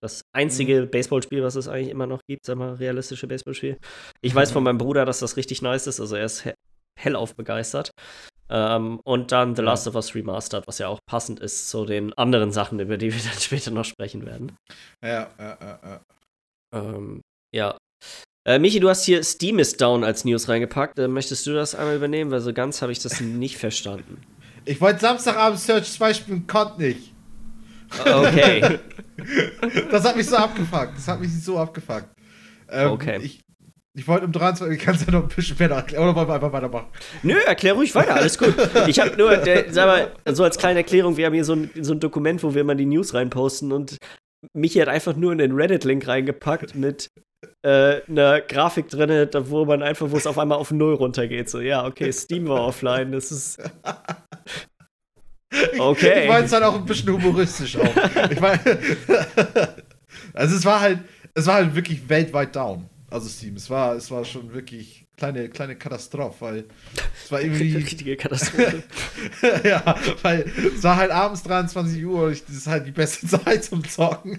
Das 0.00 0.22
einzige 0.34 0.82
Mhm. 0.82 0.90
Baseballspiel, 0.90 1.42
was 1.42 1.56
es 1.56 1.68
eigentlich 1.68 1.90
immer 1.90 2.06
noch 2.06 2.20
gibt, 2.26 2.46
sag 2.46 2.56
mal, 2.56 2.72
realistische 2.74 3.26
Baseballspiel. 3.26 3.76
Ich 4.22 4.34
weiß 4.34 4.50
von 4.52 4.62
meinem 4.62 4.78
Bruder, 4.78 5.04
dass 5.04 5.18
das 5.18 5.36
richtig 5.36 5.60
nice 5.60 5.86
ist, 5.86 6.00
also 6.00 6.16
er 6.16 6.24
ist 6.24 6.44
he 6.44 6.52
hellauf 6.98 7.34
begeistert. 7.36 7.90
Ähm, 8.50 9.00
und 9.04 9.32
dann 9.32 9.54
The 9.54 9.60
Ja. 9.62 9.66
Last 9.66 9.86
of 9.86 9.94
Us 9.96 10.14
Remastered, 10.14 10.66
was 10.66 10.78
ja 10.78 10.88
auch 10.88 11.00
passend 11.06 11.40
ist 11.40 11.68
zu 11.68 11.84
den 11.84 12.14
anderen 12.14 12.52
Sachen, 12.52 12.80
über 12.80 12.96
die 12.96 13.12
wir 13.12 13.20
dann 13.20 13.38
später 13.38 13.70
noch 13.70 13.84
sprechen 13.84 14.24
werden. 14.24 14.56
Ja, 15.04 15.28
ja, 15.38 15.58
ja, 15.60 15.80
ja. 15.84 16.00
Ähm, 16.74 17.22
ja. 17.54 17.76
Äh, 18.46 18.58
Michi, 18.58 18.80
du 18.80 18.88
hast 18.88 19.04
hier 19.04 19.22
Steam 19.24 19.58
is 19.58 19.76
down 19.76 20.04
als 20.04 20.24
News 20.24 20.48
reingepackt. 20.48 20.98
Äh, 20.98 21.08
möchtest 21.08 21.46
du 21.46 21.52
das 21.52 21.74
einmal 21.74 21.96
übernehmen? 21.96 22.30
Weil 22.30 22.40
so 22.40 22.52
ganz 22.52 22.80
habe 22.82 22.92
ich 22.92 22.98
das 23.00 23.20
nicht 23.20 23.56
verstanden. 23.58 24.20
Ich 24.64 24.82
wollte 24.82 25.00
Samstagabend 25.00 25.58
Search 25.58 25.90
2 25.92 26.12
spielen, 26.12 26.46
konnte 26.46 26.82
nicht. 26.82 27.14
Okay. 28.04 28.78
Das 29.90 30.04
hat 30.04 30.14
mich 30.16 30.26
so 30.26 30.36
abgefuckt. 30.36 30.94
Das 30.96 31.08
hat 31.08 31.20
mich 31.20 31.42
so 31.42 31.58
abgefuckt. 31.58 32.08
Ähm, 32.68 32.90
Okay. 32.90 33.18
Ich, 33.22 33.40
ich 33.96 34.06
wollte 34.06 34.26
um 34.26 34.32
23 34.32 34.78
ich 34.78 34.84
kann 34.84 34.94
es 34.94 35.06
ja 35.06 35.10
noch 35.12 35.22
ein 35.22 35.28
bisschen 35.28 35.56
später 35.56 35.74
erklären. 35.74 36.02
Oder 36.04 36.14
wollen 36.14 36.28
wir 36.28 36.34
einfach 36.34 36.52
weitermachen? 36.52 36.88
Nö, 37.22 37.34
erklär 37.46 37.72
ruhig 37.72 37.94
weiter, 37.94 38.14
alles 38.14 38.36
gut. 38.36 38.54
Ich 38.86 39.00
habe 39.00 39.16
nur, 39.16 39.38
der, 39.38 39.72
sag 39.72 39.86
mal, 39.86 40.34
so 40.34 40.44
als 40.44 40.58
kleine 40.58 40.80
Erklärung, 40.80 41.16
wir 41.16 41.24
haben 41.26 41.34
hier 41.34 41.44
so 41.46 41.54
ein, 41.54 41.70
so 41.80 41.94
ein 41.94 42.00
Dokument, 42.00 42.42
wo 42.42 42.52
wir 42.52 42.60
immer 42.60 42.74
die 42.74 42.86
News 42.86 43.14
reinposten 43.14 43.72
und 43.72 43.96
Michi 44.52 44.78
hat 44.78 44.88
einfach 44.88 45.16
nur 45.16 45.32
in 45.32 45.38
den 45.38 45.52
Reddit-Link 45.52 46.06
reingepackt 46.06 46.74
mit 46.74 47.08
äh, 47.62 48.02
einer 48.08 48.40
Grafik 48.40 48.88
drin, 48.88 49.28
wo 49.48 49.64
man 49.64 49.82
einfach, 49.82 50.10
wo 50.10 50.16
es 50.16 50.26
auf 50.26 50.38
einmal 50.38 50.58
auf 50.58 50.70
Null 50.70 50.94
runtergeht. 50.94 51.48
So, 51.48 51.60
ja, 51.60 51.86
okay, 51.86 52.12
Steam 52.12 52.48
war 52.48 52.66
offline, 52.66 53.12
das 53.12 53.30
ist. 53.32 53.58
Ich, 55.50 55.80
Okay. 55.80 56.22
Ich 56.24 56.28
meine 56.28 56.44
es 56.44 56.52
halt 56.52 56.64
auch 56.64 56.74
ein 56.74 56.84
bisschen 56.84 57.12
humoristisch 57.12 57.76
auch. 57.76 58.30
Ich 58.30 58.40
meine, 58.40 58.60
also 60.34 60.56
es 60.56 60.64
war 60.64 60.80
halt, 60.80 61.00
es 61.34 61.46
war 61.46 61.54
halt 61.54 61.74
wirklich 61.74 62.06
weltweit 62.08 62.54
down. 62.54 62.88
Also 63.10 63.28
Steam, 63.28 63.56
es 63.56 63.70
war, 63.70 63.94
es 63.94 64.10
war 64.10 64.24
schon 64.24 64.52
wirklich 64.52 64.97
kleine, 65.18 65.48
kleine 65.50 65.76
Katastrophe, 65.76 66.40
weil 66.40 66.64
es 67.24 67.30
war 67.30 67.40
irgendwie, 67.42 67.76
Richtige 67.76 68.16
Katastrophe. 68.16 68.82
ja, 69.64 69.94
weil 70.22 70.42
es 70.74 70.82
war 70.82 70.96
halt 70.96 71.10
abends 71.10 71.42
23 71.42 72.04
Uhr 72.06 72.24
und 72.26 72.32
ich, 72.32 72.44
das 72.46 72.56
ist 72.56 72.66
halt 72.66 72.86
die 72.86 72.92
beste 72.92 73.26
Zeit 73.44 73.64
zum 73.64 73.86
Zocken. 73.86 74.38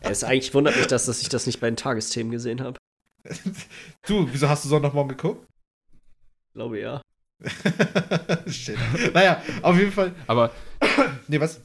es 0.00 0.24
eigentlich 0.24 0.54
wundert 0.54 0.76
mich, 0.76 0.86
dass, 0.86 1.04
dass 1.06 1.20
ich 1.20 1.28
das 1.28 1.46
nicht 1.46 1.60
bei 1.60 1.68
den 1.68 1.76
Tagesthemen 1.76 2.30
gesehen 2.32 2.62
habe. 2.62 2.78
Du, 4.06 4.26
wieso 4.32 4.48
hast 4.48 4.64
du 4.64 4.68
Sonntagmorgen 4.70 5.14
geguckt? 5.16 5.46
Glaube 6.54 6.80
ja. 6.80 7.02
Shit. 8.46 8.76
Naja, 9.14 9.42
auf 9.62 9.76
jeden 9.78 9.92
Fall. 9.92 10.14
Aber 10.26 10.50
Nee, 11.28 11.40
was? 11.40 11.60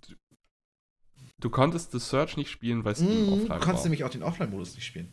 du 1.40 1.50
konntest 1.50 1.92
The 1.92 2.00
Search 2.00 2.38
nicht 2.38 2.50
spielen, 2.50 2.84
weil 2.84 2.96
Steam 2.96 3.24
Mhm, 3.24 3.30
offline 3.30 3.44
du 3.46 3.50
war. 3.50 3.60
kannst 3.60 3.84
nämlich 3.84 4.04
auch 4.04 4.10
den 4.10 4.24
Offline-Modus 4.24 4.76
nicht 4.76 4.86
spielen. 4.86 5.12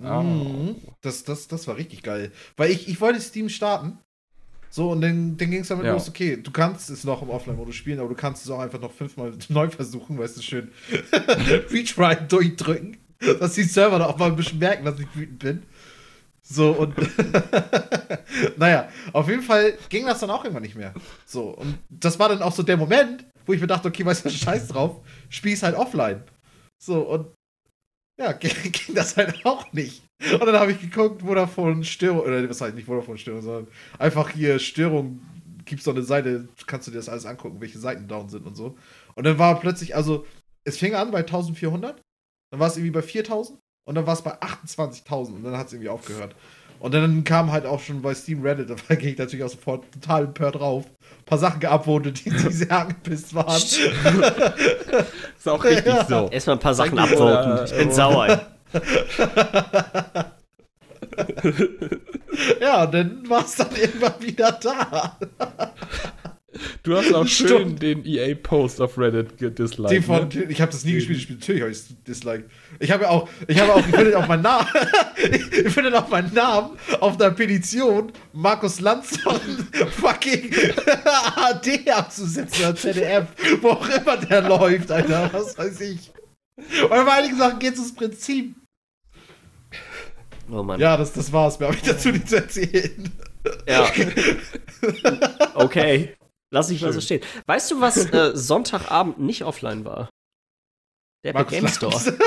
Oh. 0.00 0.74
Das, 1.00 1.24
das, 1.24 1.48
das 1.48 1.66
war 1.68 1.76
richtig 1.76 2.02
geil. 2.02 2.32
Weil 2.56 2.70
ich, 2.70 2.88
ich 2.88 3.00
wollte 3.00 3.20
Steam 3.20 3.48
starten. 3.48 3.98
So, 4.70 4.90
und 4.92 5.02
dann, 5.02 5.36
dann 5.36 5.50
ging 5.50 5.60
es 5.60 5.68
damit 5.68 5.84
Ja. 5.84 5.92
los, 5.92 6.08
okay, 6.08 6.38
du 6.38 6.50
kannst 6.50 6.88
es 6.88 7.04
noch 7.04 7.20
im 7.20 7.28
Offline-Modus 7.28 7.74
spielen, 7.74 8.00
aber 8.00 8.08
du 8.08 8.14
kannst 8.14 8.42
es 8.42 8.50
auch 8.50 8.60
einfach 8.60 8.80
noch 8.80 8.92
fünfmal 8.92 9.32
neu 9.50 9.68
versuchen, 9.68 10.18
weißt 10.18 10.38
du, 10.38 10.42
schön 10.42 10.70
Retry 11.70 12.16
durchdrücken, 12.26 12.96
dass 13.38 13.52
die 13.52 13.64
Server 13.64 13.98
da 13.98 14.06
auch 14.06 14.16
mal 14.16 14.30
ein 14.30 14.36
bisschen 14.36 14.58
merken, 14.58 14.86
dass 14.86 14.98
ich 14.98 15.06
wütend 15.14 15.40
bin. 15.40 15.62
So, 16.40 16.70
und 16.72 16.94
naja, 18.56 18.88
auf 19.12 19.28
jeden 19.28 19.42
Fall 19.42 19.74
ging 19.90 20.06
das 20.06 20.20
dann 20.20 20.30
auch 20.30 20.42
irgendwann 20.42 20.62
nicht 20.64 20.74
mehr. 20.74 20.94
So, 21.26 21.50
und 21.50 21.78
das 21.90 22.18
war 22.18 22.30
dann 22.30 22.42
auch 22.42 22.52
so 22.52 22.62
der 22.62 22.78
Moment, 22.78 23.26
wo 23.46 23.52
ich 23.52 23.60
mir 23.60 23.66
dachte, 23.66 23.88
okay, 23.88 24.04
weißt 24.06 24.24
du, 24.24 24.30
scheiß 24.30 24.68
drauf, 24.68 25.00
spiel's 25.28 25.62
halt 25.62 25.76
offline. 25.76 26.22
So, 26.82 27.02
und 27.02 27.26
ja, 28.18 28.32
ging, 28.32 28.94
das 28.94 29.16
halt 29.16 29.44
auch 29.44 29.72
nicht. 29.72 30.02
Und 30.32 30.46
dann 30.46 30.58
habe 30.58 30.72
ich 30.72 30.80
geguckt, 30.80 31.22
Vodafone 31.22 31.84
Störung, 31.84 32.20
oder 32.20 32.48
was 32.48 32.60
heißt 32.60 32.74
nicht 32.74 32.86
Vodafone 32.86 33.18
Störung, 33.18 33.42
sondern 33.42 33.68
einfach 33.98 34.30
hier 34.30 34.58
Störung, 34.58 35.20
gibt's 35.64 35.84
so 35.84 35.90
eine 35.90 36.02
Seite, 36.02 36.48
kannst 36.66 36.86
du 36.86 36.90
dir 36.90 36.98
das 36.98 37.08
alles 37.08 37.26
angucken, 37.26 37.60
welche 37.60 37.78
Seiten 37.78 38.08
down 38.08 38.28
sind 38.28 38.46
und 38.46 38.56
so. 38.56 38.76
Und 39.14 39.24
dann 39.24 39.38
war 39.38 39.58
plötzlich, 39.60 39.96
also, 39.96 40.26
es 40.64 40.78
fing 40.78 40.94
an 40.94 41.10
bei 41.10 41.20
1400, 41.20 42.00
dann 42.50 42.60
war 42.60 42.68
es 42.68 42.76
irgendwie 42.76 42.92
bei 42.92 43.02
4000 43.02 43.58
und 43.84 43.94
dann 43.94 44.06
war 44.06 44.14
es 44.14 44.22
bei 44.22 44.40
28.000 44.40 45.34
und 45.34 45.42
dann 45.42 45.56
hat 45.56 45.66
es 45.66 45.72
irgendwie 45.72 45.88
aufgehört. 45.88 46.36
Und 46.82 46.92
dann 46.94 47.22
kam 47.22 47.52
halt 47.52 47.64
auch 47.64 47.78
schon 47.78 48.02
bei 48.02 48.12
Steam 48.12 48.42
Reddit, 48.42 48.68
da 48.88 48.94
ging 48.96 49.10
ich 49.10 49.18
natürlich 49.18 49.44
auch 49.44 49.50
sofort 49.50 49.84
total 49.92 50.24
empört 50.24 50.56
drauf. 50.56 50.84
Ein 50.84 51.24
paar 51.26 51.38
Sachen 51.38 51.60
geupvotet, 51.60 52.24
die, 52.24 52.30
die 52.30 52.52
sehr 52.52 52.76
angepisst 52.76 53.32
waren. 53.36 53.56
Ist 55.38 55.48
auch 55.48 55.62
richtig 55.62 55.86
Ja. 55.86 56.04
so. 56.04 56.28
Erstmal 56.28 56.56
ein 56.56 56.60
paar 56.60 56.74
Sachen 56.74 56.98
abvoten. 56.98 57.66
Ich 57.66 57.76
bin 57.76 57.92
sauer. 57.92 58.40
ja, 62.60 62.82
und 62.84 62.94
dann 62.94 63.30
war 63.30 63.44
es 63.44 63.54
dann 63.54 63.68
irgendwann 63.76 64.14
wieder 64.20 64.50
da. 64.50 65.16
Du 66.82 66.96
hast 66.96 67.12
auch 67.14 67.26
schön 67.26 67.48
Stimmt. 67.48 67.82
den 67.82 68.04
EA-Post 68.04 68.80
auf 68.80 68.98
Reddit 68.98 69.38
gedisliked. 69.38 69.90
Die 69.90 70.02
von, 70.02 70.28
ne? 70.28 70.44
ich 70.48 70.60
habe 70.60 70.70
das 70.70 70.84
nie 70.84 70.92
gespielt, 70.92 71.18
ich 71.18 71.24
spiele 71.24 71.38
natürlich 71.38 71.62
habe 71.62 71.70
ich 71.70 71.78
es 71.78 72.04
disliked. 72.06 72.50
Ich 72.78 72.90
habe 72.90 73.04
ja 73.04 73.10
auch, 73.10 73.28
ich 73.46 73.58
habe 73.58 73.74
auch, 73.74 73.78
ich 73.78 73.94
finde 73.94 74.18
auch 74.18 74.26
meinen 74.26 74.42
Namen, 74.42 74.68
ich 75.16 75.72
finde 75.72 75.98
auch 75.98 76.08
meinen 76.08 76.32
Namen 76.34 76.76
auf 77.00 77.16
der 77.16 77.30
Petition, 77.30 78.12
Markus 78.32 78.80
Lanzmann 78.80 79.40
fucking 80.00 80.50
AD 81.36 81.90
abzusetzen 81.90 82.64
als 82.66 82.82
ZDF, 82.82 83.26
wo 83.60 83.70
auch 83.70 83.88
immer 83.88 84.16
der 84.18 84.42
läuft, 84.42 84.90
Alter, 84.90 85.30
was 85.32 85.56
weiß 85.56 85.80
ich. 85.80 86.10
Und 86.56 86.90
bei 86.90 87.12
einigen 87.12 87.38
Sachen 87.38 87.58
geht 87.58 87.74
es 87.74 87.78
ums 87.78 87.94
Prinzip. 87.94 88.54
Oh 90.50 90.62
Mann. 90.62 90.78
Ja, 90.78 90.96
das, 90.96 91.12
das 91.12 91.32
war's, 91.32 91.58
mehr 91.58 91.68
habe 91.68 91.78
ich 91.78 91.82
dazu 91.82 92.10
nicht 92.10 92.28
zu 92.28 92.36
erzählen. 92.36 93.10
Ja. 93.66 93.90
Okay. 95.54 96.14
Lass 96.52 96.68
ich 96.70 96.82
mal 96.82 96.92
so 96.92 97.00
Schön. 97.00 97.20
stehen. 97.22 97.30
Weißt 97.46 97.70
du, 97.70 97.80
was 97.80 97.96
äh, 98.12 98.32
Sonntagabend 98.36 99.18
nicht 99.18 99.42
offline 99.44 99.84
war? 99.84 100.10
Der 101.24 101.34
Markus 101.34 101.52
Game 101.52 101.68
Store. 101.68 102.18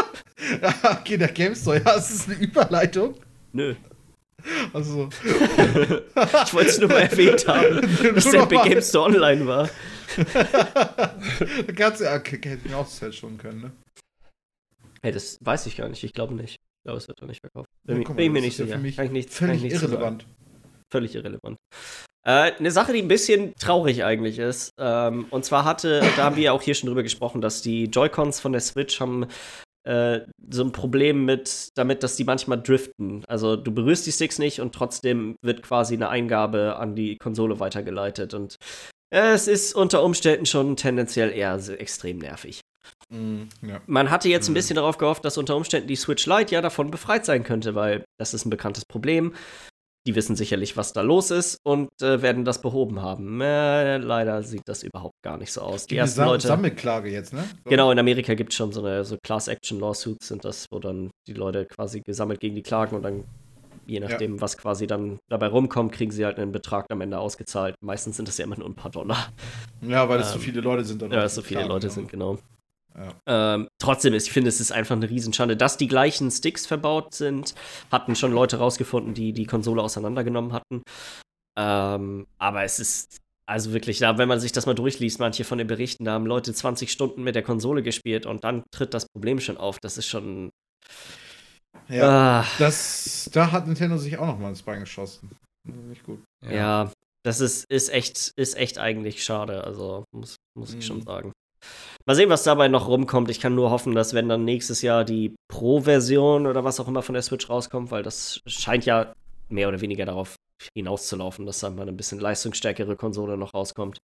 Ja, 0.62 0.74
okay, 1.00 1.18
der 1.18 1.28
Game 1.32 1.54
Store, 1.56 1.82
ja, 1.84 1.92
ist 1.94 2.28
eine 2.28 2.36
Überleitung. 2.40 3.16
Nö. 3.54 3.76
Also, 4.74 5.10
Ich 5.24 6.54
wollte 6.54 6.70
es 6.70 6.80
nur 6.80 6.90
mal 6.90 7.02
erwähnt 7.02 7.48
haben, 7.48 7.82
dass 8.16 8.30
der 8.30 8.46
mal. 8.46 8.68
Game 8.70 8.82
Store 8.82 9.06
online 9.06 9.46
war. 9.48 9.70
ja, 11.78 12.16
okay, 12.16 12.40
hätte 12.44 12.62
ich 12.68 12.74
auch 12.74 12.88
selbst 12.88 13.18
schon 13.20 13.38
können, 13.38 13.62
ne? 13.62 13.72
Hey, 15.02 15.12
das 15.12 15.38
weiß 15.42 15.66
ich 15.68 15.78
gar 15.78 15.88
nicht. 15.90 16.04
Ich 16.04 16.14
glaube 16.14 16.34
nicht. 16.36 16.56
Ich 16.56 16.84
glaube, 16.84 16.98
es 16.98 17.08
wird 17.08 17.22
doch 17.22 17.28
nicht 17.28 17.42
verkauft. 17.42 17.70
Ja, 17.88 17.94
Bin, 17.96 18.04
guck 18.04 18.16
mal, 18.16 18.18
bin 18.18 18.26
ich 18.28 18.32
mir 18.34 18.40
das 18.40 18.46
nicht 18.46 18.60
ja 18.60 18.66
sicher. 18.66 18.78
für 18.78 18.82
mich 18.82 18.96
Kann 18.96 19.06
ich 19.06 19.12
nichts- 19.12 19.38
kann 19.38 19.50
ich 19.52 19.60
Völlig 19.62 19.74
zu 19.74 19.80
sagen. 19.80 19.92
irrelevant. 19.94 20.26
Völlig 20.92 21.16
irrelevant. 21.16 21.58
Äh, 22.28 22.54
eine 22.58 22.72
Sache, 22.72 22.92
die 22.94 23.02
ein 23.02 23.08
bisschen 23.08 23.54
traurig 23.60 24.04
eigentlich 24.04 24.40
ist, 24.40 24.72
ähm, 24.80 25.26
und 25.30 25.46
zwar 25.46 25.64
hatte, 25.64 26.02
da 26.18 26.24
haben 26.24 26.36
wir 26.36 26.44
ja 26.44 26.52
auch 26.54 26.62
hier 26.62 26.74
schon 26.74 26.88
drüber 26.88 27.04
gesprochen, 27.04 27.40
dass 27.42 27.62
die 27.62 27.86
Joy-Cons 27.86 28.40
von 28.40 28.52
der 28.52 28.62
Switch 28.62 29.00
haben 29.00 29.28
äh, 29.88 30.22
so 30.50 30.64
ein 30.64 30.72
Problem 30.72 31.26
mit, 31.26 31.70
damit, 31.76 32.02
dass 32.02 32.16
die 32.16 32.24
manchmal 32.24 32.62
driften. 32.62 33.24
Also 33.28 33.56
du 33.56 33.72
berührst 33.72 34.08
die 34.08 34.12
Sticks 34.12 34.40
nicht 34.40 34.60
und 34.60 34.74
trotzdem 34.74 35.36
wird 35.44 35.62
quasi 35.62 35.94
eine 35.94 36.10
Eingabe 36.10 36.78
an 36.78 36.96
die 36.96 37.18
Konsole 37.18 37.60
weitergeleitet. 37.60 38.34
Und 38.34 38.56
äh, 39.14 39.34
es 39.34 39.48
ist 39.48 39.76
unter 39.76 40.04
Umständen 40.04 40.48
schon 40.48 40.76
tendenziell 40.76 41.32
eher 41.32 41.60
extrem 41.80 42.18
nervig. 42.18 42.62
Mhm, 43.14 43.50
ja. 43.62 43.80
Man 43.86 44.10
hatte 44.10 44.30
jetzt 44.30 44.48
ein 44.48 44.54
Mhm. 44.54 44.56
bisschen 44.56 44.76
darauf 44.78 44.98
gehofft, 44.98 45.24
dass 45.24 45.38
unter 45.38 45.56
Umständen 45.56 45.88
die 45.88 45.96
Switch 45.96 46.26
Lite 46.26 46.56
ja 46.56 46.62
davon 46.62 46.90
befreit 46.90 47.26
sein 47.26 47.44
könnte, 47.44 47.76
weil 47.76 48.04
das 48.20 48.34
ist 48.34 48.46
ein 48.46 48.50
bekanntes 48.50 48.86
Problem. 48.86 49.34
Die 50.06 50.16
wissen 50.16 50.36
sicherlich, 50.36 50.78
was 50.78 50.94
da 50.94 51.02
los 51.02 51.32
ist 51.32 51.58
und 51.64 51.90
äh, 52.02 52.22
werden 52.22 52.46
das 52.46 52.62
behoben 52.62 53.02
haben. 53.02 53.42
Äh, 53.42 53.98
leider 53.98 54.44
sieht 54.44 54.62
das 54.66 54.84
überhaupt 54.84 55.16
gar 55.24 55.38
nicht 55.38 55.52
so 55.52 55.62
aus. 55.62 55.88
Die 55.88 55.98
ersten 55.98 56.18
Sam 56.18 56.28
Leute. 56.28 56.48
Sammelklage 56.48 57.10
jetzt, 57.10 57.34
ne? 57.34 57.44
Genau, 57.66 57.90
in 57.92 57.98
Amerika 57.98 58.36
gibt 58.36 58.52
es 58.52 58.58
schon 58.58 58.72
so 58.72 58.82
eine 58.86 59.04
so 59.04 59.18
Class-Action-Lawsuits, 59.24 60.28
sind 60.28 60.46
das, 60.46 60.68
wo 60.72 60.78
dann 60.80 61.10
die 61.28 61.34
Leute 61.34 61.66
quasi 61.66 62.02
gesammelt 62.02 62.40
gegen 62.40 62.54
die 62.56 62.62
klagen 62.62 62.96
und 62.96 63.02
dann, 63.02 63.24
je 63.88 64.00
nachdem, 64.00 64.40
was 64.42 64.58
quasi 64.58 64.86
dann 64.86 65.18
dabei 65.28 65.48
rumkommt, 65.48 65.92
kriegen 65.92 66.12
sie 66.12 66.24
halt 66.24 66.38
einen 66.38 66.52
Betrag 66.52 66.86
am 66.92 67.02
Ende 67.02 67.18
ausgezahlt. 67.18 67.76
Meistens 67.82 68.18
sind 68.18 68.28
das 68.28 68.38
ja 68.38 68.46
immer 68.46 68.60
nur 68.60 68.68
ein 68.70 68.76
paar 68.76 68.92
Dollar. 68.92 69.30
Ja, 69.82 70.08
weil 70.08 70.20
es 70.20 70.30
so 70.30 70.36
Ähm, 70.36 70.42
viele 70.42 70.62
Leute 70.62 70.84
sind. 70.86 71.02
dann 71.02 71.12
Ja, 71.12 71.18
auch 71.20 71.24
dass 71.24 71.34
so 71.36 71.42
viele 71.42 71.62
klar, 71.62 71.70
Leute 71.70 71.88
ja. 71.88 71.94
sind, 71.94 72.10
genau. 72.10 72.38
Ja. 72.98 73.56
Ähm, 73.56 73.68
trotzdem, 73.80 74.14
ist, 74.14 74.28
ich 74.28 74.34
finde, 74.34 74.50
es 74.50 74.62
ist 74.62 74.72
einfach 74.72 74.96
eine 74.96 75.10
Riesenschande, 75.10 75.58
dass 75.58 75.78
die 75.78 75.88
gleichen 75.88 76.32
Sticks 76.32 76.66
verbaut 76.66 77.14
sind. 77.14 77.54
Hatten 77.92 78.16
schon 78.16 78.32
Leute 78.32 78.58
rausgefunden, 78.58 79.14
die 79.14 79.34
die 79.34 79.46
Konsole 79.46 79.82
auseinandergenommen 79.82 80.54
hatten. 80.54 80.82
Ähm, 81.58 82.28
aber 82.38 82.64
es 82.64 82.80
ist 82.80 83.18
also 83.48 83.74
wirklich, 83.74 84.00
da, 84.00 84.18
wenn 84.18 84.28
man 84.28 84.40
sich 84.40 84.52
das 84.54 84.66
mal 84.66 84.74
durchliest, 84.74 85.20
manche 85.20 85.44
von 85.44 85.58
den 85.58 85.68
Berichten, 85.68 86.06
da 86.06 86.14
haben 86.14 86.26
Leute 86.26 86.54
20 86.54 86.92
Stunden 86.92 87.24
mit 87.24 87.36
der 87.36 87.44
Konsole 87.44 87.84
gespielt 87.84 88.26
und 88.26 88.44
dann 88.44 88.64
tritt 88.72 88.94
das 88.94 89.06
Problem 89.14 89.40
schon 89.40 89.58
auf. 89.58 89.78
Das 89.82 89.98
ist 89.98 90.08
schon. 90.08 90.50
Ja, 91.88 92.40
Ah, 92.42 92.46
das, 92.58 93.30
da 93.34 93.52
hat 93.52 93.68
Nintendo 93.68 93.98
sich 93.98 94.18
auch 94.18 94.26
noch 94.26 94.40
mal 94.40 94.50
ins 94.50 94.64
Bein 94.64 94.80
geschossen. 94.80 95.30
Nicht 95.64 96.04
gut. 96.04 96.24
ja. 96.50 96.92
das 97.24 97.40
ist, 97.42 97.66
ist, 97.70 97.90
echt, 97.92 98.32
ist 98.36 98.56
echt 98.58 98.78
eigentlich 98.80 99.24
schade. 99.24 99.64
Also, 99.64 100.04
muss, 100.16 100.36
muss 100.58 100.74
ich 100.74 100.86
schon 100.86 100.98
Mhm. 101.00 101.04
sagen. 101.04 101.32
Mal 102.08 102.16
sehen, 102.16 102.30
was 102.30 102.44
dabei 102.44 102.68
noch 102.68 102.88
rumkommt. 102.88 103.30
Ich 103.32 103.40
kann 103.40 103.56
nur 103.56 103.72
hoffen, 103.72 103.96
dass 103.96 104.14
wenn 104.14 104.30
dann 104.30 104.46
nächstes 104.46 104.82
Jahr 104.84 105.04
die 105.06 105.34
Pro-Version 105.48 106.46
oder 106.46 106.64
was 106.64 106.80
auch 106.80 106.88
immer 106.88 107.02
von 107.02 107.14
der 107.14 107.24
Switch 107.24 107.50
rauskommt, 107.50 107.90
weil 107.92 108.04
das 108.04 108.42
scheint 108.46 108.86
ja 108.86 109.14
mehr 109.50 109.68
oder 109.70 109.82
weniger 109.82 110.06
darauf 110.06 110.36
hinauszulaufen, 110.78 111.46
dass 111.46 111.60
dann 111.60 111.76
mal 111.76 111.82
eine 111.84 111.94
bisschen 111.94 112.20
leistungsstärkere 112.20 112.96
Konsole 112.96 113.38
noch 113.38 113.54
rauskommt. 113.54 113.98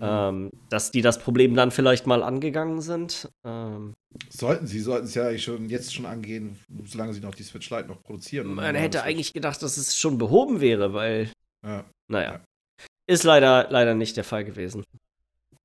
Ähm, 0.00 0.50
dass 0.70 0.92
die 0.92 1.02
das 1.02 1.18
Problem 1.18 1.56
dann 1.56 1.72
vielleicht 1.72 2.06
mal 2.06 2.22
angegangen 2.22 2.80
sind. 2.80 3.28
Ähm, 3.44 3.94
Sollten 4.30 4.68
sie, 4.68 4.78
sollten 4.78 5.06
es 5.06 5.14
ja 5.14 5.26
eigentlich 5.26 5.42
schon 5.42 5.68
jetzt 5.68 5.92
schon 5.92 6.06
angehen, 6.06 6.56
solange 6.84 7.12
sie 7.14 7.20
noch 7.20 7.34
die 7.34 7.42
Switch 7.42 7.68
Lite 7.68 7.88
noch 7.88 8.00
produzieren. 8.04 8.54
man 8.54 8.76
hätte 8.76 9.02
eigentlich 9.02 9.32
gedacht, 9.32 9.60
dass 9.60 9.76
es 9.76 9.96
schon 9.98 10.16
behoben 10.16 10.60
wäre, 10.60 10.92
weil, 10.94 11.32
Ja. 11.66 11.84
naja, 12.08 12.32
Ja. 12.34 12.40
ist 13.08 13.24
leider, 13.24 13.66
leider 13.70 13.94
nicht 13.94 14.16
der 14.16 14.22
Fall 14.24 14.44
gewesen. 14.44 14.84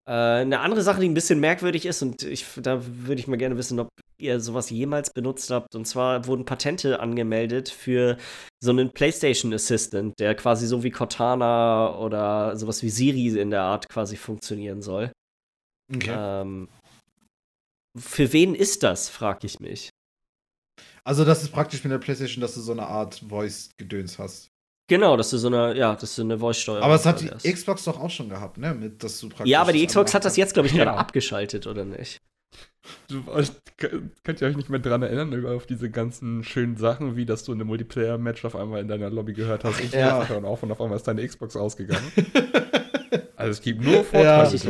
Äh, 0.05 0.11
eine 0.11 0.59
andere 0.59 0.81
Sache, 0.81 1.01
die 1.01 1.07
ein 1.07 1.13
bisschen 1.13 1.39
merkwürdig 1.39 1.85
ist, 1.85 2.01
und 2.01 2.23
ich, 2.23 2.45
da 2.57 2.81
würde 2.85 3.19
ich 3.19 3.27
mal 3.27 3.37
gerne 3.37 3.57
wissen, 3.57 3.79
ob 3.79 3.89
ihr 4.17 4.39
sowas 4.39 4.69
jemals 4.69 5.11
benutzt 5.11 5.49
habt. 5.49 5.75
Und 5.75 5.85
zwar 5.85 6.27
wurden 6.27 6.45
Patente 6.45 6.99
angemeldet 6.99 7.69
für 7.69 8.17
so 8.61 8.71
einen 8.71 8.91
PlayStation 8.91 9.53
Assistant, 9.53 10.19
der 10.19 10.35
quasi 10.35 10.67
so 10.67 10.83
wie 10.83 10.91
Cortana 10.91 11.97
oder 11.97 12.57
sowas 12.57 12.83
wie 12.83 12.89
Siri 12.89 13.39
in 13.39 13.49
der 13.49 13.61
Art 13.61 13.89
quasi 13.89 14.17
funktionieren 14.17 14.81
soll. 14.81 15.11
Okay. 15.93 16.15
Ähm, 16.15 16.69
für 17.97 18.33
wen 18.33 18.55
ist 18.55 18.83
das, 18.83 19.09
frage 19.09 19.45
ich 19.45 19.59
mich. 19.59 19.89
Also, 21.05 21.25
das 21.25 21.43
ist 21.43 21.51
praktisch 21.51 21.83
mit 21.83 21.91
der 21.91 21.99
PlayStation, 21.99 22.41
dass 22.41 22.55
du 22.55 22.61
so 22.61 22.71
eine 22.71 22.87
Art 22.87 23.23
Voice-Gedöns 23.27 24.19
hast. 24.19 24.52
Genau, 24.89 25.15
dass 25.15 25.29
du 25.29 25.37
so 25.37 25.47
eine, 25.47 25.77
ja, 25.77 25.95
dass 25.95 26.15
du 26.15 26.23
eine 26.23 26.37
Voice-Steuerung 26.37 26.83
Aber 26.83 26.95
es 26.95 27.05
hat 27.05 27.21
die 27.21 27.29
hast. 27.31 27.43
Xbox 27.43 27.85
doch 27.85 27.99
auch 27.99 28.09
schon 28.09 28.27
gehabt, 28.29 28.57
ne? 28.57 28.73
Mit, 28.73 29.01
dass 29.03 29.19
du 29.19 29.29
praktisch 29.29 29.47
Ja, 29.49 29.61
aber 29.61 29.71
die 29.73 29.85
Xbox 29.85 30.13
hat 30.13 30.25
das 30.25 30.35
jetzt, 30.35 30.53
glaube 30.53 30.67
ich, 30.67 30.73
gerade 30.73 30.91
Ja. 30.91 30.97
abgeschaltet, 30.97 31.67
oder 31.67 31.85
nicht? 31.85 32.17
Du, 33.07 33.23
euch- 33.31 33.51
könnt 33.77 34.41
ihr 34.41 34.47
euch 34.47 34.57
nicht 34.57 34.69
mehr 34.69 34.79
dran 34.81 35.01
erinnern, 35.01 35.31
über- 35.31 35.51
auf 35.55 35.65
diese 35.65 35.89
ganzen 35.89 36.43
schönen 36.43 36.75
Sachen, 36.75 37.15
wie 37.15 37.25
dass 37.25 37.45
du 37.45 37.53
in 37.53 37.59
einem 37.61 37.67
Multiplayer-Match 37.67 38.43
auf 38.43 38.57
einmal 38.57 38.81
in 38.81 38.89
deiner 38.89 39.09
Lobby 39.09 39.33
gehört 39.33 39.63
hast, 39.63 39.79
ich 39.79 39.91
ja. 39.93 40.27
hören 40.27 40.43
auf 40.43 40.61
und 40.63 40.71
auf 40.71 40.81
einmal 40.81 40.97
ist 40.97 41.07
deine 41.07 41.25
Xbox 41.25 41.55
ausgegangen. 41.55 42.03
also 43.37 43.51
es 43.51 43.61
gibt 43.61 43.81
nur 43.81 44.03
Vorteile. 44.03 44.23
Ja, 44.25 44.37
also 44.39 44.55
ich, 44.55 44.63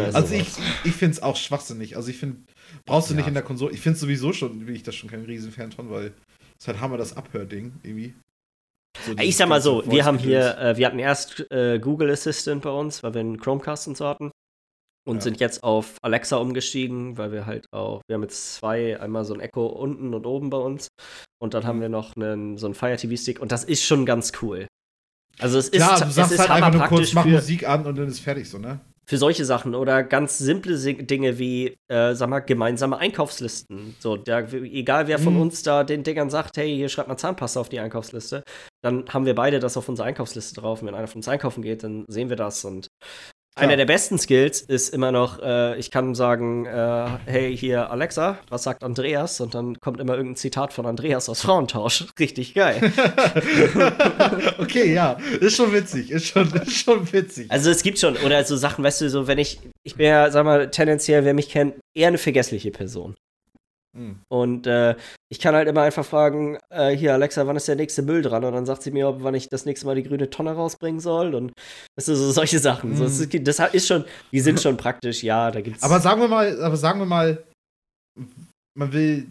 sowas. 0.54 0.60
ich 0.84 0.92
finde 0.94 1.14
es 1.14 1.24
auch 1.24 1.36
schwachsinnig. 1.36 1.98
Also 1.98 2.10
ich 2.10 2.18
finde, 2.18 2.38
brauchst 2.86 3.10
du 3.10 3.14
Ja. 3.16 3.18
nicht 3.20 3.28
in 3.28 3.34
der 3.34 3.44
Konsole. 3.44 3.74
Ich 3.74 3.82
finde 3.82 3.98
sowieso 3.98 4.32
schon, 4.32 4.64
bin 4.66 4.76
ich 4.76 4.84
das 4.84 4.94
schon 4.96 5.10
kein 5.10 5.26
Riesenfan 5.26 5.72
von, 5.72 5.90
weil 5.90 6.14
es 6.60 6.68
halt 6.68 6.80
Hammer 6.80 6.98
das 6.98 7.18
Abhörding 7.18 7.74
irgendwie. 7.84 8.14
So 9.02 9.14
Ich 9.20 9.36
sag 9.38 9.50
mal 9.50 9.62
so, 9.62 9.84
wir 9.90 10.06
haben 10.06 10.18
hier, 10.18 10.58
äh, 10.58 10.78
wir 10.78 10.86
hatten 10.88 11.00
erst 11.00 11.50
äh, 11.52 11.80
Google 11.80 12.12
Assistant 12.12 12.62
bei 12.62 12.70
uns, 12.70 13.04
weil 13.04 13.14
wir 13.14 13.22
einen 13.22 13.40
Chromecast 13.40 13.88
und 13.88 13.98
so 13.98 14.08
hatten. 14.08 14.32
Und 15.06 15.18
Ja. 15.18 15.22
sind 15.22 15.40
jetzt 15.42 15.64
auf 15.64 15.98
Alexa 16.02 16.38
umgestiegen, 16.38 17.18
weil 17.18 17.32
wir 17.34 17.46
halt 17.46 17.66
auch, 17.74 18.02
wir 18.08 18.14
haben 18.14 18.22
jetzt 18.24 18.56
zwei, 18.56 18.98
einmal 19.00 19.26
so 19.26 19.34
ein 19.34 19.42
Echo 19.42 19.66
unten 19.66 20.14
und 20.14 20.26
oben 20.26 20.50
bei 20.50 20.58
uns. 20.58 20.88
Und 21.42 21.54
dann 21.54 21.66
haben 21.66 21.78
Mhm. 21.78 21.82
wir 21.82 21.90
noch 21.90 22.16
einen, 22.16 22.58
so 22.58 22.68
einen 22.68 22.76
Fire 22.76 22.96
TV-Stick 22.96 23.42
und 23.42 23.52
das 23.52 23.66
ist 23.66 23.84
schon 23.84 24.06
ganz 24.06 24.32
cool. 24.42 24.66
Also 25.40 25.58
es 25.58 25.68
ist, 25.68 25.82
Klar, 25.84 26.00
du 26.00 26.06
es 26.08 26.16
sagst 26.16 26.32
ist 26.34 26.40
halt 26.40 26.52
einfach 26.52 26.72
nur 26.72 26.84
kurz, 26.88 27.14
mach 27.14 27.24
für, 27.24 27.30
Musik 27.32 27.68
an 27.68 27.86
und 27.86 27.98
dann 27.98 28.08
ist 28.08 28.20
fertig 28.20 28.50
so, 28.50 28.60
ne? 28.60 28.80
für 29.06 29.18
solche 29.18 29.44
Sachen 29.44 29.76
oder 29.76 30.02
ganz 30.04 30.38
simple 30.38 30.78
Si- 30.78 31.04
Dinge 31.06 31.38
wie, 31.38 31.76
äh, 31.92 32.14
sag 32.14 32.30
mal, 32.30 32.40
gemeinsame 32.40 32.98
Einkaufslisten. 32.98 33.96
So, 34.00 34.16
der, 34.16 34.54
egal 34.54 35.08
wer 35.08 35.20
von 35.20 35.34
Mhm. 35.34 35.42
uns 35.42 35.64
da 35.64 35.84
den 35.84 36.04
Dingern 36.04 36.30
sagt, 36.30 36.56
hey, 36.56 36.74
hier 36.74 36.88
schreibt 36.88 37.10
mal 37.10 37.18
Zahnpasta 37.18 37.60
auf 37.60 37.68
die 37.68 37.80
Einkaufsliste, 37.82 38.44
dann 38.84 39.06
haben 39.10 39.26
wir 39.26 39.34
beide 39.34 39.60
das 39.60 39.78
auf 39.78 39.88
unserer 39.90 40.08
Einkaufsliste 40.08 40.60
drauf. 40.60 40.82
Und 40.82 40.88
wenn 40.88 40.96
einer 40.96 41.08
von 41.08 41.20
uns 41.20 41.28
einkaufen 41.28 41.64
geht, 41.64 41.84
dann 41.84 42.06
sehen 42.08 42.30
wir 42.30 42.36
das. 42.36 42.66
Und 42.66 42.88
Klar. 43.56 43.68
einer 43.68 43.78
der 43.78 43.86
besten 43.86 44.18
Skills 44.18 44.62
ist 44.62 44.90
immer 44.90 45.12
noch, 45.12 45.40
äh, 45.40 45.78
ich 45.78 45.92
kann 45.92 46.16
sagen, 46.16 46.66
äh, 46.66 47.08
hey, 47.26 47.56
hier 47.56 47.92
Alexa, 47.92 48.40
was 48.50 48.64
sagt 48.64 48.84
Andreas? 48.84 49.40
Und 49.42 49.54
dann 49.54 49.80
kommt 49.80 50.00
immer 50.00 50.16
irgendein 50.16 50.38
Zitat 50.38 50.74
von 50.74 50.88
Andreas 50.88 51.30
aus 51.30 51.42
Frauentausch. 51.42 52.08
Richtig 52.20 52.56
geil. 52.56 52.82
okay, 54.58 54.92
ja, 54.92 55.18
ist 55.40 55.56
schon 55.56 55.72
witzig, 55.72 56.10
ist 56.10 56.28
schon, 56.28 56.52
ist 56.52 56.74
schon 56.74 57.14
witzig. 57.14 57.52
Also 57.52 57.70
es 57.70 57.84
gibt 57.84 58.00
schon, 58.00 58.18
oder 58.18 58.44
so 58.44 58.58
Sachen, 58.58 58.84
weißt 58.84 59.02
du, 59.02 59.10
so 59.10 59.28
wenn 59.28 59.38
ich, 59.38 59.60
ich 59.84 59.96
bin 59.96 60.08
ja, 60.08 60.32
sag 60.32 60.46
mal, 60.46 60.72
tendenziell, 60.72 61.24
wer 61.24 61.36
mich 61.36 61.50
kennt, 61.50 61.76
eher 61.96 62.08
eine 62.08 62.18
vergessliche 62.18 62.72
Person. 62.72 63.16
Hm. 63.96 64.20
Und 64.28 64.66
äh, 64.66 64.96
ich 65.30 65.40
kann 65.40 65.54
halt 65.56 65.68
immer 65.68 65.82
einfach 65.84 66.06
fragen, 66.06 66.58
äh, 66.70 66.90
hier 66.96 67.14
Alexa, 67.14 67.46
wann 67.46 67.56
ist 67.56 67.68
der 67.68 67.76
nächste 67.76 68.02
Müll 68.02 68.22
dran? 68.24 68.44
Und 68.44 68.54
dann 68.54 68.66
sagt 68.66 68.82
sie 68.84 68.92
mir, 68.92 69.08
ob, 69.08 69.24
wann 69.24 69.36
ich 69.36 69.50
das 69.50 69.66
nächste 69.66 69.86
Mal 69.86 69.96
die 69.96 70.04
grüne 70.04 70.30
Tonne 70.30 70.54
rausbringen 70.54 71.00
soll. 71.00 71.36
Und 71.36 71.54
das 71.96 72.08
ist 72.08 72.18
so 72.20 72.32
solche 72.32 72.60
Sachen. 72.60 72.96
So, 72.96 73.04
Mhm. 73.04 73.08
das, 73.08 73.20
ist, 73.20 73.48
das 73.60 73.74
ist 73.74 73.88
schon, 73.88 74.06
die 74.32 74.40
sind 74.40 74.60
schon 74.60 74.78
praktisch, 74.78 75.22
ja, 75.24 75.52
da 75.52 75.62
gibt's. 75.62 75.84
Aber 75.84 76.00
sagen 76.00 76.22
wir 76.22 76.28
mal, 76.28 76.62
aber 76.62 76.78
sagen 76.78 77.00
wir 77.00 77.06
mal, 77.06 77.44
man 78.76 78.92
will 78.94 79.28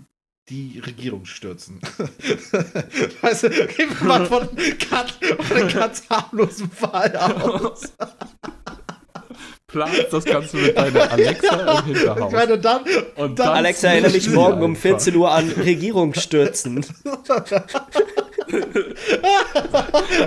die 0.48 0.80
Regierung 0.84 1.24
stürzen. 1.24 1.80
weißt 3.20 3.44
du, 3.44 3.50
gehen 3.50 3.90
wir 3.98 4.06
mal 4.06 4.26
von, 4.26 4.48
ganz, 4.90 5.12
von 5.46 5.56
einem 5.56 5.68
ganz 5.68 6.08
harmlosen 6.10 6.70
Fall 6.70 7.16
aus. 7.16 7.92
Planst 9.73 10.07
das 10.12 10.25
Ganze 10.25 10.57
mit 10.59 10.77
deiner 10.77 11.11
Alexa 11.12 11.57
im 11.57 11.68
Ich 11.91 11.97
Hinterhaus. 11.99 12.33
meine, 12.33 12.59
dann, 12.59 12.83
Und 13.16 13.39
dann- 13.39 13.49
Alexa, 13.49 13.89
erinnere 13.89 14.12
mich 14.12 14.27
Ja, 14.27 14.33
morgen 14.33 14.62
um 14.62 14.70
einfach. 14.73 14.83
14 14.83 15.16
Uhr 15.16 15.31
an 15.33 15.49
Regierung 15.51 16.14
stürzen. 16.14 16.85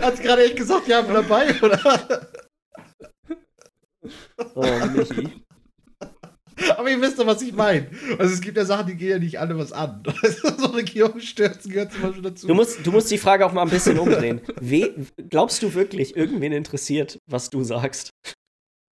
Hat's 0.02 0.22
gerade 0.22 0.46
echt 0.46 0.56
gesagt, 0.58 0.88
ja, 0.88 1.02
dabei, 1.02 1.54
oder? 1.62 2.28
Oh, 4.56 4.66
Michi. 4.93 5.30
Aber 6.78 6.89
ihr 6.89 7.02
wisst 7.02 7.20
doch, 7.20 7.28
was 7.28 7.41
ich 7.41 7.52
meine. 7.54 7.88
Also 8.18 8.34
es 8.34 8.39
gibt 8.39 8.56
ja 8.56 8.64
Sachen, 8.64 8.88
die 8.88 8.96
gehen 8.96 9.10
ja 9.10 9.20
nicht 9.20 9.38
alle 9.39 9.58
was 9.58 9.74
an. 9.74 10.02
so 10.58 10.68
Regierungsstürzen 10.68 11.70
gehört 11.72 11.91
zum 11.91 12.02
Beispiel 12.04 12.22
dazu. 12.24 12.48
Du 12.48 12.54
musst, 12.54 12.86
du 12.86 12.91
musst 12.93 13.12
die 13.12 13.18
Frage 13.18 13.46
auch 13.46 13.52
mal 13.52 13.64
ein 13.64 13.70
bisschen 13.70 14.00
umdrehen. 14.00 14.39
We 14.62 14.93
glaubst 15.30 15.62
du 15.64 15.74
wirklich, 15.74 16.16
irgendwen 16.16 16.54
interessiert, 16.54 17.18
was 17.30 17.50
du 17.50 17.64
sagst? 17.64 18.10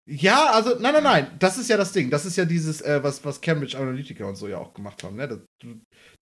Ja, 0.05 0.51
also, 0.51 0.71
nein, 0.81 0.93
nein, 0.95 1.03
nein, 1.03 1.27
das 1.39 1.57
ist 1.57 1.69
ja 1.69 1.77
das 1.77 1.93
Ding. 1.93 2.09
Das 2.09 2.25
ist 2.25 2.35
ja 2.35 2.43
dieses, 2.43 2.81
äh, 2.81 3.01
was, 3.01 3.23
was 3.23 3.39
Cambridge 3.39 3.77
Analytica 3.77 4.25
und 4.25 4.35
so 4.35 4.49
ja 4.49 4.57
auch 4.57 4.73
gemacht 4.73 5.01
haben. 5.01 5.15
Ne? 5.15 5.29
Das, 5.29 5.39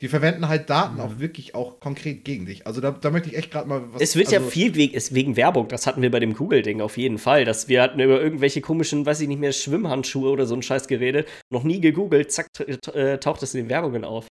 die 0.02 0.08
verwenden 0.08 0.48
halt 0.48 0.70
Daten 0.70 0.96
Mhm. 0.96 1.02
auch 1.02 1.20
wirklich 1.20 1.56
auch 1.56 1.80
konkret 1.80 2.24
gegen 2.24 2.46
dich. 2.46 2.68
Also 2.68 2.80
da, 2.80 2.92
da 2.92 3.10
möchte 3.10 3.30
ich 3.30 3.38
echt 3.38 3.50
gerade 3.50 3.68
mal 3.68 3.82
was. 3.92 4.00
Es 4.02 4.16
wird 4.16 4.28
also, 4.28 4.40
ja 4.46 4.52
viel 4.52 4.76
wegen, 4.76 4.96
es 4.96 5.16
wegen 5.16 5.36
Werbung, 5.36 5.68
das 5.68 5.88
hatten 5.88 6.04
wir 6.04 6.12
bei 6.12 6.20
dem 6.20 6.36
Google-Ding 6.36 6.80
auf 6.80 6.96
jeden 6.96 7.18
Fall, 7.18 7.44
dass 7.44 7.70
wir 7.70 7.82
hatten 7.82 8.00
über 8.00 8.22
irgendwelche 8.22 8.62
komischen, 8.62 9.04
weiß 9.04 9.20
ich 9.22 9.28
nicht 9.28 9.40
mehr, 9.40 9.52
Schwimmhandschuhe 9.52 10.30
oder 10.30 10.46
so 10.46 10.54
ein 10.54 10.62
Scheiß 10.62 10.88
geredet, 10.88 11.28
noch 11.52 11.64
nie 11.64 11.82
gegoogelt, 11.82 12.32
zack, 12.32 12.48
äh, 12.94 13.18
taucht 13.18 13.42
das 13.42 13.56
in 13.56 13.64
den 13.64 13.70
Werbungen 13.70 14.04
auf. 14.06 14.28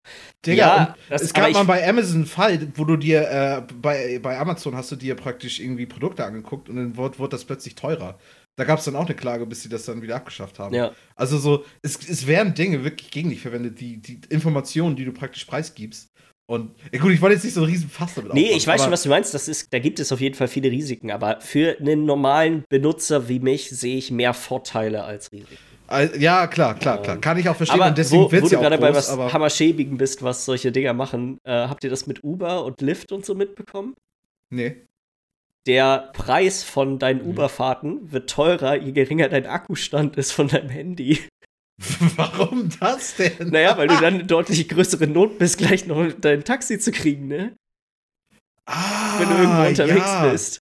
Digga, 0.47 0.57
Ja, 0.57 0.97
das- 1.09 1.23
es 1.23 1.35
gab 1.35 1.51
mal 1.53 1.65
bei 1.65 1.89
Amazon 1.89 2.15
einen 2.19 2.27
Fall, 2.27 2.69
wo 2.77 2.85
du 2.85 2.97
dir 2.97 3.29
äh, 3.29 3.63
bei, 3.83 4.21
bei 4.23 4.39
Amazon 4.39 4.77
hast 4.77 4.93
du 4.93 4.97
dir 4.97 5.17
praktisch 5.17 5.59
irgendwie 5.59 5.87
Produkte 5.87 6.25
angeguckt 6.25 6.69
und 6.69 6.77
dann 6.77 6.97
wurde, 6.97 7.19
wurde 7.19 7.31
das 7.31 7.45
plötzlich 7.45 7.75
teurer. 7.75 8.17
Da 8.61 8.67
gab 8.67 8.79
es 8.79 8.85
dann 8.85 8.95
auch 8.95 9.07
eine 9.07 9.15
Klage, 9.15 9.47
bis 9.47 9.63
sie 9.63 9.71
das 9.71 9.87
dann 9.87 10.03
wieder 10.03 10.17
abgeschafft 10.17 10.59
haben. 10.59 10.75
Ja. 10.75 10.93
Also 11.17 11.39
so, 11.39 11.65
es, 11.81 11.97
es 12.07 12.27
werden 12.27 12.53
Dinge 12.53 12.85
wirklich 12.85 13.11
gegen 13.11 13.31
dich 13.31 13.41
verwendet, 13.41 13.81
die, 13.81 13.97
die 13.97 14.21
Informationen, 14.29 14.97
die 14.97 15.07
du 15.07 15.13
praktisch 15.13 15.47
preisgibst. 15.47 16.11
Und 16.47 16.75
ja 16.93 17.01
gut, 17.01 17.11
ich 17.13 17.23
wollte 17.23 17.37
jetzt 17.37 17.45
nicht 17.45 17.55
so 17.55 17.63
einen 17.63 17.71
riesen 17.71 17.89
Fass 17.89 18.17
damit 18.17 18.35
Nee, 18.35 18.41
aufmachen, 18.41 18.59
ich 18.59 18.67
weiß 18.67 18.83
schon, 18.83 18.93
was 18.93 19.03
du 19.05 19.09
meinst. 19.09 19.33
Das 19.33 19.49
ist, 19.49 19.73
da 19.73 19.79
gibt 19.79 19.99
es 19.99 20.13
auf 20.13 20.21
jeden 20.21 20.35
Fall 20.35 20.47
viele 20.47 20.71
Risiken. 20.71 21.11
Aber 21.11 21.41
für 21.41 21.79
einen 21.81 22.05
normalen 22.05 22.65
Benutzer 22.69 23.31
wie 23.31 23.41
mich 23.41 23.71
sehe 23.71 23.97
ich 23.97 24.11
mehr 24.11 24.35
Vorteile 24.35 25.05
als 25.05 25.33
Risiken. 25.33 25.57
Ja, 26.19 26.47
klar, 26.47 26.75
klar, 26.75 27.01
klar. 27.01 27.17
Kann 27.17 27.39
ich 27.39 27.49
auch 27.49 27.57
verstehen. 27.57 27.81
Aber 27.81 27.89
und 27.89 27.97
deswegen 27.97 28.25
wo, 28.25 28.31
wo 28.31 28.47
du 28.47 28.47
ja 28.47 28.61
gerade 28.61 28.77
bei 28.77 28.95
was 28.95 29.11
Hammerschäbigen 29.11 29.97
bist, 29.97 30.23
was 30.23 30.45
solche 30.45 30.71
Dinger 30.71 30.93
machen, 30.93 31.39
äh, 31.45 31.51
habt 31.51 31.83
ihr 31.83 31.89
das 31.89 32.07
mit 32.07 32.23
Uber 32.23 32.63
und 32.67 32.83
Lyft 32.83 33.11
und 33.11 33.25
so 33.25 33.35
mitbekommen? 33.35 33.95
Nee. 34.51 34.83
Der 35.67 36.11
Preis 36.15 36.65
von 36.65 36.99
deinen 36.99 37.23
Mhm. 37.23 37.31
Uber-Fahrten 37.31 38.13
wird 38.13 38.31
teurer, 38.31 38.77
je 38.77 38.93
geringer 38.93 39.29
dein 39.29 39.47
Akkustand 39.47 40.17
ist 40.17 40.33
von 40.33 40.49
deinem 40.49 40.71
Handy. 40.71 41.21
Warum 42.17 42.71
das 42.81 43.17
denn? 43.17 43.51
Naja, 43.51 43.77
weil 43.77 43.89
du 43.89 43.95
dann 43.95 44.15
eine 44.15 44.25
deutlich 44.27 44.69
größere 44.69 45.07
Not 45.07 45.39
bist, 45.39 45.59
gleich 45.59 45.87
noch 45.87 46.13
dein 46.13 46.45
Taxi 46.45 46.79
zu 46.79 46.93
kriegen, 46.93 47.29
ne? 47.29 47.55
ah, 48.67 49.19
Wenn 49.19 49.29
du 49.29 49.35
irgendwo 49.37 49.69
unterwegs 49.69 50.07
ja. 50.07 50.31
bist. 50.31 50.59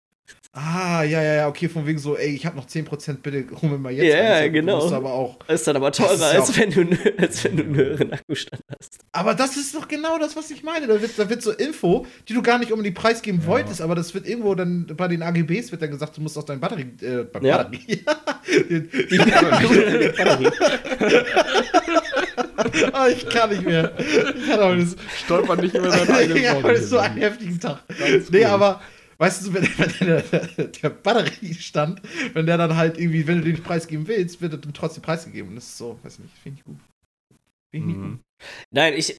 Ah, 0.59 1.03
ja, 1.03 1.23
ja, 1.23 1.35
ja, 1.35 1.49
okay, 1.49 1.69
von 1.69 1.87
wegen 1.87 1.99
so, 1.99 2.17
ey, 2.17 2.35
ich 2.35 2.47
habe 2.47 2.57
noch 2.57 2.67
10%, 2.67 3.19
bitte 3.23 3.45
hol 3.61 3.69
mir 3.69 3.77
mal 3.77 3.93
jetzt. 3.93 4.11
Ja. 4.17 4.41
Du 4.43 4.51
genau. 4.53 4.81
musst 4.81 4.95
aber 4.95 5.13
auch. 5.13 5.37
Das 5.47 5.61
ist 5.61 5.67
dann 5.69 5.77
aber 5.77 5.93
teurer, 5.93 6.17
ja 6.33 6.41
als, 6.41 6.49
auch- 6.51 6.57
wenn 6.59 6.71
du, 6.71 6.99
als 7.19 7.45
wenn 7.45 7.57
du 7.59 7.63
einen 7.65 7.75
höheren 7.77 8.13
Akkustand 8.15 8.63
hast. 8.71 8.99
Aber 9.13 9.35
das 9.35 9.59
ist 9.59 9.75
doch 9.75 9.87
genau 9.87 10.19
das, 10.19 10.35
was 10.35 10.51
ich 10.51 10.63
meine. 10.63 10.87
Da 10.87 10.99
wird, 11.03 11.19
da 11.19 11.29
wird 11.29 11.43
so 11.43 11.53
Info, 11.53 12.07
die 12.27 12.33
du 12.33 12.41
gar 12.41 12.59
nicht 12.59 12.73
unbedingt 12.73 12.97
preisgeben 12.97 13.45
wolltest, 13.45 13.83
aber 13.83 13.95
das 13.95 14.15
wird 14.15 14.27
irgendwo 14.27 14.55
dann 14.55 14.87
bei 14.97 15.09
den 15.09 15.23
AGBs 15.23 15.73
wird 15.73 15.83
dann 15.83 15.91
gesagt, 15.91 16.17
du 16.17 16.23
musst 16.23 16.39
aus 16.39 16.47
deinen 16.47 16.61
Batterie. 16.61 16.87
Äh, 17.03 17.25
bei 17.25 17.41
Ja. 17.41 17.59
Batterie. 17.59 17.87
Die 18.49 19.19
Batterie. 19.19 20.51
Ah, 22.93 23.09
ich 23.09 23.29
kann 23.29 23.51
nicht 23.51 23.65
mehr. 23.65 23.93
Ich 23.99 24.47
kann 24.49 24.61
aber 24.61 24.77
das. 24.77 24.97
Stolpert 25.25 25.61
nicht 25.63 25.75
über 25.75 25.91
seine 25.91 26.15
eigenen 26.17 26.43
ja, 26.43 26.55
heute 26.55 26.71
ist 26.79 26.89
so 26.91 26.99
ein 26.99 27.13
heftigen 27.17 27.61
Tag. 27.61 27.81
Nee, 28.31 28.39
cool. 28.41 28.45
aber 28.47 28.81
weißt 29.19 29.47
du, 29.47 29.55
wenn, 29.55 29.63
wenn 29.65 30.07
der, 30.57 30.67
der 30.69 30.91
Batteriestand, 30.91 32.03
wenn 32.35 32.47
der 32.47 32.59
dann 32.59 32.77
halt 32.77 32.99
irgendwie, 32.99 33.27
wenn 33.27 33.39
du 33.39 33.45
den 33.45 33.53
nicht 33.53 33.65
preisgeben 33.65 34.07
willst, 34.09 34.41
wird 34.41 34.53
er 34.53 34.59
dann 34.59 34.75
trotzdem 34.75 35.03
preisgegeben. 35.03 35.55
Das 35.55 35.65
ist 35.65 35.79
so, 35.79 35.99
weiß 36.03 36.19
nicht, 36.21 36.35
finde 36.43 36.59
ich 36.59 36.65
gut. 36.65 36.79
Finde 37.71 37.87
ich 37.91 37.97
nicht 37.97 37.97
Mhm. 37.99 38.11
gut. 38.13 38.21
Nein, 38.71 38.95
ich, 38.97 39.17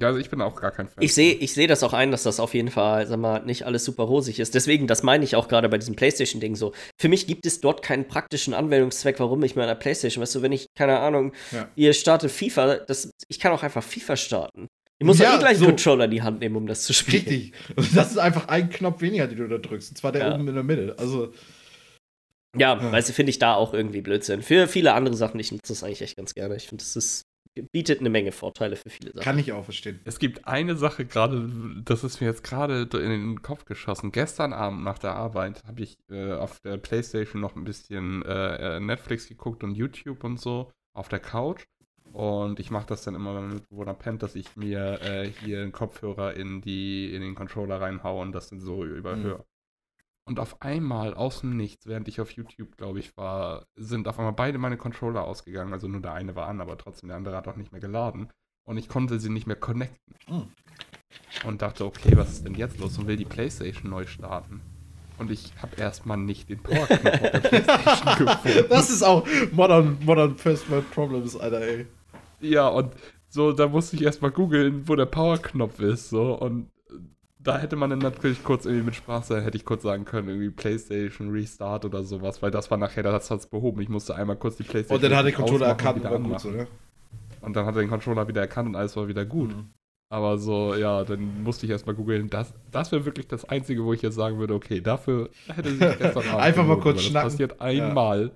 Ja, 0.00 0.08
also 0.08 0.20
ich 0.20 0.30
bin 0.30 0.40
auch 0.42 0.54
gar 0.60 0.70
kein 0.70 0.86
Fan. 0.88 1.02
ich 1.02 1.12
sehe 1.14 1.34
ich 1.34 1.52
seh 1.54 1.66
das 1.66 1.82
auch 1.82 1.92
ein, 1.92 2.12
dass 2.12 2.22
das 2.22 2.38
auf 2.38 2.54
jeden 2.54 2.70
Fall, 2.70 3.06
sag 3.08 3.18
mal, 3.18 3.40
nicht 3.44 3.64
alles 3.64 3.84
super 3.84 4.04
rosig 4.04 4.38
ist. 4.38 4.54
Deswegen, 4.54 4.86
das 4.86 5.02
meine 5.02 5.24
ich 5.24 5.34
auch 5.34 5.48
gerade 5.48 5.68
bei 5.68 5.78
diesem 5.78 5.96
PlayStation-Ding 5.96 6.54
so. 6.54 6.72
Für 7.00 7.08
mich 7.08 7.26
gibt 7.26 7.46
es 7.46 7.60
dort 7.60 7.82
keinen 7.82 8.06
praktischen 8.06 8.54
Anwendungszweck, 8.54 9.18
warum 9.18 9.42
ich 9.42 9.56
meiner 9.56 9.74
PlayStation, 9.74 10.22
weißt 10.22 10.36
du, 10.36 10.42
wenn 10.42 10.52
ich, 10.52 10.66
keine 10.76 11.00
Ahnung, 11.00 11.32
Ja. 11.50 11.68
ihr 11.74 11.94
startet 11.94 12.30
FIFA, 12.30 12.76
das, 12.76 13.10
ich 13.28 13.40
kann 13.40 13.50
auch 13.52 13.62
einfach 13.64 13.82
FIFA 13.82 14.16
starten. 14.16 14.68
Ich 15.00 15.06
muss 15.06 15.18
Ja, 15.18 15.30
ja, 15.30 15.36
eh 15.36 15.38
gleich 15.38 15.58
so. 15.58 15.64
einen 15.64 15.76
Controller 15.76 16.06
in 16.06 16.10
die 16.10 16.22
Hand 16.22 16.40
nehmen, 16.40 16.56
um 16.56 16.66
das 16.66 16.82
zu 16.82 16.92
spielen. 16.92 17.22
Richtig. 17.24 17.52
Und 17.76 17.96
das 17.96 18.10
ist 18.10 18.18
einfach 18.18 18.48
ein 18.48 18.68
Knopf 18.68 19.00
weniger, 19.00 19.26
den 19.28 19.38
du 19.38 19.48
da 19.48 19.58
drückst. 19.58 19.90
Und 19.90 19.96
zwar 19.96 20.10
der 20.12 20.28
Ja. 20.28 20.34
oben 20.34 20.48
in 20.48 20.54
der 20.54 20.64
Mitte. 20.64 20.94
Also, 20.98 21.32
Ja, 22.56 22.76
Ja. 22.76 22.92
weil 22.92 23.02
sie 23.04 23.12
finde 23.12 23.30
ich 23.30 23.38
da 23.38 23.54
auch 23.54 23.74
irgendwie 23.74 24.00
Blödsinn. 24.00 24.42
Für 24.42 24.66
viele 24.66 24.94
andere 24.94 25.14
Sachen, 25.16 25.38
ich 25.38 25.52
nutze 25.52 25.72
das 25.72 25.84
eigentlich 25.84 26.02
echt 26.02 26.16
ganz 26.16 26.34
gerne. 26.34 26.56
Ich 26.56 26.66
finde, 26.66 26.82
das 26.82 26.96
ist, 26.96 27.22
bietet 27.72 28.00
eine 28.00 28.08
Menge 28.10 28.32
Vorteile 28.32 28.74
für 28.76 28.88
viele 28.88 29.10
Sachen. 29.12 29.22
kann 29.22 29.38
ich 29.38 29.52
auch 29.52 29.64
verstehen. 29.64 30.00
Es 30.04 30.18
gibt 30.18 30.46
eine 30.48 30.74
Sache 30.76 31.04
gerade, 31.04 31.48
das 31.84 32.04
ist 32.04 32.20
mir 32.20 32.26
jetzt 32.26 32.42
gerade 32.42 32.82
in 32.82 33.10
den 33.10 33.42
Kopf 33.42 33.66
geschossen. 33.66 34.12
Gestern 34.12 34.52
Abend 34.54 34.82
nach 34.82 34.98
der 34.98 35.14
Arbeit 35.14 35.62
habe 35.66 35.82
ich 35.82 35.96
äh, 36.10 36.32
auf 36.32 36.58
der 36.60 36.78
Playstation 36.78 37.40
noch 37.42 37.54
ein 37.54 37.64
bisschen 37.64 38.24
äh, 38.24 38.76
äh, 38.76 38.80
Netflix 38.80 39.28
geguckt 39.28 39.62
und 39.62 39.74
YouTube 39.74 40.24
und 40.24 40.40
so 40.40 40.70
auf 40.96 41.08
der 41.08 41.20
Couch. 41.20 41.64
Und 42.12 42.58
ich 42.58 42.70
mache 42.70 42.86
das 42.86 43.02
dann 43.02 43.14
immer, 43.14 43.34
wenn 43.34 43.46
mein 43.46 43.54
Mitbewohner 43.56 43.94
pennt, 43.94 44.22
dass 44.22 44.34
ich 44.34 44.56
mir 44.56 45.00
äh, 45.02 45.26
hier 45.26 45.62
einen 45.62 45.72
Kopfhörer 45.72 46.34
in, 46.34 46.60
die, 46.60 47.14
in 47.14 47.22
den 47.22 47.34
Controller 47.34 47.80
reinhaue 47.80 48.22
und 48.22 48.32
das 48.32 48.50
dann 48.50 48.60
so 48.60 48.84
überhöre. 48.84 49.44
Und 50.28 50.40
auf 50.40 50.60
einmal, 50.60 51.14
aus 51.14 51.40
dem 51.40 51.56
Nichts, 51.56 51.86
während 51.86 52.06
ich 52.06 52.20
auf 52.20 52.30
YouTube, 52.32 52.76
glaube 52.76 52.98
ich, 52.98 53.16
war, 53.16 53.66
sind 53.76 54.06
auf 54.08 54.18
einmal 54.18 54.34
beide 54.34 54.58
meine 54.58 54.76
Controller 54.76 55.24
ausgegangen. 55.24 55.72
Also 55.72 55.88
nur 55.88 56.02
der 56.02 56.12
eine 56.12 56.36
war 56.36 56.48
an, 56.48 56.60
aber 56.60 56.76
trotzdem 56.76 57.08
der 57.08 57.16
andere 57.16 57.34
hat 57.34 57.48
auch 57.48 57.56
nicht 57.56 57.72
mehr 57.72 57.80
geladen. 57.80 58.28
Und 58.66 58.76
ich 58.76 58.88
konnte 58.88 59.18
sie 59.18 59.30
nicht 59.30 59.46
mehr 59.46 59.56
connecten. 59.56 60.14
Hm. 60.26 60.48
Und 61.46 61.62
dachte, 61.62 61.86
okay, 61.86 62.14
was 62.14 62.32
ist 62.32 62.44
denn 62.44 62.54
jetzt 62.54 62.78
los? 62.78 62.98
Und 62.98 63.06
will 63.06 63.16
die 63.16 63.24
Playstation 63.24 63.90
neu 63.90 64.04
starten. 64.04 64.60
Und 65.16 65.30
ich 65.30 65.52
habe 65.62 65.76
erstmal 65.76 66.18
nicht 66.18 66.50
den 66.50 66.62
Powerknopf 66.62 67.04
auf 67.04 67.30
der 67.30 67.40
Playstation 67.40 68.26
gefunden. 68.26 68.66
Das 68.68 68.90
ist 68.90 69.02
auch 69.02 69.26
Modern, 69.52 69.96
modern 70.04 70.36
First 70.36 70.70
World 70.70 70.90
Problems, 70.90 71.36
Alter, 71.36 71.62
ey. 71.62 71.86
Ja, 72.40 72.68
und 72.68 72.94
so, 73.28 73.52
da 73.52 73.68
musste 73.68 73.96
ich 73.96 74.02
erstmal 74.02 74.30
googeln, 74.30 74.88
wo 74.88 74.96
der 74.96 75.06
Powerknopf 75.06 75.80
ist. 75.80 76.08
So, 76.10 76.34
und 76.34 76.70
da 77.38 77.58
hätte 77.58 77.76
man 77.76 77.90
dann 77.90 78.00
natürlich 78.00 78.42
kurz 78.42 78.66
irgendwie 78.66 78.86
mit 78.86 78.94
Spaß, 78.96 79.28
da 79.28 79.38
hätte 79.38 79.56
ich 79.56 79.64
kurz 79.64 79.82
sagen 79.82 80.04
können, 80.04 80.28
irgendwie 80.28 80.50
PlayStation 80.50 81.30
Restart 81.30 81.84
oder 81.84 82.02
sowas, 82.02 82.42
weil 82.42 82.50
das 82.50 82.70
war 82.70 82.78
nachher, 82.78 83.02
das 83.02 83.30
hat's 83.30 83.46
behoben. 83.46 83.80
Ich 83.80 83.88
musste 83.88 84.14
einmal 84.14 84.36
kurz 84.36 84.56
die 84.56 84.64
PlayStation. 84.64 84.96
Und 84.96 85.02
dann 85.02 85.16
hat 85.16 85.26
der 85.26 85.32
Controller 85.32 85.66
erkannt, 85.66 86.04
war 86.04 86.18
gut 86.18 86.40
so, 86.40 86.50
ne? 86.50 86.66
Und 87.40 87.54
dann 87.54 87.66
hat 87.66 87.76
er 87.76 87.82
den 87.82 87.90
Controller 87.90 88.26
wieder 88.26 88.40
erkannt 88.40 88.68
und 88.68 88.76
alles 88.76 88.96
war 88.96 89.08
wieder 89.08 89.24
gut. 89.24 89.50
Mhm. 89.50 89.70
Aber 90.10 90.38
so, 90.38 90.74
ja, 90.74 91.04
dann 91.04 91.42
musste 91.42 91.66
ich 91.66 91.72
erstmal 91.72 91.94
googeln. 91.94 92.30
Das, 92.30 92.54
das 92.70 92.90
wäre 92.92 93.04
wirklich 93.04 93.28
das 93.28 93.44
Einzige, 93.44 93.84
wo 93.84 93.92
ich 93.92 94.02
jetzt 94.02 94.14
sagen 94.14 94.38
würde, 94.38 94.54
okay, 94.54 94.80
dafür 94.80 95.28
hätte 95.46 95.70
sich 95.70 95.98
gestern 95.98 96.16
Abend 96.28 96.40
Einfach 96.40 96.66
mal 96.66 96.80
kurz 96.80 97.02
schnacken. 97.02 97.26
Das 97.26 97.32
passiert 97.34 97.60
einmal. 97.60 98.32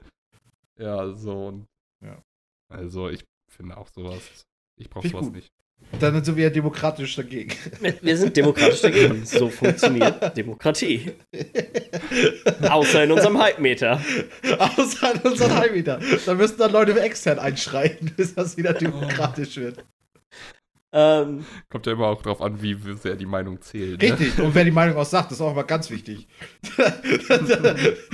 Ja, 0.78 1.12
so. 1.14 1.48
Und 1.48 1.66
Ja. 2.04 2.22
Also, 2.68 3.08
ich 3.08 3.24
finde 3.52 3.76
auch 3.76 3.88
sowas. 3.88 4.46
Ich 4.76 4.90
brauche 4.90 5.08
sowas 5.08 5.26
gut. 5.26 5.34
nicht. 5.34 5.52
Dann 5.98 6.24
sind 6.24 6.36
wir 6.36 6.44
ja 6.44 6.50
demokratisch 6.50 7.16
dagegen. 7.16 7.54
Wir 8.00 8.16
sind 8.16 8.36
demokratisch 8.36 8.80
dagegen. 8.80 9.24
So 9.26 9.48
funktioniert 9.48 10.36
Demokratie. 10.36 11.12
Außer 12.68 13.04
in 13.04 13.12
unserem 13.12 13.38
Halbmeter. 13.38 14.00
Außer 14.58 15.14
in 15.14 15.20
unseren 15.20 15.54
Heimmeter. 15.54 16.00
Da 16.24 16.34
müssen 16.34 16.58
dann 16.58 16.72
Leute 16.72 16.98
extern 17.00 17.38
einschreiten, 17.38 18.12
bis 18.16 18.34
das 18.34 18.56
wieder 18.56 18.72
demokratisch 18.72 19.56
wird. 19.56 19.84
Ähm, 20.94 21.44
Kommt 21.70 21.86
ja 21.86 21.92
immer 21.92 22.08
auch 22.08 22.22
drauf 22.22 22.42
an, 22.42 22.60
wie 22.62 22.76
sehr 22.96 23.16
die 23.16 23.26
Meinung 23.26 23.60
zählt. 23.60 24.02
Ne? 24.02 24.12
Richtig. 24.12 24.38
Und 24.38 24.54
wer 24.54 24.64
die 24.64 24.70
Meinung 24.70 24.96
auch 24.96 25.06
sagt, 25.06 25.30
das 25.30 25.38
ist 25.38 25.42
auch 25.42 25.52
immer 25.52 25.64
ganz 25.64 25.90
wichtig. 25.90 26.28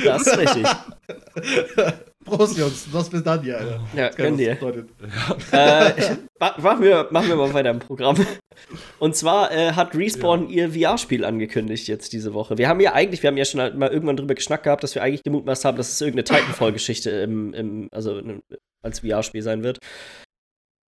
das 0.04 0.26
ist 0.26 0.38
richtig. 0.38 0.66
Prost, 2.28 2.56
Jungs. 2.58 2.86
Was 2.92 3.08
bis 3.10 3.22
dann 3.22 3.42
hier, 3.42 3.58
Alter. 3.58 3.80
Ja, 3.94 4.08
gönn 4.10 4.36
dir. 4.36 4.54
bedeutet. 4.54 4.90
äh, 5.52 6.16
ma- 6.40 6.56
machen, 6.58 6.82
wir, 6.82 7.08
machen 7.10 7.28
wir 7.28 7.36
mal 7.36 7.52
weiter 7.54 7.70
im 7.70 7.78
Programm. 7.78 8.16
Und 8.98 9.16
zwar 9.16 9.50
äh, 9.52 9.72
hat 9.72 9.94
Respawn 9.94 10.48
ihr 10.48 10.72
VR-Spiel 10.72 11.24
angekündigt 11.24 11.88
jetzt 11.88 12.12
diese 12.12 12.34
Woche. 12.34 12.58
Wir 12.58 12.68
haben 12.68 12.80
ja 12.80 12.92
eigentlich, 12.92 13.22
wir 13.22 13.28
haben 13.28 13.36
ja 13.36 13.44
schon 13.44 13.60
halt 13.60 13.76
mal 13.76 13.90
irgendwann 13.90 14.16
drüber 14.16 14.34
geschnackt 14.34 14.64
gehabt, 14.64 14.82
dass 14.82 14.94
wir 14.94 15.02
eigentlich 15.02 15.22
gemutmaßt 15.22 15.64
haben, 15.64 15.76
dass 15.76 15.90
es 15.92 16.00
irgendeine 16.00 16.24
Titanfall-Geschichte 16.24 17.10
im, 17.10 17.54
im, 17.54 17.88
also 17.92 18.18
in, 18.18 18.40
als 18.84 19.00
VR-Spiel 19.00 19.42
sein 19.42 19.62
wird. 19.62 19.78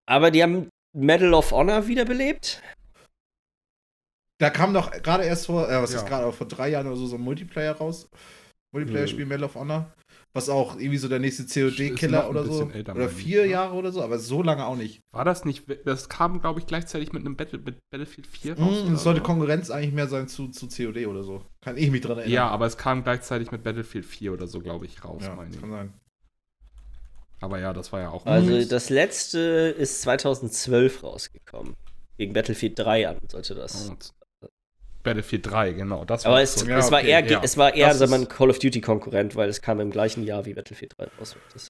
Aber 0.08 0.30
die 0.30 0.42
haben 0.42 0.68
Medal 0.96 1.34
of 1.34 1.52
Honor 1.52 1.86
wiederbelebt. 1.86 2.60
Da 4.40 4.50
kam 4.50 4.72
doch 4.72 4.90
gerade 4.90 5.24
erst 5.24 5.46
vor, 5.46 5.68
äh, 5.70 5.82
was 5.82 5.92
Ja. 5.92 5.98
ist 6.00 6.06
gerade, 6.06 6.32
vor 6.32 6.48
drei 6.48 6.70
Jahren 6.70 6.86
oder 6.86 6.96
so, 6.96 7.06
so 7.06 7.16
ein 7.16 7.20
Multiplayer 7.22 7.72
raus. 7.72 8.08
Multiplayer-Spiel 8.74 9.26
Medal 9.26 9.44
of 9.44 9.54
Honor. 9.54 9.92
Was 10.32 10.48
auch 10.48 10.76
irgendwie 10.76 10.98
so 10.98 11.08
der 11.08 11.18
nächste 11.18 11.44
COD-Killer 11.44 12.30
oder 12.30 12.44
so. 12.44 12.70
älter, 12.70 12.92
Oder 12.92 13.00
meine 13.06 13.10
ich, 13.10 13.16
vier 13.16 13.42
ne? 13.42 13.48
Jahre 13.48 13.74
oder 13.74 13.90
so, 13.90 14.00
aber 14.00 14.20
so 14.20 14.42
lange 14.42 14.64
auch 14.64 14.76
nicht. 14.76 15.00
War 15.10 15.24
das 15.24 15.44
nicht, 15.44 15.64
das 15.84 16.08
kam, 16.08 16.40
glaube 16.40 16.60
ich, 16.60 16.66
gleichzeitig 16.66 17.12
mit 17.12 17.26
einem 17.26 17.34
Battle, 17.36 17.58
mit 17.58 17.78
Battlefield 17.90 18.28
4 18.28 18.56
raus. 18.56 18.82
Mm, 18.82 18.86
oder 18.86 18.94
es 18.94 19.02
sollte 19.02 19.20
so. 19.20 19.26
Konkurrenz 19.26 19.70
eigentlich 19.70 19.92
mehr 19.92 20.06
sein 20.06 20.28
zu, 20.28 20.48
zu 20.48 20.68
COD 20.68 21.06
oder 21.08 21.24
so. 21.24 21.42
Kann 21.60 21.76
ich 21.76 21.90
mich 21.90 22.00
dran 22.02 22.18
erinnern. 22.18 22.32
Ja, 22.32 22.48
aber 22.48 22.66
es 22.66 22.76
kam 22.76 23.02
gleichzeitig 23.02 23.50
mit 23.50 23.64
Battlefield 23.64 24.04
4 24.06 24.32
oder 24.32 24.46
so, 24.46 24.60
glaube 24.60 24.86
ich, 24.86 25.04
raus, 25.04 25.22
ja 25.24 25.34
meine 25.34 25.50
ich. 25.50 25.60
kann 25.60 25.70
sein. 25.70 25.92
Aber 27.40 27.58
ja, 27.58 27.72
das 27.72 27.90
war 27.92 28.00
ja 28.00 28.10
auch. 28.10 28.26
Also 28.26 28.50
Mist. 28.50 28.70
das 28.70 28.90
letzte 28.90 29.38
ist 29.40 30.02
2012 30.02 31.02
rausgekommen. 31.02 31.74
Gegen 32.18 32.34
Battlefield 32.34 32.78
3 32.78 33.08
an 33.08 33.16
sollte 33.28 33.54
das. 33.54 33.88
Und 33.88 34.12
Battlefield 35.02 35.46
3, 35.50 35.72
genau. 35.72 36.04
Das 36.04 36.24
Aber 36.26 36.34
war 36.36 36.42
es, 36.42 36.54
so. 36.54 36.66
Ja, 36.66 36.78
es 36.78 36.90
war 36.90 37.00
okay, 37.00 37.10
eher, 37.10 37.24
ja. 37.26 37.40
es 37.42 37.56
war 37.56 37.74
eher 37.74 37.88
Das 37.88 37.98
sagen 37.98 38.12
wir, 38.12 38.18
ein 38.18 38.28
Call 38.28 38.50
of 38.50 38.58
Duty-Konkurrent, 38.58 39.34
weil 39.36 39.48
es 39.48 39.60
kam 39.62 39.80
im 39.80 39.90
gleichen 39.90 40.24
Jahr 40.24 40.44
wie 40.46 40.54
Battlefield 40.54 40.92
3 40.98 41.08
raus. 41.18 41.36
Das- 41.52 41.68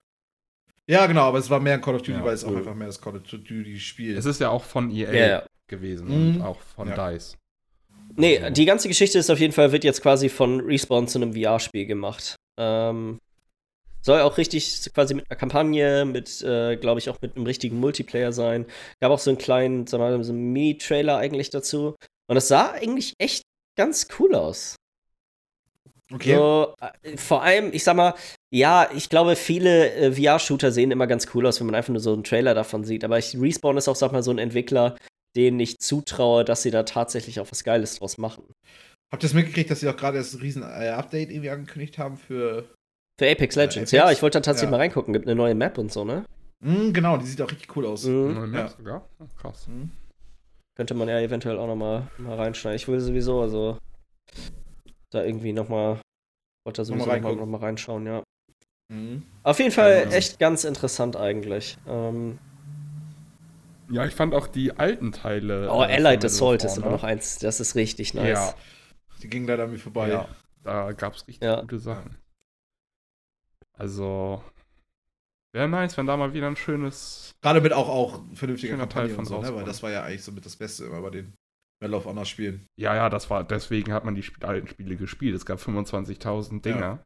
Ja, 0.88 1.06
genau, 1.06 1.22
aber 1.22 1.38
es 1.38 1.48
war 1.50 1.60
mehr 1.60 1.74
ein 1.74 1.80
Call 1.80 1.94
of 1.94 2.02
Duty, 2.02 2.18
Ja. 2.18 2.24
weil 2.24 2.34
es 2.34 2.44
auch 2.44 2.50
Mhm. 2.50 2.56
einfach 2.58 2.74
mehr 2.74 2.86
das 2.88 3.00
Call 3.00 3.16
of 3.16 3.22
Duty-Spiel 3.22 4.16
Es 4.16 4.24
ist 4.24 4.40
ja 4.40 4.48
auch 4.50 4.64
von 4.64 4.90
EA 4.90 5.12
Ja, 5.12 5.26
ja. 5.28 5.46
gewesen 5.68 6.06
Mhm. 6.08 6.36
und 6.36 6.42
auch 6.42 6.60
von 6.60 6.88
Ja. 6.88 7.10
DICE. 7.12 7.36
Nee, 8.16 8.38
Also- 8.38 8.52
die 8.54 8.64
ganze 8.64 8.88
Geschichte 8.88 9.18
ist 9.18 9.30
auf 9.30 9.38
jeden 9.38 9.52
Fall, 9.52 9.70
wird 9.72 9.84
jetzt 9.84 10.02
quasi 10.02 10.28
von 10.28 10.60
Respawn 10.60 11.06
zu 11.06 11.18
einem 11.18 11.32
VR-Spiel 11.34 11.86
gemacht. 11.86 12.34
Ähm, 12.58 13.20
soll 14.02 14.20
auch 14.22 14.36
richtig 14.38 14.90
quasi 14.94 15.14
mit 15.14 15.30
einer 15.30 15.38
Kampagne, 15.38 16.04
mit, 16.06 16.42
äh, 16.42 16.76
glaube 16.76 16.98
ich, 16.98 17.08
auch 17.10 17.20
mit 17.20 17.36
einem 17.36 17.46
richtigen 17.46 17.78
Multiplayer 17.78 18.32
sein. 18.32 18.66
Gab 19.00 19.12
auch 19.12 19.18
so 19.18 19.30
einen 19.30 19.38
kleinen, 19.38 19.86
so 19.86 20.02
einen, 20.02 20.24
so 20.24 20.32
einen 20.32 20.52
Mini-Trailer 20.52 21.18
eigentlich 21.18 21.50
dazu. 21.50 21.94
Und 22.30 22.36
das 22.36 22.46
sah 22.46 22.70
eigentlich 22.70 23.14
echt 23.18 23.42
ganz 23.76 24.06
cool 24.18 24.36
aus. 24.36 24.76
Okay. 26.12 26.36
So, 26.36 26.74
äh, 27.02 27.16
vor 27.16 27.42
allem, 27.42 27.72
ich 27.72 27.82
sag 27.82 27.96
mal, 27.96 28.14
ja, 28.52 28.88
ich 28.94 29.08
glaube, 29.08 29.34
viele 29.34 29.92
äh, 29.94 30.12
VR-Shooter 30.12 30.70
sehen 30.70 30.92
immer 30.92 31.08
ganz 31.08 31.26
cool 31.34 31.44
aus, 31.46 31.58
wenn 31.58 31.66
man 31.66 31.74
einfach 31.74 31.90
nur 31.92 32.00
so 32.00 32.12
einen 32.12 32.22
Trailer 32.22 32.54
davon 32.54 32.84
sieht. 32.84 33.02
Aber 33.04 33.18
ich, 33.18 33.36
Respawn 33.40 33.76
ist 33.76 33.88
auch, 33.88 33.96
sag 33.96 34.12
mal, 34.12 34.22
so 34.22 34.30
ein 34.30 34.38
Entwickler, 34.38 34.96
denen 35.36 35.58
ich 35.58 35.78
zutraue, 35.80 36.44
dass 36.44 36.62
sie 36.62 36.70
da 36.70 36.84
tatsächlich 36.84 37.40
auch 37.40 37.50
was 37.50 37.64
Geiles 37.64 37.96
draus 37.98 38.16
machen. 38.16 38.44
Habt 39.12 39.24
ihr 39.24 39.26
es 39.26 39.34
mitgekriegt, 39.34 39.68
dass 39.70 39.80
sie 39.80 39.88
auch 39.88 39.96
gerade 39.96 40.18
das 40.18 40.40
riesen 40.40 40.62
äh, 40.62 40.88
Update 40.90 41.30
irgendwie 41.30 41.50
angekündigt 41.50 41.98
haben 41.98 42.16
für. 42.16 42.64
Für 43.18 43.28
Apex 43.28 43.56
Ja, 43.56 43.62
Legends. 43.62 43.76
Apex? 43.76 43.90
Ja, 43.92 44.10
ich 44.12 44.22
wollte 44.22 44.38
da 44.38 44.42
tatsächlich 44.42 44.68
Ja. 44.68 44.70
mal 44.70 44.76
reingucken. 44.78 45.12
Gibt 45.12 45.26
eine 45.26 45.34
neue 45.34 45.56
Map 45.56 45.78
und 45.78 45.90
so, 45.92 46.04
ne? 46.04 46.24
Mhm, 46.60 46.92
genau, 46.92 47.16
die 47.16 47.26
sieht 47.26 47.42
auch 47.42 47.50
richtig 47.50 47.74
cool 47.76 47.86
aus. 47.86 48.04
Mhm. 48.04 48.34
Neue 48.34 48.42
Ja. 48.46 48.46
Map 48.46 48.74
sogar? 48.76 49.08
Oh, 49.18 49.26
krass. 49.40 49.66
Mhm. 49.68 49.90
Könnte 50.80 50.94
man 50.94 51.10
ja 51.10 51.20
eventuell 51.20 51.58
auch 51.58 51.66
noch 51.66 51.76
mal, 51.76 52.08
reinschneiden. 52.26 52.74
Ich 52.76 52.88
will 52.88 53.00
sowieso, 53.00 53.42
also 53.42 53.76
da 55.10 55.22
irgendwie 55.22 55.52
noch 55.52 55.68
mal, 55.68 56.00
wollte 56.64 56.80
da 56.80 56.84
sowieso 56.86 57.00
noch 57.00 57.06
mal, 57.06 57.12
reingucken. 57.12 57.38
noch 57.38 57.44
mal 57.46 57.58
reinschauen, 57.58 58.06
ja. 58.06 58.22
Mhm. 58.90 59.22
Auf 59.42 59.58
jeden 59.58 59.72
Fall 59.72 60.04
genau. 60.04 60.14
echt 60.14 60.38
ganz 60.38 60.64
interessant 60.64 61.16
eigentlich. 61.16 61.76
Ähm, 61.86 62.38
Ja, 63.90 64.06
ich 64.06 64.14
fand 64.14 64.32
auch 64.32 64.46
die 64.46 64.72
alten 64.78 65.12
Teile. 65.12 65.68
oh, 65.70 65.82
äh, 65.82 65.96
von 65.96 66.06
Allied 66.06 66.24
Assault 66.24 66.64
ist 66.64 66.78
immer 66.78 66.92
noch 66.92 67.04
eins, 67.04 67.38
das 67.40 67.60
ist 67.60 67.74
richtig 67.74 68.14
nice. 68.14 68.28
Ja, 68.30 68.54
Die 69.20 69.28
ging 69.28 69.46
leider 69.46 69.64
an 69.64 69.72
mir 69.72 69.78
vorbei. 69.78 70.08
ja, 70.08 70.28
da 70.62 70.92
gab 70.92 71.12
es 71.14 71.28
richtig 71.28 71.44
Ja. 71.44 71.60
gute 71.60 71.78
Sachen. 71.78 72.16
Also, 73.74 74.42
wäre 75.52 75.68
nice, 75.68 75.96
wenn 75.96 76.06
da 76.06 76.16
mal 76.16 76.32
wieder 76.34 76.46
ein 76.46 76.56
schönes. 76.56 77.32
Gerade 77.42 77.60
mit 77.60 77.72
auch, 77.72 77.88
auch 77.88 78.22
vernünftiger 78.34 78.74
Schöner 78.74 78.88
Teil 78.88 79.08
Kampagne 79.08 79.26
von 79.28 79.36
und 79.36 79.44
so, 79.44 79.50
ne? 79.52 79.56
Weil 79.56 79.64
das 79.64 79.82
war 79.82 79.90
ja 79.90 80.02
eigentlich 80.04 80.22
so 80.24 80.32
mit 80.32 80.44
das 80.46 80.56
Beste 80.56 80.84
immer 80.84 81.00
bei 81.02 81.10
den 81.10 81.32
Medal 81.82 81.94
of 81.96 82.04
Honor 82.06 82.24
Spielen. 82.26 82.66
Ja, 82.78 82.94
ja, 82.94 83.08
das 83.08 83.30
war, 83.30 83.42
deswegen 83.44 83.92
hat 83.92 84.04
man 84.04 84.14
die 84.14 84.24
alten 84.42 84.68
Spiele 84.68 84.96
gespielt. 84.96 85.34
Es 85.34 85.46
gab 85.46 85.58
25.000 85.58 86.60
Dinger. 86.62 86.80
Ja. 86.80 87.04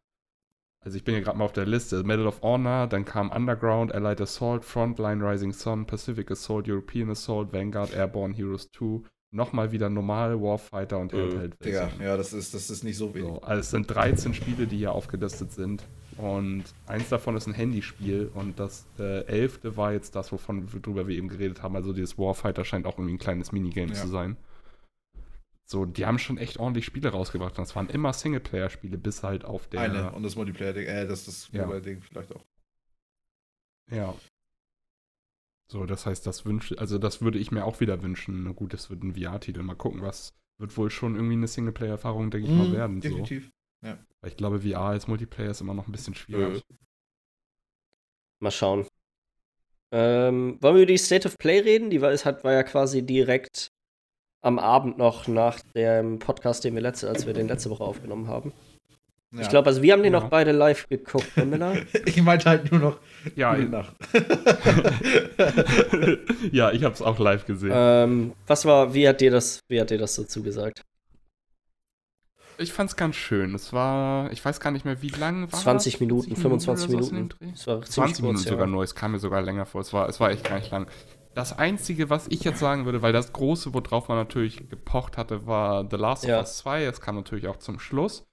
Also 0.84 0.98
ich 0.98 1.04
bin 1.04 1.14
hier 1.14 1.22
gerade 1.24 1.38
mal 1.38 1.44
auf 1.46 1.52
der 1.52 1.64
Liste. 1.64 2.02
Medal 2.02 2.26
of 2.26 2.42
Honor, 2.42 2.86
dann 2.86 3.04
kam 3.06 3.30
Underground, 3.30 3.92
Allied 3.94 4.20
Assault, 4.20 4.64
Frontline, 4.64 5.24
Rising 5.26 5.52
Sun, 5.52 5.86
Pacific 5.86 6.30
Assault, 6.30 6.68
European 6.68 7.08
Assault, 7.10 7.52
Vanguard, 7.54 7.94
Airborne 7.94 8.34
Heroes 8.34 8.70
2, 8.72 9.00
nochmal 9.30 9.72
wieder 9.72 9.88
normal, 9.88 10.38
Warfighter 10.42 10.98
und 10.98 11.12
Mhm. 11.14 11.20
Handheld. 11.20 11.64
Digga, 11.64 11.86
Version. 11.86 12.02
ja, 12.02 12.16
das 12.18 12.34
ist, 12.34 12.52
das 12.52 12.68
ist 12.68 12.84
nicht 12.84 12.98
so 12.98 13.14
wenig. 13.14 13.28
So, 13.30 13.40
also 13.40 13.60
es 13.60 13.70
sind 13.70 13.86
13 13.86 14.34
Spiele, 14.34 14.66
die 14.66 14.76
hier 14.76 14.92
aufgelistet 14.92 15.52
sind. 15.52 15.84
Und 16.18 16.64
eins 16.86 17.08
davon 17.08 17.36
ist 17.36 17.46
ein 17.46 17.54
Handyspiel. 17.54 18.30
Und 18.34 18.58
das 18.58 18.86
äh, 18.98 19.24
elfte 19.26 19.76
war 19.76 19.92
jetzt 19.92 20.14
das, 20.14 20.30
wovon 20.32 20.72
worüber 20.72 21.06
wir 21.08 21.16
eben 21.16 21.28
geredet 21.28 21.62
haben. 21.62 21.76
Also 21.76 21.92
dieses 21.92 22.18
Warfighter 22.18 22.64
scheint 22.64 22.86
auch 22.86 22.98
irgendwie 22.98 23.14
ein 23.14 23.18
kleines 23.18 23.52
Minigame 23.52 23.92
Ja. 23.92 24.00
zu 24.00 24.08
sein. 24.08 24.36
So, 25.66 25.86
die 25.86 26.04
haben 26.04 26.18
schon 26.18 26.36
echt 26.38 26.58
ordentlich 26.58 26.84
Spiele 26.84 27.08
rausgebracht. 27.08 27.58
Und 27.58 27.62
das 27.66 27.74
waren 27.74 27.88
immer 27.88 28.12
Singleplayer-Spiele, 28.12 28.98
bis 28.98 29.22
halt 29.22 29.44
auf 29.44 29.66
der. 29.68 29.80
Eine 29.80 30.12
und 30.12 30.22
das 30.22 30.36
Multiplayer-Ding, 30.36 30.86
äh, 30.86 31.06
das 31.06 31.24
das 31.24 31.48
Ja. 31.52 31.64
Mobile-Ding 31.66 32.02
vielleicht 32.02 32.34
auch. 32.34 32.44
Ja. 33.90 34.14
So, 35.70 35.86
das 35.86 36.04
heißt, 36.06 36.26
das 36.26 36.44
wünsche, 36.44 36.78
also 36.78 36.98
das 36.98 37.22
würde 37.22 37.38
ich 37.38 37.50
mir 37.50 37.64
auch 37.64 37.80
wieder 37.80 38.02
wünschen. 38.02 38.44
Na 38.44 38.52
gut, 38.52 38.72
das 38.74 38.90
wird 38.90 39.02
ein 39.02 39.14
VR-Titel. 39.14 39.62
Mal 39.62 39.74
gucken, 39.74 40.02
was 40.02 40.34
wird 40.58 40.76
wohl 40.76 40.90
schon 40.90 41.14
irgendwie 41.16 41.34
eine 41.34 41.48
Singleplayer-Erfahrung, 41.48 42.30
denke 42.30 42.48
ich 42.48 42.54
mal, 42.54 42.68
Mhm, 42.68 42.72
werden. 42.72 43.02
So. 43.02 43.08
Definitiv. 43.08 43.50
Weil 44.24 44.30
ich 44.30 44.38
glaube, 44.38 44.60
VR 44.62 44.80
als 44.80 45.06
Multiplayer 45.06 45.51
ist 45.51 45.60
immer 45.60 45.74
noch 45.74 45.86
ein 45.86 45.92
bisschen 45.92 46.14
schwierig. 46.14 46.62
Mal 48.40 48.51
schauen. 48.51 48.86
Ähm, 49.92 50.56
wollen 50.62 50.76
wir 50.76 50.82
über 50.84 50.92
die 50.92 50.96
State 50.96 51.28
of 51.28 51.36
Play 51.36 51.59
reden? 51.60 51.90
Die 51.90 52.01
war, 52.01 52.10
es 52.10 52.24
hat, 52.24 52.42
war 52.42 52.55
ja 52.55 52.62
quasi 52.62 53.05
direkt 53.05 53.68
am 54.40 54.59
Abend 54.59 54.96
noch 54.96 55.28
nach 55.28 55.60
dem 55.76 56.20
Podcast, 56.20 56.64
den 56.64 56.74
wir 56.74 56.80
letzte, 56.80 57.06
als 57.10 57.26
wir 57.26 57.34
den 57.34 57.48
letzte 57.48 57.68
Woche 57.68 57.84
aufgenommen 57.84 58.28
haben. 58.28 58.55
Ja. 59.34 59.42
Ich 59.42 59.51
glaube, 59.51 59.66
also 59.66 59.82
wir 59.82 59.92
haben 59.92 60.02
den 60.02 60.14
Ja. 60.14 60.20
noch 60.20 60.30
beide 60.30 60.52
live 60.52 60.88
geguckt, 60.88 61.36
ne, 61.36 61.44
Miller? 61.44 61.76
ich 62.06 62.16
meinte 62.22 62.48
halt 62.48 62.70
nur 62.72 62.80
noch 62.80 63.01
Ja, 63.36 63.55
gute 63.56 63.68
Nacht. 63.68 63.94
ja, 66.51 66.72
ich 66.72 66.82
habe 66.82 66.94
es 66.94 67.02
auch 67.02 67.18
live 67.18 67.44
gesehen. 67.44 67.72
ähm, 67.74 68.32
was 68.46 68.64
war, 68.64 68.94
wie 68.94 69.06
hat 69.06 69.20
dir 69.20 69.30
das, 69.30 69.60
wie 69.68 69.78
hat 69.78 69.90
dir 69.90 69.98
das 69.98 70.14
so 70.14 70.24
zugesagt? 70.24 70.80
Ich 72.59 72.72
fand 72.72 72.90
es 72.90 72.97
ganz 72.97 73.16
schön. 73.16 73.55
Es 73.55 73.72
war, 73.72 74.31
ich 74.32 74.44
weiß 74.44 74.60
gar 74.60 74.70
nicht 74.70 74.85
mehr, 74.85 75.02
wie 75.02 75.09
lang 75.09 75.51
war 75.52 75.60
20 75.60 75.94
es? 75.94 76.01
Minuten, 76.01 76.36
40 76.36 76.43
25 76.43 76.89
oder 76.89 76.93
sowas 76.93 77.09
in 77.09 77.14
Minuten. 77.14 77.51
Das 77.52 77.66
war 77.66 77.74
ziemlich 77.82 77.90
20 77.90 78.22
Minuten 78.22 78.36
kurz, 78.36 78.48
sogar 78.48 78.66
ja. 78.66 78.70
nur. 78.72 78.82
Es 78.85 78.94
kam 78.94 79.12
mir 79.12 79.18
sogar 79.18 79.43
länger 79.43 79.66
vor. 79.66 79.81
Es 79.81 79.93
war, 79.93 80.09
es 80.09 80.20
war 80.20 80.31
echt 80.31 80.44
gar 80.44 80.59
nicht 80.59 80.70
lang. 80.70 80.86
Das 81.35 81.59
Einzige, 81.59 82.10
was 82.10 82.28
ich 82.28 82.44
jetzt 82.44 82.60
sagen 82.60 82.85
würde, 82.85 83.02
weil 83.02 83.12
das 83.12 83.32
Große, 83.32 83.74
worauf 83.74 84.09
man 84.09 84.18
natürlich 84.18 84.68
gepocht 84.68 85.16
hatte, 85.16 85.47
war 85.47 85.89
The 85.90 85.97
Last 85.97 86.24
Ja. 86.24 86.36
of 86.36 86.43
Us 86.43 86.59
2. 86.59 86.85
Es 86.85 87.01
kam 87.01 87.16
natürlich 87.16 87.48
auch 87.48 87.59
zum 87.59 87.81
Schluss. 87.81 88.24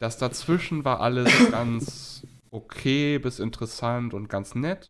Das 0.00 0.18
dazwischen 0.18 0.84
war 0.84 1.00
alles 1.00 1.28
ganz 1.50 2.26
okay 2.50 3.18
bis 3.18 3.40
interessant 3.40 4.14
und 4.14 4.28
ganz 4.28 4.54
nett. 4.54 4.88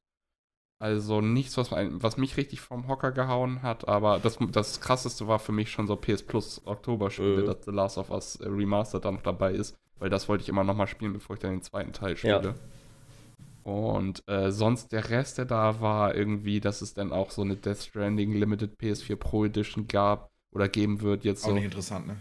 Also 0.78 1.22
nichts, 1.22 1.56
was, 1.56 1.70
was 1.72 2.16
mich 2.18 2.36
richtig 2.36 2.60
vom 2.60 2.86
Hocker 2.86 3.10
gehauen 3.12 3.62
hat, 3.62 3.88
aber 3.88 4.18
das, 4.18 4.38
das 4.52 4.80
krasseste 4.82 5.26
war 5.26 5.38
für 5.38 5.52
mich 5.52 5.70
schon 5.70 5.86
so 5.86 5.96
PS 5.96 6.22
Plus 6.22 6.60
Oktober-Spiele, 6.66 7.42
Mhm. 7.42 7.46
dass 7.46 7.64
The 7.64 7.70
Last 7.70 7.96
of 7.98 8.10
Us 8.10 8.36
äh, 8.36 8.48
Remastered 8.48 9.04
da 9.04 9.10
noch 9.10 9.22
dabei 9.22 9.52
ist, 9.52 9.74
weil 9.98 10.10
das 10.10 10.28
wollte 10.28 10.42
ich 10.42 10.50
immer 10.50 10.64
nochmal 10.64 10.86
spielen, 10.86 11.14
bevor 11.14 11.34
ich 11.36 11.40
dann 11.40 11.52
den 11.52 11.62
zweiten 11.62 11.92
Teil 11.94 12.16
spiele. 12.16 12.54
Und 13.62 14.22
äh, 14.28 14.52
sonst 14.52 14.92
der 14.92 15.08
Rest, 15.10 15.38
der 15.38 15.44
da 15.46 15.80
war, 15.80 16.14
irgendwie, 16.14 16.60
dass 16.60 16.82
es 16.82 16.94
dann 16.94 17.10
auch 17.12 17.30
so 17.30 17.42
eine 17.42 17.56
Death 17.56 17.78
Stranding 17.78 18.32
Limited 18.34 18.78
PS4 18.78 19.16
Pro 19.16 19.44
Edition 19.46 19.88
gab 19.88 20.30
oder 20.54 20.68
geben 20.68 21.00
wird. 21.00 21.24
Jetzt 21.24 21.44
Auch 21.44 21.48
so. 21.48 21.54
nicht 21.54 21.64
interessant, 21.64 22.06
ne? 22.06 22.16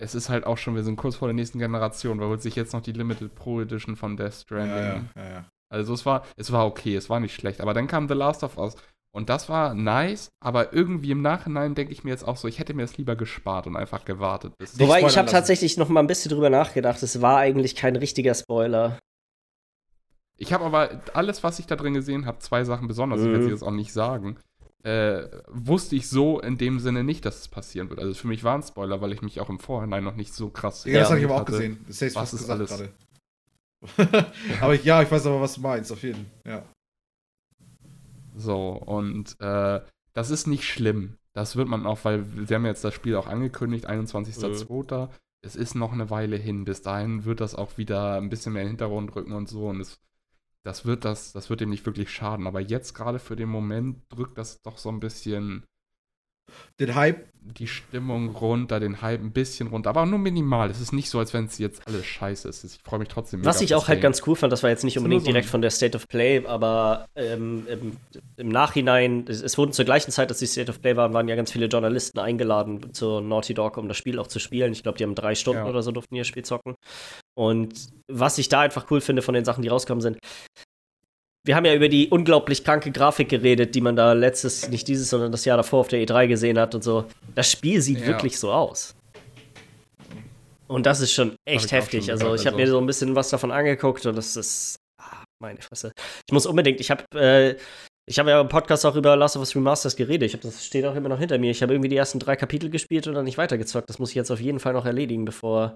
Es 0.00 0.14
ist 0.14 0.28
halt 0.28 0.44
auch 0.46 0.58
schon, 0.58 0.74
wir 0.74 0.82
sind 0.84 0.96
kurz 0.96 1.16
vor 1.16 1.28
der 1.28 1.34
nächsten 1.34 1.58
Generation, 1.58 2.18
weil 2.20 2.28
holt 2.28 2.42
sich 2.42 2.56
jetzt 2.56 2.72
noch 2.72 2.80
die 2.80 2.92
Limited 2.92 3.34
Pro 3.34 3.60
Edition 3.60 3.96
von 3.96 4.16
Death 4.16 4.34
Stranding. 4.34 4.76
Ja, 4.76 4.94
ja, 4.94 5.04
ja, 5.16 5.30
ja. 5.30 5.44
Also 5.70 5.94
es 5.94 6.06
war, 6.06 6.24
es 6.36 6.50
war 6.52 6.66
okay, 6.66 6.96
es 6.96 7.10
war 7.10 7.20
nicht 7.20 7.34
schlecht. 7.34 7.60
Aber 7.60 7.74
dann 7.74 7.86
kam 7.86 8.08
The 8.08 8.14
Last 8.14 8.42
of 8.44 8.56
Us 8.58 8.76
und 9.14 9.28
das 9.28 9.48
war 9.48 9.74
nice, 9.74 10.28
aber 10.40 10.72
irgendwie 10.72 11.10
im 11.10 11.22
Nachhinein 11.22 11.74
denke 11.74 11.92
ich 11.92 12.04
mir 12.04 12.10
jetzt 12.10 12.26
auch 12.26 12.36
so, 12.36 12.46
ich 12.48 12.58
hätte 12.58 12.74
mir 12.74 12.82
das 12.82 12.96
lieber 12.98 13.16
gespart 13.16 13.66
und 13.66 13.76
einfach 13.76 14.04
gewartet. 14.04 14.52
Bis 14.58 14.78
Wobei, 14.78 15.00
ich 15.02 15.16
habe 15.18 15.28
tatsächlich 15.30 15.76
noch 15.76 15.88
mal 15.88 16.00
ein 16.00 16.06
bisschen 16.06 16.30
drüber 16.30 16.50
nachgedacht. 16.50 17.02
Es 17.02 17.20
war 17.22 17.38
eigentlich 17.38 17.74
kein 17.74 17.96
richtiger 17.96 18.34
Spoiler. 18.34 18.98
ich 20.40 20.52
habe 20.52 20.64
aber 20.64 21.00
alles, 21.14 21.42
was 21.42 21.58
ich 21.58 21.66
da 21.66 21.74
drin 21.76 21.94
gesehen 21.94 22.26
habe, 22.26 22.38
zwei 22.38 22.64
Sachen 22.64 22.86
besonders, 22.86 23.20
ich 23.20 23.26
Mhm. 23.26 23.32
werde 23.32 23.44
sie 23.46 23.50
jetzt 23.50 23.62
auch 23.64 23.72
nicht 23.72 23.92
sagen, 23.92 24.36
äh, 24.84 25.24
wusste 25.48 25.96
ich 25.96 26.08
so 26.08 26.38
in 26.38 26.56
dem 26.56 26.78
Sinne 26.78 27.02
nicht, 27.02 27.24
dass 27.24 27.40
es 27.40 27.48
passieren 27.48 27.90
wird. 27.90 27.98
Also 27.98 28.14
für 28.14 28.28
mich 28.28 28.44
war 28.44 28.54
ein 28.54 28.62
Spoiler, 28.62 29.00
weil 29.00 29.12
ich 29.12 29.22
mich 29.22 29.40
auch 29.40 29.48
im 29.48 29.58
Vorhinein 29.58 30.04
noch 30.04 30.14
nicht 30.14 30.32
so 30.32 30.50
krass 30.50 30.84
Ja, 30.84 31.00
das 31.00 31.08
habe 31.10 31.18
ich 31.18 31.24
aber 31.24 31.34
auch 31.34 31.40
hatte. 31.40 31.52
gesehen. 31.52 31.84
Das 31.88 32.14
Was 32.14 32.32
ist 32.34 32.48
alles? 32.48 32.70
gerade. 32.70 32.90
aber 34.60 34.74
ja, 34.74 35.02
ich 35.02 35.10
weiß 35.10 35.26
aber, 35.26 35.40
was 35.40 35.54
du 35.54 35.60
meinst, 35.60 35.92
auf 35.92 36.02
jeden 36.02 36.26
Fall. 36.42 36.52
Ja. 36.52 36.62
So, 38.34 38.72
und 38.72 39.40
äh, 39.40 39.80
das 40.12 40.30
ist 40.30 40.46
nicht 40.46 40.64
schlimm. 40.64 41.18
Das 41.32 41.56
wird 41.56 41.68
man 41.68 41.86
auch, 41.86 42.00
weil 42.04 42.24
sie 42.46 42.54
haben 42.54 42.66
jetzt 42.66 42.84
das 42.84 42.94
Spiel 42.94 43.16
auch 43.16 43.26
angekündigt, 43.26 43.88
21.02. 43.88 45.08
Es 45.40 45.54
ist 45.54 45.74
noch 45.74 45.92
eine 45.92 46.10
Weile 46.10 46.36
hin. 46.36 46.64
Bis 46.64 46.82
dahin 46.82 47.24
wird 47.24 47.40
das 47.40 47.54
auch 47.54 47.78
wieder 47.78 48.14
ein 48.14 48.28
bisschen 48.28 48.52
mehr 48.52 48.62
in 48.62 48.68
den 48.68 48.72
Hintergrund 48.72 49.14
rücken 49.14 49.32
und 49.32 49.48
so. 49.48 49.68
Und 49.68 49.80
es, 49.80 50.00
das 50.64 50.84
wird 50.84 51.04
das, 51.04 51.32
das 51.32 51.50
wird 51.50 51.60
dem 51.60 51.70
nicht 51.70 51.86
wirklich 51.86 52.10
schaden. 52.10 52.46
Aber 52.48 52.60
jetzt 52.60 52.94
gerade 52.94 53.20
für 53.20 53.36
den 53.36 53.48
Moment 53.48 54.02
drückt 54.08 54.36
das 54.38 54.60
doch 54.62 54.78
so 54.78 54.88
ein 54.88 55.00
bisschen 55.00 55.64
Den 56.80 56.94
Hype, 56.94 57.26
die 57.42 57.66
Stimmung 57.66 58.30
runter, 58.30 58.78
den 58.78 59.00
Hype 59.00 59.20
ein 59.20 59.32
bisschen 59.32 59.68
runter. 59.68 59.90
Aber 59.90 60.04
nur 60.06 60.18
minimal. 60.18 60.70
Es 60.70 60.80
ist 60.80 60.92
nicht 60.92 61.08
so, 61.08 61.18
als 61.18 61.32
wenn 61.32 61.46
es 61.46 61.58
jetzt 61.58 61.86
alles 61.86 62.04
scheiße 62.04 62.48
ist. 62.48 62.64
Ich 62.64 62.78
freue 62.82 62.98
mich 62.98 63.08
trotzdem. 63.08 63.40
mega 63.40 63.50
Was 63.50 63.60
ich 63.60 63.74
auch 63.74 63.88
halt 63.88 64.00
ganz 64.00 64.22
cool 64.26 64.36
fand, 64.36 64.52
das 64.52 64.62
war 64.62 64.70
jetzt 64.70 64.84
nicht 64.84 64.98
unbedingt 64.98 65.22
so 65.22 65.28
direkt 65.28 65.48
von 65.48 65.62
der 65.62 65.70
State 65.70 65.96
of 65.96 66.06
Play, 66.08 66.44
aber 66.46 67.06
ähm, 67.16 67.66
im, 67.68 67.96
im 68.36 68.48
Nachhinein, 68.48 69.24
es, 69.28 69.40
es 69.42 69.56
wurden 69.56 69.72
zur 69.72 69.84
gleichen 69.84 70.10
Zeit, 70.10 70.28
als 70.30 70.38
die 70.38 70.46
State 70.46 70.70
of 70.70 70.80
Play 70.80 70.96
waren, 70.96 71.12
waren 71.14 71.28
ja 71.28 71.36
ganz 71.36 71.50
viele 71.50 71.66
Journalisten 71.66 72.18
eingeladen 72.18 72.92
zu 72.92 73.20
Naughty 73.20 73.54
Dog, 73.54 73.76
um 73.78 73.88
das 73.88 73.96
Spiel 73.96 74.18
auch 74.18 74.26
zu 74.26 74.38
spielen. 74.38 74.72
Ich 74.72 74.82
glaube, 74.82 74.98
die 74.98 75.04
haben 75.04 75.14
drei 75.14 75.34
Stunden 75.34 75.62
Ja. 75.62 75.68
oder 75.68 75.82
so 75.82 75.90
durften 75.90 76.14
ihr 76.16 76.24
Spiel 76.24 76.44
zocken. 76.44 76.74
Und 77.34 77.88
was 78.08 78.38
ich 78.38 78.48
da 78.48 78.60
einfach 78.60 78.90
cool 78.90 79.00
finde 79.00 79.22
von 79.22 79.34
den 79.34 79.44
Sachen, 79.44 79.62
die 79.62 79.68
rauskommen, 79.68 80.00
sind, 80.02 80.18
wir 81.48 81.56
haben 81.56 81.64
ja 81.64 81.74
über 81.74 81.88
die 81.88 82.08
unglaublich 82.08 82.62
kranke 82.62 82.90
Grafik 82.92 83.30
geredet, 83.30 83.74
die 83.74 83.80
man 83.80 83.96
da 83.96 84.12
letztes, 84.12 84.68
nicht 84.68 84.86
dieses, 84.86 85.08
sondern 85.08 85.32
das 85.32 85.46
Jahr 85.46 85.56
davor 85.56 85.80
auf 85.80 85.88
der 85.88 85.98
E3 86.06 86.26
gesehen 86.28 86.58
hat 86.58 86.74
und 86.74 86.84
so. 86.84 87.06
Das 87.34 87.50
Spiel 87.50 87.80
sieht 87.80 88.00
Ja. 88.00 88.06
wirklich 88.06 88.38
so 88.38 88.52
aus. 88.52 88.94
Und 90.66 90.84
das 90.84 91.00
ist 91.00 91.12
schon 91.12 91.36
echt 91.46 91.72
heftig. 91.72 92.04
schon 92.04 92.12
also 92.12 92.34
ich 92.34 92.40
habe 92.46 92.56
also- 92.56 92.58
mir 92.58 92.66
so 92.68 92.78
ein 92.78 92.84
bisschen 92.86 93.16
was 93.16 93.30
davon 93.30 93.50
angeguckt 93.50 94.04
und 94.04 94.14
das 94.16 94.36
ist, 94.36 94.76
ah, 95.00 95.24
meine 95.42 95.62
Fresse. 95.62 95.92
Ich 96.26 96.32
muss 96.34 96.44
unbedingt, 96.44 96.80
ich 96.80 96.90
habe 96.90 97.04
äh, 97.14 97.56
ich 98.06 98.18
habe 98.18 98.28
ja 98.30 98.40
im 98.40 98.48
Podcast 98.48 98.84
auch 98.86 98.96
über 98.96 99.16
Last 99.16 99.36
of 99.36 99.40
Us 99.40 99.54
Remasters 99.54 99.96
geredet. 99.96 100.26
Ich 100.26 100.32
habe 100.34 100.42
das 100.42 100.64
steht 100.64 100.84
auch 100.84 100.94
immer 100.94 101.08
noch 101.08 101.18
hinter 101.18 101.38
mir. 101.38 101.50
Ich 101.50 101.62
habe 101.62 101.72
irgendwie 101.74 101.88
die 101.90 101.96
ersten 101.96 102.18
drei 102.18 102.36
Kapitel 102.36 102.68
gespielt 102.70 103.06
und 103.06 103.14
dann 103.14 103.24
nicht 103.24 103.36
weitergezockt. 103.38 103.88
Das 103.88 103.98
muss 103.98 104.10
ich 104.10 104.14
jetzt 104.16 104.30
auf 104.30 104.40
jeden 104.40 104.60
Fall 104.60 104.74
noch 104.74 104.84
erledigen, 104.86 105.24
bevor 105.24 105.74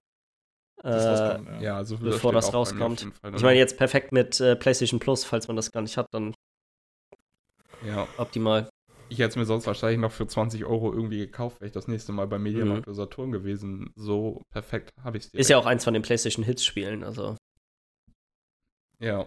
Das 0.83 1.05
äh, 1.05 1.09
rauskommt, 1.09 1.49
ja. 1.49 1.61
Ja, 1.63 1.77
also 1.77 1.97
bevor 1.99 2.33
das 2.33 2.53
rauskommt. 2.53 3.07
Fall 3.21 3.35
Ich 3.35 3.43
meine 3.43 3.59
jetzt 3.59 3.77
perfekt 3.77 4.13
mit 4.13 4.41
äh, 4.41 4.57
PlayStation 4.57 4.99
Plus, 5.01 5.25
falls 5.25 5.47
man 5.49 5.57
das 5.57 5.71
gar 5.71 5.83
nicht 5.83 5.97
hat, 5.97 6.07
dann 6.13 6.35
Ja, 7.87 8.07
optimal. 8.19 8.69
ich 9.09 9.19
hätte 9.19 9.29
es 9.31 9.37
mir 9.37 9.45
sonst 9.45 9.67
wahrscheinlich 9.67 10.01
noch 10.01 10.13
für 10.13 10.27
20 10.27 10.65
Euro 10.65 10.93
irgendwie 10.93 11.19
gekauft, 11.19 11.61
wäre 11.61 11.67
ich 11.69 11.73
das 11.73 11.87
nächste 11.89 12.13
Mal 12.13 12.27
bei 12.27 12.39
Mediamarkt 12.39 12.87
oder 12.89 12.95
Saturn 12.95 13.31
gewesen. 13.31 13.93
So 13.97 14.43
perfekt 14.51 14.93
habe 15.05 15.19
ich 15.19 15.25
es 15.27 15.35
Ist 15.35 15.51
ja 15.51 15.59
auch 15.59 15.67
eins 15.67 15.85
von 15.85 15.95
den 15.95 16.03
PlayStation 16.03 16.45
Hits 16.45 16.65
Spielen, 16.65 17.05
also 17.05 17.37
Ja. 18.99 19.27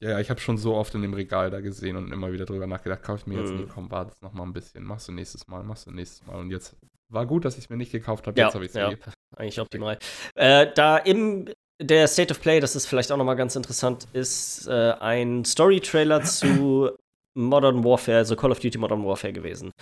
Ja, 0.00 0.10
ja, 0.10 0.20
ich 0.20 0.30
habe 0.30 0.40
schon 0.40 0.58
so 0.58 0.74
oft 0.74 0.94
in 0.96 1.02
dem 1.02 1.14
Regal 1.14 1.50
da 1.50 1.60
gesehen 1.60 1.96
und 1.96 2.12
immer 2.12 2.32
wieder 2.32 2.44
drüber 2.44 2.66
nachgedacht, 2.66 3.02
kaufe 3.04 3.20
ich 3.20 3.26
mir 3.26 3.38
jetzt 3.38 3.52
Mhm. 3.52 3.56
nie, 3.58 3.66
komm, 3.66 3.90
warte 3.92 4.16
noch 4.20 4.32
mal 4.32 4.42
ein 4.42 4.52
bisschen, 4.52 4.82
machst 4.84 5.06
du 5.06 5.12
nächstes 5.12 5.46
Mal, 5.46 5.62
machst 5.62 5.86
du 5.86 5.92
nächstes 5.92 6.26
Mal. 6.26 6.40
Und 6.40 6.50
jetzt 6.50 6.76
war 7.12 7.26
gut, 7.26 7.44
dass 7.44 7.56
ich 7.56 7.64
es 7.64 7.70
mir 7.70 7.76
nicht 7.76 7.92
gekauft 7.92 8.26
habe, 8.26 8.38
ja, 8.38 8.46
jetzt 8.46 8.54
habe 8.54 8.64
ich 8.64 8.70
es 8.70 8.76
ja, 8.76 8.92
eigentlich 9.36 9.60
optimal. 9.60 9.98
Äh, 10.34 10.68
da 10.74 10.96
im 10.98 11.48
der 11.80 12.06
State 12.06 12.32
of 12.32 12.40
Play, 12.40 12.60
das 12.60 12.76
ist 12.76 12.86
vielleicht 12.86 13.10
auch 13.10 13.16
noch 13.16 13.24
mal 13.24 13.34
ganz 13.34 13.56
interessant, 13.56 14.06
ist 14.12 14.66
äh, 14.68 14.92
ein 15.00 15.44
Story-Trailer 15.44 16.22
zu 16.24 16.90
Modern 17.34 17.82
Warfare, 17.84 18.18
also 18.18 18.36
Call 18.36 18.52
of 18.52 18.60
Duty 18.60 18.78
Modern 18.78 19.04
Warfare 19.04 19.32
gewesen. 19.32 19.72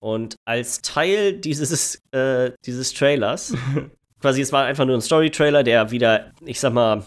Und 0.00 0.36
als 0.44 0.82
Teil 0.82 1.34
dieses, 1.34 2.00
äh, 2.12 2.52
dieses 2.66 2.92
Trailers, 2.92 3.54
quasi 4.20 4.42
es 4.42 4.52
war 4.52 4.64
einfach 4.64 4.84
nur 4.84 4.96
ein 4.96 5.00
Story-Trailer, 5.00 5.62
der 5.62 5.90
wieder, 5.90 6.32
ich 6.44 6.60
sag 6.60 6.72
mal, 6.72 7.04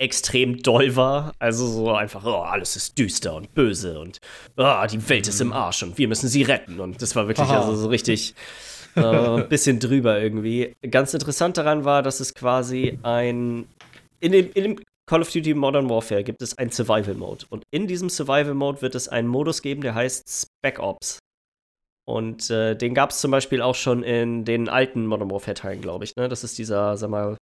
extrem 0.00 0.62
doll 0.62 0.96
war. 0.96 1.32
Also 1.38 1.66
so 1.66 1.92
einfach, 1.92 2.24
oh, 2.24 2.42
alles 2.42 2.74
ist 2.76 2.98
düster 2.98 3.34
und 3.34 3.54
böse 3.54 4.00
und 4.00 4.18
oh, 4.56 4.86
die 4.90 5.08
Welt 5.08 5.28
ist 5.28 5.40
im 5.40 5.52
Arsch 5.52 5.82
und 5.82 5.98
wir 5.98 6.08
müssen 6.08 6.28
sie 6.28 6.42
retten. 6.42 6.80
Und 6.80 7.02
das 7.02 7.14
war 7.14 7.28
wirklich 7.28 7.48
also 7.48 7.76
so 7.76 7.88
richtig 7.88 8.34
äh, 8.96 9.02
ein 9.02 9.48
bisschen 9.48 9.78
drüber 9.78 10.20
irgendwie. 10.20 10.74
Ganz 10.90 11.12
interessant 11.14 11.58
daran 11.58 11.84
war, 11.84 12.02
dass 12.02 12.20
es 12.20 12.34
quasi 12.34 12.98
ein 13.02 13.66
in 14.20 14.32
dem, 14.32 14.50
in 14.52 14.64
dem 14.64 14.80
Call 15.06 15.22
of 15.22 15.30
Duty 15.32 15.54
Modern 15.54 15.90
Warfare 15.90 16.22
gibt 16.22 16.40
es 16.40 16.56
einen 16.56 16.70
Survival 16.70 17.14
Mode. 17.14 17.44
Und 17.48 17.64
in 17.70 17.86
diesem 17.86 18.08
Survival 18.08 18.54
Mode 18.54 18.80
wird 18.80 18.94
es 18.94 19.08
einen 19.08 19.28
Modus 19.28 19.60
geben, 19.60 19.80
der 19.82 19.94
heißt 19.94 20.46
Spec 20.62 20.78
Ops. 20.78 21.18
Und 22.06 22.50
äh, 22.50 22.76
den 22.76 22.94
gab 22.94 23.10
es 23.10 23.20
zum 23.20 23.30
Beispiel 23.30 23.60
auch 23.60 23.74
schon 23.74 24.02
in 24.02 24.44
den 24.44 24.68
alten 24.68 25.06
Modern 25.06 25.30
Warfare-Teilen, 25.30 25.80
glaube 25.80 26.04
ich. 26.04 26.16
Ne? 26.16 26.28
Das 26.28 26.44
ist 26.44 26.58
dieser, 26.58 26.96
sag 26.96 27.10
mal, 27.10 27.36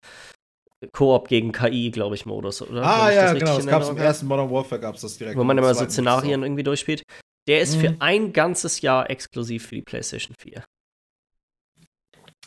Koop 0.92 1.28
gegen 1.28 1.52
KI, 1.52 1.90
glaube 1.90 2.14
ich, 2.14 2.24
Modus, 2.26 2.62
oder? 2.62 2.82
Ah, 2.84 3.12
ja, 3.12 3.32
genau. 3.32 3.56
Das 3.56 3.64
in 3.64 3.70
gab 3.70 3.82
es 3.82 3.88
im 3.88 3.96
ersten 3.96 4.26
Modern 4.26 4.50
Warfare, 4.50 4.80
gab 4.80 4.94
es 4.94 5.00
das 5.02 5.18
direkt. 5.18 5.36
Wo 5.36 5.44
man 5.44 5.58
Im 5.58 5.64
immer 5.64 5.74
so 5.74 5.84
Szenarien 5.84 6.42
irgendwie 6.42 6.62
durchspielt. 6.62 7.02
Der 7.48 7.60
ist 7.62 7.76
für 7.76 7.90
Mhm. 7.90 7.96
ein 8.00 8.32
ganzes 8.32 8.80
Jahr 8.82 9.08
exklusiv 9.10 9.66
für 9.66 9.74
die 9.76 9.82
PlayStation 9.82 10.34
4. 10.38 10.58
auch. 10.60 10.64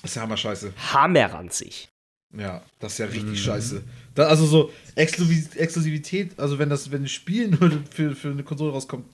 Das 0.01 0.11
ist 0.11 0.15
ja 0.15 0.21
hammer 0.23 0.37
scheiße. 0.37 0.73
Hammerranzig. 0.93 1.89
Ja, 2.37 2.61
das 2.79 2.93
ist 2.93 2.97
ja 2.99 3.05
richtig 3.07 3.25
Mhm. 3.31 3.35
scheiße. 3.35 3.83
Da, 4.15 4.27
also 4.27 4.45
so 4.45 4.71
Exklusiv 4.95 5.55
Exklusivität, 5.55 6.39
also 6.39 6.57
wenn 6.59 6.69
das, 6.69 6.89
wenn 6.91 7.03
ein 7.03 7.07
Spiel 7.09 7.49
nur 7.49 7.83
für, 7.91 8.15
für 8.15 8.29
eine 8.29 8.43
Konsole 8.43 8.71
rauskommt, 8.71 9.11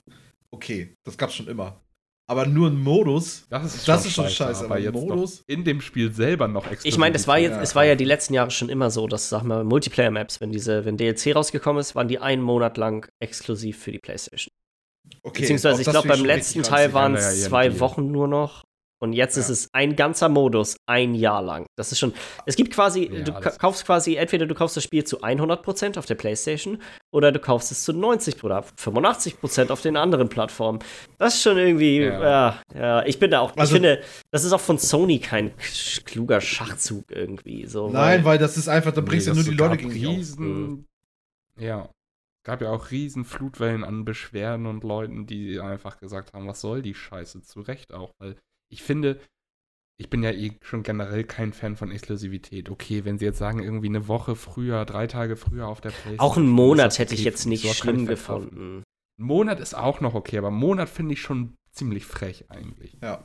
okay, 0.50 0.94
das 1.04 1.18
gab's 1.18 1.34
schon 1.34 1.48
immer. 1.48 1.80
Aber 2.30 2.44
nur 2.44 2.68
ein 2.68 2.78
Modus, 2.78 3.46
Das 3.48 3.74
ist 3.74 3.88
das 3.88 4.04
ist 4.04 4.12
schon 4.12 4.28
scheiße, 4.28 4.66
aber 4.66 4.74
aber 4.74 4.78
jetzt 4.80 4.92
Modus. 4.92 5.42
in 5.46 5.64
dem 5.64 5.80
Spiel 5.80 6.12
selber 6.12 6.46
noch 6.46 6.70
extra. 6.70 6.86
Ich 6.86 6.98
meine, 6.98 7.16
es 7.16 7.26
war 7.26 7.38
jetzt, 7.38 7.54
Ja, 7.54 7.62
es 7.62 7.74
war 7.74 7.84
ja 7.86 7.94
die 7.94 8.04
letzten 8.04 8.34
Jahre 8.34 8.50
schon 8.50 8.68
immer 8.68 8.90
so, 8.90 9.06
dass, 9.06 9.30
sag 9.30 9.44
mal, 9.44 9.64
Multiplayer-Maps, 9.64 10.40
wenn 10.42 10.52
diese, 10.52 10.84
wenn 10.84 10.98
DLC 10.98 11.34
rausgekommen 11.34 11.80
ist, 11.80 11.94
waren 11.94 12.06
die 12.06 12.18
einen 12.18 12.42
Monat 12.42 12.76
lang 12.76 13.08
exklusiv 13.18 13.78
für 13.82 13.92
die 13.92 13.98
PlayStation. 13.98 14.52
Okay, 15.22 15.40
Beziehungsweise, 15.40 15.80
ich 15.80 15.86
das 15.86 15.92
glaube, 15.94 16.08
beim 16.08 16.18
schon 16.18 16.26
letzten 16.26 16.62
Teil 16.62 16.92
waren 16.92 17.14
Ja, 17.14 17.20
ja, 17.20 17.28
es 17.28 17.42
ja, 17.42 17.48
zwei 17.48 17.80
Wochen 17.80 18.10
nur 18.12 18.28
noch. 18.28 18.64
Und 19.00 19.12
jetzt 19.12 19.36
ist 19.36 19.48
Ja. 19.48 19.52
es 19.52 19.68
ein 19.72 19.94
ganzer 19.94 20.28
Modus, 20.28 20.76
ein 20.86 21.14
Jahr 21.14 21.40
lang. 21.42 21.66
Das 21.76 21.92
ist 21.92 21.98
schon. 22.00 22.12
Es 22.46 22.56
gibt 22.56 22.72
quasi, 22.74 23.04
Ja, 23.12 23.20
du 23.22 23.32
kaufst 23.58 23.84
quasi, 23.86 24.16
entweder 24.16 24.46
du 24.46 24.54
kaufst 24.54 24.76
das 24.76 24.84
Spiel 24.84 25.04
zu 25.04 25.22
100% 25.22 25.96
auf 25.98 26.06
der 26.06 26.16
PlayStation 26.16 26.82
oder 27.12 27.30
du 27.30 27.38
kaufst 27.38 27.70
es 27.70 27.84
zu 27.84 27.92
90 27.92 28.42
oder 28.42 28.64
85% 28.76 29.70
auf 29.70 29.82
den 29.82 29.96
anderen 29.96 30.28
Plattformen. 30.28 30.80
Das 31.18 31.34
ist 31.34 31.42
schon 31.42 31.58
irgendwie, 31.58 31.98
ja, 32.00 32.20
Ja. 32.20 32.62
ja, 32.74 33.04
ich 33.06 33.18
bin 33.20 33.30
da 33.30 33.40
auch, 33.40 33.56
Also- 33.56 33.74
ich 33.76 33.80
finde, 33.80 34.02
das 34.32 34.44
ist 34.44 34.52
auch 34.52 34.60
von 34.60 34.78
Sony 34.78 35.20
kein 35.20 35.52
kluger 36.04 36.40
Schachzug 36.40 37.04
irgendwie. 37.10 37.66
So, 37.66 37.88
Nein, 37.90 38.24
weil 38.24 38.38
das 38.38 38.56
ist 38.56 38.68
einfach, 38.68 38.92
da 38.92 39.00
bringst 39.00 39.28
du 39.28 39.34
nur 39.34 39.44
die 39.44 39.50
Leute 39.52 39.76
gegen 39.76 39.90
riesen. 39.92 40.86
Ja. 41.58 41.88
Gab 42.44 42.62
ja 42.62 42.70
auch 42.70 42.90
riesen 42.90 43.24
Flutwellen 43.24 43.84
an 43.84 44.04
Beschwerden 44.04 44.66
und 44.66 44.82
Leuten, 44.82 45.26
die 45.26 45.60
einfach 45.60 45.98
gesagt 45.98 46.32
haben, 46.32 46.46
was 46.46 46.60
soll 46.62 46.80
die 46.82 46.94
Scheiße? 46.94 47.42
Zu 47.42 47.60
Recht 47.60 47.92
auch, 47.92 48.10
weil 48.18 48.36
ich 48.70 48.82
finde, 48.82 49.20
ich 50.00 50.10
bin 50.10 50.22
ja 50.22 50.30
eh 50.30 50.52
schon 50.62 50.82
generell 50.82 51.24
kein 51.24 51.52
Fan 51.52 51.76
von 51.76 51.90
Exklusivität. 51.90 52.70
Okay, 52.70 53.04
wenn 53.04 53.18
sie 53.18 53.24
jetzt 53.24 53.38
sagen, 53.38 53.62
irgendwie 53.62 53.88
eine 53.88 54.06
Woche 54.08 54.36
früher, 54.36 54.84
drei 54.84 55.06
Tage 55.06 55.36
früher 55.36 55.66
auf 55.66 55.80
der 55.80 55.90
Playstation. 55.90 56.20
auch 56.20 56.36
einen 56.36 56.48
Monat 56.48 56.98
hätte 56.98 57.14
ich 57.14 57.24
jetzt 57.24 57.46
nicht 57.46 57.62
so 57.66 57.72
schlimm 57.74 58.06
gefunden. 58.06 58.84
Ein 59.18 59.24
Monat 59.24 59.58
ist 59.58 59.74
auch 59.74 60.00
noch 60.00 60.14
okay, 60.14 60.38
aber 60.38 60.48
einen 60.48 60.56
Monat 60.58 60.88
finde 60.88 61.14
ich 61.14 61.20
schon 61.20 61.56
ziemlich 61.72 62.06
frech 62.06 62.44
eigentlich. 62.50 62.96
Ja. 63.02 63.24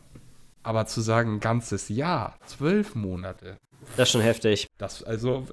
Aber 0.63 0.85
zu 0.87 1.01
sagen, 1.01 1.35
ein 1.35 1.39
ganzes 1.39 1.89
Jahr, 1.89 2.39
zwölf 2.45 2.95
Monate, 2.95 3.57
Das 3.97 4.07
ist 4.09 4.13
schon 4.13 4.21
heftig. 4.21 4.67
das, 4.77 5.03
also, 5.03 5.45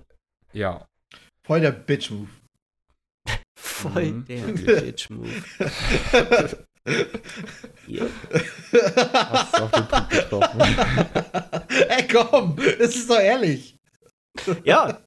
ja. 0.53 0.87
Voll 1.45 1.61
der 1.61 1.73
Bitch-Move. 1.73 2.29
Voll 3.59 4.13
Mhm. 4.13 4.25
der 4.27 4.47
Bitch-Move. 4.47 5.29
Hier. 7.87 8.09
Hast 8.73 9.59
du 9.59 9.63
auf 9.63 9.71
den 9.71 9.87
Punkt 9.87 10.11
getroffen. 10.11 10.61
Ey, 11.89 12.09
komm, 12.09 12.57
das 12.79 12.97
ist 12.97 13.11
doch 13.11 13.19
ehrlich. 13.19 13.77
Ja. 14.65 14.99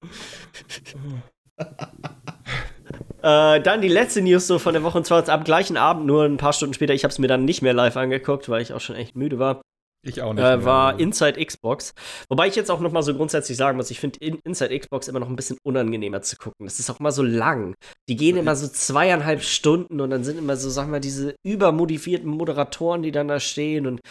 äh, 3.22 3.62
dann 3.62 3.82
die 3.82 3.88
letzte 3.88 4.22
News 4.22 4.48
so 4.48 4.60
von 4.60 4.74
der 4.74 4.84
Woche 4.84 4.98
und 4.98 5.06
zwar 5.06 5.20
jetzt 5.20 5.30
am 5.30 5.44
gleichen 5.44 5.78
Abend, 5.78 6.06
nur 6.06 6.26
ein 6.26 6.38
paar 6.38 6.54
Stunden 6.54 6.74
später. 6.74 6.94
Ich 6.94 7.04
habe 7.04 7.12
es 7.12 7.20
mir 7.20 7.28
dann 7.28 7.46
nicht 7.46 7.62
mehr 7.62 7.74
live 7.74 7.98
angeguckt, 7.98 8.50
weil 8.50 8.62
ich 8.62 8.74
auch 8.74 8.82
schon 8.82 8.96
echt 8.96 9.16
müde 9.16 9.40
war. 9.40 9.62
Ich 10.06 10.22
auch 10.22 10.34
nicht. 10.34 10.44
Äh, 10.44 10.66
war 10.66 11.00
Inside 11.00 11.44
Xbox. 11.44 11.94
Wobei 12.28 12.48
ich 12.48 12.56
jetzt 12.56 12.70
auch 12.70 12.82
noch 12.82 12.92
mal 12.92 13.02
so 13.04 13.14
grundsätzlich 13.16 13.56
sagen 13.58 13.78
muss, 13.78 13.90
ich 13.90 14.00
finde 14.02 14.20
in 14.20 14.38
Inside 14.44 14.78
Xbox 14.78 15.08
immer 15.08 15.20
noch 15.22 15.30
ein 15.30 15.36
bisschen 15.38 15.58
unangenehmer 15.64 16.22
zu 16.22 16.36
gucken. 16.36 16.66
Das 16.66 16.78
ist 16.80 16.90
auch 16.90 17.00
mal 17.00 17.12
so 17.12 17.24
lang. 17.24 17.74
Die 18.10 18.18
gehen 18.18 18.36
immer 18.36 18.56
so 18.58 18.68
zweieinhalb 18.68 19.42
Stunden 19.44 20.02
und 20.02 20.10
dann 20.10 20.24
sind 20.26 20.38
immer 20.38 20.58
so, 20.58 20.70
sag 20.70 20.90
mal, 20.90 21.00
diese 21.00 21.36
übermotivierten 21.46 22.30
Moderatoren, 22.30 23.02
die 23.02 23.12
dann 23.12 23.30
da 23.30 23.40
stehen 23.40 23.88
und 23.88 24.02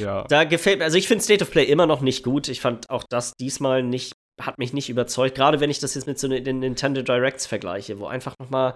Ja. 0.00 0.24
da 0.28 0.44
gefällt 0.44 0.78
mir, 0.80 0.84
also 0.84 0.98
ich 0.98 1.08
finde 1.08 1.24
State 1.24 1.42
of 1.42 1.50
Play 1.50 1.64
immer 1.64 1.86
noch 1.86 2.02
nicht 2.02 2.22
gut. 2.24 2.48
Ich 2.48 2.60
fand 2.60 2.90
auch 2.90 3.04
das 3.08 3.32
diesmal 3.40 3.82
nicht, 3.82 4.12
hat 4.40 4.58
mich 4.58 4.74
nicht 4.74 4.90
überzeugt. 4.90 5.34
Gerade 5.34 5.60
wenn 5.60 5.70
ich 5.70 5.78
das 5.78 5.94
jetzt 5.94 6.06
mit 6.06 6.18
so 6.18 6.28
ne- 6.28 6.42
den 6.42 6.58
Nintendo 6.58 7.00
Directs 7.00 7.46
vergleiche, 7.46 7.98
wo 7.98 8.06
einfach 8.06 8.34
noch 8.38 8.50
mal, 8.50 8.74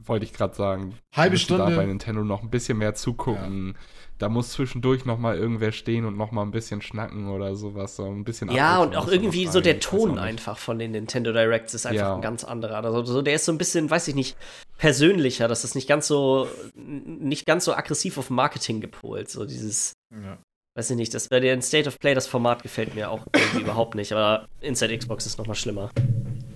Wollte 0.00 0.24
ich 0.24 0.32
gerade 0.32 0.54
sagen. 0.54 0.94
Halbe 1.12 1.32
müssen 1.32 1.58
Da 1.58 1.64
bei 1.66 1.72
Stunde. 1.72 1.88
Nintendo 1.88 2.22
noch 2.24 2.42
ein 2.44 2.50
bisschen 2.50 2.78
mehr 2.78 2.94
zugucken. 2.94 3.76
Da 4.18 4.28
muss 4.28 4.50
zwischendurch 4.50 5.04
noch 5.04 5.18
mal 5.18 5.36
irgendwer 5.36 5.70
stehen 5.70 6.04
und 6.04 6.16
noch 6.16 6.32
mal 6.32 6.42
ein 6.42 6.50
bisschen 6.50 6.82
schnacken 6.82 7.28
oder 7.28 7.54
sowas. 7.54 7.94
So 7.96 8.04
ein 8.04 8.24
bisschen 8.24 8.50
ja, 8.50 8.82
und 8.82 8.96
auch 8.96 9.06
irgendwie 9.08 9.46
so 9.46 9.60
der 9.60 9.78
Ton 9.78 10.18
einfach 10.18 10.58
von 10.58 10.78
den 10.78 10.90
Nintendo 10.90 11.32
Directs 11.32 11.72
ist 11.74 11.86
einfach 11.86 12.00
Ja. 12.00 12.14
ein 12.16 12.20
ganz 12.20 12.42
anderer. 12.42 12.82
Also 12.84 13.04
so, 13.04 13.22
der 13.22 13.34
ist 13.34 13.44
so 13.44 13.52
ein 13.52 13.58
bisschen, 13.58 13.88
weiß 13.88 14.08
ich 14.08 14.16
nicht, 14.16 14.36
persönlicher. 14.76 15.46
Das 15.46 15.62
ist 15.64 15.74
nicht 15.76 15.88
ganz 15.88 16.08
so, 16.08 16.48
nicht 16.74 17.46
ganz 17.46 17.64
so 17.64 17.72
aggressiv 17.74 18.18
auf 18.18 18.28
Marketing 18.30 18.80
gepolt. 18.80 19.30
So 19.30 19.44
dieses, 19.44 19.92
Ja. 20.12 20.38
weiß 20.74 20.90
ich 20.90 20.96
nicht, 20.96 21.14
das 21.14 21.28
bei 21.28 21.38
der 21.38 21.60
State 21.62 21.88
of 21.88 21.98
Play, 22.00 22.14
das 22.14 22.26
Format 22.26 22.62
gefällt 22.64 22.94
mir 22.96 23.10
auch 23.10 23.24
irgendwie 23.34 23.60
überhaupt 23.62 23.94
nicht, 23.94 24.12
aber 24.12 24.48
Inside 24.60 24.98
Xbox 24.98 25.26
ist 25.26 25.38
noch 25.38 25.46
mal 25.46 25.54
schlimmer. 25.54 25.90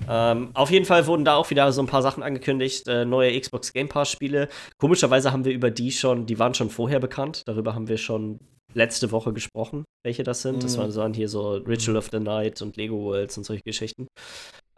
Ähm, 0.08 0.50
auf 0.54 0.70
jeden 0.70 0.84
Fall 0.84 1.06
wurden 1.06 1.24
da 1.24 1.36
auch 1.36 1.50
wieder 1.50 1.70
so 1.72 1.80
ein 1.82 1.86
paar 1.86 2.02
Sachen 2.02 2.22
angekündigt, 2.22 2.88
äh, 2.88 3.04
neue 3.04 3.38
Xbox 3.38 3.72
Game 3.72 3.88
Pass 3.88 4.10
Spiele. 4.10 4.48
Komischerweise 4.78 5.32
haben 5.32 5.44
wir 5.44 5.52
über 5.52 5.70
die 5.70 5.92
schon, 5.92 6.26
die 6.26 6.38
waren 6.38 6.54
schon 6.54 6.70
vorher 6.70 7.00
bekannt, 7.00 7.42
darüber 7.46 7.74
haben 7.74 7.88
wir 7.88 7.98
schon 7.98 8.40
letzte 8.74 9.10
Woche 9.12 9.32
gesprochen, 9.32 9.84
welche 10.04 10.22
das 10.22 10.42
sind. 10.42 10.62
Das 10.64 10.74
Mhm. 10.74 10.78
waren, 10.80 10.86
das 10.88 10.96
waren 10.96 11.14
hier 11.14 11.28
so 11.28 11.52
Ritual 11.52 11.96
of 11.96 12.08
the 12.10 12.18
Night 12.20 12.62
und 12.62 12.76
Lego 12.76 12.96
Worlds 13.04 13.36
und 13.38 13.44
solche 13.44 13.62
Geschichten. 13.62 14.06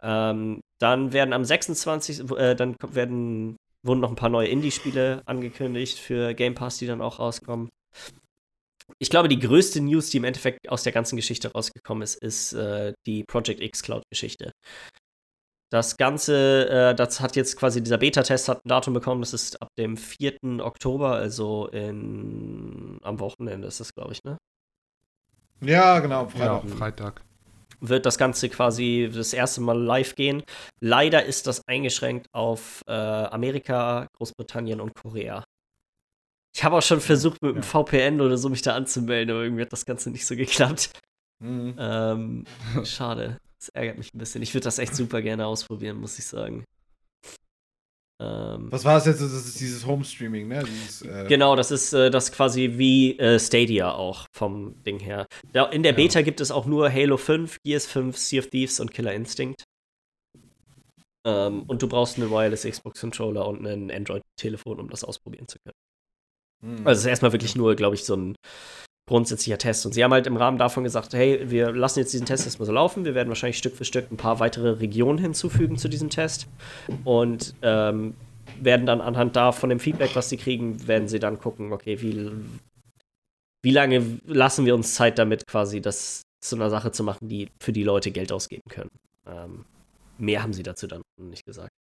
Ähm, 0.01 0.61
dann 0.79 1.13
werden 1.13 1.33
am 1.33 1.43
26. 1.45 2.29
Äh, 2.37 2.55
dann 2.55 2.75
werden, 2.81 3.55
wurden 3.83 4.01
noch 4.01 4.09
ein 4.09 4.15
paar 4.17 4.29
neue 4.29 4.47
Indie-Spiele 4.49 5.21
angekündigt 5.25 5.97
für 5.97 6.33
Game 6.33 6.55
Pass, 6.55 6.77
die 6.77 6.87
dann 6.87 7.01
auch 7.01 7.19
rauskommen. 7.19 7.69
Ich 8.99 9.09
glaube, 9.09 9.29
die 9.29 9.39
größte 9.39 9.81
News, 9.81 10.09
die 10.11 10.17
im 10.17 10.25
Endeffekt 10.25 10.69
aus 10.69 10.83
der 10.83 10.91
ganzen 10.91 11.15
Geschichte 11.15 11.51
rausgekommen 11.51 12.03
ist, 12.03 12.15
ist 12.21 12.53
äh, 12.53 12.93
die 13.07 13.23
Project 13.23 13.59
X 13.61 13.81
Cloud-Geschichte. 13.81 14.51
Das 15.71 15.97
Ganze, 15.97 16.69
äh, 16.69 16.95
das 16.95 17.19
hat 17.19 17.35
jetzt 17.35 17.57
quasi 17.57 17.81
dieser 17.81 17.97
Beta-Test 17.97 18.49
hat 18.49 18.63
ein 18.65 18.69
Datum 18.69 18.93
bekommen, 18.93 19.21
das 19.21 19.33
ist 19.33 19.61
ab 19.61 19.69
dem 19.77 19.97
4. 19.97 20.37
Oktober, 20.59 21.13
also 21.13 21.67
in, 21.67 22.99
am 23.01 23.19
Wochenende 23.19 23.67
ist 23.67 23.79
das, 23.79 23.93
glaube 23.93 24.13
ich, 24.13 24.23
ne? 24.23 24.37
Ja, 25.61 25.99
genau, 25.99 26.27
Freitag. 26.27 26.63
Ja, 26.63 26.75
Freitag. 26.75 27.21
Wird 27.79 28.05
das 28.05 28.17
Ganze 28.17 28.49
quasi 28.49 29.09
das 29.13 29.33
erste 29.33 29.61
Mal 29.61 29.77
live 29.77 30.15
gehen. 30.15 30.43
Leider 30.79 31.25
ist 31.25 31.47
das 31.47 31.61
eingeschränkt 31.67 32.27
auf 32.31 32.81
äh, 32.87 32.91
Amerika, 32.91 34.07
Großbritannien 34.17 34.79
und 34.79 34.93
Korea. 34.95 35.43
Ich 36.55 36.63
habe 36.63 36.77
auch 36.77 36.81
schon 36.81 37.01
versucht, 37.01 37.41
mit 37.41 37.51
einem 37.51 37.63
ja. 37.63 37.67
VPN 37.67 38.21
oder 38.21 38.37
so 38.37 38.47
mich 38.49 38.61
da 38.61 38.75
anzumelden, 38.75 39.35
aber 39.35 39.43
irgendwie 39.43 39.63
hat 39.63 39.73
das 39.73 39.85
Ganze 39.85 40.09
nicht 40.09 40.25
so 40.25 40.35
geklappt. 40.35 40.89
Mhm. 41.39 41.75
Ähm, 41.77 42.45
schade. 42.85 43.37
Das 43.65 43.69
ärgert 43.69 43.97
mich 43.97 44.13
ein 44.13 44.19
bisschen. 44.19 44.43
Ich 44.43 44.53
würde 44.53 44.65
das 44.65 44.77
echt 44.77 44.95
super 44.95 45.21
gerne 45.21 45.47
ausprobieren, 45.47 45.97
muss 45.97 46.19
ich 46.19 46.25
sagen. 46.25 46.65
Ähm, 48.21 48.71
Was 48.71 48.85
war 48.85 48.93
das 48.93 49.07
jetzt? 49.07 49.21
Das 49.21 49.33
ist 49.33 49.59
dieses 49.59 49.85
Home-Streaming, 49.85 50.47
ne? 50.47 50.63
Dieses, 50.63 51.01
äh 51.01 51.25
genau, 51.27 51.55
das 51.55 51.71
ist 51.71 51.93
äh, 51.93 52.11
das 52.11 52.31
quasi 52.31 52.73
wie 52.77 53.17
äh, 53.17 53.39
Stadia 53.39 53.91
auch 53.91 54.27
vom 54.33 54.81
Ding 54.83 54.99
her. 54.99 55.25
Da, 55.51 55.65
in 55.65 55.83
der 55.83 55.93
ja. 55.93 55.97
Beta 55.97 56.21
gibt 56.21 56.41
es 56.41 56.51
auch 56.51 56.65
nur 56.65 56.91
Halo 56.91 57.17
5, 57.17 57.57
Gears 57.63 57.87
5, 57.87 58.15
Sea 58.15 58.39
of 58.39 58.49
Thieves 58.49 58.79
und 58.79 58.93
Killer 58.93 59.13
Instinct. 59.13 59.63
Ähm, 61.25 61.63
und 61.63 61.81
du 61.81 61.89
brauchst 61.89 62.17
einen 62.17 62.29
Wireless 62.29 62.63
Xbox 62.63 63.01
Controller 63.01 63.47
und 63.47 63.65
ein 63.65 63.89
Android-Telefon, 63.89 64.79
um 64.79 64.89
das 64.89 65.03
ausprobieren 65.03 65.47
zu 65.47 65.57
können. 65.59 66.77
Mhm. 66.79 66.87
Also 66.87 66.99
es 66.99 67.05
ist 67.05 67.09
erstmal 67.09 67.31
wirklich 67.33 67.55
nur, 67.55 67.75
glaube 67.75 67.95
ich, 67.95 68.05
so 68.05 68.15
ein 68.15 68.35
grundsätzlicher 69.07 69.57
Test. 69.57 69.85
Und 69.85 69.93
sie 69.93 70.03
haben 70.03 70.13
halt 70.13 70.27
im 70.27 70.37
Rahmen 70.37 70.57
davon 70.57 70.83
gesagt, 70.83 71.13
hey, 71.13 71.49
wir 71.49 71.71
lassen 71.71 71.99
jetzt 71.99 72.13
diesen 72.13 72.25
Test 72.25 72.45
erstmal 72.45 72.65
so 72.65 72.71
laufen. 72.71 73.05
Wir 73.05 73.13
werden 73.13 73.29
wahrscheinlich 73.29 73.57
Stück 73.57 73.75
für 73.75 73.85
Stück 73.85 74.11
ein 74.11 74.17
paar 74.17 74.39
weitere 74.39 74.69
Regionen 74.71 75.19
hinzufügen 75.19 75.77
zu 75.77 75.87
diesem 75.87 76.09
Test. 76.09 76.47
Und 77.03 77.53
ähm, 77.61 78.15
werden 78.59 78.85
dann 78.85 79.01
anhand 79.01 79.35
da 79.35 79.51
von 79.51 79.69
dem 79.69 79.79
Feedback, 79.79 80.15
was 80.15 80.29
sie 80.29 80.37
kriegen, 80.37 80.87
werden 80.87 81.07
sie 81.07 81.19
dann 81.19 81.39
gucken, 81.39 81.71
okay, 81.71 82.01
wie, 82.01 82.31
wie 83.63 83.71
lange 83.71 84.19
lassen 84.25 84.65
wir 84.65 84.73
uns 84.73 84.95
Zeit 84.95 85.19
damit, 85.19 85.45
quasi 85.45 85.81
das 85.81 86.23
zu 86.41 86.55
einer 86.55 86.69
Sache 86.69 86.91
zu 86.91 87.03
machen, 87.03 87.27
die 87.27 87.49
für 87.59 87.73
die 87.73 87.83
Leute 87.83 88.11
Geld 88.11 88.31
ausgeben 88.31 88.69
können. 88.69 88.91
Ähm, 89.27 89.65
mehr 90.17 90.41
haben 90.41 90.53
sie 90.53 90.63
dazu 90.63 90.87
dann 90.87 91.01
nicht 91.17 91.45
gesagt. 91.45 91.71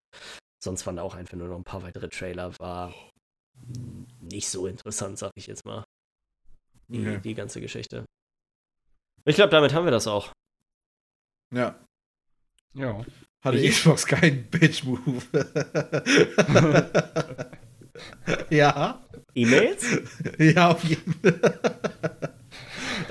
Sonst 0.63 0.87
waren 0.87 0.97
da 0.97 1.03
auch 1.03 1.15
einfach 1.15 1.37
nur 1.37 1.49
noch 1.49 1.57
ein 1.57 1.65
paar 1.65 1.83
weitere 1.83 2.09
Trailer. 2.09 2.59
War 2.59 2.93
nicht 4.21 4.49
so 4.49 4.67
interessant, 4.67 5.19
sag 5.19 5.33
ich 5.37 5.47
jetzt 5.47 5.65
mal 5.65 5.85
die, 6.89 7.01
okay. 7.01 7.21
die 7.23 7.35
ganze 7.35 7.61
Geschichte. 7.61 8.05
Ich 9.25 9.37
glaube, 9.37 9.51
damit 9.51 9.73
haben 9.73 9.85
wir 9.85 9.91
das 9.91 10.07
auch. 10.07 10.33
Ja. 11.55 11.79
Ja. 12.75 13.05
Hatte 13.43 13.59
ich 13.59 13.73
Xbox 13.73 14.07
keinen 14.07 14.45
Bitch-Move. 14.51 15.23
ja. 18.51 19.03
E-Mails? 19.35 19.85
Ja, 20.39 20.71
auf 20.71 20.85
jeden 20.85 21.15
Fall. 21.15 21.41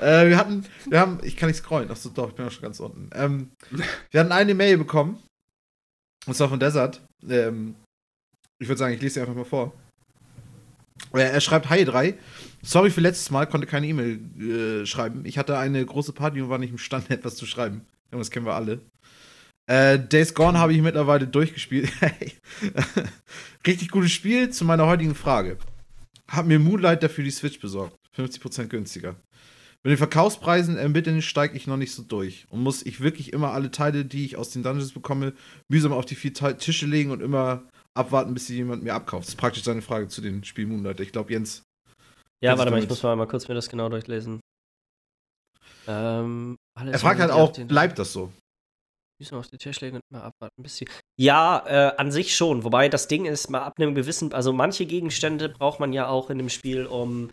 äh, 0.00 0.28
wir 0.28 0.36
hatten, 0.36 0.64
wir 0.88 1.00
haben, 1.00 1.20
ich 1.22 1.36
kann 1.36 1.48
nicht 1.48 1.58
scrollen, 1.58 1.90
achso 1.90 2.10
doch, 2.10 2.30
ich 2.30 2.34
bin 2.34 2.46
auch 2.46 2.50
schon 2.50 2.62
ganz 2.62 2.80
unten. 2.80 3.10
Ähm, 3.14 3.52
wir 4.10 4.20
hatten 4.20 4.32
eine 4.32 4.54
Mail 4.54 4.78
bekommen, 4.78 5.22
und 6.26 6.34
zwar 6.34 6.48
von 6.48 6.60
Desert. 6.60 7.00
Ähm, 7.28 7.76
ich 8.58 8.68
würde 8.68 8.78
sagen, 8.78 8.94
ich 8.94 9.00
lese 9.00 9.14
sie 9.14 9.20
einfach 9.20 9.34
mal 9.34 9.44
vor. 9.44 9.72
Er, 11.12 11.32
er 11.32 11.40
schreibt 11.40 11.70
Hi 11.70 11.84
3. 11.84 12.18
Sorry 12.64 12.90
für 12.90 13.02
letztes 13.02 13.30
Mal, 13.30 13.46
konnte 13.46 13.66
keine 13.66 13.86
E-Mail 13.86 14.82
äh, 14.82 14.86
schreiben. 14.86 15.26
Ich 15.26 15.36
hatte 15.36 15.58
eine 15.58 15.84
große 15.84 16.12
Party 16.12 16.40
und 16.40 16.48
war 16.48 16.58
nicht 16.58 16.70
imstande, 16.70 17.10
etwas 17.14 17.36
zu 17.36 17.46
schreiben. 17.46 17.82
Das 18.10 18.30
kennen 18.30 18.46
wir 18.46 18.54
alle. 18.54 18.80
Äh, 19.66 19.98
Days 19.98 20.34
Gone 20.34 20.58
habe 20.58 20.72
ich 20.72 20.80
mittlerweile 20.80 21.26
durchgespielt. 21.26 21.90
Richtig 23.66 23.90
gutes 23.90 24.12
Spiel 24.12 24.50
zu 24.50 24.64
meiner 24.64 24.86
heutigen 24.86 25.14
Frage. 25.14 25.58
Hab 26.28 26.46
mir 26.46 26.58
Moonlight 26.58 27.02
dafür 27.02 27.24
die 27.24 27.30
Switch 27.30 27.60
besorgt. 27.60 27.96
50% 28.16 28.66
günstiger. 28.68 29.16
Mit 29.82 29.90
den 29.90 29.98
Verkaufspreisen 29.98 30.78
ermitteln 30.78 31.20
steige 31.20 31.56
ich 31.56 31.66
noch 31.66 31.76
nicht 31.76 31.92
so 31.92 32.02
durch. 32.02 32.46
Und 32.48 32.62
muss 32.62 32.84
ich 32.86 33.00
wirklich 33.00 33.32
immer 33.32 33.52
alle 33.52 33.70
Teile, 33.70 34.06
die 34.06 34.24
ich 34.24 34.36
aus 34.36 34.50
den 34.50 34.62
Dungeons 34.62 34.92
bekomme, 34.92 35.34
mühsam 35.68 35.92
auf 35.92 36.06
die 36.06 36.14
vier 36.14 36.32
Tische 36.32 36.86
legen 36.86 37.10
und 37.10 37.20
immer 37.20 37.64
abwarten, 37.92 38.32
bis 38.32 38.48
jemand 38.48 38.82
mir 38.82 38.94
abkauft. 38.94 39.24
Das 39.24 39.34
ist 39.34 39.40
praktisch 39.40 39.64
seine 39.64 39.82
Frage 39.82 40.08
zu 40.08 40.22
dem 40.22 40.44
Spiel 40.44 40.66
Moonlight. 40.66 41.00
Ich 41.00 41.12
glaube, 41.12 41.32
Jens. 41.32 41.62
Ja, 42.44 42.58
warte 42.58 42.70
mal, 42.70 42.82
ich 42.82 42.88
muss 42.88 43.02
mal, 43.02 43.16
mal 43.16 43.26
kurz 43.26 43.48
mir 43.48 43.54
das 43.54 43.70
genau 43.70 43.88
durchlesen. 43.88 44.40
Ähm, 45.86 46.56
er 46.78 46.98
fragt 46.98 47.18
halt 47.20 47.30
auch, 47.30 47.52
bleibt 47.52 47.98
das 47.98 48.12
so? 48.12 48.32
Müssen 49.18 49.32
wir 49.32 49.38
auf 49.38 49.48
die 49.48 49.56
Tisch 49.56 49.80
legen 49.80 49.96
und 49.96 50.02
mal 50.10 50.22
abwarten, 50.22 50.62
bis 50.62 50.76
sie. 50.76 50.86
Ja, 51.18 51.64
äh, 51.66 51.96
an 51.96 52.10
sich 52.10 52.36
schon. 52.36 52.64
Wobei 52.64 52.90
das 52.90 53.08
Ding 53.08 53.24
ist, 53.24 53.48
mal 53.48 53.62
ab 53.62 53.74
einem 53.78 53.94
gewissen. 53.94 54.34
Also, 54.34 54.52
manche 54.52 54.84
Gegenstände 54.84 55.48
braucht 55.48 55.80
man 55.80 55.94
ja 55.94 56.08
auch 56.08 56.28
in 56.28 56.36
dem 56.36 56.50
Spiel, 56.50 56.84
um 56.84 57.30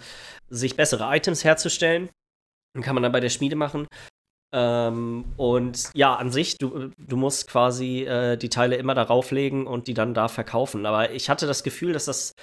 sich 0.49 0.77
bessere 0.77 1.13
Items 1.13 1.43
herzustellen. 1.43 2.09
Dann 2.73 2.83
kann 2.83 2.95
man 2.95 3.03
dann 3.03 3.11
bei 3.11 3.19
der 3.19 3.29
Schmiede 3.29 3.57
machen. 3.57 3.87
Ähm, 4.53 5.25
und 5.35 5.91
ja, 5.93 6.15
an 6.15 6.31
sich, 6.31 6.57
du, 6.57 6.91
du 6.97 7.17
musst 7.17 7.49
quasi 7.49 8.03
äh, 8.03 8.37
die 8.37 8.49
Teile 8.49 8.77
immer 8.77 8.95
darauf 8.95 9.31
legen 9.31 9.67
und 9.67 9.87
die 9.87 9.93
dann 9.93 10.13
da 10.13 10.29
verkaufen. 10.29 10.85
Aber 10.85 11.11
ich 11.11 11.29
hatte 11.29 11.47
das 11.47 11.63
Gefühl, 11.63 11.91
dass 11.91 12.05
das 12.05 12.33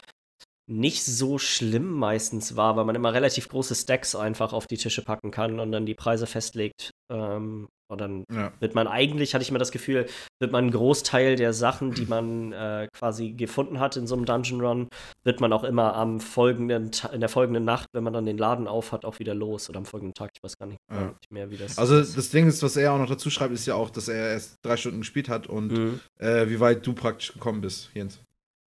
nicht 0.69 1.05
so 1.05 1.39
schlimm 1.39 1.91
meistens 1.91 2.57
war, 2.57 2.77
weil 2.77 2.85
man 2.85 2.95
immer 2.95 3.15
relativ 3.15 3.49
große 3.49 3.75
Stacks 3.75 4.15
einfach 4.15 4.53
auf 4.53 4.67
die 4.67 4.77
Tische 4.77 5.03
packen 5.03 5.31
kann 5.31 5.61
und 5.61 5.73
dann 5.73 5.87
die 5.87 5.95
Preise 5.95 6.27
festlegt. 6.27 6.91
Ähm, 7.11 7.69
und 7.91 8.03
dann 8.03 8.25
ja. 8.31 8.53
wird 8.61 8.75
man 8.75 8.87
eigentlich, 8.87 9.33
hatte 9.33 9.43
ich 9.43 9.49
immer 9.49 9.59
das 9.59 9.73
Gefühl, 9.73 10.07
wird 10.41 10.53
man 10.53 10.65
einen 10.65 10.73
Großteil 10.73 11.37
der 11.37 11.55
Sachen, 11.55 11.95
die 11.95 12.05
man 12.05 12.53
äh, 12.53 12.87
quasi 12.93 13.31
gefunden 13.31 13.81
hat 13.81 13.97
in 13.97 14.07
so 14.07 14.15
einem 14.15 14.27
Dungeon 14.27 14.61
Run, 14.61 14.89
wird 15.25 15.41
man 15.41 15.55
auch 15.55 15.65
immer 15.65 15.95
am 15.95 16.21
folgenden, 16.21 16.91
in 17.13 17.21
der 17.21 17.31
folgenden 17.31 17.65
Nacht, 17.65 17.89
wenn 17.95 18.05
man 18.05 18.13
dann 18.13 18.27
den 18.27 18.37
Laden 18.37 18.69
auf 18.69 18.93
hat, 18.93 19.07
auch 19.07 19.19
wieder 19.21 19.35
los. 19.35 19.71
Oder 19.71 19.79
am 19.79 19.87
folgenden 19.87 20.13
Tag, 20.13 20.33
ich 20.35 20.43
weiß 20.43 20.59
gar 20.59 20.67
nicht, 20.67 20.81
ja. 20.93 21.07
nicht 21.07 21.33
mehr, 21.33 21.51
wie 21.51 21.57
das 21.57 21.79
Also 21.79 21.99
ist. 21.99 22.17
das 22.17 22.29
Ding 22.29 22.47
ist, 22.47 22.63
was 22.63 22.77
er 22.77 22.93
auch 22.93 22.99
noch 22.99 23.09
dazu 23.09 23.31
schreibt, 23.31 23.55
ist 23.55 23.65
ja 23.65 23.75
auch, 23.75 23.89
dass 23.89 24.09
er 24.09 24.33
erst 24.33 24.57
drei 24.63 24.77
Stunden 24.77 25.01
gespielt 25.01 25.31
hat 25.31 25.47
und 25.47 25.73
mhm. 25.73 26.01
äh, 26.19 26.47
wie 26.51 26.61
weit 26.61 26.87
du 26.87 26.93
praktisch 26.93 27.33
gekommen 27.33 27.63
bist, 27.63 27.89
Jens. 27.95 28.21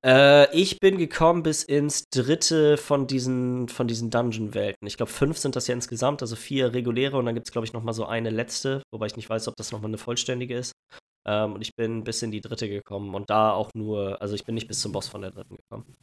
Äh, 0.05 0.55
ich 0.57 0.81
bin 0.81 0.97
gekommen 0.97 1.43
bis 1.43 1.63
ins 1.63 2.09
dritte 2.09 2.77
von 2.77 3.07
diesen, 3.07 3.69
von 3.69 3.87
diesen 3.87 4.11
Dungeon-Welten. 4.11 4.87
Ich 4.87 4.97
glaube, 4.97 5.13
fünf 5.13 5.39
sind 5.39 5.57
das 5.57 5.67
ja 5.67 5.75
insgesamt, 5.75 6.23
also 6.23 6.37
vier 6.37 6.73
reguläre 6.73 7.19
und 7.19 7.27
dann 7.27 7.35
gibt 7.35 7.49
es, 7.49 7.53
glaube 7.53 7.67
ich, 7.67 7.73
noch 7.73 7.83
mal 7.83 7.93
so 7.93 8.07
eine 8.07 8.31
letzte, 8.31 8.83
wobei 8.93 9.07
ich 9.07 9.17
nicht 9.17 9.29
weiß, 9.29 9.49
ob 9.49 9.57
das 9.57 9.73
noch 9.73 9.81
mal 9.81 9.89
eine 9.89 9.99
vollständige 9.99 10.57
ist. 10.57 10.73
Ähm, 11.27 11.55
und 11.55 11.63
ich 11.63 11.77
bin 11.77 12.05
bis 12.05 12.23
in 12.23 12.31
die 12.31 12.41
dritte 12.41 12.69
gekommen 12.69 13.15
und 13.15 13.29
da 13.29 13.53
auch 13.53 13.71
nur, 13.75 14.21
also 14.23 14.35
ich 14.35 14.45
bin 14.45 14.55
nicht 14.55 14.69
bis 14.69 14.81
zum 14.81 14.93
Boss 14.93 15.09
von 15.09 15.21
der 15.21 15.33
dritten 15.33 15.57
gekommen. 15.57 15.95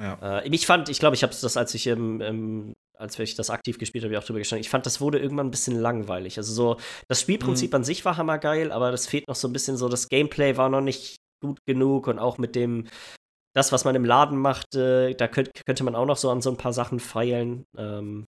Ja. 0.00 0.40
Äh, 0.40 0.48
ich 0.48 0.66
fand, 0.66 0.90
ich 0.90 0.98
glaube, 0.98 1.16
ich 1.16 1.22
habe 1.22 1.34
das, 1.40 1.56
als 1.56 1.74
ich 1.74 1.86
im, 1.86 2.20
im 2.20 2.74
als 2.98 3.18
ich 3.18 3.36
das 3.36 3.48
aktiv 3.48 3.78
gespielt 3.78 4.04
habe, 4.04 4.18
auch 4.18 4.24
drüber 4.24 4.40
gestanden. 4.40 4.60
Ich 4.60 4.70
fand, 4.70 4.84
das 4.84 5.00
wurde 5.00 5.20
irgendwann 5.20 5.46
ein 5.46 5.52
bisschen 5.52 5.78
langweilig. 5.78 6.36
Also 6.36 6.52
so, 6.52 6.80
das 7.06 7.20
Spielprinzip 7.20 7.70
mhm. 7.70 7.76
an 7.76 7.84
sich 7.84 8.04
war 8.04 8.16
hammergeil, 8.16 8.72
aber 8.72 8.90
das 8.90 9.06
fehlt 9.06 9.28
noch 9.28 9.36
so 9.36 9.46
ein 9.48 9.52
bisschen 9.52 9.76
so, 9.76 9.88
das 9.88 10.08
Gameplay 10.08 10.56
war 10.56 10.68
noch 10.68 10.80
nicht 10.80 11.16
gut 11.40 11.60
genug 11.64 12.08
und 12.08 12.18
auch 12.18 12.38
mit 12.38 12.56
dem, 12.56 12.88
das, 13.54 13.72
was 13.72 13.84
man 13.84 13.94
im 13.94 14.04
Laden 14.04 14.38
machte, 14.38 15.14
da 15.14 15.28
könnt, 15.28 15.50
könnte 15.66 15.84
man 15.84 15.94
auch 15.94 16.06
noch 16.06 16.16
so 16.16 16.30
an 16.30 16.42
so 16.42 16.50
ein 16.50 16.56
paar 16.56 16.72
Sachen 16.72 17.00
feilen. 17.00 17.64
Ähm, 17.76 18.26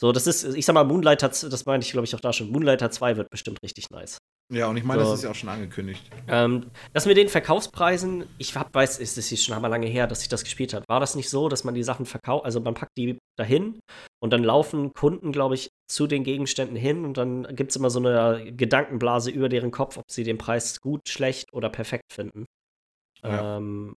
so, 0.00 0.12
das 0.12 0.26
ist, 0.26 0.44
ich 0.44 0.64
sag 0.64 0.72
mal, 0.72 0.84
Moonlighter, 0.84 1.28
das 1.28 1.66
meine 1.66 1.82
ich, 1.82 1.92
glaube 1.92 2.06
ich, 2.06 2.14
auch 2.14 2.20
da 2.20 2.32
schon. 2.32 2.50
Moonlighter 2.50 2.90
2 2.90 3.18
wird 3.18 3.28
bestimmt 3.28 3.62
richtig 3.62 3.90
nice. 3.90 4.16
Ja, 4.50 4.66
und 4.66 4.78
ich 4.78 4.82
meine, 4.82 5.04
so. 5.04 5.10
das 5.10 5.18
ist 5.18 5.24
ja 5.24 5.30
auch 5.30 5.34
schon 5.34 5.50
angekündigt. 5.50 6.02
Ähm, 6.26 6.70
das 6.94 7.04
mit 7.04 7.18
den 7.18 7.28
Verkaufspreisen, 7.28 8.24
ich 8.38 8.56
hab, 8.56 8.74
weiß, 8.74 8.98
ist 8.98 9.18
es 9.18 9.30
ist 9.30 9.44
schon 9.44 9.54
einmal 9.54 9.70
lange 9.70 9.86
her, 9.86 10.06
dass 10.06 10.22
ich 10.22 10.28
das 10.28 10.42
gespielt 10.42 10.72
habe. 10.72 10.86
War 10.88 11.00
das 11.00 11.14
nicht 11.14 11.28
so, 11.28 11.50
dass 11.50 11.64
man 11.64 11.74
die 11.74 11.82
Sachen 11.82 12.06
verkauft, 12.06 12.46
also 12.46 12.60
man 12.60 12.72
packt 12.72 12.96
die 12.96 13.18
dahin 13.38 13.78
und 14.20 14.32
dann 14.32 14.42
laufen 14.42 14.92
Kunden, 14.94 15.32
glaube 15.32 15.54
ich, 15.54 15.68
zu 15.86 16.06
den 16.06 16.24
Gegenständen 16.24 16.76
hin 16.76 17.04
und 17.04 17.18
dann 17.18 17.54
gibt 17.54 17.70
es 17.70 17.76
immer 17.76 17.90
so 17.90 18.00
eine 18.00 18.52
Gedankenblase 18.52 19.30
über 19.30 19.50
deren 19.50 19.70
Kopf, 19.70 19.98
ob 19.98 20.10
sie 20.10 20.24
den 20.24 20.38
Preis 20.38 20.80
gut, 20.80 21.08
schlecht 21.08 21.52
oder 21.52 21.68
perfekt 21.68 22.12
finden. 22.12 22.46
Ja. 23.22 23.58
Ähm, 23.58 23.94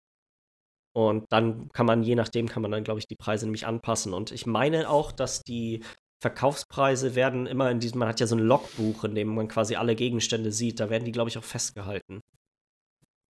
und 0.95 1.26
dann 1.32 1.70
kann 1.70 1.86
man, 1.86 2.03
je 2.03 2.15
nachdem, 2.15 2.48
kann 2.48 2.61
man 2.61 2.72
dann, 2.72 2.84
glaube 2.84 2.99
ich, 2.99 3.07
die 3.07 3.15
Preise 3.15 3.45
nämlich 3.45 3.65
anpassen. 3.65 4.14
Und 4.14 4.32
ich 4.32 4.45
meine 4.45 4.90
auch, 4.90 5.11
dass 5.11 5.41
die 5.41 5.84
Verkaufspreise 6.22 7.15
werden 7.15 7.48
immer 7.48 7.70
in 7.72 7.80
diesem, 7.80 7.99
man 7.99 8.07
hat 8.07 8.20
ja 8.20 8.28
so 8.28 8.36
ein 8.36 8.40
Logbuch, 8.40 9.03
in 9.03 9.15
dem 9.15 9.34
man 9.34 9.48
quasi 9.48 9.76
alle 9.76 9.95
Gegenstände 9.95 10.52
sieht, 10.52 10.80
da 10.80 10.90
werden 10.90 11.03
die, 11.03 11.11
glaube 11.11 11.30
ich, 11.30 11.38
auch 11.38 11.44
festgehalten. 11.44 12.22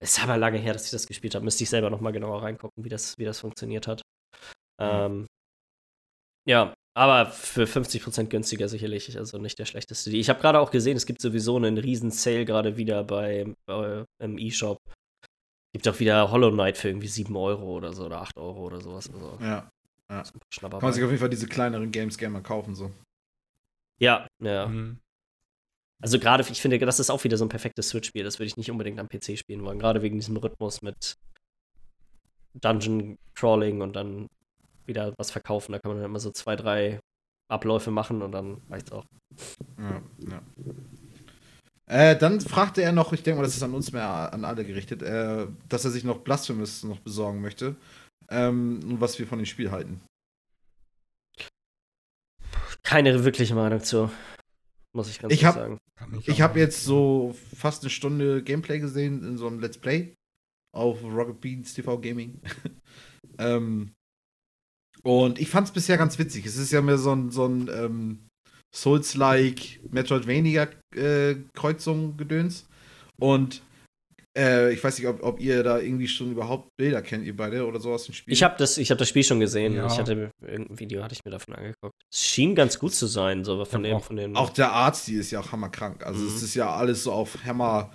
Es 0.03 0.17
ist 0.17 0.25
aber 0.25 0.39
lange 0.39 0.59
her, 0.59 0.73
dass 0.73 0.87
ich 0.87 0.91
das 0.91 1.07
gespielt 1.07 1.35
habe. 1.35 1.45
Müsste 1.45 1.63
ich 1.63 1.71
selber 1.71 1.91
noch 1.91 2.01
mal 2.01 2.13
genauer 2.13 2.43
reingucken, 2.43 2.83
wie 2.83 2.89
das, 2.89 3.19
wie 3.19 3.25
das 3.25 3.41
funktioniert 3.41 3.87
hat. 3.87 4.01
Mhm. 4.81 4.87
Ähm, 4.89 5.27
ja, 6.49 6.75
aber 6.97 7.27
für 7.31 7.65
50% 7.65 8.29
günstiger 8.29 8.69
sicherlich, 8.69 9.17
also 9.17 9.39
nicht 9.39 9.59
der 9.59 9.67
schlechteste. 9.67 10.11
Ich 10.11 10.31
habe 10.31 10.41
gerade 10.41 10.59
auch 10.59 10.71
gesehen, 10.71 10.97
es 10.97 11.07
gibt 11.07 11.21
sowieso 11.21 11.57
einen 11.57 11.77
riesen 11.77 12.11
Sale 12.11 12.47
gerade 12.47 12.79
wieder 12.79 13.05
bei, 13.05 13.55
bei 13.67 14.05
im 14.19 14.39
E-Shop 14.39 14.79
Gibt 15.73 15.87
auch 15.87 16.01
wieder 16.01 16.31
Hollow 16.31 16.51
Knight 16.51 16.79
für 16.79 16.89
irgendwie 16.89 17.09
7 17.09 17.35
Euro 17.37 17.77
oder 17.77 17.93
so 17.93 18.07
oder 18.07 18.21
8 18.23 18.37
Euro 18.39 18.67
oder 18.67 18.81
sowas. 18.81 19.09
Also, 19.13 19.39
ja. 19.41 19.71
ja. 20.11 20.23
Kann 20.61 20.71
man 20.81 20.93
sich 20.93 21.05
auf 21.05 21.11
jeden 21.11 21.21
Fall 21.21 21.31
diese 21.31 21.47
kleineren 21.47 21.93
Games 21.93 22.19
gerne 22.19 22.33
mal 22.35 22.43
kaufen, 22.43 22.75
so. 22.75 22.91
Ja, 23.99 24.27
ja. 24.41 24.67
Mhm. 24.67 24.99
Also 26.03 26.19
gerade, 26.19 26.45
ich 26.51 26.61
finde, 26.61 26.79
das 26.79 26.99
ist 26.99 27.11
auch 27.11 27.23
wieder 27.25 27.37
so 27.37 27.45
ein 27.45 27.51
perfektes 27.51 27.91
Switch-Spiel. 27.91 28.25
Das 28.25 28.39
würde 28.39 28.47
ich 28.47 28.57
nicht 28.57 28.71
unbedingt 28.71 28.99
am 28.99 29.09
PC 29.09 29.39
spielen 29.39 29.63
wollen. 29.65 29.79
Gerade 29.79 30.03
wegen 30.03 30.19
diesem 30.19 30.37
Rhythmus 30.39 30.81
mit 30.83 31.17
Dungeon 32.55 33.19
Crawling 33.35 33.83
und 33.83 33.95
dann 33.95 34.29
wieder 34.87 35.15
was 35.19 35.31
verkaufen. 35.31 35.73
Da 35.73 35.79
kann 35.79 35.91
man 35.91 35.99
dann 35.99 36.11
immer 36.11 36.19
so 36.19 36.31
zwei, 36.31 36.57
drei 36.57 37.01
Abläufe 37.49 37.91
machen 37.91 38.23
und 38.23 38.33
dann 38.33 38.63
reicht's 38.71 38.93
auch. 38.93 39.05
Ja, 39.79 40.03
ja. 40.31 40.43
Äh, 41.91 42.17
dann 42.17 42.41
fragte 42.41 42.83
er 42.83 42.93
noch, 42.93 43.13
ich 43.13 43.25
denke 43.25 43.39
mal, 43.41 43.45
das 43.45 43.57
ist 43.57 43.65
an 43.65 43.75
uns 43.75 43.91
mehr 43.91 44.33
an 44.33 44.45
alle 44.45 44.65
gerichtet, 44.65 45.03
äh, 45.03 45.49
dass 45.69 45.85
er 45.85 45.91
sich 45.91 46.05
noch 46.05 46.19
Blasphemous 46.19 46.85
noch 46.85 47.01
besorgen 47.01 47.41
möchte. 47.41 47.75
Ähm, 48.29 48.79
und 48.85 49.01
was 49.01 49.19
wir 49.19 49.27
von 49.27 49.39
dem 49.41 49.47
Spiel 49.47 49.73
halten. 49.73 50.01
Keine 52.85 53.25
wirkliche 53.25 53.57
Meinung 53.57 53.83
zu. 53.83 54.09
Muss 54.93 55.11
ich 55.11 55.19
ganz 55.19 55.35
Ich 55.35 55.43
ehrlich 55.43 55.57
hab- 55.57 55.63
sagen. 55.63 55.81
Ich 56.27 56.41
habe 56.41 56.61
jetzt 56.61 56.85
so 56.85 57.35
fast 57.57 57.83
eine 57.83 57.91
Stunde 57.91 58.45
Gameplay 58.45 58.79
gesehen 58.79 59.25
in 59.25 59.37
so 59.37 59.49
einem 59.49 59.59
Let's 59.59 59.77
Play 59.79 60.15
auf 60.73 61.03
Rocket 61.03 61.41
Beans 61.41 61.75
TV 61.75 61.99
Gaming. 61.99 62.41
ähm, 63.39 63.93
und 65.03 65.41
ich 65.41 65.51
fand 65.51 65.67
es 65.67 65.75
bisher 65.75 65.99
ganz 65.99 66.21
witzig. 66.21 66.47
Es 66.47 66.57
ist 66.57 66.71
ja 66.71 66.83
mehr 66.83 66.99
so 66.99 67.13
ein, 67.13 67.31
so 67.33 67.47
ein 67.47 67.69
ähm, 67.69 68.29
Souls-like 68.75 69.81
Metroidvania-Kreuzung 69.91 72.17
gedöns. 72.17 72.67
Und 73.19 73.63
äh, 74.39 74.73
ich 74.73 74.83
weiß 74.83 74.99
nicht, 74.99 75.09
ob, 75.09 75.23
ob 75.23 75.41
ihr 75.41 75.63
da 75.63 75.79
irgendwie 75.81 76.09
schon 76.09 76.31
überhaupt 76.33 76.69
Bilder 76.77 77.03
kennt, 77.03 77.25
ihr 77.27 77.37
beide 77.37 77.67
oder 77.67 77.81
so 77.81 77.93
aus 77.93 78.05
dem 78.07 78.15
Spiel. 78.15 78.33
Ich 78.33 78.43
habe 78.45 78.55
das, 78.59 78.79
ich 78.79 78.91
hab 78.91 78.99
das 78.99 79.09
Spiel 79.09 79.25
schon 79.25 79.41
gesehen. 79.41 79.75
Ja. 79.75 79.87
Ich 79.87 79.99
hatte 79.99 80.31
irgendein 80.41 80.79
Video 80.79 81.03
hatte 81.03 81.15
ich 81.15 81.25
mir 81.25 81.33
davon 81.33 81.55
angeguckt. 81.55 81.95
Es 82.13 82.21
schien 82.21 82.55
ganz 82.55 82.79
gut 82.79 82.95
zu 82.95 83.07
sein, 83.07 83.45
so 83.45 83.65
von 83.65 83.85
Ja, 83.85 83.91
dem, 83.91 83.97
auch- 83.97 84.05
von 84.05 84.17
den. 84.17 84.37
Auch 84.37 84.51
der 84.51 84.71
Artstil 84.73 85.19
ist 85.19 85.31
ja 85.33 85.41
auch 85.41 85.51
hammerkrank. 85.53 86.07
Also 86.07 86.21
Mhm. 86.23 86.29
es 86.29 86.43
ist 86.43 86.55
ja 86.55 86.73
alles 86.73 87.03
so 87.03 87.13
auf 87.13 87.39
Hammer, 87.45 87.93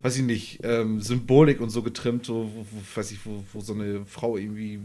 weiß 0.00 0.16
ich 0.16 0.22
nicht, 0.22 0.60
ähm, 0.62 1.00
Symbolik 1.00 1.60
und 1.60 1.70
so 1.70 1.82
getrimmt, 1.82 2.24
so, 2.24 2.48
wo, 2.54 2.60
wo, 2.70 2.80
weiß 2.94 3.10
ich, 3.10 3.26
wo, 3.26 3.42
wo 3.52 3.60
so 3.60 3.72
eine 3.74 4.06
Frau 4.06 4.36
irgendwie 4.36 4.78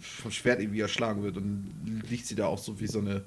vom 0.00 0.32
Schwert 0.32 0.60
irgendwie 0.60 0.80
erschlagen 0.80 1.22
wird 1.22 1.36
und 1.36 1.72
liegt 2.10 2.26
sie 2.26 2.34
da 2.34 2.46
auch 2.46 2.58
so 2.58 2.80
wie 2.80 2.88
so 2.88 2.98
eine, 2.98 3.24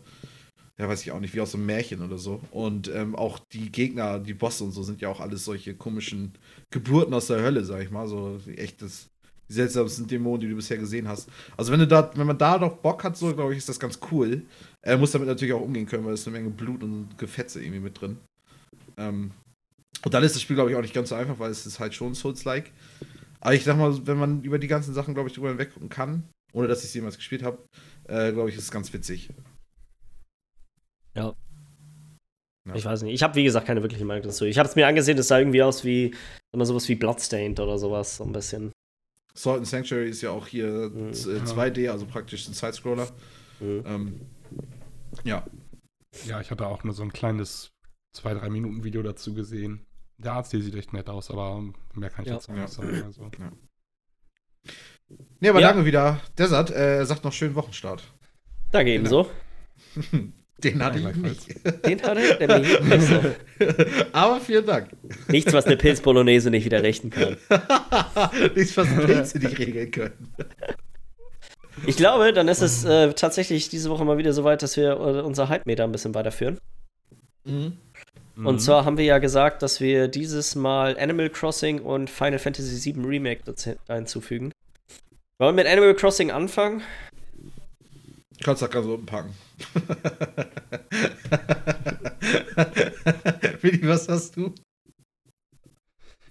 ja 0.79 0.89
weiß 0.89 1.01
ich 1.01 1.11
auch 1.11 1.19
nicht, 1.19 1.33
wie 1.33 1.41
aus 1.41 1.53
einem 1.53 1.65
Märchen 1.65 2.01
oder 2.01 2.17
so. 2.17 2.41
Und 2.51 2.89
ähm, 2.89 3.15
auch 3.15 3.39
die 3.51 3.71
Gegner, 3.71 4.19
die 4.19 4.33
Bosse 4.33 4.63
und 4.63 4.71
so 4.71 4.83
sind 4.83 5.01
ja 5.01 5.09
auch 5.09 5.19
alles 5.19 5.45
solche 5.45 5.75
komischen 5.75 6.33
Geburten 6.71 7.13
aus 7.13 7.27
der 7.27 7.41
Hölle, 7.41 7.63
sag 7.63 7.81
ich 7.81 7.91
mal, 7.91 8.07
so 8.07 8.39
echtes. 8.55 9.07
Die 9.49 9.55
seltsamsten 9.55 10.07
Dämonen, 10.07 10.39
die 10.39 10.47
du 10.47 10.55
bisher 10.55 10.77
gesehen 10.77 11.07
hast. 11.07 11.29
Also 11.57 11.71
wenn 11.73 11.79
du 11.79 11.87
da, 11.87 12.09
wenn 12.15 12.25
man 12.25 12.37
da 12.37 12.57
doch 12.57 12.77
Bock 12.77 13.03
hat, 13.03 13.17
so 13.17 13.33
glaube 13.35 13.51
ich, 13.51 13.57
ist 13.57 13.67
das 13.67 13.79
ganz 13.79 13.99
cool. 14.09 14.43
Er 14.81 14.97
muss 14.97 15.11
damit 15.11 15.27
natürlich 15.27 15.53
auch 15.53 15.61
umgehen 15.61 15.85
können, 15.85 16.05
weil 16.05 16.13
es 16.13 16.25
eine 16.25 16.37
Menge 16.37 16.49
Blut 16.49 16.81
und 16.81 17.17
Gefetze 17.17 17.61
irgendwie 17.61 17.81
mit 17.81 17.99
drin. 17.99 18.17
Ähm, 18.97 19.31
und 20.05 20.13
dann 20.13 20.23
ist 20.23 20.35
das 20.35 20.41
Spiel, 20.41 20.55
glaube 20.55 20.71
ich, 20.71 20.77
auch 20.77 20.81
nicht 20.81 20.93
ganz 20.93 21.09
so 21.09 21.15
einfach, 21.15 21.39
weil 21.39 21.51
es 21.51 21.65
ist 21.65 21.79
halt 21.79 21.93
schon 21.93 22.15
Souls-like. 22.15 22.71
Aber 23.41 23.53
ich 23.53 23.65
sag 23.65 23.77
mal, 23.77 24.07
wenn 24.07 24.17
man 24.17 24.41
über 24.43 24.59
die 24.59 24.67
ganzen 24.67 24.93
Sachen, 24.93 25.13
glaube 25.13 25.27
ich, 25.27 25.35
drüber 25.35 25.49
hinweggucken 25.49 25.89
kann, 25.89 26.23
ohne 26.53 26.67
dass 26.67 26.79
ich 26.79 26.85
es 26.85 26.93
jemals 26.93 27.17
gespielt 27.17 27.43
habe, 27.43 27.57
äh, 28.07 28.31
glaube 28.31 28.49
ich, 28.49 28.55
ist 28.55 28.63
es 28.63 28.71
ganz 28.71 28.93
witzig. 28.93 29.29
Ja. 31.15 31.35
Ich 32.73 32.85
weiß 32.85 33.03
nicht. 33.03 33.13
Ich 33.13 33.23
habe, 33.23 33.35
wie 33.35 33.43
gesagt, 33.43 33.67
keine 33.67 33.81
wirkliche 33.81 34.05
Meinung 34.05 34.23
dazu. 34.23 34.45
Ich 34.45 34.57
habe 34.57 34.69
es 34.69 34.75
mir 34.75 34.87
angesehen, 34.87 35.17
es 35.17 35.27
sah 35.27 35.37
irgendwie 35.39 35.61
aus 35.63 35.83
wie 35.83 36.15
immer 36.53 36.65
sowas 36.65 36.87
wie 36.87 36.95
Bloodstained 36.95 37.59
oder 37.59 37.77
sowas. 37.77 38.17
So 38.17 38.23
ein 38.23 38.31
bisschen. 38.31 38.71
Salt 39.35 39.57
and 39.57 39.67
Sanctuary 39.67 40.09
ist 40.09 40.21
ja 40.21 40.29
auch 40.31 40.47
hier 40.47 40.67
Mhm. 40.93 41.11
z- 41.13 41.27
äh, 41.27 41.43
2D, 41.45 41.89
also 41.89 42.05
praktisch 42.05 42.47
ein 42.47 42.53
Sidescroller. 42.53 43.09
Mhm. 43.59 43.83
Ähm, 43.85 44.21
ja. 45.23 45.45
Ja, 46.25 46.39
ich 46.39 46.51
hatte 46.51 46.67
auch 46.67 46.83
nur 46.83 46.93
so 46.93 47.03
ein 47.03 47.11
kleines 47.11 47.69
2-3 48.15 48.49
Minuten 48.49 48.83
Video 48.83 49.01
dazu 49.01 49.33
gesehen. 49.33 49.85
Der 50.17 50.33
Arzt 50.33 50.51
hier 50.51 50.61
sieht 50.61 50.75
echt 50.75 50.93
nett 50.93 51.09
aus, 51.09 51.31
aber 51.31 51.61
mehr 51.95 52.09
kann 52.11 52.23
ich 52.23 52.29
Ja. 52.29 52.35
jetzt 52.35 52.49
auch 52.49 52.53
nicht 52.53 52.69
sagen. 52.69 53.03
Also. 53.03 53.29
Ne, 55.39 55.49
aber 55.49 55.59
Ja. 55.59 55.69
danke 55.73 55.85
wieder. 55.85 56.21
Desert, 56.37 56.69
äh, 56.71 56.97
er 56.99 57.05
sagt 57.05 57.23
noch 57.23 57.33
schönen 57.33 57.55
Wochenstart. 57.55 58.03
Danke 58.71 58.91
ebenso. 58.93 59.29
Den 60.63 60.83
hatte 60.83 60.97
ich 60.97 61.03
gleichfalls. 61.03 61.47
nicht. 61.47 61.85
Den 61.85 62.01
hat 62.01 62.17
er 62.17 62.47
nämlich 62.47 62.81
nicht 62.81 63.01
so. 63.01 63.21
aber 64.11 64.39
vielen 64.39 64.65
Dank. 64.65 64.89
Nichts, 65.27 65.53
was 65.53 65.65
eine 65.65 65.77
Pilz-Bolognese 65.77 66.49
nicht 66.49 66.65
wieder 66.65 66.83
richten 66.83 67.09
kann. 67.09 67.37
Nichts, 68.55 68.77
was 68.77 68.87
Pilze 68.87 69.39
nicht 69.39 69.59
regeln 69.59 69.91
können. 69.91 70.33
Ich 71.85 71.97
glaube, 71.97 72.31
dann 72.33 72.47
ist 72.47 72.61
es 72.61 72.85
äh, 72.85 73.13
tatsächlich 73.13 73.69
diese 73.69 73.89
Woche 73.89 74.05
mal 74.05 74.17
wieder 74.17 74.33
so 74.33 74.43
weit, 74.43 74.61
dass 74.61 74.77
wir 74.77 74.91
äh, 74.91 75.21
unser 75.21 75.49
Hype-Meter 75.49 75.83
ein 75.83 75.91
bisschen 75.91 76.15
weiterführen. 76.15 76.59
Mhm. 77.43 77.77
Und 78.35 78.59
zwar 78.59 78.85
haben 78.85 78.97
wir 78.97 79.05
ja 79.05 79.19
gesagt, 79.19 79.61
dass 79.61 79.79
wir 79.79 80.07
dieses 80.07 80.55
Mal 80.55 80.97
Animal 80.97 81.29
Crossing 81.29 81.81
und 81.81 82.09
Final 82.09 82.39
Fantasy 82.39 82.93
VII 82.93 83.05
Remake 83.05 83.41
dazu 83.45 83.75
hinzufügen. 83.87 84.51
Wollen 85.37 85.55
wir 85.55 85.63
mit 85.63 85.71
Animal 85.71 85.93
Crossing 85.93 86.31
anfangen? 86.31 86.81
Kannst 88.43 88.61
du 88.61 88.67
ganz 88.67 88.85
unten 88.85 89.05
packen. 89.05 89.33
Willi, 93.61 93.87
was 93.87 94.09
hast 94.09 94.35
du? 94.35 94.53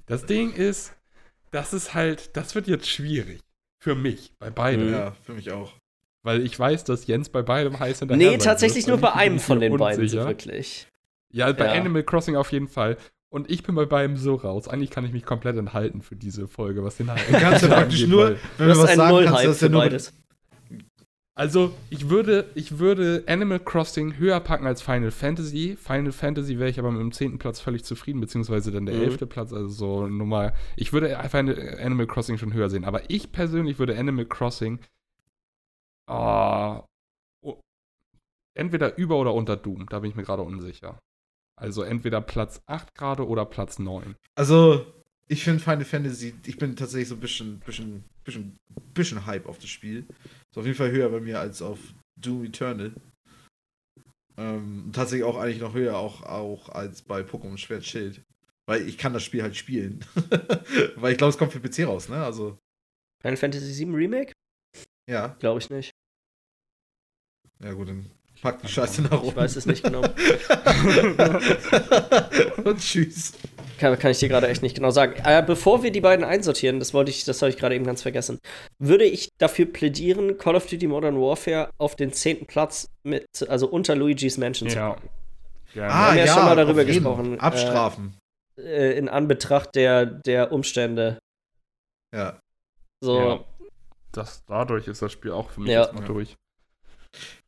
Das 0.06 0.26
Ding 0.26 0.52
ist, 0.52 0.92
das 1.50 1.72
ist 1.72 1.94
halt, 1.94 2.36
das 2.36 2.54
wird 2.54 2.66
jetzt 2.68 2.88
schwierig. 2.88 3.40
Für 3.82 3.94
mich, 3.94 4.32
bei 4.38 4.50
beiden. 4.50 4.92
Ja, 4.92 5.12
für 5.24 5.32
mich 5.32 5.50
auch. 5.50 5.72
Weil 6.22 6.44
ich 6.44 6.56
weiß, 6.58 6.84
dass 6.84 7.06
Jens 7.06 7.30
bei 7.30 7.42
beidem 7.42 7.80
heiß 7.80 8.00
hinterher 8.00 8.30
Nee, 8.30 8.38
tatsächlich 8.38 8.86
nur 8.86 8.98
bei 8.98 9.12
einem 9.12 9.40
von 9.40 9.58
den 9.58 9.76
beiden, 9.76 10.02
unsicher. 10.02 10.26
wirklich. 10.26 10.86
Ja, 11.32 11.50
bei 11.52 11.66
Ja. 11.66 11.72
Animal 11.72 12.04
Crossing 12.04 12.36
auf 12.36 12.52
jeden 12.52 12.68
Fall. 12.68 12.96
Und 13.30 13.50
ich 13.50 13.62
bin 13.62 13.74
bei 13.74 13.86
beidem 13.86 14.18
so 14.18 14.34
raus. 14.34 14.68
Eigentlich 14.68 14.90
kann 14.90 15.06
ich 15.06 15.12
mich 15.12 15.24
komplett 15.24 15.56
enthalten 15.56 16.02
für 16.02 16.14
diese 16.14 16.46
Folge, 16.46 16.84
was 16.84 16.98
den 16.98 17.10
Hype 17.10 17.26
Du 17.26 17.32
kannst 17.40 17.62
ja 17.62 17.68
praktisch 17.68 18.06
nur, 18.06 18.36
wenn 18.58 18.68
Du 18.68 18.76
was 18.76 18.90
einen 18.90 18.96
sagen, 18.98 19.24
kannst 19.24 19.42
du 19.44 19.48
das 19.48 19.58
für 19.58 19.70
nur 19.70 19.80
beides. 19.80 20.12
Also, 21.34 21.74
ich 21.88 22.10
würde, 22.10 22.50
ich 22.54 22.78
würde 22.78 23.24
Animal 23.26 23.58
Crossing 23.58 24.18
höher 24.18 24.38
packen 24.40 24.66
als 24.66 24.82
Final 24.82 25.10
Fantasy. 25.10 25.76
Final 25.80 26.12
Fantasy 26.12 26.58
wäre 26.58 26.68
ich 26.68 26.78
aber 26.78 26.90
mit 26.90 27.00
dem 27.00 27.12
10. 27.12 27.38
Platz 27.38 27.58
völlig 27.58 27.84
zufrieden, 27.84 28.20
beziehungsweise 28.20 28.70
dann 28.70 28.84
der 28.84 28.96
Mhm. 28.96 29.02
11. 29.02 29.26
Platz, 29.26 29.52
also 29.52 29.68
so 29.68 30.06
Nummer. 30.06 30.52
Ich 30.76 30.92
würde 30.92 31.18
Animal 31.18 32.06
Crossing 32.06 32.36
schon 32.36 32.52
höher 32.52 32.68
sehen, 32.68 32.84
aber 32.84 33.08
ich 33.10 33.32
persönlich 33.32 33.78
würde 33.78 33.98
Animal 33.98 34.26
Crossing 34.26 34.78
ah, 36.06 36.84
oh, 37.42 37.58
entweder 38.54 38.98
über 38.98 39.16
oder 39.18 39.32
unter 39.32 39.56
Doom, 39.56 39.86
da 39.88 40.00
bin 40.00 40.10
ich 40.10 40.16
mir 40.16 40.24
gerade 40.24 40.42
unsicher. 40.42 40.98
Also 41.58 41.82
entweder 41.82 42.20
Platz 42.20 42.60
8 42.66 42.94
gerade 42.94 43.26
oder 43.26 43.46
Platz 43.46 43.78
9. 43.78 44.16
Also, 44.34 44.84
ich 45.28 45.44
finde 45.44 45.60
Final 45.60 45.84
Fantasy, 45.84 46.34
ich 46.44 46.58
bin 46.58 46.76
tatsächlich 46.76 47.08
so 47.08 47.14
ein 47.14 47.20
bisschen, 47.20 47.60
bisschen, 47.60 48.04
bisschen, 48.24 48.56
bisschen 48.92 49.24
Hype 49.24 49.46
auf 49.46 49.58
das 49.58 49.70
Spiel. 49.70 50.06
Ist 50.52 50.58
auf 50.58 50.66
jeden 50.66 50.76
Fall 50.76 50.90
höher 50.90 51.08
bei 51.08 51.20
mir 51.20 51.40
als 51.40 51.62
auf 51.62 51.78
Doom 52.20 52.44
Eternal. 52.44 52.92
Ähm, 54.36 54.90
tatsächlich 54.92 55.24
auch 55.24 55.38
eigentlich 55.38 55.60
noch 55.60 55.72
höher 55.72 55.96
auch, 55.96 56.22
auch 56.24 56.68
als 56.68 57.00
bei 57.00 57.22
Pokémon 57.22 57.56
Schwert 57.56 57.86
Schild. 57.86 58.22
Weil 58.66 58.86
ich 58.86 58.98
kann 58.98 59.14
das 59.14 59.24
Spiel 59.24 59.42
halt 59.42 59.56
spielen. 59.56 60.04
Weil 60.96 61.12
ich 61.12 61.18
glaube, 61.18 61.30
es 61.30 61.38
kommt 61.38 61.52
für 61.52 61.60
PC 61.60 61.86
raus, 61.86 62.10
ne? 62.10 62.22
Also, 62.22 62.58
Final 63.22 63.38
Fantasy 63.38 63.86
VII 63.86 63.94
Remake? 63.94 64.32
ja. 65.08 65.28
Glaube 65.38 65.60
ich 65.60 65.70
nicht. 65.70 65.90
Ja 67.60 67.72
gut, 67.72 67.88
dann 67.88 68.10
pack 68.42 68.60
die 68.60 68.68
Scheiße 68.68 69.00
nach 69.02 69.22
oben. 69.22 69.30
Ich 69.30 69.36
weiß 69.36 69.56
es 69.56 69.66
nicht 69.66 69.82
genau. 69.82 70.02
Und 72.64 72.78
tschüss. 72.78 73.32
Kann, 73.78 73.98
kann 73.98 74.10
ich 74.10 74.18
dir 74.18 74.28
gerade 74.28 74.48
echt 74.48 74.62
nicht 74.62 74.74
genau 74.76 74.90
sagen. 74.90 75.14
Äh, 75.24 75.42
bevor 75.44 75.82
wir 75.82 75.90
die 75.90 76.00
beiden 76.00 76.24
einsortieren, 76.24 76.78
das 76.78 76.94
wollte 76.94 77.10
ich, 77.10 77.24
das 77.24 77.42
habe 77.42 77.50
ich 77.50 77.56
gerade 77.56 77.74
eben 77.74 77.84
ganz 77.84 78.02
vergessen, 78.02 78.38
würde 78.78 79.04
ich 79.04 79.28
dafür 79.38 79.66
plädieren, 79.66 80.38
Call 80.38 80.54
of 80.56 80.66
Duty 80.66 80.86
Modern 80.86 81.20
Warfare 81.20 81.70
auf 81.78 81.96
den 81.96 82.12
zehnten 82.12 82.46
Platz 82.46 82.86
mit, 83.02 83.26
also 83.48 83.66
unter 83.68 83.94
Luigi's 83.96 84.38
Mansion 84.38 84.68
zu 84.68 84.76
Ja. 84.76 84.90
packen. 84.90 85.08
Gerne. 85.74 85.94
haben 85.94 86.18
ja 86.18 86.26
schon 86.26 86.44
mal 86.44 86.54
darüber 86.56 86.84
gesprochen, 86.84 87.40
Abstrafen. 87.40 88.14
Äh, 88.58 88.98
in 88.98 89.08
Anbetracht 89.08 89.74
der, 89.74 90.04
der 90.06 90.52
Umstände. 90.52 91.18
ja. 92.14 92.38
So, 93.02 93.18
Ja. 93.18 93.40
das, 94.12 94.44
dadurch 94.46 94.86
ist 94.86 95.02
das 95.02 95.10
Spiel 95.12 95.32
auch 95.32 95.50
für 95.50 95.60
mich 95.60 95.70
Ja. 95.70 95.82
jetzt 95.84 95.94
mal 95.94 96.04
durch. 96.04 96.36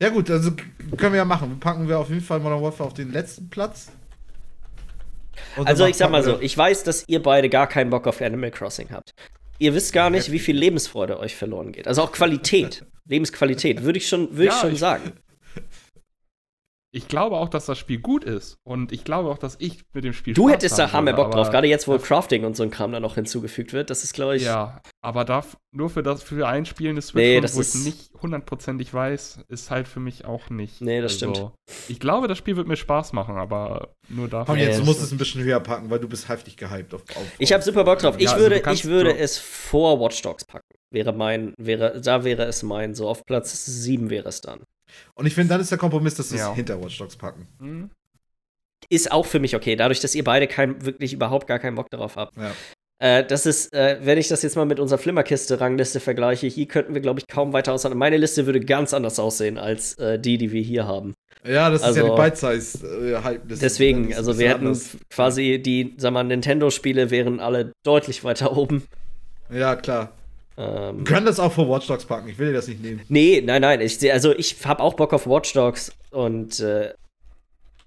Ja 0.01 0.09
gut, 0.09 0.29
also 0.29 0.51
können 0.97 1.13
wir 1.13 1.17
ja 1.19 1.25
machen. 1.25 1.59
Packen 1.59 1.87
wir 1.87 1.97
auf 1.99 2.09
jeden 2.09 2.21
Fall 2.21 2.39
Modern 2.39 2.61
Warfare 2.61 2.87
auf 2.87 2.93
den 2.93 3.11
letzten 3.11 3.49
Platz. 3.49 3.91
Und 5.57 5.67
Also 5.67 5.85
ich 5.85 5.95
sag 5.97 6.09
mal 6.11 6.23
so, 6.23 6.39
ich 6.39 6.57
weiß, 6.57 6.83
dass 6.83 7.03
ihr 7.07 7.21
beide 7.21 7.49
gar 7.49 7.67
keinen 7.67 7.89
Bock 7.89 8.07
auf 8.07 8.21
Animal 8.21 8.51
Crossing 8.51 8.89
habt. 8.91 9.13
Ihr 9.59 9.73
wisst 9.73 9.93
gar 9.93 10.09
nicht, 10.09 10.31
wie 10.31 10.39
viel 10.39 10.57
Lebensfreude 10.57 11.19
euch 11.19 11.35
verloren 11.35 11.71
geht. 11.71 11.87
Also 11.87 12.01
auch 12.03 12.11
Qualität, 12.11 12.85
Lebensqualität, 13.07 13.83
würde 13.83 13.97
ich 13.99 14.07
schon, 14.07 14.31
würde 14.31 14.45
ich 14.45 14.49
Ja, 14.53 14.59
schon 14.61 14.73
ich- 14.73 14.79
sagen. 14.79 15.13
ich 16.95 17.07
glaube 17.07 17.35
auch, 17.35 17.49
dass 17.49 17.65
das 17.65 17.77
Spiel 17.77 17.99
gut 17.99 18.23
ist. 18.23 18.55
Und 18.63 18.91
ich 18.91 19.03
glaube 19.03 19.29
auch, 19.29 19.37
dass 19.37 19.55
ich 19.59 19.83
mit 19.93 20.03
dem 20.05 20.13
Spiel 20.13 20.33
Du 20.33 20.43
Spaß 20.47 20.53
hättest 20.53 20.79
da 20.79 20.83
haben 20.87 20.93
Hammer 20.93 21.13
Bock 21.13 21.31
drauf, 21.31 21.49
gerade 21.49 21.67
jetzt, 21.67 21.87
wo 21.87 21.97
Crafting 21.97 22.45
und 22.45 22.55
so 22.55 22.63
ein 22.63 22.71
Kram 22.71 22.91
da 22.93 22.99
noch 22.99 23.15
hinzugefügt 23.15 23.73
wird. 23.73 23.89
Das 23.89 24.03
ist, 24.03 24.13
glaube 24.13 24.37
ich. 24.37 24.43
Ja, 24.43 24.81
aber 25.03 25.25
darf, 25.25 25.57
nur 25.75 25.89
für 25.89 26.03
das 26.03 26.23
für 26.23 26.47
ein 26.47 26.65
Spiel 26.65 26.89
eine 26.91 27.01
Switch, 27.01 27.21
Nee, 27.21 27.41
das 27.41 27.55
wo 27.55 27.61
ist- 27.61 27.75
ich 27.75 27.83
nicht 27.83 28.11
hundertprozentig 28.21 28.93
weiß, 28.93 29.39
ist 29.49 29.71
halt 29.71 29.87
für 29.87 29.99
mich 29.99 30.25
auch 30.25 30.49
nicht. 30.49 30.81
Nee, 30.81 31.01
das 31.01 31.21
Also, 31.21 31.51
Ich 31.89 31.99
glaube, 31.99 32.27
das 32.27 32.37
Spiel 32.37 32.55
wird 32.55 32.67
mir 32.67 32.77
Spaß 32.77 33.13
machen, 33.13 33.35
aber 33.35 33.93
nur 34.09 34.29
Komm 34.29 34.45
dafür. 34.45 34.55
Ja, 34.57 34.63
jetzt, 34.65 34.79
du 34.79 34.85
musst 34.85 35.01
es 35.01 35.11
ein 35.11 35.17
bisschen 35.17 35.43
höher 35.43 35.59
packen, 35.59 35.89
weil 35.89 35.99
du 35.99 36.07
bist 36.07 36.29
heftig 36.29 36.55
gehypt 36.57 36.93
auf. 36.93 37.01
auf 37.15 37.25
Ich 37.39 37.51
habe 37.51 37.61
super 37.63 37.83
Bock 37.83 37.99
drauf. 37.99 38.15
Ich 38.17 38.23
Ja, 38.25 38.31
also 38.31 38.43
würde, 38.43 38.61
kannst 38.61 38.83
ich 38.85 38.89
würde 38.89 39.11
so- 39.11 39.15
es 39.17 39.37
vor 39.37 39.99
Watch 39.99 40.21
Dogs 40.21 40.45
packen. 40.45 40.63
Wäre 40.93 41.11
mein, 41.11 41.53
wäre, 41.57 41.99
da 41.99 42.23
wäre 42.23 42.43
es 42.45 42.63
mein. 42.63 42.93
So 42.95 43.09
auf 43.09 43.25
Platz 43.25 43.65
7 43.65 44.09
wäre 44.09 44.29
es 44.29 44.39
dann. 44.41 44.63
Und 45.13 45.25
ich 45.25 45.33
finde, 45.35 45.49
dann 45.53 45.61
ist 45.61 45.71
der 45.71 45.77
Kompromiss, 45.77 46.15
dass 46.15 46.29
sie 46.29 46.37
Ja. 46.37 46.49
es 46.51 46.55
hinter 46.55 46.81
Watch 46.83 46.97
Dogs 46.97 47.15
packen. 47.15 47.47
Hm? 47.59 47.89
Ist 48.89 49.11
auch 49.11 49.25
für 49.25 49.39
mich 49.39 49.55
okay, 49.55 49.75
dadurch, 49.75 49.99
dass 49.99 50.13
ihr 50.15 50.23
beide 50.23 50.47
kein, 50.47 50.85
wirklich 50.85 51.13
überhaupt 51.13 51.47
gar 51.47 51.59
keinen 51.59 51.75
Bock 51.75 51.89
darauf 51.89 52.15
habt. 52.17 52.35
Ja. 52.37 52.51
Äh, 52.99 53.25
das 53.25 53.45
ist, 53.45 53.73
äh, 53.73 53.97
wenn 54.03 54.17
ich 54.17 54.27
das 54.29 54.41
jetzt 54.43 54.55
mal 54.55 54.65
mit 54.65 54.79
unserer 54.79 54.99
Flimmerkiste-Rangliste 54.99 55.99
vergleiche, 55.99 56.47
hier 56.47 56.67
könnten 56.67 56.93
wir, 56.93 57.01
glaube 57.01 57.19
ich, 57.19 57.27
kaum 57.27 57.51
weiter 57.51 57.73
auseinander. 57.73 57.97
Meine 57.99 58.17
Liste 58.17 58.45
würde 58.45 58.59
ganz 58.61 58.93
anders 58.93 59.19
aussehen 59.19 59.57
als 59.57 59.95
äh, 59.95 60.17
die, 60.19 60.37
die 60.37 60.51
wir 60.51 60.61
hier 60.61 60.87
haben. 60.87 61.13
Ja, 61.43 61.69
das 61.69 61.81
ist 61.81 61.87
Also- 61.87 62.07
ja 62.07 62.15
die 62.15 62.21
Bite-Size-Hype. 62.21 63.41
Deswegen, 63.49 64.13
also 64.15 64.39
wir 64.39 64.49
hätten 64.49 64.79
quasi 65.09 65.61
die, 65.61 65.93
sag 65.97 66.13
mal, 66.13 66.23
Nintendo-Spiele 66.23 67.11
wären 67.11 67.39
alle 67.39 67.73
deutlich 67.83 68.23
weiter 68.23 68.55
oben. 68.55 68.83
Ja, 69.51 69.75
klar. 69.75 70.11
Ähm, 70.57 70.99
Wir 70.99 71.03
können 71.05 71.25
das 71.25 71.39
auch 71.39 71.51
vor 71.51 71.69
Watch 71.69 71.87
Dogs 71.87 72.05
packen. 72.05 72.29
Ich 72.29 72.37
will 72.37 72.47
dir 72.47 72.53
das 72.53 72.67
nicht 72.67 72.81
nehmen. 72.81 73.01
Nee, 73.09 73.41
nein, 73.45 73.61
nein. 73.61 73.81
Ich 73.81 74.11
also 74.11 74.33
ich 74.33 74.65
habe 74.65 74.81
auch 74.81 74.93
Bock 74.93 75.13
auf 75.13 75.27
Watch 75.27 75.53
Dogs 75.53 75.91
und 76.11 76.59
äh, 76.59 76.93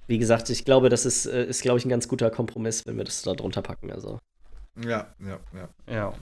wie 0.07 0.19
gesagt, 0.19 0.49
ich 0.51 0.65
glaube, 0.65 0.89
das 0.89 1.05
ist, 1.05 1.27
äh, 1.27 1.45
ist 1.45 1.63
glaube 1.63 1.79
ich, 1.79 1.85
ein 1.85 1.91
ganz 1.91 2.09
guter 2.09 2.31
Kompromiss, 2.31 2.87
wenn 2.87 2.97
wir 2.97 3.05
das 3.05 3.23
da 3.23 3.35
drunter 3.35 3.63
packen. 3.63 3.93
Also. 3.93 4.19
Ja, 4.83 5.15
ja, 5.21 5.39
ja. 5.55 5.69
Ja. 5.93 6.15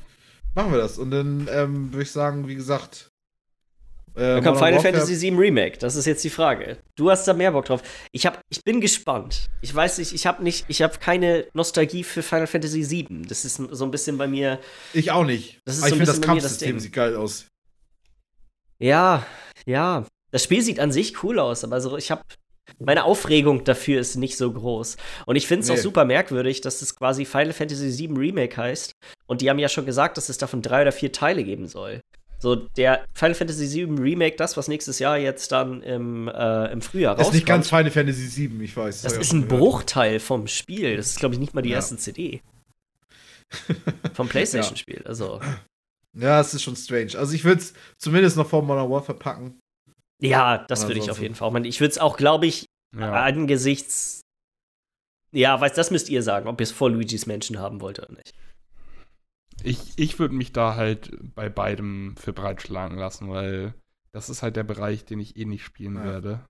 Machen 0.54 0.72
wir 0.72 0.78
das. 0.78 0.98
Und 0.98 1.10
dann 1.10 1.48
ähm, 1.50 1.92
würde 1.92 2.02
ich 2.02 2.10
sagen, 2.10 2.48
wie 2.48 2.54
gesagt. 2.54 3.10
Äh, 4.16 4.20
Dann 4.36 4.44
kommt 4.44 4.58
Final 4.58 4.80
Fantasy 4.80 5.20
VII 5.20 5.36
Remake. 5.36 5.76
Das 5.78 5.94
ist 5.94 6.06
jetzt 6.06 6.24
die 6.24 6.30
Frage. 6.30 6.78
Du 6.96 7.10
hast 7.10 7.28
da 7.28 7.34
mehr 7.34 7.52
Bock 7.52 7.66
drauf. 7.66 7.82
Ich 8.12 8.24
hab, 8.24 8.40
ich 8.48 8.64
bin 8.64 8.80
gespannt. 8.80 9.46
Ich 9.60 9.74
weiß 9.74 9.98
nicht, 9.98 10.14
ich 10.14 10.26
habe 10.26 10.42
nicht, 10.42 10.64
ich 10.68 10.80
habe 10.82 10.96
keine 10.98 11.46
Nostalgie 11.52 12.02
für 12.02 12.22
Final 12.22 12.46
Fantasy 12.46 12.88
VII. 12.90 13.22
Das 13.28 13.44
ist 13.44 13.56
so 13.56 13.84
ein 13.84 13.90
bisschen 13.90 14.16
bei 14.16 14.26
mir. 14.26 14.58
Ich 14.94 15.10
auch 15.10 15.24
nicht. 15.24 15.60
Das 15.66 15.76
ist 15.76 15.82
Aber 15.82 15.90
so 15.90 15.94
ich 15.96 15.98
finde, 15.98 16.06
das 16.12 16.20
das 16.20 16.26
Kampfsystem 16.26 16.68
Ding. 16.70 16.80
sieht 16.80 16.92
geil 16.94 17.14
aus. 17.14 17.46
Ja, 18.78 19.24
ja. 19.66 20.04
Das 20.30 20.44
Spiel 20.44 20.62
sieht 20.62 20.80
an 20.80 20.92
sich 20.92 21.22
cool 21.22 21.38
aus, 21.38 21.64
aber 21.64 21.80
so, 21.80 21.96
ich 21.96 22.10
habe 22.10 22.22
meine 22.78 23.04
Aufregung 23.04 23.64
dafür 23.64 24.00
ist 24.00 24.16
nicht 24.16 24.36
so 24.36 24.52
groß. 24.52 24.96
Und 25.24 25.36
ich 25.36 25.46
finde 25.46 25.62
es 25.64 25.70
auch 25.70 25.76
Nee. 25.76 25.80
super 25.80 26.04
merkwürdig, 26.04 26.60
dass 26.62 26.82
es 26.82 26.96
quasi 26.96 27.24
Final 27.24 27.52
Fantasy 27.52 27.96
VII 27.96 28.18
Remake 28.18 28.56
heißt. 28.56 28.92
Und 29.26 29.40
die 29.40 29.48
haben 29.50 29.58
ja 29.58 29.68
schon 29.68 29.86
gesagt, 29.86 30.16
dass 30.16 30.28
es 30.28 30.36
davon 30.38 30.62
drei 30.62 30.82
oder 30.82 30.92
vier 30.92 31.12
Teile 31.12 31.44
geben 31.44 31.68
soll. 31.68 32.00
So, 32.38 32.54
der 32.54 33.04
Final 33.14 33.34
Fantasy 33.34 33.72
VII 33.86 33.98
Remake, 33.98 34.36
das, 34.36 34.56
was 34.56 34.68
nächstes 34.68 34.98
Jahr 34.98 35.16
jetzt 35.16 35.52
dann 35.52 35.82
im, 35.82 36.28
äh, 36.28 36.70
im 36.72 36.82
Frühjahr 36.82 37.14
Das 37.16 37.28
ist 37.28 37.34
nicht 37.34 37.46
ganz 37.46 37.66
rauskommt, 37.66 37.92
Final 37.92 38.06
Fantasy 38.06 38.26
7, 38.28 38.60
ich 38.60 38.76
weiß. 38.76 39.02
das 39.02 39.14
ist 39.16 39.32
ein 39.32 39.48
gehört. 39.48 39.58
Bruchteil 39.60 40.20
vom 40.20 40.46
Spiel. 40.46 40.96
Das 40.96 41.06
ist, 41.06 41.18
glaube 41.18 41.34
ich, 41.34 41.40
nicht 41.40 41.54
mal 41.54 41.62
die 41.62 41.70
Ja. 41.70 41.76
erste 41.76 41.96
CD. 41.96 42.42
Vom 44.14 44.28
PlayStation-Spiel. 44.28 45.02
Also, 45.06 45.40
Ja, 46.18 46.40
es 46.40 46.52
ist 46.52 46.62
schon 46.62 46.74
strange. 46.76 47.12
Also 47.16 47.32
ich 47.32 47.44
würde 47.44 47.60
es 47.60 47.74
zumindest 47.98 48.36
noch 48.36 48.48
vor 48.48 48.62
Modern 48.62 48.90
Warfare 48.90 49.16
packen. 49.18 49.58
ja, 50.20 50.58
das 50.66 50.88
würde 50.88 50.98
ich 51.00 51.10
auf 51.10 51.20
jeden 51.20 51.34
Fall. 51.34 51.64
Ich 51.66 51.80
würde 51.80 51.90
es 51.92 51.98
auch, 51.98 52.16
glaube 52.16 52.46
ich, 52.46 52.66
ja. 52.98 53.12
angesichts. 53.12 54.20
Ja, 55.32 55.60
weiß, 55.60 55.74
das 55.74 55.90
müsst 55.90 56.08
ihr 56.08 56.22
sagen, 56.22 56.48
ob 56.48 56.60
ihr 56.60 56.64
es 56.64 56.72
vor 56.72 56.90
Luigi's 56.90 57.26
Menschen 57.26 57.58
haben 57.58 57.80
wollt 57.80 57.98
oder 57.98 58.10
nicht. 58.12 58.32
Ich, 59.62 59.78
ich 59.96 60.18
würde 60.18 60.34
mich 60.34 60.52
da 60.52 60.74
halt 60.76 61.10
bei 61.34 61.48
beidem 61.48 62.14
für 62.16 62.32
breitschlagen 62.32 62.98
lassen, 62.98 63.28
weil 63.30 63.74
das 64.12 64.28
ist 64.30 64.42
halt 64.42 64.56
der 64.56 64.64
Bereich, 64.64 65.04
den 65.04 65.18
ich 65.20 65.36
eh 65.36 65.44
nicht 65.44 65.64
spielen 65.64 65.96
Ja. 65.96 66.04
werde. 66.04 66.44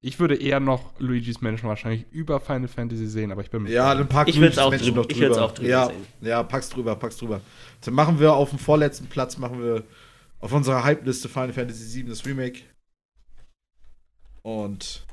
Ich 0.00 0.20
würde 0.20 0.36
eher 0.36 0.60
noch 0.60 0.98
Luigi's 1.00 1.40
Mansion 1.40 1.68
wahrscheinlich 1.68 2.06
über 2.12 2.40
Final 2.40 2.68
Fantasy 2.68 3.08
sehen, 3.08 3.32
aber 3.32 3.42
ich 3.42 3.50
bin 3.50 3.64
mir 3.64 3.70
Ja, 3.72 3.94
dann 3.94 4.08
pack 4.08 4.28
Ich 4.28 4.36
Luigi's 4.36 4.58
auch 4.58 4.70
Mansion 4.70 4.90
drüber- 4.94 5.02
noch 5.02 5.10
ich 5.10 5.18
würd's 5.20 5.38
auch 5.38 5.52
drüber 5.52 5.68
ja, 5.68 5.86
sehen. 5.86 6.06
Ja, 6.20 6.42
pack's 6.44 6.68
drüber, 6.70 6.94
pack's 6.96 7.16
drüber. 7.16 7.40
Dann 7.80 7.94
machen 7.94 8.20
wir 8.20 8.32
auf 8.32 8.50
dem 8.50 8.58
vorletzten 8.60 9.06
Platz, 9.08 9.38
machen 9.38 9.60
wir 9.62 9.82
auf 10.40 10.52
unserer 10.52 10.84
Hype-Liste 10.84 11.28
Final 11.28 11.52
Fantasy 11.52 11.84
7 11.84 12.08
das 12.08 12.24
Remake. 12.24 12.60
Und 14.42 15.04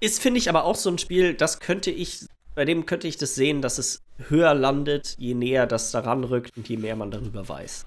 Ist, 0.00 0.20
finde 0.20 0.38
ich, 0.38 0.48
aber 0.48 0.64
auch 0.64 0.74
so 0.76 0.90
ein 0.90 0.98
Spiel, 0.98 1.34
das 1.34 1.60
könnte 1.60 1.90
ich, 1.90 2.26
bei 2.58 2.64
dem 2.64 2.86
könnte 2.86 3.06
ich 3.06 3.16
das 3.16 3.36
sehen, 3.36 3.62
dass 3.62 3.78
es 3.78 4.02
höher 4.16 4.52
landet, 4.52 5.14
je 5.16 5.34
näher 5.34 5.64
das 5.68 5.92
daran 5.92 6.24
rückt 6.24 6.56
und 6.56 6.68
je 6.68 6.76
mehr 6.76 6.96
man 6.96 7.12
darüber 7.12 7.48
weiß. 7.48 7.86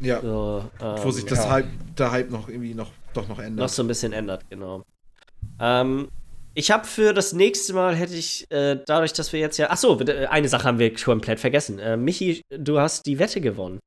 ja, 0.00 0.20
So, 0.20 0.64
ähm, 0.82 0.96
wo 1.04 1.12
sich 1.12 1.26
das 1.26 1.44
ja. 1.44 1.50
Hype, 1.50 1.68
der 1.96 2.10
Hype 2.10 2.28
noch 2.28 2.48
irgendwie 2.48 2.74
noch, 2.74 2.90
doch 3.14 3.28
noch 3.28 3.36
noch 3.36 3.44
ändert. 3.44 3.70
so 3.70 3.84
ein 3.84 3.86
bisschen 3.86 4.12
ändert, 4.12 4.42
genau. 4.50 4.82
Ähm, 5.60 6.08
ich 6.54 6.72
habe 6.72 6.88
für 6.88 7.14
das 7.14 7.32
nächste 7.34 7.72
Mal 7.72 7.94
hätte 7.94 8.14
ich, 8.14 8.50
äh, 8.50 8.80
dadurch, 8.84 9.12
dass 9.12 9.32
wir 9.32 9.38
jetzt 9.38 9.58
ja. 9.58 9.70
Achso, 9.70 9.96
eine 10.28 10.48
Sache 10.48 10.64
haben 10.64 10.80
wir 10.80 10.92
komplett 10.92 11.38
vergessen. 11.38 11.78
Äh, 11.78 11.96
Michi, 11.96 12.42
du 12.50 12.80
hast 12.80 13.06
die 13.06 13.20
Wette 13.20 13.40
gewonnen. 13.40 13.78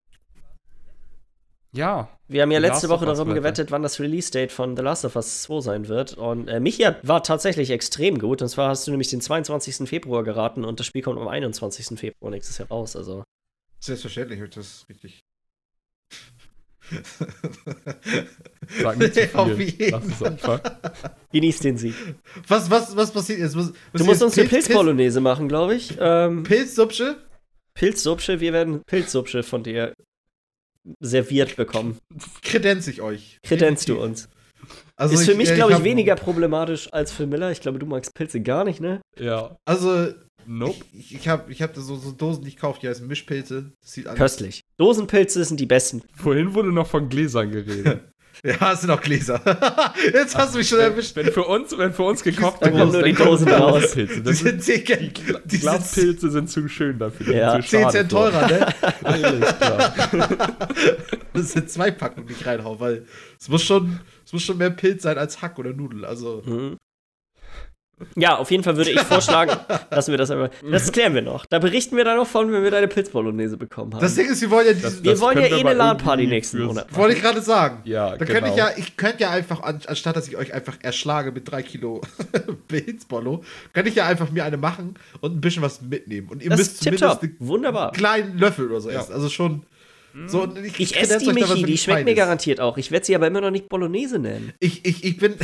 Ja, 1.74 2.08
Wir 2.34 2.42
haben 2.42 2.50
ja 2.50 2.60
Die 2.60 2.66
letzte 2.66 2.88
Last 2.88 3.02
Woche 3.02 3.06
Wette. 3.08 3.34
gewettet, 3.36 3.70
wann 3.70 3.84
das 3.84 4.00
Release-Date 4.00 4.52
von 4.52 4.76
The 4.76 4.82
Last 4.82 5.06
of 5.06 5.16
Us 5.16 5.44
2 5.44 5.62
sein 5.62 5.88
wird. 5.88 6.16
Und 6.18 6.48
äh, 6.48 6.60
Michi 6.60 6.84
war 7.04 7.22
tatsächlich 7.22 7.70
extrem 7.70 8.18
gut. 8.18 8.42
Und 8.42 8.48
zwar 8.48 8.70
hast 8.70 8.88
du 8.88 8.92
nämlich 8.92 9.10
den 9.10 9.22
22. 9.22 9.88
Februar 9.88 10.24
geraten 10.24 10.66
und 10.66 10.80
das 10.80 10.88
Spiel 10.88 11.04
kommt 11.04 11.20
am 11.20 11.28
21. 11.28 12.00
Februar 12.00 12.32
nächstes 12.32 12.58
Jahr 12.58 12.70
raus. 12.70 12.96
Also. 12.96 13.24
Selbstverständlich, 13.80 14.40
hört 14.40 14.58
das 14.58 14.84
richtig. 14.90 15.22
sag 18.82 18.98
nicht 18.98 19.14
zu 19.14 19.28
viel. 19.56 19.70
jeden 19.70 19.92
Lass 19.92 20.06
es 20.08 20.24
einfach. 20.24 20.60
Genieß 21.32 21.60
den 21.60 21.78
Sieg. 21.78 21.94
Was, 22.48 22.68
was, 22.72 22.96
was 22.96 23.12
passiert 23.12 23.40
jetzt? 23.40 23.56
Was, 23.56 23.74
was 23.92 24.02
Du 24.02 24.06
musst 24.06 24.24
uns 24.24 24.34
eine 24.40 24.48
Pilz, 24.48 24.66
Pilz, 24.66 24.68
Pilzbolognese 24.70 25.22
machen, 25.22 25.48
glaube 25.48 25.76
ich. 25.76 25.96
Ähm, 26.00 26.42
Pilzsupsche? 26.42 27.18
Pilzsupsche, 27.76 28.40
wir 28.40 28.54
werden 28.54 28.82
Pilzsupsche 28.88 29.44
von 29.44 29.62
dir 29.62 29.94
serviert 31.00 31.56
bekommen. 31.56 31.98
Kredenz 32.42 32.88
ich 32.88 33.02
euch. 33.02 33.38
Kredenzt 33.44 33.90
du 33.90 34.02
uns. 34.02 34.30
Also 34.96 35.16
ist 35.16 35.26
für 35.26 35.36
mich, 35.36 35.50
äh, 35.52 35.56
glaube 35.56 35.72
ich, 35.72 35.78
hab- 35.78 35.84
weniger 35.84 36.16
problematisch 36.16 36.92
als 36.94 37.12
für 37.12 37.26
Miller. 37.28 37.52
Ich 37.52 37.62
glaube, 37.62 37.80
du 37.80 37.86
magst 37.86 38.14
Pilze 38.14 38.42
gar 38.42 38.64
nicht, 38.64 38.80
ne? 38.80 39.02
Ja. 39.20 39.58
Also, 39.66 40.14
Nope. 40.46 40.76
ich, 40.94 41.16
ich 41.16 41.28
habe 41.28 41.52
ich 41.52 41.62
hab 41.62 41.74
da 41.74 41.82
so, 41.82 41.96
so 41.96 42.12
Dosen, 42.12 42.44
die 42.44 42.50
ich 42.50 42.58
kaufe, 42.58 42.80
die 42.82 42.88
heißen 42.88 43.06
Mischpilze. 43.08 43.72
Das 43.82 43.92
sieht 43.94 44.08
alles. 44.08 44.20
Köstlich. 44.20 44.62
Dosenpilze 44.78 45.44
sind 45.44 45.60
die 45.60 45.66
besten. 45.66 46.02
Vorhin 46.16 46.54
wurde 46.54 46.72
noch 46.72 46.88
von 46.88 47.10
Gläsern 47.10 47.52
geredet. 47.52 48.02
Ja, 48.46 48.74
es 48.74 48.82
sind 48.82 48.90
auch 48.92 49.00
Gläser. 49.00 49.40
Jetzt 50.14 50.36
hast 50.38 50.54
du 50.54 50.58
mich 50.58 50.68
schon 50.68 50.80
wenn, 50.80 50.92
erwischt. 50.92 51.16
wenn 51.16 51.32
für 51.32 51.44
uns, 51.46 51.78
wenn 51.78 51.94
für 51.94 52.04
uns 52.04 52.22
gekocht 52.24 52.58
Dann 52.62 52.72
kommen 52.78 52.92
nur 52.92 53.02
die 53.04 53.14
Dosen 53.14 53.48
raus. 53.48 53.80
Glaspilze. 53.80 54.16
Die 54.16 54.24
Das 54.24 54.40
sind 54.40 54.62
sind, 54.64 54.86
10 54.86 55.00
die 55.00 55.14
die 55.46 55.60
Glaspilze 55.60 56.30
sind 56.30 56.50
zu 56.50 56.68
schön 56.68 57.00
dafür. 57.00 57.26
die 57.26 57.32
Ja. 57.40 57.52
sind 57.54 57.64
zu 57.64 57.70
10 57.70 57.80
schade 57.84 57.92
Cent 57.94 58.12
teurer, 58.12 58.48
ne? 58.48 58.68
Alles 59.04 59.58
klar. 59.58 59.94
Das 61.34 61.52
sind 61.52 61.68
zwei 61.70 61.90
Packungen, 61.90 62.28
die 62.28 62.34
ich 62.34 62.46
reinhau, 62.46 62.80
weil 62.80 63.06
es 63.40 63.50
muss 63.50 63.64
schon, 63.64 64.00
es 64.24 64.34
muss 64.34 64.44
schon 64.44 64.58
mehr 64.58 64.70
Pilz 64.70 65.02
sein 65.04 65.18
als 65.18 65.42
Hack 65.42 65.58
oder 65.58 65.74
Nudel. 65.74 66.06
Also, 66.06 66.44
Mhm. 66.46 66.78
Ja, 68.16 68.38
auf 68.38 68.52
jeden 68.52 68.64
Fall 68.64 68.78
würde 68.78 68.92
ich 68.92 69.00
vorschlagen, 69.02 69.52
dass 69.90 70.08
wir 70.08 70.18
das 70.18 70.32
aber. 70.32 70.50
Das 70.70 70.92
klären 70.92 71.14
wir 71.14 71.22
noch. 71.22 71.46
Da 71.46 71.60
berichten 71.60 71.96
wir 71.98 72.04
dann 72.06 72.18
noch 72.18 72.28
von, 72.28 72.52
wenn 72.52 72.64
wir 72.64 72.72
deine 72.72 72.88
Pilzbolognese 72.88 73.58
bekommen 73.58 73.94
haben. 73.94 74.02
das 74.02 74.16
Ding 74.16 74.30
ist, 74.30 74.42
wir 74.42 74.52
wollen 74.52 74.68
ja 74.68 74.74
Das- 74.74 74.82
diese. 74.94 75.04
wir 75.04 75.12
das 75.12 75.22
wollen 75.22 75.38
ja 75.38 75.44
wir 75.50 75.58
eh 75.58 75.60
eine 75.62 75.74
LAN-Party 75.74 76.28
nächsten 76.28 76.64
Monat. 76.64 76.88
wollte 76.96 77.16
ich 77.16 77.22
gerade 77.22 77.42
sagen. 77.42 77.80
Ja, 77.86 78.10
Dann 78.16 78.20
genau. 78.20 78.32
könnte 78.34 78.50
ich 78.52 78.56
ja, 78.58 78.70
ich 78.78 78.98
könnte 78.98 79.24
ja 79.24 79.30
einfach, 79.32 79.62
an, 79.64 79.80
anstatt 79.88 80.16
dass 80.16 80.28
ich 80.28 80.38
euch 80.38 80.54
einfach 80.54 80.78
erschlage 80.82 81.32
mit 81.32 81.50
drei 81.52 81.62
Kilo 81.64 82.02
Pilzbollo, 82.68 83.44
könnte 83.74 83.90
ich 83.90 83.96
ja 83.96 84.06
einfach 84.08 84.30
mir 84.32 84.44
eine 84.46 84.58
machen 84.58 84.96
und 85.22 85.36
ein 85.36 85.42
bisschen 85.42 85.62
was 85.62 85.82
mitnehmen. 85.82 86.28
Und 86.30 86.42
ihr 86.44 86.50
Das 86.50 86.60
müsst 86.60 86.72
ist 86.76 86.84
zumindest 86.84 87.22
einen 87.24 87.36
Wunderbar. 87.40 87.92
kleinen 87.92 88.38
Löffel 88.38 88.70
oder 88.70 88.82
so 88.82 88.90
Ja. 88.90 89.02
essen. 89.02 89.14
Also 89.14 89.30
schon. 89.30 89.64
So, 90.28 90.44
und 90.44 90.58
Ich 90.58 90.94
kredenz 90.94 91.24
esse 91.24 91.34
die 91.34 91.40
da, 91.40 91.48
Michi, 91.48 91.64
die 91.64 91.78
schmeckt 91.78 92.06
mir 92.06 92.14
garantiert 92.14 92.60
auch. 92.60 92.78
Ich 92.78 92.92
werde 92.92 93.04
sie 93.06 93.16
aber 93.16 93.26
immer 93.28 93.42
noch 93.42 93.50
nicht 93.50 93.68
Bolognese 93.68 94.20
nennen. 94.20 94.54
Ich, 94.60 94.86
ich, 94.86 95.04
ich 95.04 95.18
bin. 95.18 95.36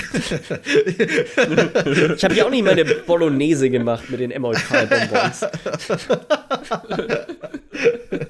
Ich 2.15 2.23
habe 2.23 2.35
ja 2.35 2.45
auch 2.45 2.49
nicht 2.51 2.63
meine 2.63 2.85
Bolognese 2.85 3.69
gemacht 3.69 4.09
mit 4.09 4.19
den 4.19 4.31
Emoltal-Bonbons. 4.31 5.45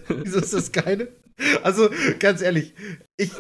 Wieso 0.24 0.40
ist 0.40 0.54
das 0.54 0.72
keine? 0.72 1.10
Also, 1.64 1.90
ganz 2.20 2.42
ehrlich, 2.42 2.74
ich, 3.18 3.32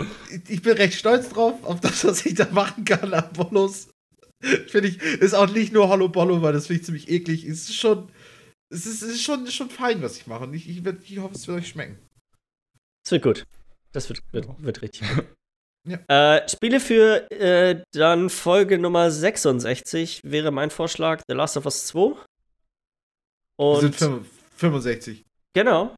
ich 0.47 0.61
bin 0.61 0.73
recht 0.73 0.97
stolz 0.97 1.29
drauf, 1.29 1.53
auf 1.63 1.79
das, 1.79 2.03
was 2.05 2.25
ich 2.25 2.33
da 2.35 2.47
machen 2.51 2.83
kann 2.85 3.13
an 3.13 3.29
Bollos. 3.33 3.89
Finde 4.67 4.89
ich, 4.89 5.01
ist 5.01 5.35
auch 5.35 5.49
nicht 5.51 5.73
nur 5.73 5.89
Hollow 5.89 6.09
Bollo, 6.09 6.41
weil 6.41 6.53
das 6.53 6.67
finde 6.67 6.79
ich 6.81 6.85
ziemlich 6.85 7.09
eklig. 7.09 7.45
Es 7.45 7.69
ist 7.69 7.75
schon, 7.75 8.09
es 8.69 8.85
ist, 8.85 9.01
es 9.03 9.15
ist 9.15 9.23
schon, 9.23 9.47
schon 9.47 9.69
fein, 9.69 10.01
was 10.01 10.17
ich 10.17 10.27
mache. 10.27 10.45
Und 10.45 10.53
ich, 10.53 10.69
ich, 10.69 10.81
ich 10.85 11.19
hoffe, 11.19 11.35
es 11.35 11.47
wird 11.47 11.59
euch 11.59 11.67
schmecken. 11.67 11.97
Das 13.03 13.11
wird 13.11 13.23
gut. 13.23 13.45
Das 13.91 14.09
wird, 14.09 14.21
wird, 14.31 14.47
wird 14.63 14.81
richtig 14.81 15.07
gut. 15.15 15.25
Ja. 15.85 16.35
Äh, 16.35 16.49
Spiele 16.49 16.81
für 16.81 17.31
äh, 17.31 17.81
dann 17.93 18.29
Folge 18.29 18.77
Nummer 18.77 19.09
66 19.09 20.21
wäre 20.25 20.51
mein 20.51 20.71
Vorschlag 20.71 21.21
The 21.27 21.33
Last 21.33 21.55
of 21.55 21.63
Us 21.63 21.87
2. 21.87 22.15
Und 23.55 23.81
Wir 23.81 23.91
sind 23.93 24.25
65. 24.57 25.25
Genau. 25.53 25.95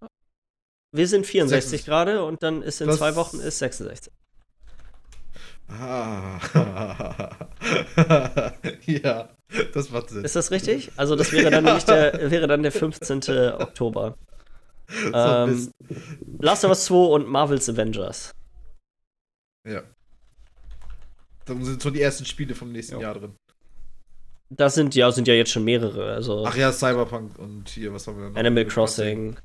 Wir 0.91 1.07
sind 1.07 1.25
64 1.25 1.83
gerade 1.83 2.23
und 2.23 2.43
dann 2.43 2.61
ist 2.61 2.79
in 2.79 2.87
das 2.87 2.97
zwei 2.97 3.15
Wochen 3.15 3.39
ist 3.39 3.59
66. 3.59 4.13
Ah. 5.67 6.39
ja, 8.85 9.29
das 9.73 9.89
macht 9.89 10.09
Sinn. 10.09 10.25
Ist 10.25 10.35
das 10.35 10.51
richtig? 10.51 10.91
Also 10.97 11.15
das 11.15 11.31
wäre 11.31 11.49
dann 11.49 11.65
ja. 11.65 11.71
nämlich 11.71 11.85
der, 11.85 12.29
wäre 12.29 12.47
dann 12.47 12.61
der 12.61 12.71
15. 12.71 13.21
Oktober. 13.59 14.17
ähm, 15.13 15.71
Last 16.39 16.65
of 16.65 16.69
Us 16.69 16.85
2 16.85 16.95
und 16.95 17.27
Marvel's 17.27 17.69
Avengers. 17.69 18.33
Ja. 19.67 19.83
Dann 21.45 21.63
sind 21.63 21.81
so 21.81 21.89
die 21.89 22.01
ersten 22.01 22.25
Spiele 22.25 22.55
vom 22.55 22.71
nächsten 22.71 22.95
ja. 22.95 23.01
Jahr 23.01 23.13
drin. 23.15 23.35
Das 24.49 24.75
sind 24.75 24.95
ja, 24.95 25.11
sind 25.11 25.27
ja 25.27 25.33
jetzt 25.33 25.51
schon 25.51 25.63
mehrere. 25.63 26.13
Also 26.13 26.45
Ach 26.45 26.55
ja, 26.55 26.71
Cyberpunk 26.71 27.39
und 27.39 27.69
hier, 27.69 27.93
was 27.93 28.07
haben 28.07 28.17
wir 28.17 28.29
noch? 28.29 28.35
Animal 28.35 28.65
Crossing. 28.65 29.37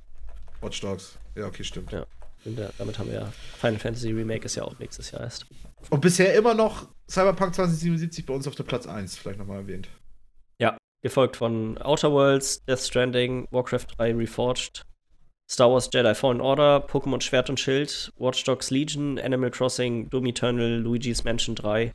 Watch 0.61 0.81
Dogs. 0.81 1.17
Ja, 1.37 1.47
okay, 1.47 1.63
stimmt. 1.63 1.93
Ja. 1.93 2.07
Der, 2.45 2.73
damit 2.79 2.99
haben 2.99 3.11
wir 3.11 3.21
ja. 3.21 3.33
Final 3.59 3.79
Fantasy 3.79 4.13
Remake 4.13 4.45
ist 4.45 4.55
ja 4.55 4.63
auch 4.63 4.79
nächstes 4.79 5.11
Jahr 5.11 5.23
erst. 5.23 5.47
Und 5.91 6.01
bisher 6.01 6.35
immer 6.35 6.55
noch 6.55 6.89
Cyberpunk 7.09 7.55
2077 7.55 8.25
bei 8.27 8.35
uns 8.35 8.47
auf 8.47 8.55
der 8.55 8.65
Platz 8.65 8.87
1, 8.87 9.17
vielleicht 9.17 9.39
nochmal 9.39 9.59
erwähnt. 9.59 9.89
Ja, 10.59 10.77
gefolgt 11.03 11.37
von 11.37 11.79
Outer 11.79 12.13
Worlds, 12.13 12.65
Death 12.65 12.81
Stranding, 12.81 13.47
Warcraft 13.51 13.87
3 13.97 14.15
Reforged, 14.15 14.85
Star 15.49 15.71
Wars 15.71 15.89
Jedi 15.93 16.15
Fallen 16.15 16.41
Order, 16.41 16.85
Pokémon 16.87 17.21
Schwert 17.21 17.49
und 17.49 17.61
Schild, 17.61 18.13
Watch 18.19 18.43
Dogs 18.45 18.71
Legion, 18.71 19.19
Animal 19.19 19.51
Crossing, 19.51 20.11
Doom 20.11 20.27
Eternal, 20.27 20.81
Luigi's 20.81 21.25
Mansion 21.25 21.55
3, 21.55 21.93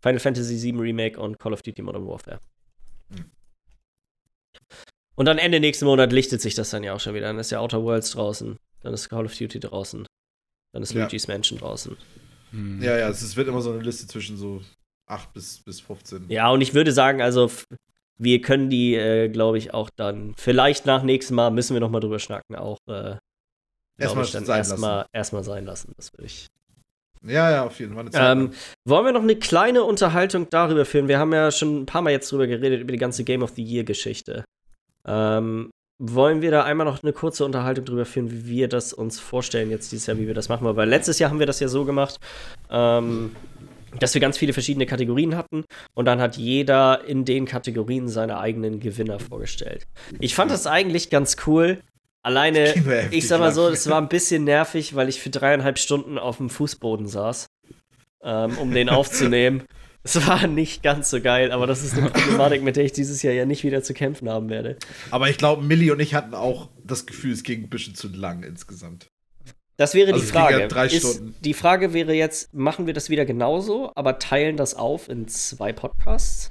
Final 0.00 0.18
Fantasy 0.18 0.62
VII 0.62 0.80
Remake 0.80 1.20
und 1.20 1.38
Call 1.38 1.52
of 1.52 1.62
Duty 1.62 1.82
Modern 1.82 2.06
Warfare. 2.06 2.40
Und 5.14 5.26
dann 5.26 5.38
Ende 5.38 5.60
nächsten 5.60 5.86
Monat 5.86 6.12
lichtet 6.12 6.40
sich 6.40 6.54
das 6.54 6.70
dann 6.70 6.84
ja 6.84 6.94
auch 6.94 7.00
schon 7.00 7.14
wieder. 7.14 7.26
Dann 7.26 7.38
ist 7.38 7.50
ja 7.50 7.60
Outer 7.60 7.82
Worlds 7.82 8.10
draußen, 8.12 8.58
dann 8.82 8.94
ist 8.94 9.08
Call 9.08 9.24
of 9.24 9.36
Duty 9.36 9.60
draußen, 9.60 10.06
dann 10.72 10.82
ist 10.82 10.92
ja. 10.92 11.02
Luigi's 11.02 11.28
Mansion 11.28 11.58
draußen. 11.58 11.96
Hm. 12.50 12.82
Ja, 12.82 12.96
ja, 12.96 13.08
es 13.08 13.36
wird 13.36 13.48
immer 13.48 13.60
so 13.60 13.72
eine 13.72 13.82
Liste 13.82 14.06
zwischen 14.06 14.36
so 14.36 14.62
8 15.06 15.32
bis, 15.32 15.58
bis 15.60 15.80
15. 15.80 16.26
Ja, 16.28 16.50
und 16.50 16.60
ich 16.60 16.74
würde 16.74 16.92
sagen, 16.92 17.22
also 17.22 17.50
wir 18.18 18.40
können 18.40 18.70
die, 18.70 18.94
äh, 18.94 19.28
glaube 19.28 19.58
ich, 19.58 19.74
auch 19.74 19.90
dann, 19.94 20.34
vielleicht 20.36 20.86
nach 20.86 21.02
nächstem 21.02 21.36
Mal 21.36 21.50
müssen 21.50 21.74
wir 21.74 21.80
noch 21.80 21.90
mal 21.90 22.00
drüber 22.00 22.18
schnacken, 22.18 22.56
auch 22.56 22.78
äh, 22.88 23.16
erstmal 23.98 24.24
sein, 24.24 24.44
erstmal, 24.46 25.06
erstmal 25.12 25.44
sein 25.44 25.64
lassen. 25.64 25.92
Das 25.96 26.12
würde 26.12 26.26
ich. 26.26 26.46
Ja, 27.22 27.50
ja, 27.50 27.64
auf 27.64 27.78
jeden 27.80 27.94
Fall. 27.94 28.08
Ähm, 28.14 28.52
wollen 28.86 29.04
wir 29.04 29.12
noch 29.12 29.22
eine 29.22 29.36
kleine 29.36 29.82
Unterhaltung 29.82 30.48
darüber 30.50 30.84
führen? 30.84 31.08
Wir 31.08 31.18
haben 31.18 31.32
ja 31.32 31.50
schon 31.50 31.82
ein 31.82 31.86
paar 31.86 32.02
Mal 32.02 32.10
jetzt 32.10 32.30
drüber 32.30 32.46
geredet, 32.46 32.80
über 32.80 32.92
die 32.92 32.98
ganze 32.98 33.24
Game 33.24 33.42
of 33.42 33.50
the 33.56 33.62
Year-Geschichte. 33.62 34.44
Ähm, 35.06 35.70
wollen 35.98 36.42
wir 36.42 36.50
da 36.50 36.64
einmal 36.64 36.84
noch 36.84 37.02
eine 37.02 37.12
kurze 37.12 37.44
Unterhaltung 37.44 37.86
darüber 37.86 38.04
führen, 38.04 38.30
wie 38.30 38.46
wir 38.46 38.68
das 38.68 38.92
uns 38.92 39.18
vorstellen 39.18 39.70
jetzt 39.70 39.90
dieses 39.92 40.06
Jahr, 40.06 40.18
wie 40.18 40.26
wir 40.26 40.34
das 40.34 40.48
machen? 40.48 40.64
Weil 40.76 40.88
letztes 40.88 41.18
Jahr 41.18 41.30
haben 41.30 41.38
wir 41.38 41.46
das 41.46 41.58
ja 41.58 41.68
so 41.68 41.84
gemacht. 41.84 42.20
Ähm, 42.70 43.34
dass 43.98 44.14
wir 44.14 44.20
ganz 44.20 44.38
viele 44.38 44.52
verschiedene 44.52 44.86
Kategorien 44.86 45.36
hatten 45.36 45.64
und 45.94 46.04
dann 46.04 46.20
hat 46.20 46.36
jeder 46.36 47.04
in 47.04 47.24
den 47.24 47.46
Kategorien 47.46 48.08
seine 48.08 48.38
eigenen 48.38 48.80
Gewinner 48.80 49.18
vorgestellt. 49.18 49.86
Ich 50.20 50.34
fand 50.34 50.50
das 50.50 50.66
eigentlich 50.66 51.10
ganz 51.10 51.36
cool. 51.46 51.80
Alleine, 52.22 52.74
ich 53.12 53.28
sag 53.28 53.38
mal 53.38 53.52
so, 53.52 53.68
es 53.68 53.88
war 53.88 54.00
ein 54.00 54.08
bisschen 54.08 54.44
nervig, 54.44 54.96
weil 54.96 55.08
ich 55.08 55.20
für 55.20 55.30
dreieinhalb 55.30 55.78
Stunden 55.78 56.18
auf 56.18 56.38
dem 56.38 56.50
Fußboden 56.50 57.06
saß, 57.06 57.46
ähm, 58.24 58.58
um 58.58 58.72
den 58.72 58.88
aufzunehmen. 58.88 59.62
Es 60.02 60.24
war 60.26 60.46
nicht 60.46 60.84
ganz 60.84 61.10
so 61.10 61.20
geil, 61.20 61.50
aber 61.50 61.66
das 61.66 61.82
ist 61.82 61.96
eine 61.98 62.10
Problematik, 62.10 62.62
mit 62.62 62.76
der 62.76 62.84
ich 62.84 62.92
dieses 62.92 63.22
Jahr 63.22 63.34
ja 63.34 63.44
nicht 63.44 63.64
wieder 63.64 63.82
zu 63.82 63.92
kämpfen 63.92 64.28
haben 64.28 64.48
werde. 64.48 64.76
Aber 65.10 65.28
ich 65.28 65.36
glaube, 65.36 65.64
Millie 65.64 65.92
und 65.92 65.98
ich 65.98 66.14
hatten 66.14 66.32
auch 66.34 66.68
das 66.84 67.06
Gefühl, 67.06 67.32
es 67.32 67.42
ging 67.42 67.64
ein 67.64 67.68
bisschen 67.68 67.96
zu 67.96 68.06
lang 68.08 68.44
insgesamt. 68.44 69.08
Das 69.76 69.94
wäre 69.94 70.12
also 70.12 70.24
die 70.24 70.30
Frage. 70.30 70.60
Ja 70.60 70.68
drei 70.68 70.86
ist, 70.86 71.22
Die 71.44 71.54
Frage 71.54 71.92
wäre 71.92 72.14
jetzt, 72.14 72.52
machen 72.54 72.86
wir 72.86 72.94
das 72.94 73.10
wieder 73.10 73.26
genauso, 73.26 73.92
aber 73.94 74.18
teilen 74.18 74.56
das 74.56 74.74
auf 74.74 75.08
in 75.08 75.28
zwei 75.28 75.72
Podcasts? 75.72 76.50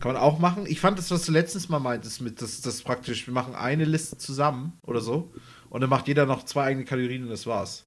Kann 0.00 0.12
man 0.12 0.22
auch 0.22 0.38
machen. 0.38 0.66
Ich 0.68 0.80
fand 0.80 0.98
das, 0.98 1.10
was 1.10 1.24
du 1.24 1.32
letztens 1.32 1.68
mal 1.68 1.78
meintest, 1.78 2.20
mit 2.20 2.42
das, 2.42 2.60
das 2.60 2.82
praktisch, 2.82 3.26
wir 3.26 3.34
machen 3.34 3.54
eine 3.54 3.84
Liste 3.84 4.18
zusammen 4.18 4.78
oder 4.86 5.00
so 5.00 5.32
und 5.70 5.80
dann 5.80 5.90
macht 5.90 6.08
jeder 6.08 6.26
noch 6.26 6.44
zwei 6.44 6.64
eigene 6.64 6.84
Kategorien 6.84 7.24
und 7.24 7.30
das 7.30 7.46
war's. 7.46 7.84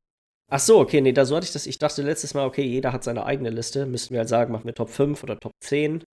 Ach 0.49 0.59
so, 0.59 0.79
okay, 0.79 0.99
nee, 0.99 1.13
da 1.13 1.23
so 1.23 1.35
hatte 1.35 1.45
ich 1.45 1.53
das. 1.53 1.65
Ich 1.65 1.77
dachte 1.77 2.01
letztes 2.01 2.33
Mal, 2.33 2.45
okay, 2.45 2.63
jeder 2.63 2.91
hat 2.91 3.05
seine 3.05 3.25
eigene 3.25 3.49
Liste. 3.49 3.85
Müssten 3.85 4.13
wir 4.13 4.19
halt 4.19 4.29
sagen, 4.29 4.51
machen 4.51 4.65
wir 4.65 4.73
Top 4.73 4.89
5 4.89 5.23
oder 5.23 5.39
Top 5.39 5.53
10. 5.61 6.03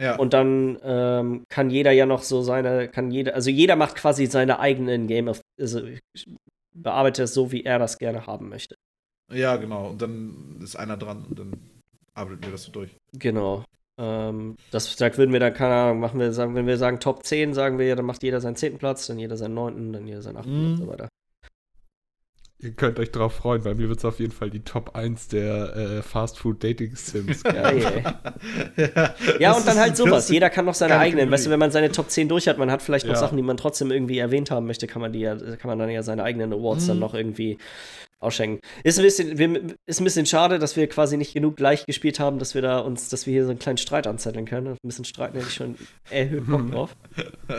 Ja. 0.00 0.16
Und 0.16 0.32
dann 0.32 0.78
ähm, 0.82 1.44
kann 1.50 1.68
jeder 1.68 1.90
ja 1.90 2.06
noch 2.06 2.22
so 2.22 2.40
seine, 2.40 2.88
kann 2.88 3.10
jeder, 3.10 3.34
also 3.34 3.50
jeder 3.50 3.76
macht 3.76 3.96
quasi 3.96 4.24
seine 4.26 4.60
eigenen 4.60 5.06
Game 5.06 5.28
of, 5.28 5.40
also 5.60 5.82
bearbeitet 6.82 7.24
es 7.24 7.34
so, 7.34 7.52
wie 7.52 7.64
er 7.64 7.78
das 7.78 7.98
gerne 7.98 8.26
haben 8.26 8.48
möchte. 8.48 8.76
Ja, 9.32 9.56
genau. 9.56 9.90
Und 9.90 10.02
dann 10.02 10.58
ist 10.62 10.76
einer 10.76 10.96
dran 10.96 11.24
und 11.28 11.38
dann 11.38 11.52
arbeiten 12.14 12.42
wir 12.42 12.52
das 12.52 12.64
so 12.64 12.72
durch. 12.72 12.96
Genau. 13.12 13.64
Ähm, 13.98 14.56
das 14.70 14.94
da 14.96 15.14
würden 15.16 15.32
wir 15.32 15.40
dann, 15.40 15.52
keine 15.52 15.74
Ahnung, 15.74 16.00
machen 16.00 16.20
wir, 16.20 16.32
sagen, 16.32 16.54
wenn 16.54 16.66
wir 16.66 16.78
sagen 16.78 17.00
Top 17.00 17.24
10, 17.24 17.52
sagen 17.52 17.78
wir 17.78 17.86
ja, 17.86 17.96
dann 17.96 18.06
macht 18.06 18.22
jeder 18.22 18.40
seinen 18.40 18.56
zehnten 18.56 18.78
Platz, 18.78 19.06
dann 19.06 19.18
jeder 19.18 19.36
seinen 19.36 19.54
neunten, 19.54 19.92
dann 19.92 20.06
jeder 20.06 20.22
seinen 20.22 20.36
achten 20.36 20.50
mm. 20.50 20.70
und 20.72 20.76
so 20.76 20.86
weiter. 20.88 21.08
Ihr 22.60 22.72
könnt 22.72 22.98
euch 22.98 23.12
darauf 23.12 23.34
freuen, 23.34 23.62
bei 23.62 23.72
mir 23.74 23.88
wird 23.88 23.98
es 23.98 24.04
auf 24.04 24.18
jeden 24.18 24.32
Fall 24.32 24.50
die 24.50 24.64
Top 24.64 24.96
1 24.96 25.28
der 25.28 25.76
äh, 25.76 26.02
Fast 26.02 26.38
Food 26.38 26.64
Dating 26.64 26.96
Sims. 26.96 27.44
Geil. 27.44 28.02
ja, 28.76 29.14
ja 29.38 29.52
und 29.52 29.64
dann 29.64 29.78
halt 29.78 29.96
sowas. 29.96 30.28
Jeder 30.28 30.50
kann 30.50 30.64
noch 30.64 30.74
seine 30.74 30.98
eigenen. 30.98 31.30
Weißt 31.30 31.46
du, 31.46 31.50
wenn 31.50 31.60
man 31.60 31.70
seine 31.70 31.92
Top 31.92 32.10
10 32.10 32.28
durch 32.28 32.48
hat, 32.48 32.58
man 32.58 32.72
hat 32.72 32.82
vielleicht 32.82 33.06
noch 33.06 33.14
ja. 33.14 33.20
Sachen, 33.20 33.36
die 33.36 33.44
man 33.44 33.56
trotzdem 33.56 33.92
irgendwie 33.92 34.18
erwähnt 34.18 34.50
haben 34.50 34.66
möchte, 34.66 34.88
kann 34.88 35.00
man 35.00 35.12
die 35.12 35.20
ja, 35.20 35.36
kann 35.36 35.68
man 35.68 35.78
dann 35.78 35.88
ja 35.88 36.02
seine 36.02 36.24
eigenen 36.24 36.52
Awards 36.52 36.84
mhm. 36.84 36.88
dann 36.88 36.98
noch 36.98 37.14
irgendwie 37.14 37.58
ausschenken. 38.18 38.60
Ist 38.82 38.98
ein 38.98 39.04
bisschen, 39.04 39.76
ist 39.86 40.00
ein 40.00 40.04
bisschen 40.04 40.26
schade, 40.26 40.58
dass 40.58 40.74
wir 40.74 40.88
quasi 40.88 41.16
nicht 41.16 41.34
genug 41.34 41.56
gleich 41.56 41.86
gespielt 41.86 42.18
haben, 42.18 42.40
dass 42.40 42.56
wir 42.56 42.62
da 42.62 42.80
uns, 42.80 43.08
dass 43.08 43.26
wir 43.26 43.34
hier 43.34 43.44
so 43.44 43.50
einen 43.50 43.60
kleinen 43.60 43.78
Streit 43.78 44.08
anzetteln 44.08 44.46
können. 44.46 44.72
Ein 44.72 44.78
bisschen 44.82 45.04
streiten 45.04 45.36
hätte 45.36 45.48
ich 45.48 45.54
schon 45.54 45.76
erhöht 46.10 46.46
Bock 46.46 46.70
drauf. 46.72 46.96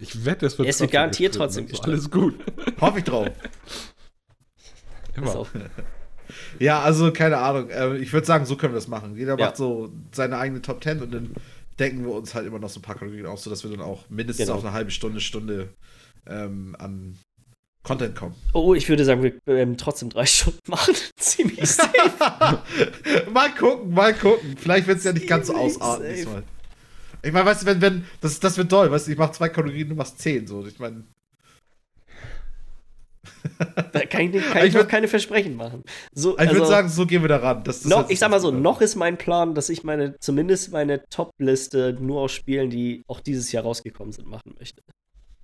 Ich 0.00 0.24
wette, 0.24 0.46
es 0.46 0.58
wird, 0.58 0.68
es 0.68 0.80
wird 0.80 0.92
garantiert 0.92 1.34
trotzdem 1.34 1.66
gestritten. 1.66 1.90
Alles 1.90 2.10
gut. 2.10 2.34
Hoffe 2.80 2.98
ich 2.98 3.04
drauf. 3.04 3.28
Immer. 5.16 5.46
Ja, 6.60 6.80
also 6.80 7.12
keine 7.12 7.38
Ahnung. 7.38 7.68
Äh, 7.70 7.96
ich 7.96 8.12
würde 8.12 8.26
sagen, 8.26 8.46
so 8.46 8.56
können 8.56 8.72
wir 8.72 8.78
das 8.78 8.86
machen. 8.86 9.16
Jeder 9.16 9.36
ja. 9.38 9.46
macht 9.46 9.56
so 9.56 9.92
seine 10.12 10.38
eigene 10.38 10.62
Top 10.62 10.82
10 10.82 11.02
und 11.02 11.12
dann 11.12 11.34
denken 11.78 12.04
wir 12.04 12.12
uns 12.12 12.34
halt 12.34 12.46
immer 12.46 12.58
noch 12.58 12.68
so 12.68 12.78
ein 12.78 12.82
paar 12.82 12.94
Kategorien 12.94 13.26
aus, 13.26 13.42
sodass 13.42 13.64
wir 13.64 13.70
dann 13.70 13.80
auch 13.80 14.08
mindestens 14.08 14.46
genau. 14.46 14.58
auf 14.58 14.64
eine 14.64 14.72
halbe 14.72 14.90
Stunde, 14.90 15.20
Stunde 15.20 15.70
ähm, 16.26 16.76
an 16.78 17.18
Content 17.82 18.14
kommen. 18.14 18.34
Oh, 18.52 18.74
ich 18.74 18.88
würde 18.88 19.04
sagen, 19.04 19.22
wir 19.22 19.34
werden 19.46 19.76
trotzdem 19.76 20.10
drei 20.10 20.26
Stunden 20.26 20.60
machen. 20.68 20.94
Ziemlich 21.16 21.68
safe. 21.68 22.62
mal 23.32 23.50
gucken, 23.54 23.94
mal 23.94 24.14
gucken. 24.14 24.56
Vielleicht 24.58 24.86
wird 24.86 24.98
es 24.98 25.04
ja 25.04 25.12
nicht 25.12 25.26
ganz 25.26 25.48
so 25.48 25.54
ausarten 25.54 26.06
diesmal. 26.14 26.44
Ich 27.22 27.32
meine, 27.32 27.46
weißt 27.46 27.62
du, 27.62 27.66
wenn, 27.66 27.80
wenn, 27.80 28.04
das, 28.20 28.38
das 28.40 28.56
wird 28.56 28.70
toll, 28.70 28.90
weißt 28.90 29.06
du, 29.06 29.12
ich 29.12 29.18
mach 29.18 29.32
zwei 29.32 29.48
Kalorien, 29.48 29.88
du 29.88 29.94
machst 29.94 30.18
zehn, 30.18 30.46
so. 30.46 30.64
Ich 30.66 30.78
meine. 30.78 31.04
Da 33.92 34.00
kann 34.06 34.32
ich, 34.32 34.42
kann 34.50 34.62
ich, 34.62 34.68
ich 34.68 34.74
würd, 34.74 34.88
keine 34.88 35.08
Versprechen 35.08 35.56
machen. 35.56 35.82
So, 36.12 36.34
ich 36.34 36.40
also, 36.40 36.54
würde 36.54 36.66
sagen, 36.66 36.88
so 36.88 37.06
gehen 37.06 37.22
wir 37.22 37.28
daran. 37.28 37.64
Das, 37.64 37.82
das 37.82 37.90
noch, 37.90 38.08
ich 38.08 38.18
sag 38.18 38.30
mal 38.30 38.40
so, 38.40 38.50
noch 38.50 38.80
ist 38.80 38.96
mein 38.96 39.16
Plan, 39.18 39.54
dass 39.54 39.68
ich 39.68 39.84
meine, 39.84 40.18
zumindest 40.18 40.72
meine 40.72 41.04
Top-Liste 41.08 41.96
nur 42.00 42.22
aus 42.22 42.32
Spielen, 42.32 42.70
die 42.70 43.02
auch 43.08 43.20
dieses 43.20 43.50
Jahr 43.52 43.64
rausgekommen 43.64 44.12
sind, 44.12 44.28
machen 44.28 44.54
möchte. 44.58 44.82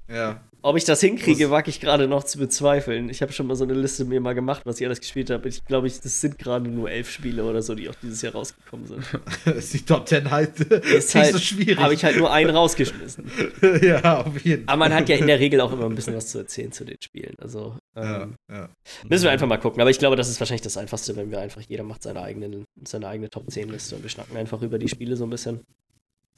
Ja. 0.09 0.41
Ob 0.65 0.79
ich 0.79 0.85
das 0.85 1.03
hinkriege, 1.03 1.51
wage 1.51 1.69
ich 1.69 1.79
gerade 1.79 2.09
noch 2.09 2.25
zu 2.25 2.39
bezweifeln. 2.39 3.11
Ich 3.11 3.21
habe 3.21 3.35
schon 3.35 3.47
mal 3.47 3.55
so 3.55 3.65
eine 3.65 3.75
Liste 3.75 4.07
mir 4.07 4.19
mal 4.23 4.35
gemacht, 4.35 4.63
was 4.65 4.81
ich 4.81 4.87
alles 4.87 4.99
gespielt 4.99 5.29
habe. 5.29 5.47
Ich 5.47 5.63
glaube, 5.67 5.87
ich, 5.87 6.01
das 6.01 6.23
sind 6.23 6.39
gerade 6.39 6.67
nur 6.71 6.91
elf 6.91 7.11
Spiele 7.11 7.45
oder 7.45 7.61
so, 7.61 7.75
die 7.75 7.87
auch 7.91 7.95
dieses 8.03 8.23
Jahr 8.23 8.33
rausgekommen 8.33 8.87
sind. 8.87 9.05
ist 9.57 9.75
die 9.75 9.85
Top 9.85 10.07
Ten 10.07 10.31
halt 10.31 10.59
ist 10.61 11.15
halt, 11.15 11.35
so 11.35 11.39
schwierig. 11.39 11.77
Habe 11.77 11.93
ich 11.93 12.03
halt 12.03 12.17
nur 12.17 12.33
einen 12.33 12.49
rausgeschmissen. 12.49 13.31
ja, 13.83 14.23
auf 14.23 14.43
jeden 14.43 14.65
Fall. 14.65 14.73
Aber 14.73 14.89
man 14.89 14.95
hat 14.95 15.11
ja 15.11 15.17
in 15.17 15.27
der 15.27 15.39
Regel 15.39 15.61
auch 15.61 15.71
immer 15.71 15.85
ein 15.85 15.95
bisschen 15.95 16.17
was 16.17 16.29
zu 16.29 16.39
erzählen 16.39 16.73
zu 16.73 16.87
den 16.87 16.97
Spielen. 17.03 17.35
Also 17.43 17.77
ähm, 17.95 18.37
ja, 18.49 18.57
ja. 18.57 18.69
müssen 19.07 19.25
wir 19.25 19.33
einfach 19.33 19.47
mal 19.47 19.59
gucken. 19.59 19.83
Aber 19.83 19.91
ich 19.91 19.99
glaube, 19.99 20.17
das 20.17 20.31
ist 20.31 20.41
wahrscheinlich 20.41 20.63
das 20.63 20.79
Einfachste, 20.79 21.15
wenn 21.15 21.31
wir 21.31 21.41
einfach, 21.41 21.61
jeder 21.61 21.83
macht 21.83 22.03
seine 22.03 22.23
eigene, 22.23 22.65
seine 22.85 23.09
eigene 23.09 23.29
Top 23.29 23.51
10 23.51 23.69
Liste 23.69 23.97
und 23.97 24.03
wir 24.03 24.09
schnacken 24.09 24.35
einfach 24.39 24.63
über 24.63 24.79
die 24.79 24.89
Spiele 24.89 25.15
so 25.17 25.25
ein 25.25 25.31
bisschen. 25.31 25.61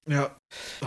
Ja. 0.08 0.30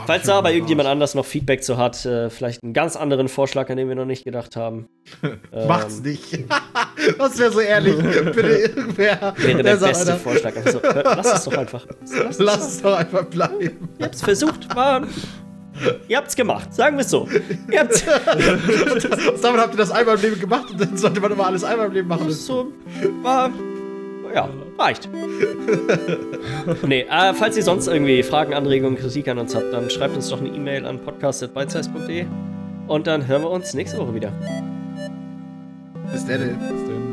Falls 0.06 0.26
da 0.26 0.38
aber 0.38 0.52
irgendjemand 0.54 0.88
raus. 0.88 0.94
anders 0.94 1.16
noch 1.16 1.26
Feedback 1.26 1.64
zu 1.64 1.78
hat, 1.78 2.06
äh, 2.06 2.30
vielleicht 2.30 2.64
einen 2.64 2.74
ganz 2.74 2.96
anderen 2.96 3.28
Vorschlag, 3.28 3.70
an 3.70 3.76
den 3.76 3.90
wir 3.90 3.96
noch 3.96 4.06
nicht 4.06 4.24
gedacht 4.24 4.56
haben. 4.56 4.88
ähm, 5.24 5.68
Macht's 5.68 6.00
nicht. 6.02 6.46
das 7.18 7.38
wäre 7.38 7.52
so 7.52 7.60
ehrlich. 7.60 7.98
Bitte 7.98 8.48
irgendwer. 8.48 9.34
Wäre 9.38 9.64
der, 9.64 9.76
beste 9.76 10.16
Vorschlag. 10.16 10.54
So, 10.72 10.80
lass 10.82 11.34
es 11.34 11.44
doch 11.44 11.58
einfach. 11.58 11.86
Lass, 12.02 12.40
lass 12.40 12.68
es 12.68 12.82
doch 12.82 12.98
einfach 12.98 13.26
bleiben. 13.26 13.90
Ich 13.98 14.06
hab's 14.06 14.22
versucht, 14.22 14.74
Mann. 14.74 15.10
Ihr 16.08 16.18
habt's 16.18 16.36
gemacht, 16.36 16.74
sagen 16.74 16.98
wir 16.98 17.06
es 17.06 17.10
so. 17.10 17.28
Ihr 17.72 17.80
habt's. 17.80 18.04
und 18.04 19.44
damit 19.44 19.62
habt 19.62 19.74
ihr 19.74 19.78
das 19.78 19.92
einmal 19.92 20.16
im 20.16 20.22
Leben 20.22 20.40
gemacht 20.40 20.72
und 20.72 20.82
dann 20.82 20.98
sollte 20.98 21.22
man 21.22 21.32
immer 21.32 21.48
alles 21.48 21.64
einmal 21.64 21.88
im 21.88 21.94
Leben 21.94 22.08
machen. 22.08 22.28
Das 22.28 22.46
so 22.46 22.74
war. 23.22 23.52
Ja, 24.34 24.50
reicht. 24.78 25.10
nee, 26.88 27.02
äh, 27.02 27.34
falls 27.34 27.58
ihr 27.58 27.64
sonst 27.64 27.88
irgendwie 27.88 28.22
Fragen, 28.24 28.54
Anregungen, 28.54 28.98
Kritik 28.98 29.28
an 29.28 29.40
uns 29.40 29.56
habt, 29.56 29.74
dann 29.74 29.90
schreibt 29.90 30.16
uns 30.16 30.30
doch 30.30 30.40
eine 30.40 30.50
E-Mail 30.50 30.86
an 30.86 31.00
podcast.beizeiss.de 31.00 32.26
und 32.88 33.08
dann 33.08 33.28
hören 33.28 33.42
wir 33.44 33.50
uns 33.50 33.74
nächste 33.74 33.98
Woche 33.98 34.14
wieder. 34.14 34.32
Bis 36.12 36.26
dann. 36.26 37.09